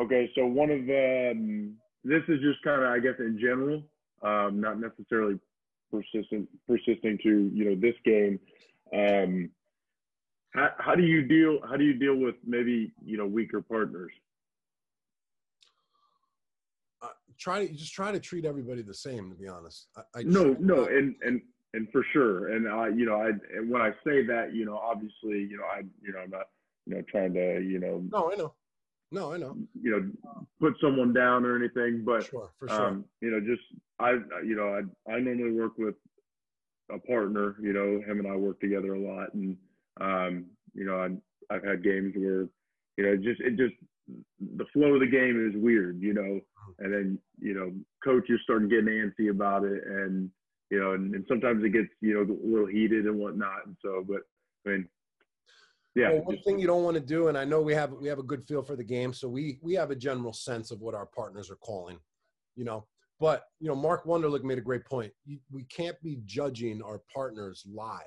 okay, 0.00 0.30
so 0.34 0.46
one 0.46 0.70
of 0.70 0.86
the 0.86 1.32
um, 1.32 1.74
this 2.04 2.22
is 2.28 2.40
just 2.40 2.62
kind 2.62 2.82
of, 2.82 2.88
I 2.88 2.98
guess, 2.98 3.14
in 3.18 3.38
general, 3.40 3.82
um, 4.22 4.60
not 4.60 4.80
necessarily 4.80 5.38
persistent 5.90 6.48
persisting 6.66 7.18
to 7.22 7.50
you 7.52 7.64
know 7.64 7.76
this 7.76 7.94
game. 8.04 8.38
Um, 8.94 9.50
how, 10.54 10.68
how 10.78 10.94
do 10.94 11.02
you 11.02 11.22
deal? 11.22 11.58
How 11.68 11.76
do 11.76 11.84
you 11.84 11.94
deal 11.94 12.16
with 12.16 12.36
maybe 12.46 12.92
you 13.04 13.16
know 13.16 13.26
weaker 13.26 13.62
partners? 13.62 14.12
Uh, 17.02 17.08
try 17.42 17.66
to 17.66 17.72
just 17.72 17.92
try 17.92 18.12
to 18.12 18.20
treat 18.20 18.44
everybody 18.44 18.82
the 18.82 18.94
same. 18.94 19.30
To 19.30 19.36
be 19.36 19.48
honest, 19.48 19.88
I, 19.96 20.20
I 20.20 20.22
no, 20.22 20.56
no, 20.60 20.84
and 20.84 21.14
and 21.22 21.40
and 21.74 21.88
for 21.90 22.04
sure. 22.12 22.52
And 22.52 22.68
I, 22.68 22.88
you 22.88 23.04
know, 23.04 23.16
I 23.16 23.30
and 23.56 23.70
when 23.70 23.82
I 23.82 23.90
say 24.06 24.24
that, 24.26 24.54
you 24.54 24.64
know, 24.64 24.76
obviously, 24.76 25.38
you 25.50 25.56
know, 25.56 25.64
I, 25.64 25.80
you 26.02 26.12
know, 26.12 26.20
I'm 26.20 26.30
not, 26.30 26.46
you 26.86 26.94
know, 26.94 27.02
trying 27.10 27.34
to, 27.34 27.60
you 27.60 27.78
know. 27.78 28.02
No, 28.10 28.32
I 28.32 28.36
know. 28.36 28.54
No, 29.10 29.32
I 29.32 29.36
know. 29.36 29.56
You 29.80 29.90
know, 29.90 30.44
put 30.60 30.74
someone 30.80 31.12
down 31.12 31.44
or 31.44 31.56
anything, 31.56 32.02
but 32.04 32.24
sure, 32.24 32.50
for 32.58 32.68
sure. 32.68 32.88
Um, 32.88 33.04
you 33.20 33.30
know, 33.30 33.40
just 33.40 33.62
I, 33.98 34.12
you 34.44 34.56
know, 34.56 34.80
I 35.08 35.12
I 35.12 35.20
normally 35.20 35.52
work 35.52 35.76
with 35.76 35.96
a 36.90 36.98
partner. 36.98 37.56
You 37.60 37.72
know, 37.72 38.00
him 38.06 38.20
and 38.20 38.28
I 38.28 38.36
work 38.36 38.60
together 38.60 38.94
a 38.94 39.00
lot, 39.00 39.34
and 39.34 39.56
um, 40.00 40.46
you 40.74 40.86
know, 40.86 40.96
I, 40.96 41.54
I've 41.54 41.64
had 41.64 41.84
games 41.84 42.14
where, 42.16 42.48
you 42.96 43.04
know, 43.04 43.16
just 43.16 43.40
it 43.42 43.56
just 43.56 43.74
the 44.58 44.64
flow 44.72 44.94
of 44.94 45.00
the 45.00 45.06
game 45.06 45.48
is 45.48 45.60
weird, 45.60 46.00
you 46.00 46.14
know, 46.14 46.40
and 46.78 46.92
then 46.92 47.18
you 47.38 47.54
know, 47.54 47.72
coaches 48.04 48.40
starting 48.44 48.68
getting 48.68 48.86
antsy 48.86 49.30
about 49.30 49.64
it, 49.64 49.82
and 49.86 50.30
you 50.70 50.80
know, 50.80 50.92
and, 50.92 51.14
and 51.14 51.24
sometimes 51.28 51.64
it 51.64 51.70
gets 51.70 51.88
you 52.00 52.14
know 52.14 52.20
a 52.20 52.48
little 52.48 52.66
heated 52.66 53.06
and 53.06 53.18
whatnot, 53.18 53.66
and 53.66 53.76
so, 53.82 54.04
but 54.06 54.20
I 54.66 54.70
mean, 54.70 54.88
yeah. 55.94 56.10
Well, 56.10 56.22
one 56.24 56.42
thing 56.42 56.58
you 56.58 56.66
don't 56.66 56.84
want 56.84 56.96
to 56.96 57.02
do, 57.02 57.28
and 57.28 57.36
I 57.36 57.44
know 57.44 57.60
we 57.60 57.74
have 57.74 57.92
we 57.92 58.08
have 58.08 58.18
a 58.18 58.24
good 58.24 58.44
feel 58.44 58.62
for 58.62 58.76
the 58.76 58.84
game, 58.84 59.12
so 59.12 59.28
we 59.28 59.58
we 59.62 59.74
have 59.74 59.90
a 59.90 59.96
general 59.96 60.32
sense 60.32 60.70
of 60.70 60.80
what 60.80 60.94
our 60.94 61.06
partners 61.06 61.50
are 61.50 61.56
calling, 61.56 61.98
you 62.56 62.64
know. 62.64 62.86
But 63.20 63.44
you 63.60 63.68
know, 63.68 63.76
Mark 63.76 64.04
Wunderlich 64.04 64.42
made 64.42 64.58
a 64.58 64.62
great 64.62 64.84
point. 64.84 65.12
You, 65.24 65.38
we 65.50 65.64
can't 65.64 66.00
be 66.02 66.20
judging 66.24 66.82
our 66.82 67.02
partners 67.14 67.64
live. 67.70 68.00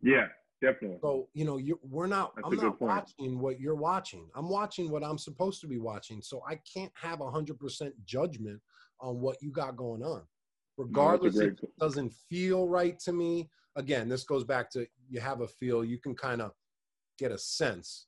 Yeah, 0.00 0.26
definitely. 0.62 0.98
So 1.00 1.28
you 1.34 1.44
know, 1.44 1.56
you 1.56 1.78
we're 1.82 2.06
not. 2.06 2.34
That's 2.36 2.48
I'm 2.48 2.56
not 2.56 2.80
watching 2.80 3.38
what 3.38 3.60
you're 3.60 3.74
watching. 3.74 4.28
I'm 4.34 4.48
watching 4.48 4.90
what 4.90 5.04
I'm 5.04 5.18
supposed 5.18 5.60
to 5.62 5.66
be 5.66 5.78
watching. 5.78 6.22
So 6.22 6.42
I 6.48 6.60
can't 6.72 6.92
have 6.94 7.20
a 7.20 7.30
hundred 7.30 7.58
percent 7.58 7.94
judgment 8.04 8.60
on 9.00 9.20
what 9.20 9.42
you 9.42 9.50
got 9.50 9.76
going 9.76 10.02
on, 10.02 10.22
regardless 10.76 11.36
no, 11.36 11.46
if 11.46 11.52
it 11.52 11.78
doesn't 11.78 12.12
feel 12.28 12.68
right 12.68 12.98
to 13.00 13.12
me. 13.12 13.50
Again, 13.76 14.08
this 14.08 14.24
goes 14.24 14.44
back 14.44 14.70
to 14.70 14.86
you 15.08 15.20
have 15.20 15.40
a 15.40 15.48
feel. 15.48 15.84
You 15.84 15.98
can 15.98 16.14
kind 16.14 16.40
of 16.40 16.52
get 17.18 17.32
a 17.32 17.38
sense 17.38 18.06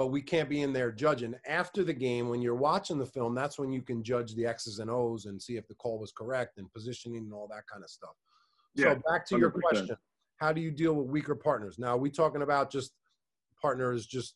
but 0.00 0.06
we 0.06 0.22
can't 0.22 0.48
be 0.48 0.62
in 0.62 0.72
there 0.72 0.90
judging 0.90 1.34
after 1.46 1.84
the 1.84 1.92
game 1.92 2.30
when 2.30 2.40
you're 2.40 2.54
watching 2.54 2.98
the 2.98 3.04
film 3.04 3.34
that's 3.34 3.58
when 3.58 3.70
you 3.70 3.82
can 3.82 4.02
judge 4.02 4.34
the 4.34 4.46
x's 4.46 4.78
and 4.78 4.90
o's 4.90 5.26
and 5.26 5.40
see 5.40 5.56
if 5.56 5.68
the 5.68 5.74
call 5.74 5.98
was 5.98 6.10
correct 6.10 6.56
and 6.56 6.72
positioning 6.72 7.18
and 7.18 7.34
all 7.34 7.46
that 7.46 7.66
kind 7.70 7.84
of 7.84 7.90
stuff 7.90 8.16
yeah, 8.74 8.94
so 8.94 9.02
back 9.10 9.26
to 9.26 9.34
100%. 9.34 9.38
your 9.40 9.50
question 9.50 9.96
how 10.40 10.52
do 10.52 10.60
you 10.60 10.70
deal 10.70 10.94
with 10.94 11.06
weaker 11.06 11.34
partners? 11.34 11.78
Now 11.78 11.94
are 11.94 11.98
we 11.98 12.10
talking 12.10 12.42
about 12.42 12.70
just 12.70 12.92
partners 13.60 14.06
just 14.06 14.34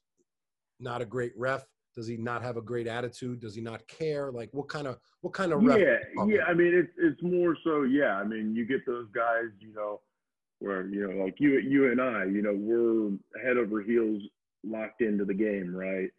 not 0.79 1.01
a 1.03 1.07
great 1.07 1.33
ref. 1.37 1.65
Does 1.95 2.07
he 2.07 2.17
not 2.17 2.43
have 2.43 2.57
a 2.57 2.63
great 2.63 2.87
attitude? 2.87 3.41
Does 3.41 3.55
he 3.55 3.63
not 3.63 3.87
care? 3.89 4.31
Like 4.31 4.51
what 4.53 4.69
kind 4.69 4.87
of 4.87 4.99
what 5.23 5.33
kind 5.33 5.53
of 5.53 5.63
ref 5.63 5.79
yeah 5.79 6.25
yeah 6.27 6.43
i 6.47 6.53
mean 6.53 6.75
it's 6.75 6.93
it's 6.99 7.23
more 7.23 7.57
so 7.65 7.85
yeah 7.85 8.17
i 8.17 8.25
mean 8.25 8.55
you 8.55 8.67
get 8.67 8.85
those 8.85 9.07
guys 9.15 9.47
you 9.59 9.73
know 9.73 10.01
where 10.59 10.87
you 10.87 11.09
know 11.09 11.25
like 11.25 11.37
you 11.39 11.59
you 11.61 11.91
and 11.91 12.01
I 12.01 12.25
you 12.25 12.43
know 12.43 12.55
we're 12.55 13.11
head 13.43 13.57
over 13.57 13.83
heels 13.83 14.23
locked 14.65 15.01
into 15.01 15.25
the 15.25 15.35
game 15.35 15.75
right? 15.75 16.11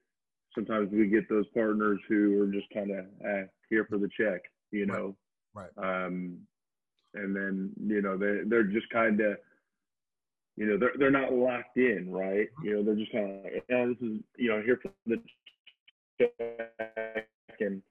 Sometimes 0.56 0.90
we 0.92 1.08
get 1.08 1.28
those 1.30 1.46
partners 1.54 2.00
who 2.08 2.42
are 2.42 2.48
just 2.48 2.68
kind 2.74 2.92
of 2.92 3.06
eh, 3.26 3.44
here 3.70 3.86
for 3.90 3.98
the 3.98 4.10
check 4.20 4.42
you 4.72 4.86
know? 4.88 5.16
right, 5.54 5.70
right. 5.76 6.06
um 6.06 6.38
and 7.14 7.36
then 7.36 7.72
you 7.86 8.02
know 8.02 8.18
they 8.18 8.40
they're 8.48 8.64
just 8.64 8.90
kind 8.90 9.22
of 9.22 9.38
you 10.58 10.66
know 10.66 10.78
they're 10.78 10.94
they're 10.98 11.12
not 11.12 11.34
locked 11.34 11.78
in 11.78 12.12
right 12.12 12.48
mm-hmm. 12.48 12.66
you 12.66 12.76
know 12.76 12.84
they're 12.84 12.96
just 12.96 13.12
kind 13.12 13.26
of 13.26 13.44
like 13.44 13.64
oh 13.72 13.88
this 13.90 13.98
is 14.02 14.20
you 14.38 14.50
know 14.50 14.62
here 14.62 14.80
for 14.82 14.92
the 15.06 15.18
check 16.20 17.28
and 17.60 17.82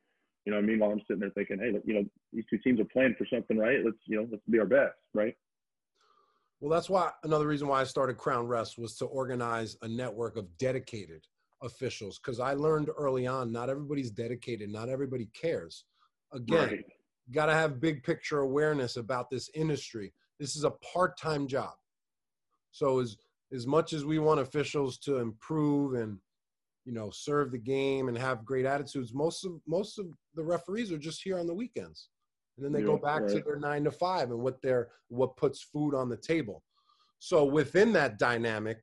you 0.44 0.52
know 0.52 0.60
meanwhile 0.60 0.90
I'm 0.90 1.00
sitting 1.06 1.20
there 1.20 1.30
thinking 1.30 1.58
hey 1.58 1.78
you 1.84 1.94
know 1.94 2.04
these 2.32 2.44
two 2.48 2.58
teams 2.58 2.80
are 2.80 2.84
playing 2.84 3.14
for 3.18 3.26
something 3.32 3.58
right 3.58 3.84
let's 3.84 3.98
you 4.06 4.16
know 4.16 4.28
let's 4.30 4.42
be 4.50 4.58
our 4.58 4.66
best 4.66 4.94
right 5.14 5.34
well, 6.64 6.70
that's 6.70 6.88
why 6.88 7.10
another 7.24 7.46
reason 7.46 7.68
why 7.68 7.82
I 7.82 7.84
started 7.84 8.16
Crown 8.16 8.46
Refs 8.46 8.78
was 8.78 8.96
to 8.96 9.04
organize 9.04 9.76
a 9.82 9.88
network 9.88 10.38
of 10.38 10.46
dedicated 10.56 11.26
officials 11.62 12.18
because 12.18 12.40
I 12.40 12.54
learned 12.54 12.88
early 12.96 13.26
on 13.26 13.52
not 13.52 13.68
everybody's 13.68 14.10
dedicated, 14.10 14.70
not 14.70 14.88
everybody 14.88 15.28
cares. 15.34 15.84
Again, 16.32 16.68
right. 16.68 16.84
got 17.32 17.46
to 17.46 17.52
have 17.52 17.80
big 17.80 18.02
picture 18.02 18.40
awareness 18.40 18.96
about 18.96 19.28
this 19.28 19.50
industry. 19.54 20.14
This 20.40 20.56
is 20.56 20.64
a 20.64 20.70
part-time 20.70 21.46
job. 21.46 21.74
So 22.74 22.98
as 22.98 23.16
as 23.52 23.68
much 23.68 23.92
as 23.92 24.04
we 24.04 24.18
want 24.18 24.40
officials 24.40 24.98
to 24.98 25.18
improve 25.18 25.94
and 25.94 26.18
you 26.84 26.92
know 26.92 27.08
serve 27.10 27.52
the 27.52 27.58
game 27.58 28.08
and 28.08 28.18
have 28.18 28.44
great 28.44 28.66
attitudes, 28.66 29.14
most 29.14 29.44
of 29.46 29.52
most 29.66 29.98
of 29.98 30.06
the 30.34 30.42
referees 30.42 30.90
are 30.90 30.98
just 30.98 31.22
here 31.22 31.38
on 31.38 31.46
the 31.46 31.54
weekends. 31.54 32.08
And 32.56 32.64
then 32.64 32.72
they 32.72 32.80
yeah, 32.80 32.86
go 32.86 32.98
back 32.98 33.22
right. 33.22 33.30
to 33.30 33.42
their 33.42 33.60
nine 33.60 33.84
to 33.84 33.92
five 33.92 34.30
and 34.30 34.40
what 34.40 34.60
their 34.60 34.88
what 35.08 35.36
puts 35.36 35.62
food 35.62 35.94
on 35.94 36.08
the 36.08 36.16
table. 36.16 36.64
So 37.20 37.44
within 37.44 37.92
that 37.92 38.18
dynamic 38.18 38.82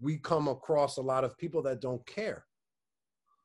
we 0.00 0.16
come 0.18 0.48
across 0.48 0.96
a 0.96 1.02
lot 1.02 1.24
of 1.24 1.36
people 1.36 1.62
that 1.62 1.80
don't 1.80 2.04
care. 2.06 2.44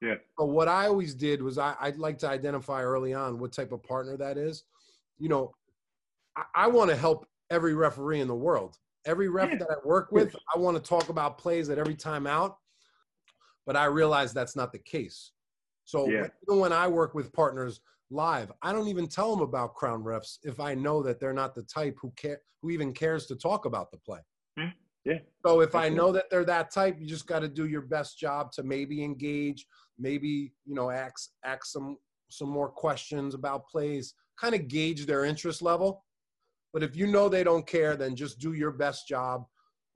Yeah. 0.02 0.16
But 0.38 0.48
what 0.48 0.68
i 0.68 0.86
always 0.86 1.16
did 1.16 1.42
was 1.42 1.58
I, 1.58 1.76
i'd 1.82 1.98
like 1.98 2.20
to 2.20 2.30
identify 2.30 2.84
early 2.84 3.14
on 3.14 3.40
what 3.40 3.52
type 3.52 3.72
of 3.72 3.82
partner 3.82 4.18
that 4.18 4.38
is. 4.38 4.66
You 5.18 5.30
know 5.30 5.52
i, 6.38 6.44
I 6.56 6.68
want 6.68 6.92
to 6.92 6.96
help 6.96 7.28
every 7.50 7.74
referee 7.74 8.22
in 8.22 8.28
the 8.28 8.36
world 8.36 8.78
every 9.06 9.30
ref 9.30 9.58
that 9.58 9.70
i 9.70 9.76
work 9.86 10.12
with 10.12 10.36
i 10.54 10.58
want 10.58 10.76
to 10.76 10.84
talk 10.84 11.10
about 11.10 11.38
plays 11.38 11.70
at 11.70 11.78
every 11.78 11.96
time 11.96 12.28
out 12.28 12.58
but 13.66 13.76
i 13.76 13.86
realize 13.86 14.34
that's 14.34 14.56
not 14.56 14.72
the 14.72 14.80
case 14.80 15.32
so 15.86 16.08
yeah. 16.10 16.28
even 16.48 16.60
when 16.60 16.74
i 16.74 16.88
work 16.88 17.14
with 17.14 17.32
partners 17.34 17.82
live. 18.12 18.52
I 18.62 18.72
don't 18.72 18.88
even 18.88 19.08
tell 19.08 19.36
them 19.36 19.42
about 19.42 19.76
crown 19.76 20.04
refs 20.04 20.38
if 20.44 20.60
I 20.60 20.74
know 20.76 21.04
that 21.04 21.20
they're 21.20 21.34
not 21.34 21.56
the 21.56 21.64
type 21.64 21.98
who 22.02 22.12
care 22.16 22.40
who 22.62 22.70
even 22.72 22.94
cares 22.94 23.26
to 23.28 23.36
talk 23.36 23.66
about 23.66 23.92
the 23.92 23.98
play. 23.98 24.20
Hmm. 24.58 24.70
Yeah. 25.06 25.20
So 25.46 25.62
if 25.62 25.76
I 25.76 25.88
know 25.88 26.12
that 26.12 26.30
they're 26.30 26.46
that 26.46 26.72
type, 26.72 26.98
you 27.00 27.08
just 27.08 27.26
got 27.26 27.40
to 27.40 27.48
do 27.48 27.68
your 27.68 27.82
best 27.82 28.20
job 28.20 28.52
to 28.54 28.64
maybe 28.64 29.04
engage, 29.04 29.66
maybe 29.98 30.54
you 30.66 30.76
know 30.76 30.90
ask 30.90 31.30
ask 31.46 31.66
some 31.66 31.98
some 32.30 32.50
more 32.50 32.70
questions 32.70 33.34
about 33.34 33.68
plays, 33.68 34.14
kind 34.40 34.56
of 34.56 34.68
gauge 34.68 35.06
their 35.06 35.26
interest 35.26 35.62
level. 35.62 36.04
But 36.74 36.84
if 36.84 36.96
you 36.96 37.08
know 37.08 37.30
they 37.30 37.44
don't 37.44 37.66
care, 37.66 37.96
then 37.96 38.16
just 38.16 38.40
do 38.40 38.54
your 38.54 38.72
best 38.72 39.08
job 39.08 39.46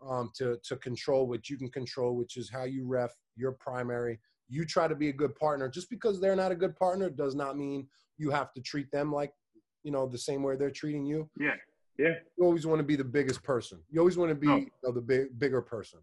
um, 0.08 0.32
to 0.36 0.58
to 0.64 0.76
control 0.78 1.28
what 1.28 1.50
you 1.50 1.58
can 1.58 1.70
control, 1.70 2.16
which 2.16 2.38
is 2.38 2.50
how 2.50 2.64
you 2.64 2.86
ref 2.86 3.12
your 3.36 3.54
primary. 3.54 4.20
You 4.50 4.66
try 4.66 4.88
to 4.88 4.96
be 4.96 5.10
a 5.10 5.14
good 5.14 5.36
partner. 5.36 5.70
Just 5.70 5.90
because 5.90 6.20
they're 6.20 6.36
not 6.36 6.52
a 6.52 6.56
good 6.56 6.76
partner 6.76 7.10
does 7.10 7.36
not 7.36 7.58
mean 7.58 7.88
you 8.18 8.30
have 8.32 8.54
to 8.54 8.62
treat 8.62 8.92
them 8.92 9.12
like 9.12 9.34
you 9.84 9.92
know 9.92 10.08
the 10.08 10.18
same 10.18 10.44
way 10.44 10.56
they're 10.56 10.72
treating 10.72 11.06
you. 11.06 11.30
Yeah. 11.40 11.56
Yeah. 11.98 12.16
You 12.38 12.46
always 12.46 12.66
want 12.66 12.80
to 12.80 12.84
be 12.84 12.96
the 12.96 13.04
biggest 13.04 13.44
person. 13.44 13.80
You 13.92 14.00
always 14.00 14.18
want 14.18 14.30
to 14.30 14.36
be 14.36 14.48
oh. 14.48 14.58
you 14.58 14.72
know, 14.84 14.92
the 14.92 15.02
big, 15.02 15.38
bigger 15.38 15.62
person. 15.62 16.00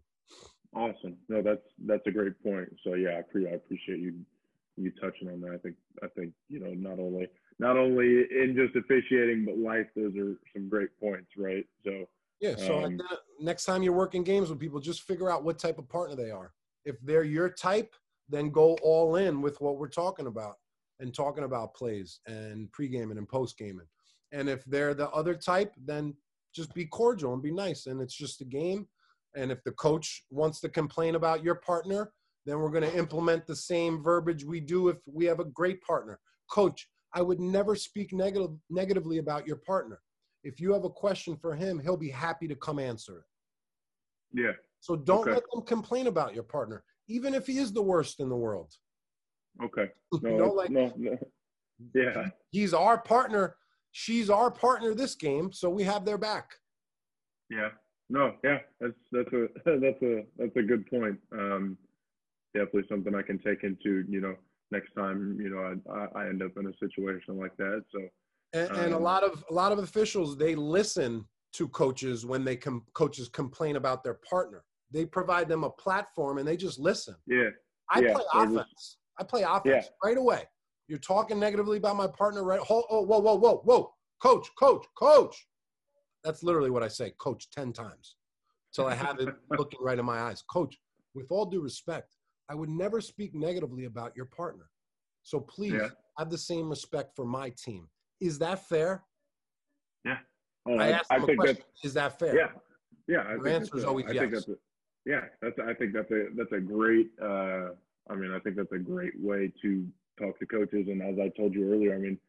Awesome. 0.73 1.17
No 1.27 1.41
that's 1.41 1.65
that's 1.85 2.07
a 2.07 2.11
great 2.11 2.41
point. 2.43 2.69
So 2.83 2.93
yeah 2.93 3.17
i, 3.17 3.21
pre- 3.29 3.47
I 3.47 3.51
appreciate 3.51 3.99
you 3.99 4.13
you 4.77 4.91
touching 5.01 5.29
on 5.29 5.41
that. 5.41 5.51
I 5.53 5.57
think 5.57 5.75
i 6.01 6.07
think 6.07 6.33
you 6.47 6.59
know 6.59 6.73
not 6.73 6.99
only 6.99 7.27
not 7.61 7.77
only 7.77 8.25
in 8.31 8.55
just 8.55 8.75
officiating 8.75 9.45
but 9.45 9.57
life 9.57 9.87
those 9.95 10.13
are 10.17 10.35
some 10.53 10.67
great 10.67 10.89
points 10.99 11.29
right 11.37 11.65
so 11.85 12.05
yeah 12.41 12.55
so 12.55 12.83
um, 12.83 12.99
next 13.39 13.65
time 13.65 13.81
you're 13.83 13.93
working 13.93 14.23
games 14.23 14.49
with 14.49 14.59
people 14.59 14.79
just 14.79 15.03
figure 15.03 15.29
out 15.29 15.43
what 15.43 15.57
type 15.57 15.77
of 15.77 15.87
partner 15.87 16.15
they 16.15 16.31
are 16.31 16.51
if 16.85 16.99
they're 17.01 17.23
your 17.23 17.49
type 17.49 17.95
then 18.31 18.49
go 18.49 18.77
all 18.81 19.17
in 19.17 19.41
with 19.41 19.59
what 19.61 19.77
we're 19.77 19.87
talking 19.87 20.27
about 20.27 20.55
and 21.01 21.13
talking 21.13 21.43
about 21.43 21.73
plays 21.73 22.19
and 22.27 22.71
pre-gaming 22.71 23.17
and 23.17 23.27
post-gaming. 23.27 23.87
And 24.31 24.47
if 24.47 24.63
they're 24.65 24.93
the 24.93 25.09
other 25.09 25.35
type, 25.35 25.73
then 25.83 26.15
just 26.55 26.73
be 26.73 26.85
cordial 26.85 27.33
and 27.33 27.41
be 27.41 27.51
nice. 27.51 27.87
And 27.87 28.01
it's 28.01 28.15
just 28.15 28.41
a 28.41 28.45
game. 28.45 28.87
And 29.35 29.51
if 29.51 29.63
the 29.63 29.71
coach 29.71 30.23
wants 30.29 30.61
to 30.61 30.69
complain 30.69 31.15
about 31.15 31.43
your 31.43 31.55
partner, 31.55 32.13
then 32.45 32.59
we're 32.59 32.69
going 32.69 32.89
to 32.89 32.97
implement 32.97 33.45
the 33.45 33.55
same 33.55 34.01
verbiage 34.01 34.45
we 34.45 34.59
do 34.59 34.87
if 34.87 34.97
we 35.05 35.25
have 35.25 35.39
a 35.39 35.45
great 35.45 35.81
partner. 35.81 36.19
Coach, 36.49 36.87
I 37.13 37.21
would 37.21 37.39
never 37.39 37.75
speak 37.75 38.13
negative, 38.13 38.51
negatively 38.69 39.17
about 39.17 39.45
your 39.47 39.57
partner. 39.57 39.99
If 40.43 40.59
you 40.59 40.73
have 40.73 40.85
a 40.85 40.89
question 40.89 41.35
for 41.37 41.53
him, 41.55 41.79
he'll 41.79 41.97
be 41.97 42.09
happy 42.09 42.47
to 42.47 42.55
come 42.55 42.79
answer 42.79 43.19
it. 43.19 44.41
Yeah. 44.41 44.53
So 44.79 44.95
don't 44.95 45.21
Okay. 45.21 45.31
let 45.33 45.43
them 45.53 45.61
complain 45.63 46.07
about 46.07 46.33
your 46.33 46.43
partner, 46.43 46.83
even 47.07 47.33
if 47.33 47.45
he 47.45 47.57
is 47.57 47.71
the 47.71 47.81
worst 47.81 48.19
in 48.19 48.29
the 48.29 48.35
world. 48.35 48.71
Okay. 49.63 49.91
You 50.13 50.19
No, 50.23 50.37
know, 50.37 50.51
like 50.53 50.69
no, 50.69 50.93
no. 50.95 51.17
Yeah. 51.95 52.29
he's 52.51 52.73
our 52.73 53.01
partner. 53.01 53.55
She's 53.91 54.29
our 54.29 54.49
partner 54.51 54.93
this 54.93 55.15
game, 55.15 55.51
so 55.51 55.69
we 55.69 55.83
have 55.83 56.05
their 56.05 56.17
back. 56.17 56.51
Yeah. 57.49 57.69
No, 58.09 58.35
yeah, 58.43 58.59
that's 58.79 58.93
that's 59.11 59.31
a 59.33 59.47
that's 59.79 60.01
a 60.01 60.25
that's 60.37 60.55
a 60.57 60.61
good 60.61 60.85
point. 60.89 61.17
Um, 61.33 61.77
definitely 62.53 62.83
something 62.89 63.15
I 63.15 63.21
can 63.21 63.39
take 63.39 63.63
into 63.63 64.03
you 64.07 64.21
know 64.21 64.35
next 64.71 64.93
time 64.97 65.37
you 65.39 65.49
know 65.49 65.75
I 65.93 66.19
I, 66.21 66.27
end 66.29 66.41
up 66.41 66.51
in 66.57 66.67
a 66.67 66.73
situation 66.79 67.37
like 67.37 67.55
that. 67.57 67.83
So 67.93 67.99
And, 68.53 68.71
and 68.77 68.93
a 68.93 68.97
Um, 68.97 69.03
lot 69.03 69.23
of 69.23 69.43
a 69.49 69.53
lot 69.53 69.71
of 69.71 69.79
officials 69.79 70.37
they 70.37 70.55
listen 70.55 71.25
to 71.53 71.67
coaches 71.69 72.25
when 72.25 72.43
they 72.45 72.55
com- 72.55 72.85
coaches 72.93 73.29
complain 73.29 73.75
about 73.75 74.03
their 74.03 74.19
partner. 74.29 74.63
They 74.91 75.05
provide 75.05 75.47
them 75.49 75.63
a 75.63 75.69
platform 75.69 76.37
and 76.37 76.47
they 76.47 76.57
just 76.57 76.79
listen. 76.79 77.15
yeah, 77.27 77.49
I 77.89 77.99
Yeah, 78.01 78.13
play 78.13 78.23
they're 78.33 78.43
just- 78.45 78.55
offense. 78.55 78.97
I 79.19 79.23
play 79.23 79.43
offense 79.43 79.89
right 80.03 80.17
away. 80.17 80.43
You're 80.87 80.99
talking 80.99 81.39
negatively 81.39 81.77
about 81.77 81.95
my 81.95 82.07
partner, 82.07 82.43
right? 82.43 82.59
Oh, 82.69 82.83
oh, 82.89 83.01
whoa, 83.03 83.19
whoa, 83.19 83.35
whoa, 83.35 83.57
whoa, 83.63 83.93
coach, 84.21 84.49
coach, 84.57 84.85
coach. 84.97 85.47
That's 86.23 86.43
literally 86.43 86.69
what 86.71 86.83
I 86.83 86.87
say, 86.87 87.11
coach, 87.19 87.49
ten 87.51 87.71
times, 87.73 88.15
till 88.73 88.87
I 88.87 88.95
have 88.95 89.19
it 89.19 89.29
looking 89.51 89.79
right 89.81 89.97
in 89.99 90.05
my 90.05 90.19
eyes. 90.21 90.41
Coach, 90.43 90.77
with 91.13 91.27
all 91.29 91.45
due 91.45 91.61
respect, 91.61 92.15
I 92.51 92.53
would 92.53 92.69
never 92.69 92.99
speak 92.99 93.33
negatively 93.33 93.85
about 93.85 94.13
your 94.13 94.25
partner. 94.25 94.69
So 95.23 95.39
please 95.39 95.71
Yeah. 95.71 95.89
have 96.17 96.29
the 96.29 96.37
same 96.37 96.69
respect 96.69 97.15
for 97.15 97.23
my 97.25 97.49
team. 97.51 97.89
Is 98.19 98.37
that 98.39 98.67
fair? 98.67 99.03
oh, 100.67 100.77
I 100.77 100.89
asked 100.89 101.11
I 101.11 101.15
a 101.15 101.21
think 101.25 101.39
question. 101.39 101.57
that's 101.57 101.85
Is 101.85 101.93
that 101.95 102.19
fair? 102.19 102.35
yeah, 102.35 102.51
yeah. 103.07 103.21
I 103.21 103.31
Your 103.31 103.43
think 103.43 103.55
answer 103.61 103.77
is 103.77 103.83
always 103.83 104.05
I 104.05 104.09
think 104.09 104.31
yes. 104.31 104.45
that's 104.45 104.49
a, 104.49 104.55
yeah, 105.05 105.21
that's 105.41 105.57
I 105.57 105.73
think 105.73 105.91
that's 105.93 106.11
a 106.11 106.27
that's 106.35 106.51
a 106.51 106.59
great. 106.59 107.09
Uh, 107.19 107.69
I 108.11 108.15
mean, 108.15 108.31
I 108.31 108.37
think 108.39 108.57
that's 108.57 108.71
a 108.71 108.77
great 108.77 109.19
way 109.19 109.51
to 109.63 109.87
talk 110.19 110.37
to 110.37 110.45
coaches. 110.45 110.87
And 110.87 111.01
as 111.01 111.17
I 111.17 111.29
told 111.29 111.55
you 111.55 111.71
earlier, 111.71 111.95
I 111.95 111.97
mean, 111.97 112.19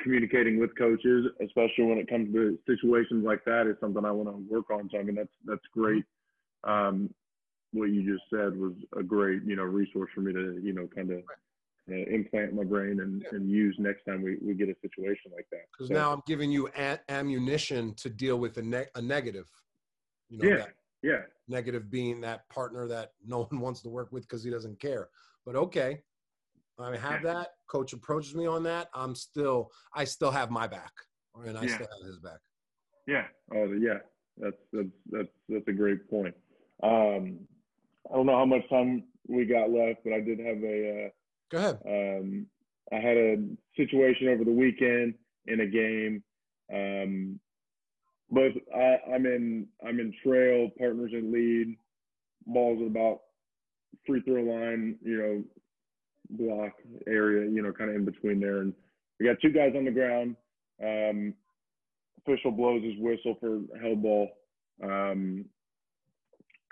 communicating 0.00 0.60
with 0.60 0.76
coaches, 0.78 1.26
especially 1.40 1.86
when 1.86 1.98
it 1.98 2.08
comes 2.08 2.32
to 2.34 2.56
situations 2.68 3.24
like 3.24 3.44
that, 3.46 3.66
is 3.66 3.76
something 3.80 4.04
I 4.04 4.12
want 4.12 4.28
to 4.28 4.54
work 4.54 4.70
on. 4.70 4.88
So 4.92 4.98
I 4.98 5.02
mean, 5.02 5.16
that's 5.16 5.34
that's 5.44 5.66
great. 5.72 6.04
Um, 6.62 7.12
what 7.74 7.90
you 7.90 8.02
just 8.10 8.24
said 8.30 8.56
was 8.56 8.72
a 8.96 9.02
great, 9.02 9.42
you 9.44 9.56
know, 9.56 9.64
resource 9.64 10.10
for 10.14 10.20
me 10.20 10.32
to, 10.32 10.60
you 10.62 10.72
know, 10.72 10.86
kind 10.94 11.10
of 11.10 11.18
uh, 11.90 11.94
implant 11.94 12.50
in 12.50 12.56
my 12.56 12.64
brain 12.64 13.00
and, 13.00 13.22
Yeah. 13.22 13.28
and 13.32 13.50
use 13.50 13.74
next 13.78 14.04
time 14.04 14.22
we, 14.22 14.38
we 14.40 14.54
get 14.54 14.68
a 14.68 14.76
situation 14.80 15.32
like 15.34 15.46
that. 15.50 15.62
Because 15.72 15.88
So, 15.88 15.94
now 15.94 16.12
I'm 16.12 16.22
giving 16.26 16.50
you 16.50 16.68
a- 16.76 17.00
ammunition 17.10 17.92
to 17.96 18.08
deal 18.08 18.38
with 18.38 18.56
a, 18.58 18.62
ne- 18.62 18.86
a 18.94 19.02
negative. 19.02 19.50
You 20.30 20.38
know, 20.38 20.48
yeah, 20.48 20.56
that 20.56 20.74
yeah, 21.02 21.20
negative 21.48 21.90
being 21.90 22.20
that 22.22 22.48
partner 22.48 22.86
that 22.88 23.10
no 23.26 23.42
one 23.44 23.60
wants 23.60 23.82
to 23.82 23.88
work 23.88 24.12
with 24.12 24.22
because 24.22 24.42
he 24.44 24.50
doesn't 24.50 24.78
care. 24.80 25.08
But 25.44 25.56
okay, 25.56 26.00
I 26.78 26.96
have 26.96 27.22
that. 27.22 27.48
Coach 27.66 27.92
approaches 27.92 28.34
me 28.34 28.46
on 28.46 28.62
that. 28.62 28.88
I'm 28.94 29.14
still, 29.14 29.70
I 29.94 30.04
still 30.04 30.30
have 30.30 30.50
my 30.50 30.66
back, 30.66 30.92
and 31.44 31.58
I 31.58 31.62
Yeah. 31.64 31.74
still 31.74 31.88
have 31.98 32.06
his 32.06 32.18
back. 32.20 32.38
yeah. 33.06 33.26
Oh, 33.52 33.72
yeah. 33.72 33.98
That's 34.38 34.56
that's 34.72 34.88
that's 35.10 35.28
that's 35.48 35.68
a 35.68 35.72
great 35.72 36.08
point. 36.10 36.34
Um, 36.82 37.38
I 38.10 38.16
don't 38.16 38.26
know 38.26 38.36
how 38.36 38.44
much 38.44 38.68
time 38.68 39.04
we 39.28 39.46
got 39.46 39.70
left, 39.70 40.00
but 40.04 40.12
I 40.12 40.20
did 40.20 40.38
have 40.38 40.62
a. 40.62 41.06
Uh, 41.06 41.08
Go 41.50 41.58
ahead. 41.58 41.78
Um, 41.86 42.46
I 42.92 42.96
had 42.96 43.16
a 43.16 43.36
situation 43.76 44.28
over 44.28 44.44
the 44.44 44.52
weekend 44.52 45.14
in 45.46 45.60
a 45.60 45.66
game. 45.66 46.22
Um, 46.72 47.40
but 48.30 48.52
I, 48.74 48.98
I'm 49.14 49.26
in 49.26 49.66
I'm 49.86 50.00
in 50.00 50.12
trail, 50.24 50.70
partners 50.78 51.12
in 51.12 51.32
lead, 51.32 51.76
balls 52.46 52.80
at 52.80 52.88
about 52.88 53.20
free 54.06 54.22
throw 54.22 54.42
line, 54.42 54.96
you 55.02 55.18
know, 55.18 55.44
block 56.30 56.72
area, 57.06 57.50
you 57.50 57.62
know, 57.62 57.72
kind 57.72 57.90
of 57.90 57.96
in 57.96 58.04
between 58.04 58.40
there. 58.40 58.58
And 58.58 58.72
we 59.18 59.26
got 59.26 59.36
two 59.40 59.52
guys 59.52 59.74
on 59.76 59.84
the 59.84 59.90
ground. 59.90 60.36
Um, 60.82 61.34
official 62.26 62.50
blows 62.50 62.82
his 62.82 62.98
whistle 62.98 63.36
for 63.40 63.60
held 63.80 64.02
ball. 64.02 64.28
Um, 64.82 65.44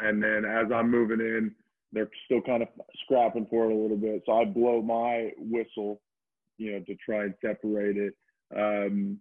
and 0.03 0.23
then 0.23 0.45
as 0.45 0.67
I'm 0.75 0.91
moving 0.91 1.21
in, 1.21 1.55
they're 1.93 2.09
still 2.25 2.41
kind 2.41 2.63
of 2.63 2.69
scrapping 3.05 3.47
for 3.51 3.67
it 3.67 3.75
a 3.75 3.77
little 3.77 3.97
bit. 3.97 4.23
So 4.27 4.33
I 4.33 4.45
blow 4.45 4.83
my 4.83 5.31
whistle, 5.39 6.01
you 6.59 6.73
know, 6.73 6.81
to 6.81 6.97
try 7.05 7.25
and 7.25 7.35
separate 7.45 7.97
it. 7.97 8.15
Um, 8.57 9.21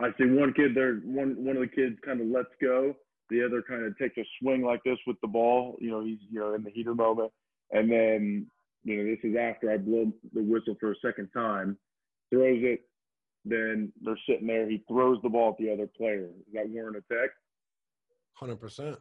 I 0.00 0.08
see 0.18 0.26
one 0.26 0.52
kid 0.52 0.72
there, 0.74 0.96
one 1.04 1.44
one 1.44 1.56
of 1.56 1.62
the 1.62 1.74
kids 1.74 1.96
kind 2.04 2.20
of 2.20 2.26
lets 2.28 2.48
go. 2.60 2.94
The 3.28 3.44
other 3.44 3.62
kind 3.62 3.84
of 3.84 3.98
takes 3.98 4.16
a 4.18 4.24
swing 4.40 4.62
like 4.62 4.80
this 4.84 4.98
with 5.06 5.16
the 5.20 5.28
ball. 5.28 5.76
You 5.80 5.90
know, 5.90 6.04
he's 6.04 6.18
you 6.30 6.40
know 6.40 6.54
in 6.54 6.62
the 6.62 6.70
heater 6.70 6.94
moment, 6.94 7.32
and 7.70 7.90
then 7.90 8.46
you 8.84 8.96
know 8.96 9.04
this 9.04 9.18
is 9.24 9.36
after 9.36 9.70
I 9.70 9.78
blow 9.78 10.12
the 10.32 10.42
whistle 10.42 10.76
for 10.78 10.92
a 10.92 10.96
second 11.04 11.28
time, 11.34 11.76
throws 12.30 12.62
it. 12.62 12.80
Then 13.44 13.92
they're 14.02 14.18
sitting 14.28 14.48
there. 14.48 14.68
He 14.68 14.84
throws 14.88 15.18
the 15.22 15.28
ball 15.28 15.50
at 15.50 15.58
the 15.58 15.72
other 15.72 15.88
player. 15.96 16.26
Is 16.46 16.54
that 16.54 16.68
warrant 16.68 16.96
a 16.96 17.14
tech? 17.14 17.30
Hundred 18.34 18.60
percent. 18.60 18.98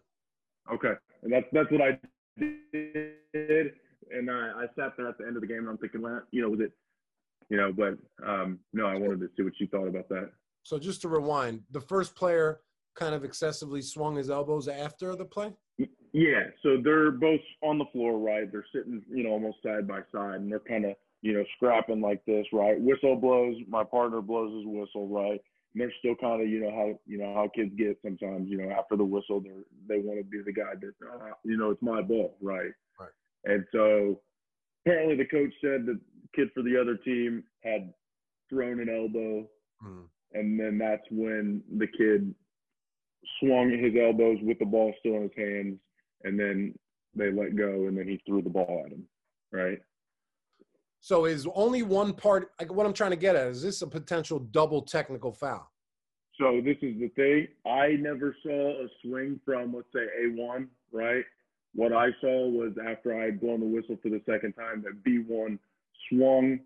Okay, 0.74 0.93
and 1.24 1.32
that's 1.32 1.45
that's 1.51 1.72
what 1.72 1.82
I 1.82 1.99
did, 2.39 3.74
and 4.11 4.30
I, 4.30 4.51
I 4.55 4.66
sat 4.76 4.93
there 4.97 5.07
at 5.07 5.18
the 5.18 5.26
end 5.26 5.36
of 5.36 5.41
the 5.41 5.47
game, 5.47 5.59
and 5.59 5.70
I'm 5.70 5.78
thinking, 5.78 6.01
well, 6.01 6.22
you 6.32 6.41
know, 6.41 6.49
was 6.49 6.59
it, 6.59 6.72
you 7.49 7.57
know, 7.57 7.72
but 7.72 7.97
um, 8.28 8.59
no, 8.74 8.86
I 8.88 8.95
wanted 8.95 9.20
to 9.22 9.30
see 9.38 9.43
what 9.43 9.53
you 9.59 9.68
thought 9.68 9.88
about 9.88 10.09
that. 10.09 10.32
So 10.63 10.80
just 10.80 11.01
to 11.03 11.09
rewind, 11.09 11.61
the 11.72 11.82
first 11.82 12.16
player 12.16 12.61
kind 12.95 13.13
of 13.13 13.24
excessively 13.24 13.82
swung 13.82 14.16
his 14.16 14.30
elbows 14.30 14.68
after 14.68 15.16
the 15.16 15.26
play. 15.26 15.53
Yeah, 16.13 16.45
so 16.63 16.78
they're 16.82 17.11
both 17.11 17.41
on 17.61 17.78
the 17.78 17.86
floor, 17.91 18.18
right? 18.18 18.49
They're 18.51 18.66
sitting, 18.74 19.03
you 19.09 19.24
know, 19.24 19.32
almost 19.32 19.57
side 19.61 19.88
by 19.88 19.99
side, 20.13 20.36
and 20.36 20.51
they're 20.51 20.59
kind 20.59 20.86
of, 20.86 20.95
you 21.22 21.34
know, 21.34 21.43
scrapping 21.57 22.01
like 22.01 22.24
this, 22.26 22.45
right? 22.53 22.80
Whistle 22.80 23.18
blows, 23.18 23.57
my 23.68 23.84
partner 23.84 24.22
blows 24.22 24.55
his 24.55 24.66
whistle, 24.66 25.07
right? 25.09 25.41
And 25.76 25.82
they're 25.82 25.93
still 25.99 26.15
kind 26.15 26.41
of, 26.41 26.47
you 26.47 26.61
know, 26.61 26.71
how 26.71 26.97
you 27.05 27.17
know 27.17 27.34
how 27.34 27.49
kids 27.53 27.72
get 27.77 27.99
sometimes, 28.02 28.47
you 28.49 28.57
know, 28.57 28.72
after 28.72 28.95
the 28.95 29.03
whistle, 29.03 29.41
they 29.41 29.49
are 29.49 29.65
they 29.89 29.99
want 29.99 30.19
to 30.19 30.23
be 30.23 30.41
the 30.41 30.53
guy 30.53 30.73
that, 30.80 30.93
you 31.43 31.57
know, 31.57 31.69
it's 31.69 31.81
my 31.81 32.02
ball, 32.02 32.38
right? 32.41 32.72
Right. 32.97 33.10
And 33.43 33.65
so 33.73 34.22
apparently 34.85 35.18
the 35.18 35.26
coach 35.26 35.53
said 35.61 35.85
the 35.85 35.99
kid 36.34 36.47
for 36.53 36.64
the 36.64 36.80
other 36.80 36.95
team 36.95 37.43
had 37.61 37.93
thrown 38.49 38.80
an 38.80 38.89
elbow, 38.89 39.49
Hmm. 39.81 40.03
and 40.31 40.57
then 40.57 40.77
that's 40.77 41.03
when 41.11 41.61
the 41.77 41.88
kid 41.88 42.34
swung 43.39 43.69
his 43.69 43.93
elbows 44.02 44.38
with 44.41 44.57
the 44.60 44.65
ball 44.65 44.93
still 44.99 45.15
in 45.15 45.23
his 45.23 45.35
hands, 45.35 45.80
and 46.23 46.39
then 46.39 46.73
they 47.15 47.31
let 47.31 47.57
go, 47.57 47.88
and 47.88 47.97
then 47.97 48.07
he 48.07 48.22
threw 48.26 48.41
the 48.41 48.49
ball 48.49 48.84
at 48.85 48.93
him, 48.93 49.06
right? 49.52 49.80
So 51.06 51.26
is 51.26 51.48
only 51.53 51.84
one 51.84 52.14
part. 52.14 52.49
Like 52.60 52.73
what 52.73 52.88
I'm 52.88 52.91
trying 52.91 53.11
to 53.11 53.15
get 53.15 53.36
at 53.36 53.45
is 53.45 53.61
this 53.61 53.84
a 53.84 53.88
potential 53.88 54.40
double 54.40 54.82
technical 54.82 55.32
foul? 55.32 55.69
So 56.41 56.61
this 56.65 56.77
is 56.82 56.99
the 56.99 57.10
thing. 57.10 57.48
I 57.64 57.90
never 57.99 58.36
saw 58.41 58.72
a 58.84 58.88
swing 59.03 59.40
from 59.45 59.76
let's 59.76 59.86
say 59.94 59.99
A1, 60.26 60.65
right? 60.91 61.23
What 61.76 61.94
I 61.94 62.07
saw 62.22 62.49
was 62.49 62.73
after 62.84 63.22
I 63.22 63.26
had 63.26 63.40
blown 63.40 63.60
the 63.60 63.68
whistle 63.68 63.99
for 64.02 64.10
the 64.10 64.19
second 64.27 64.53
time 64.53 64.84
that 64.84 65.03
B1 65.07 65.60
swung 66.10 66.61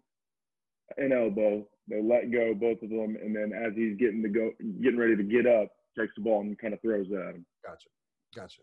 an 0.96 1.12
elbow. 1.12 1.68
They 1.90 2.02
let 2.02 2.32
go, 2.32 2.54
both 2.54 2.82
of 2.82 2.90
them, 2.92 3.18
and 3.22 3.36
then 3.36 3.52
as 3.52 3.74
he's 3.76 3.98
getting 3.98 4.24
to 4.24 4.30
go, 4.30 4.52
getting 4.82 4.98
ready 5.00 5.18
to 5.18 5.24
get 5.24 5.48
up, 5.48 5.68
takes 5.98 6.14
the 6.16 6.22
ball 6.22 6.40
and 6.40 6.58
kind 6.58 6.74
of 6.74 6.80
throws 6.80 7.08
it 7.10 7.16
at 7.16 7.36
him. 7.36 7.46
Gotcha. 7.66 7.90
Gotcha. 8.34 8.62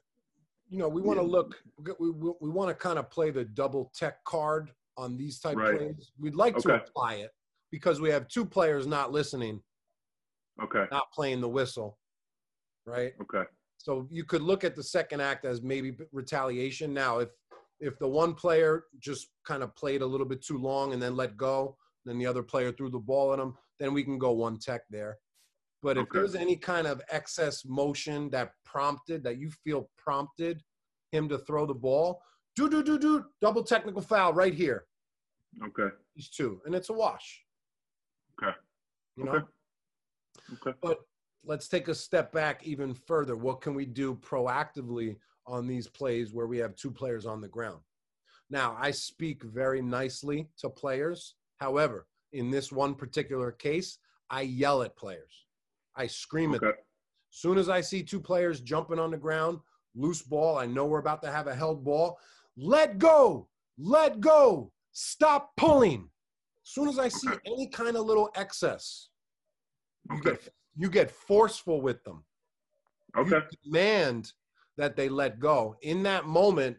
You 0.71 0.79
know, 0.79 0.89
we 0.89 1.03
want 1.03 1.19
to 1.19 1.25
Yeah. 1.27 1.33
look, 1.33 1.63
we, 2.01 2.09
we, 2.13 2.33
we 2.41 2.49
want 2.49 2.71
to 2.71 2.75
kind 2.75 2.99
of 2.99 3.11
play 3.11 3.31
the 3.31 3.45
double 3.45 3.93
tech 3.95 4.25
card 4.25 4.71
on 4.97 5.17
these 5.17 5.39
type 5.39 5.57
Right. 5.57 5.77
plays. 5.77 6.13
We'd 6.19 6.35
like 6.35 6.57
to 6.59 6.75
apply 6.75 7.15
it 7.17 7.31
because 7.71 8.01
we 8.01 8.11
have 8.11 8.29
two 8.29 8.45
players 8.45 8.87
not 8.87 9.13
listening, 9.13 9.63
Okay. 10.63 10.87
not 10.91 11.11
playing 11.13 11.41
the 11.41 11.49
whistle, 11.49 11.99
right? 12.87 13.15
Okay. 13.21 13.45
So 13.79 14.09
you 14.11 14.25
could 14.25 14.43
look 14.43 14.65
at 14.65 14.75
the 14.75 14.83
second 14.83 15.21
act 15.21 15.45
as 15.45 15.63
maybe 15.63 15.97
retaliation. 16.13 16.93
Now, 16.93 17.19
if 17.19 17.31
if 17.79 17.99
the 17.99 18.09
one 18.09 18.33
player 18.33 18.87
just 19.01 19.29
kind 19.45 19.63
of 19.63 19.77
played 19.77 20.01
a 20.01 20.07
little 20.07 20.25
bit 20.27 20.41
too 20.43 20.57
long 20.57 20.95
and 20.95 21.03
then 21.03 21.15
let 21.15 21.37
go, 21.37 21.77
then 22.07 22.17
the 22.17 22.25
other 22.25 22.43
player 22.43 22.73
threw 22.73 22.89
the 22.89 22.99
ball 22.99 23.35
at 23.35 23.39
him, 23.39 23.55
then 23.79 23.93
we 23.93 24.03
can 24.03 24.17
go 24.17 24.33
one 24.33 24.59
tech 24.59 24.89
there. 24.89 25.19
But 25.83 25.99
if 25.99 26.05
Okay. 26.05 26.21
there's 26.21 26.35
any 26.35 26.57
kind 26.57 26.87
of 26.87 27.03
excess 27.11 27.67
motion 27.67 28.31
that 28.31 28.55
prompted 28.65 29.23
that 29.25 29.37
you 29.37 29.51
feel 29.51 29.91
prompted 29.99 30.65
him 31.13 31.29
to 31.29 31.37
throw 31.37 31.67
the 31.67 31.75
ball, 31.75 32.23
do 32.57 32.69
do 32.69 32.83
do 32.83 32.99
do 32.99 33.25
double 33.41 33.63
technical 33.63 34.01
foul 34.03 34.33
right 34.33 34.55
here. 34.55 34.87
Okay. 35.63 35.95
These 36.17 36.31
two, 36.31 36.61
and 36.65 36.75
it's 36.75 36.89
a 36.89 36.93
wash. 36.93 37.43
Okay. 38.43 38.53
You 39.17 39.25
know. 39.25 39.33
Okay. 39.33 39.47
Okay. 40.55 40.79
But 40.83 41.01
let's 41.45 41.69
take 41.69 41.89
a 41.89 41.95
step 41.95 42.33
back 42.33 42.67
even 42.67 42.95
further. 42.95 43.37
What 43.37 43.61
can 43.61 43.75
we 43.75 43.85
do 43.87 44.15
proactively 44.17 45.17
on 45.47 45.67
these 45.67 45.87
plays 45.87 46.33
where 46.33 46.47
we 46.47 46.59
have 46.59 46.75
two 46.77 46.91
players 46.91 47.27
on 47.27 47.41
the 47.41 47.49
ground? 47.49 47.81
Now, 48.51 48.77
I 48.81 48.91
speak 48.91 49.43
very 49.43 49.83
nicely 49.83 50.49
to 50.59 50.71
players. 50.71 51.35
However, 51.59 52.07
in 52.33 52.51
this 52.51 52.71
one 52.71 52.95
particular 52.95 53.51
case, 53.51 53.99
I 54.31 54.43
yell 54.43 54.83
at 54.83 54.97
players. 54.97 55.47
I 55.95 56.07
scream 56.07 56.55
Okay. 56.55 56.57
at 56.67 56.77
them. 56.77 56.85
As 57.33 57.39
soon 57.41 57.59
as 57.59 57.69
I 57.69 57.81
see 57.81 58.03
two 58.03 58.21
players 58.21 58.61
jumping 58.61 58.99
on 58.99 59.11
the 59.11 59.17
ground, 59.17 59.59
loose 59.95 60.23
ball, 60.23 60.59
I 60.59 60.67
know 60.67 60.85
we're 60.87 61.01
about 61.01 61.23
to 61.23 61.33
have 61.33 61.47
a 61.49 61.55
held 61.55 61.85
ball. 61.85 62.19
Let 62.57 62.99
go, 62.99 63.49
let 63.79 64.21
go, 64.21 64.73
stop 64.93 65.51
pulling. 65.57 66.09
As 66.65 66.71
soon 66.73 66.89
as 66.89 66.99
I 66.99 67.09
see 67.09 67.29
Okay. 67.29 67.39
any 67.47 67.69
kind 67.69 67.97
of 67.97 68.07
little 68.07 68.31
excess, 68.35 69.11
you 70.11 70.21
get 70.23 70.49
you 70.79 70.91
get 70.91 71.11
forceful 71.11 71.81
with 71.81 72.03
them. 72.05 72.25
Okay. 73.17 73.37
You 73.37 73.71
demand 73.73 74.33
that 74.77 74.97
they 74.97 75.09
let 75.09 75.39
go. 75.39 75.77
In 75.83 76.03
that 76.03 76.27
moment, 76.27 76.77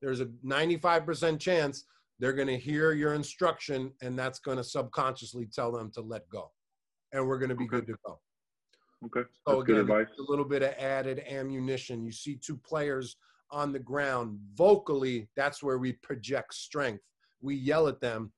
there's 0.00 0.20
a 0.20 0.26
95% 0.46 1.40
chance 1.40 1.84
they're 2.20 2.32
going 2.32 2.48
to 2.48 2.56
hear 2.58 2.92
your 2.92 3.14
instruction 3.14 3.92
and 4.02 4.16
that's 4.18 4.38
going 4.38 4.56
to 4.56 4.64
subconsciously 4.64 5.46
tell 5.52 5.72
them 5.72 5.90
to 5.94 6.00
let 6.00 6.28
go. 6.28 6.50
And 7.12 7.26
we're 7.26 7.38
going 7.38 7.48
to 7.48 7.54
be 7.56 7.64
Okay. 7.64 7.78
good 7.78 7.86
to 7.88 7.94
go. 8.06 8.20
Okay. 9.06 9.28
So 9.46 9.56
That's 9.56 9.64
good 9.64 9.78
again, 9.78 9.80
advice. 9.80 10.06
a 10.18 10.22
little 10.30 10.44
bit 10.44 10.62
of 10.62 10.70
added 10.78 11.24
ammunition. 11.28 12.04
You 12.04 12.12
see 12.12 12.36
two 12.36 12.56
players 12.58 13.16
on 13.52 13.72
the 13.72 13.78
ground 13.78 14.38
vocally, 14.54 15.28
that's 15.36 15.62
where 15.62 15.78
we 15.78 15.92
project 15.94 16.54
strength. 16.54 17.02
We 17.40 17.54
yell 17.54 17.88
at 17.88 18.00
them 18.00 18.32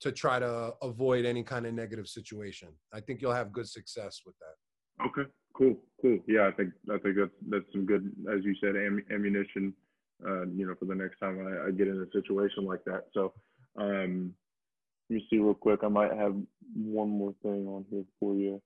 to 0.00 0.12
try 0.12 0.38
to 0.38 0.74
avoid 0.82 1.24
any 1.24 1.42
kind 1.42 1.66
of 1.66 1.74
negative 1.74 2.08
situation. 2.08 2.68
I 2.92 3.00
think 3.00 3.22
you'll 3.22 3.32
have 3.32 3.52
good 3.52 3.68
success 3.68 4.22
with 4.26 4.34
that. 4.38 5.06
Okay. 5.06 5.30
Cool. 5.56 5.76
Cool. 6.02 6.18
Yeah, 6.28 6.48
I 6.48 6.50
think 6.52 6.72
I 6.92 6.98
think 6.98 7.16
that's 7.16 7.30
that's 7.48 7.64
some 7.72 7.86
good, 7.86 8.12
as 8.30 8.44
you 8.44 8.54
said, 8.60 8.76
am, 8.76 9.02
ammunition. 9.10 9.72
Uh, 10.26 10.46
you 10.46 10.66
know, 10.66 10.74
for 10.78 10.86
the 10.86 10.94
next 10.94 11.18
time 11.18 11.38
I, 11.46 11.68
I 11.68 11.70
get 11.70 11.88
in 11.88 12.00
a 12.00 12.06
situation 12.12 12.64
like 12.64 12.84
that. 12.84 13.04
So, 13.12 13.32
um, 13.78 14.34
let 15.08 15.16
me 15.16 15.26
see 15.30 15.38
real 15.38 15.54
quick. 15.54 15.80
I 15.82 15.88
might 15.88 16.12
have 16.12 16.34
one 16.74 17.10
more 17.10 17.34
thing 17.42 17.66
on 17.68 17.84
here 17.90 18.04
for 18.20 18.34
you. 18.34 18.60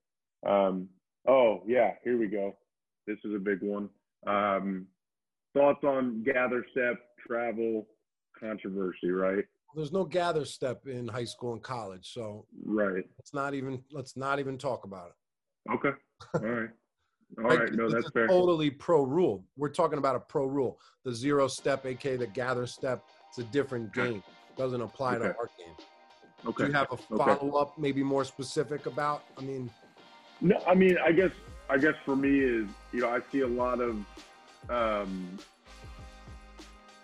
Um, 0.47 0.89
oh 1.29 1.63
yeah, 1.67 1.93
here 2.03 2.19
we 2.19 2.27
go. 2.27 2.57
This 3.07 3.19
is 3.25 3.35
a 3.35 3.39
big 3.39 3.63
one. 3.63 3.89
Um, 4.27 4.87
thoughts 5.55 5.83
on 5.85 6.23
gather 6.23 6.65
step 6.71 6.97
travel 7.27 7.87
controversy, 8.39 9.11
right? 9.11 9.45
There's 9.75 9.93
no 9.93 10.05
gather 10.05 10.45
step 10.45 10.87
in 10.87 11.07
high 11.07 11.25
school 11.25 11.53
and 11.53 11.63
college, 11.63 12.13
so 12.13 12.47
Right. 12.65 13.05
let's 13.19 13.33
not 13.35 13.55
even 13.55 13.83
let's 13.93 14.17
not 14.17 14.39
even 14.41 14.59
talk 14.59 14.85
about 14.85 15.11
it. 15.11 15.73
Okay. 15.75 15.91
All 16.35 16.41
right. 16.41 16.71
All 17.39 17.45
Like, 17.45 17.59
right. 17.61 17.73
No, 17.75 17.89
that's 17.89 18.11
fair. 18.11 18.27
Totally 18.27 18.71
pro 18.71 19.03
rule. 19.05 19.45
We're 19.57 19.69
talking 19.69 19.99
about 19.99 20.17
a 20.17 20.21
pro 20.21 20.47
rule. 20.47 20.81
The 21.05 21.15
zero 21.15 21.47
step, 21.47 21.87
aka 21.87 22.17
the 22.17 22.27
gather 22.27 22.67
step, 22.67 23.05
it's 23.29 23.39
a 23.39 23.45
different 23.45 23.97
Okay. 23.97 24.13
game. 24.15 24.23
Doesn't 24.57 24.81
apply 24.81 25.19
to 25.19 25.27
our 25.27 25.49
game. 25.59 25.75
Okay. 26.47 26.65
Do 26.65 26.71
you 26.71 26.75
have 26.75 26.89
a 26.91 26.97
follow 26.97 27.53
up, 27.53 27.79
maybe 27.79 28.03
more 28.03 28.25
specific 28.25 28.87
about? 28.87 29.23
I 29.39 29.43
mean, 29.43 29.71
No, 30.41 30.57
I 30.67 30.75
mean, 30.75 30.97
I 31.05 31.13
guess, 31.13 31.31
I 31.69 31.79
guess 31.79 31.95
for 32.05 32.17
me 32.17 32.41
is, 32.41 32.67
you 32.93 33.03
know, 33.03 33.11
I 33.11 33.21
see 33.31 33.41
a 33.41 33.47
lot 33.47 33.81
of, 33.81 33.97
um, 34.69 35.39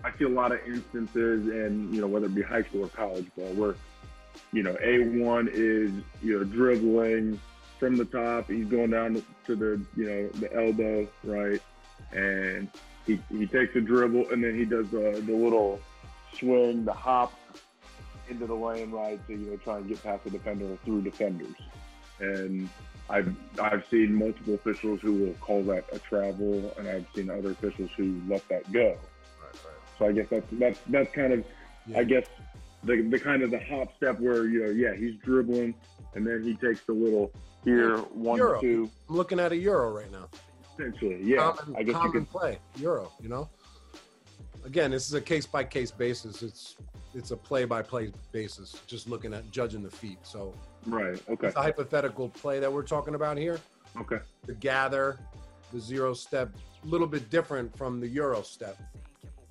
I 0.04 0.16
see 0.18 0.24
a 0.24 0.28
lot 0.28 0.52
of 0.52 0.60
instances, 0.66 1.48
and 1.48 1.94
you 1.94 2.00
know, 2.00 2.06
whether 2.06 2.26
it 2.26 2.34
be 2.34 2.42
high 2.42 2.62
school 2.62 2.84
or 2.84 2.88
college 2.88 3.26
ball, 3.36 3.52
where, 3.54 3.74
you 4.52 4.62
know, 4.62 4.76
a 4.80 5.08
one 5.20 5.48
is 5.52 5.90
you 6.22 6.38
know 6.38 6.44
dribbling 6.44 7.40
from 7.78 7.96
the 7.96 8.04
top, 8.04 8.48
he's 8.48 8.66
going 8.66 8.90
down 8.90 9.22
to 9.46 9.56
the 9.56 9.80
you 9.96 10.04
know 10.04 10.28
the 10.40 10.52
elbow, 10.54 11.08
right, 11.24 11.60
and 12.12 12.68
he 13.06 13.20
he 13.30 13.46
takes 13.46 13.74
a 13.76 13.80
dribble, 13.80 14.30
and 14.30 14.44
then 14.44 14.56
he 14.56 14.64
does 14.64 14.88
the 14.90 15.22
the 15.26 15.34
little 15.34 15.80
swing, 16.38 16.84
the 16.84 16.92
hop 16.92 17.32
into 18.28 18.46
the 18.46 18.54
lane, 18.54 18.90
right, 18.90 19.24
to 19.26 19.32
you 19.32 19.50
know 19.50 19.56
try 19.56 19.78
and 19.78 19.88
get 19.88 20.02
past 20.02 20.24
the 20.24 20.30
defender 20.30 20.66
or 20.66 20.76
through 20.84 21.02
defenders, 21.02 21.54
and 22.20 22.68
I've 23.08 23.34
I've 23.60 23.84
seen 23.90 24.14
multiple 24.14 24.54
officials 24.54 25.00
who 25.00 25.12
will 25.12 25.34
call 25.34 25.62
that 25.64 25.84
a 25.92 25.98
travel, 25.98 26.74
and 26.78 26.88
I've 26.88 27.06
seen 27.14 27.30
other 27.30 27.52
officials 27.52 27.90
who 27.96 28.20
let 28.28 28.46
that 28.48 28.70
go. 28.72 28.96
So 29.98 30.06
I 30.06 30.12
guess 30.12 30.26
that's 30.30 30.46
that's 30.52 30.80
that's 30.88 31.14
kind 31.14 31.32
of 31.32 31.44
yeah. 31.86 31.98
I 31.98 32.04
guess 32.04 32.26
the 32.84 33.02
the 33.02 33.18
kind 33.18 33.42
of 33.42 33.50
the 33.50 33.60
hop 33.60 33.96
step 33.96 34.18
where 34.20 34.46
you 34.46 34.64
know 34.64 34.70
yeah 34.70 34.94
he's 34.94 35.14
dribbling 35.24 35.74
and 36.14 36.26
then 36.26 36.42
he 36.42 36.54
takes 36.54 36.80
the 36.82 36.92
little 36.92 37.32
here 37.64 37.98
one 37.98 38.38
Euro. 38.38 38.60
two 38.60 38.90
I'm 39.08 39.16
looking 39.16 39.40
at 39.40 39.52
a 39.52 39.56
euro 39.56 39.90
right 39.90 40.10
now. 40.10 40.28
essentially 40.74 41.20
yeah 41.22 41.52
common, 41.52 41.76
I 41.76 41.82
guess 41.82 41.94
you 41.94 41.94
common 41.94 42.12
could 42.12 42.30
play 42.30 42.58
euro. 42.76 43.12
You 43.22 43.28
know, 43.28 43.48
again, 44.64 44.90
this 44.90 45.06
is 45.06 45.14
a 45.14 45.20
case 45.20 45.46
by 45.46 45.64
case 45.64 45.90
basis. 45.90 46.42
It's 46.42 46.76
it's 47.14 47.30
a 47.30 47.36
play 47.36 47.64
by 47.64 47.82
play 47.82 48.12
basis. 48.32 48.80
Just 48.86 49.08
looking 49.08 49.32
at 49.32 49.50
judging 49.50 49.82
the 49.82 49.90
feet. 49.90 50.18
So 50.22 50.54
right 50.86 51.20
okay 51.28 51.50
the 51.50 51.60
hypothetical 51.60 52.28
play 52.28 52.58
that 52.58 52.72
we're 52.72 52.82
talking 52.82 53.14
about 53.14 53.36
here, 53.36 53.58
okay 53.98 54.18
the 54.46 54.54
gather, 54.54 55.18
the 55.72 55.80
zero 55.80 56.14
step, 56.14 56.50
a 56.82 56.86
little 56.86 57.06
bit 57.06 57.28
different 57.30 57.76
from 57.76 58.00
the 58.00 58.06
euro 58.08 58.42
step. 58.42 58.78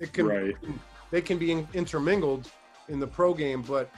It 0.00 0.12
can 0.12 0.26
Right. 0.26 0.54
they 1.10 1.20
can 1.20 1.38
be 1.38 1.66
intermingled 1.74 2.50
in 2.88 2.98
the 3.00 3.06
pro 3.06 3.34
game, 3.34 3.62
but 3.62 3.90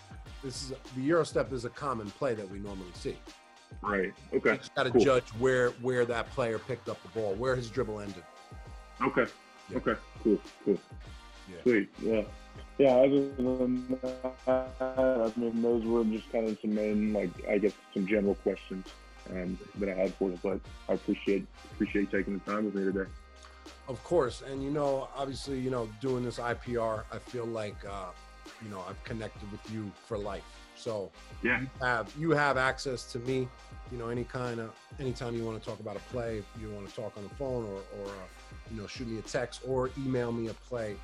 this 0.43 0.63
is 0.63 0.73
the 0.97 1.03
euro 1.03 1.25
step 1.25 1.53
is 1.53 1.65
a 1.65 1.71
common 1.71 2.11
play 2.11 2.35
that 2.35 2.49
we 2.51 2.59
normally 2.59 2.91
see. 2.95 3.17
right 3.83 4.13
Okay. 4.33 4.53
You 4.53 4.57
just 4.59 4.75
got 4.75 4.85
to 4.85 4.91
Cool. 4.91 5.01
judge 5.05 5.29
where 5.39 5.71
where 5.83 6.05
that 6.07 6.29
player 6.31 6.59
picked 6.59 6.89
up 6.89 7.01
the 7.03 7.09
ball, 7.11 7.35
where 7.35 7.55
his 7.55 7.71
dribble 7.71 8.01
ended. 8.01 8.25
okay 9.01 9.27
Yeah. 9.71 9.77
okay 9.79 9.95
cool 10.25 10.39
cool 10.65 10.79
Yeah. 11.49 11.57
sweet 11.63 11.89
yeah 12.03 12.23
yeah 12.79 12.95
other 12.95 13.29
than 13.37 13.99
that 14.01 14.75
I 14.81 15.33
mean 15.37 15.63
those 15.63 15.85
were 15.85 16.05
just 16.05 16.31
kind 16.31 16.49
of 16.49 16.59
some 16.61 16.75
main 16.75 17.13
like 17.13 17.31
I 17.49 17.59
guess 17.59 17.73
some 17.93 18.07
general 18.07 18.37
questions 18.37 18.87
um, 19.31 19.59
that 19.77 19.89
I 19.91 19.95
had 19.95 20.15
for 20.15 20.31
you 20.31 20.39
but 20.43 20.61
I 20.89 20.95
appreciate 20.95 21.47
appreciate 21.73 22.11
taking 22.11 22.39
the 22.39 22.51
time 22.51 22.65
with 22.65 22.75
me 22.75 22.85
today 22.85 23.11
Of 23.89 24.03
course, 24.05 24.43
and 24.51 24.63
you 24.63 24.71
know, 24.71 25.09
obviously, 25.17 25.59
you 25.59 25.71
know, 25.71 25.89
doing 26.01 26.25
this 26.25 26.39
IPR, 26.39 27.05
I 27.13 27.19
feel 27.19 27.45
like, 27.45 27.77
uh, 27.87 28.11
you 28.63 28.71
know, 28.71 28.83
I've 28.89 29.03
connected 29.05 29.51
with 29.53 29.61
you 29.71 29.91
for 30.07 30.17
life. 30.17 30.45
So 30.75 31.11
yeah 31.43 31.61
you 31.61 31.69
have 31.81 32.13
you 32.19 32.31
have 32.31 32.57
access 32.57 33.05
to 33.13 33.19
me. 33.21 33.49
You 33.91 33.99
know, 33.99 34.09
any 34.09 34.25
kind 34.25 34.61
of 34.61 34.71
anytime 35.01 35.35
you 35.35 35.45
want 35.45 35.59
to 35.61 35.65
talk 35.69 35.81
about 35.81 35.97
a 35.97 36.05
play, 36.13 36.39
if 36.39 36.47
you 36.61 36.71
want 36.71 36.89
to 36.89 36.95
talk 36.95 37.13
on 37.17 37.25
the 37.25 37.35
phone 37.35 37.65
or 37.65 37.81
or 37.99 38.07
uh, 38.07 38.29
you 38.71 38.81
know, 38.81 38.87
shoot 38.87 39.09
me 39.09 39.19
a 39.19 39.23
text 39.23 39.63
or 39.67 39.91
email 39.99 40.31
me 40.33 40.49
a 40.49 40.55
play. 40.55 40.97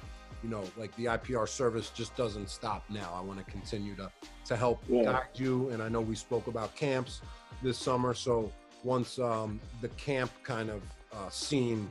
You 0.45 0.51
know, 0.51 0.62
like 0.77 0.95
the 0.97 1.07
IPR 1.07 1.49
service 1.49 1.89
just 1.89 2.15
doesn't 2.16 2.51
stop 2.51 2.85
now. 2.91 3.11
I 3.16 3.23
want 3.23 3.39
to 3.45 3.51
continue 3.51 3.95
to 3.97 4.11
to 4.45 4.57
help 4.57 4.85
Yeah. 4.87 5.05
guide 5.05 5.23
you, 5.37 5.71
and 5.71 5.83
I 5.83 5.89
know 5.89 6.03
we 6.03 6.15
spoke 6.15 6.49
about 6.49 6.77
camps 6.77 7.23
this 7.62 7.79
summer. 7.79 8.12
So 8.12 8.53
once 8.83 9.19
um, 9.19 9.59
the 9.81 9.89
camp 9.91 10.31
kind 10.43 10.69
of 10.69 10.83
uh, 11.15 11.31
scene 11.31 11.91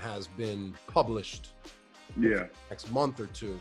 has 0.00 0.26
been 0.26 0.74
published 0.88 1.50
yeah 2.18 2.46
next 2.70 2.90
month 2.90 3.20
or 3.20 3.26
two, 3.26 3.60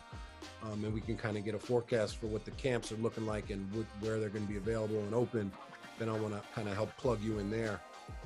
um, 0.63 0.84
and 0.84 0.91
we 0.91 0.99
can 1.01 1.15
kind 1.15 1.38
of 1.38 1.45
get 1.45 1.53
a 1.53 1.59
forecast 1.59 2.17
for 2.17 2.26
what 2.26 2.45
the 2.45 2.51
camps 2.51 2.91
are 2.91 2.95
looking 2.97 3.27
like 3.27 3.51
and 3.51 3.63
wh- 3.76 4.03
where 4.03 4.19
they're 4.19 4.30
going 4.30 4.47
to 4.47 4.51
be 4.51 4.57
available 4.57 4.97
and 5.01 5.13
open, 5.13 5.51
then 5.99 6.09
I 6.09 6.13
want 6.17 6.34
to 6.34 6.41
kind 6.55 6.67
of 6.67 6.73
help 6.73 6.95
plug 6.97 7.22
you 7.22 7.38
in 7.38 7.51
there 7.51 7.80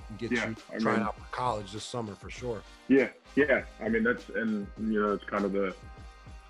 and 0.10 0.18
get 0.20 0.32
Yeah, 0.32 0.50
you 0.50 0.56
I 0.74 0.78
trying 0.80 0.98
mean- 1.00 1.08
out 1.08 1.16
for 1.18 1.26
college 1.36 1.72
this 1.72 1.84
summer 1.84 2.16
for 2.16 2.30
sure. 2.30 2.62
Yeah, 2.88 3.10
yeah. 3.36 3.64
I 3.82 3.90
mean, 3.90 4.04
that's 4.04 4.28
and 4.30 4.68
you 4.80 5.02
know, 5.02 5.14
it's 5.14 5.24
kind 5.26 5.46
of 5.46 5.52
the 5.54 5.74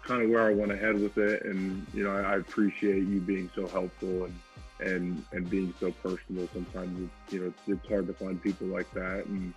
kind 0.03 0.23
of 0.23 0.29
where 0.29 0.47
I 0.47 0.53
went 0.53 0.71
ahead 0.71 0.99
with 0.99 1.17
it, 1.17 1.43
and 1.43 1.85
you 1.93 2.03
know, 2.03 2.11
I, 2.11 2.21
I 2.21 2.35
appreciate 2.37 3.03
you 3.03 3.19
being 3.19 3.49
so 3.55 3.67
helpful 3.67 4.25
and 4.25 4.39
and 4.79 5.23
and 5.33 5.49
being 5.49 5.73
so 5.79 5.91
personal. 5.91 6.47
Sometimes 6.53 6.99
it's, 7.27 7.33
you 7.33 7.41
know, 7.41 7.47
it's, 7.47 7.59
it's 7.67 7.87
hard 7.89 8.07
to 8.07 8.13
find 8.13 8.41
people 8.41 8.67
like 8.67 8.91
that, 8.93 9.25
and 9.25 9.53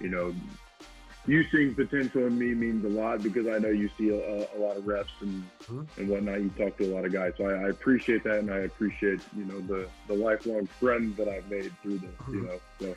you 0.00 0.08
know, 0.08 0.34
you 1.26 1.44
seeing 1.52 1.74
potential 1.74 2.26
in 2.26 2.36
me 2.38 2.52
means 2.54 2.84
a 2.84 2.88
lot 2.88 3.22
because 3.22 3.46
I 3.46 3.58
know 3.58 3.68
you 3.68 3.88
see 3.98 4.08
a, 4.08 4.16
a 4.16 4.58
lot 4.58 4.76
of 4.76 4.86
reps 4.86 5.12
and 5.20 5.44
Mhm. 5.64 5.86
and 5.98 6.08
whatnot. 6.08 6.40
You 6.40 6.48
talk 6.56 6.78
to 6.78 6.84
a 6.84 6.92
lot 6.94 7.04
of 7.04 7.12
guys, 7.12 7.34
so 7.36 7.44
I, 7.46 7.66
I 7.66 7.68
appreciate 7.68 8.24
that, 8.24 8.38
and 8.38 8.50
I 8.50 8.60
appreciate 8.60 9.20
you 9.36 9.44
know 9.44 9.60
the 9.60 9.86
the 10.08 10.14
lifelong 10.14 10.66
friend 10.80 11.14
that 11.16 11.28
I've 11.28 11.48
made 11.50 11.70
through 11.82 11.98
this. 11.98 12.10
You 12.28 12.40
Mhm. 12.40 12.46
know, 12.46 12.60
so 12.80 12.96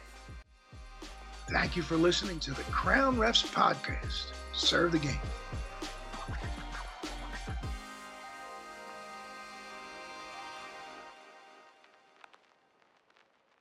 Thank 1.48 1.76
you 1.76 1.84
for 1.84 1.96
listening 1.96 2.40
to 2.40 2.52
the 2.52 2.64
Crown 2.64 3.18
Refs 3.18 3.46
Podcast. 3.46 4.32
Serve 4.54 4.92
the 4.92 5.00
game. 5.00 5.20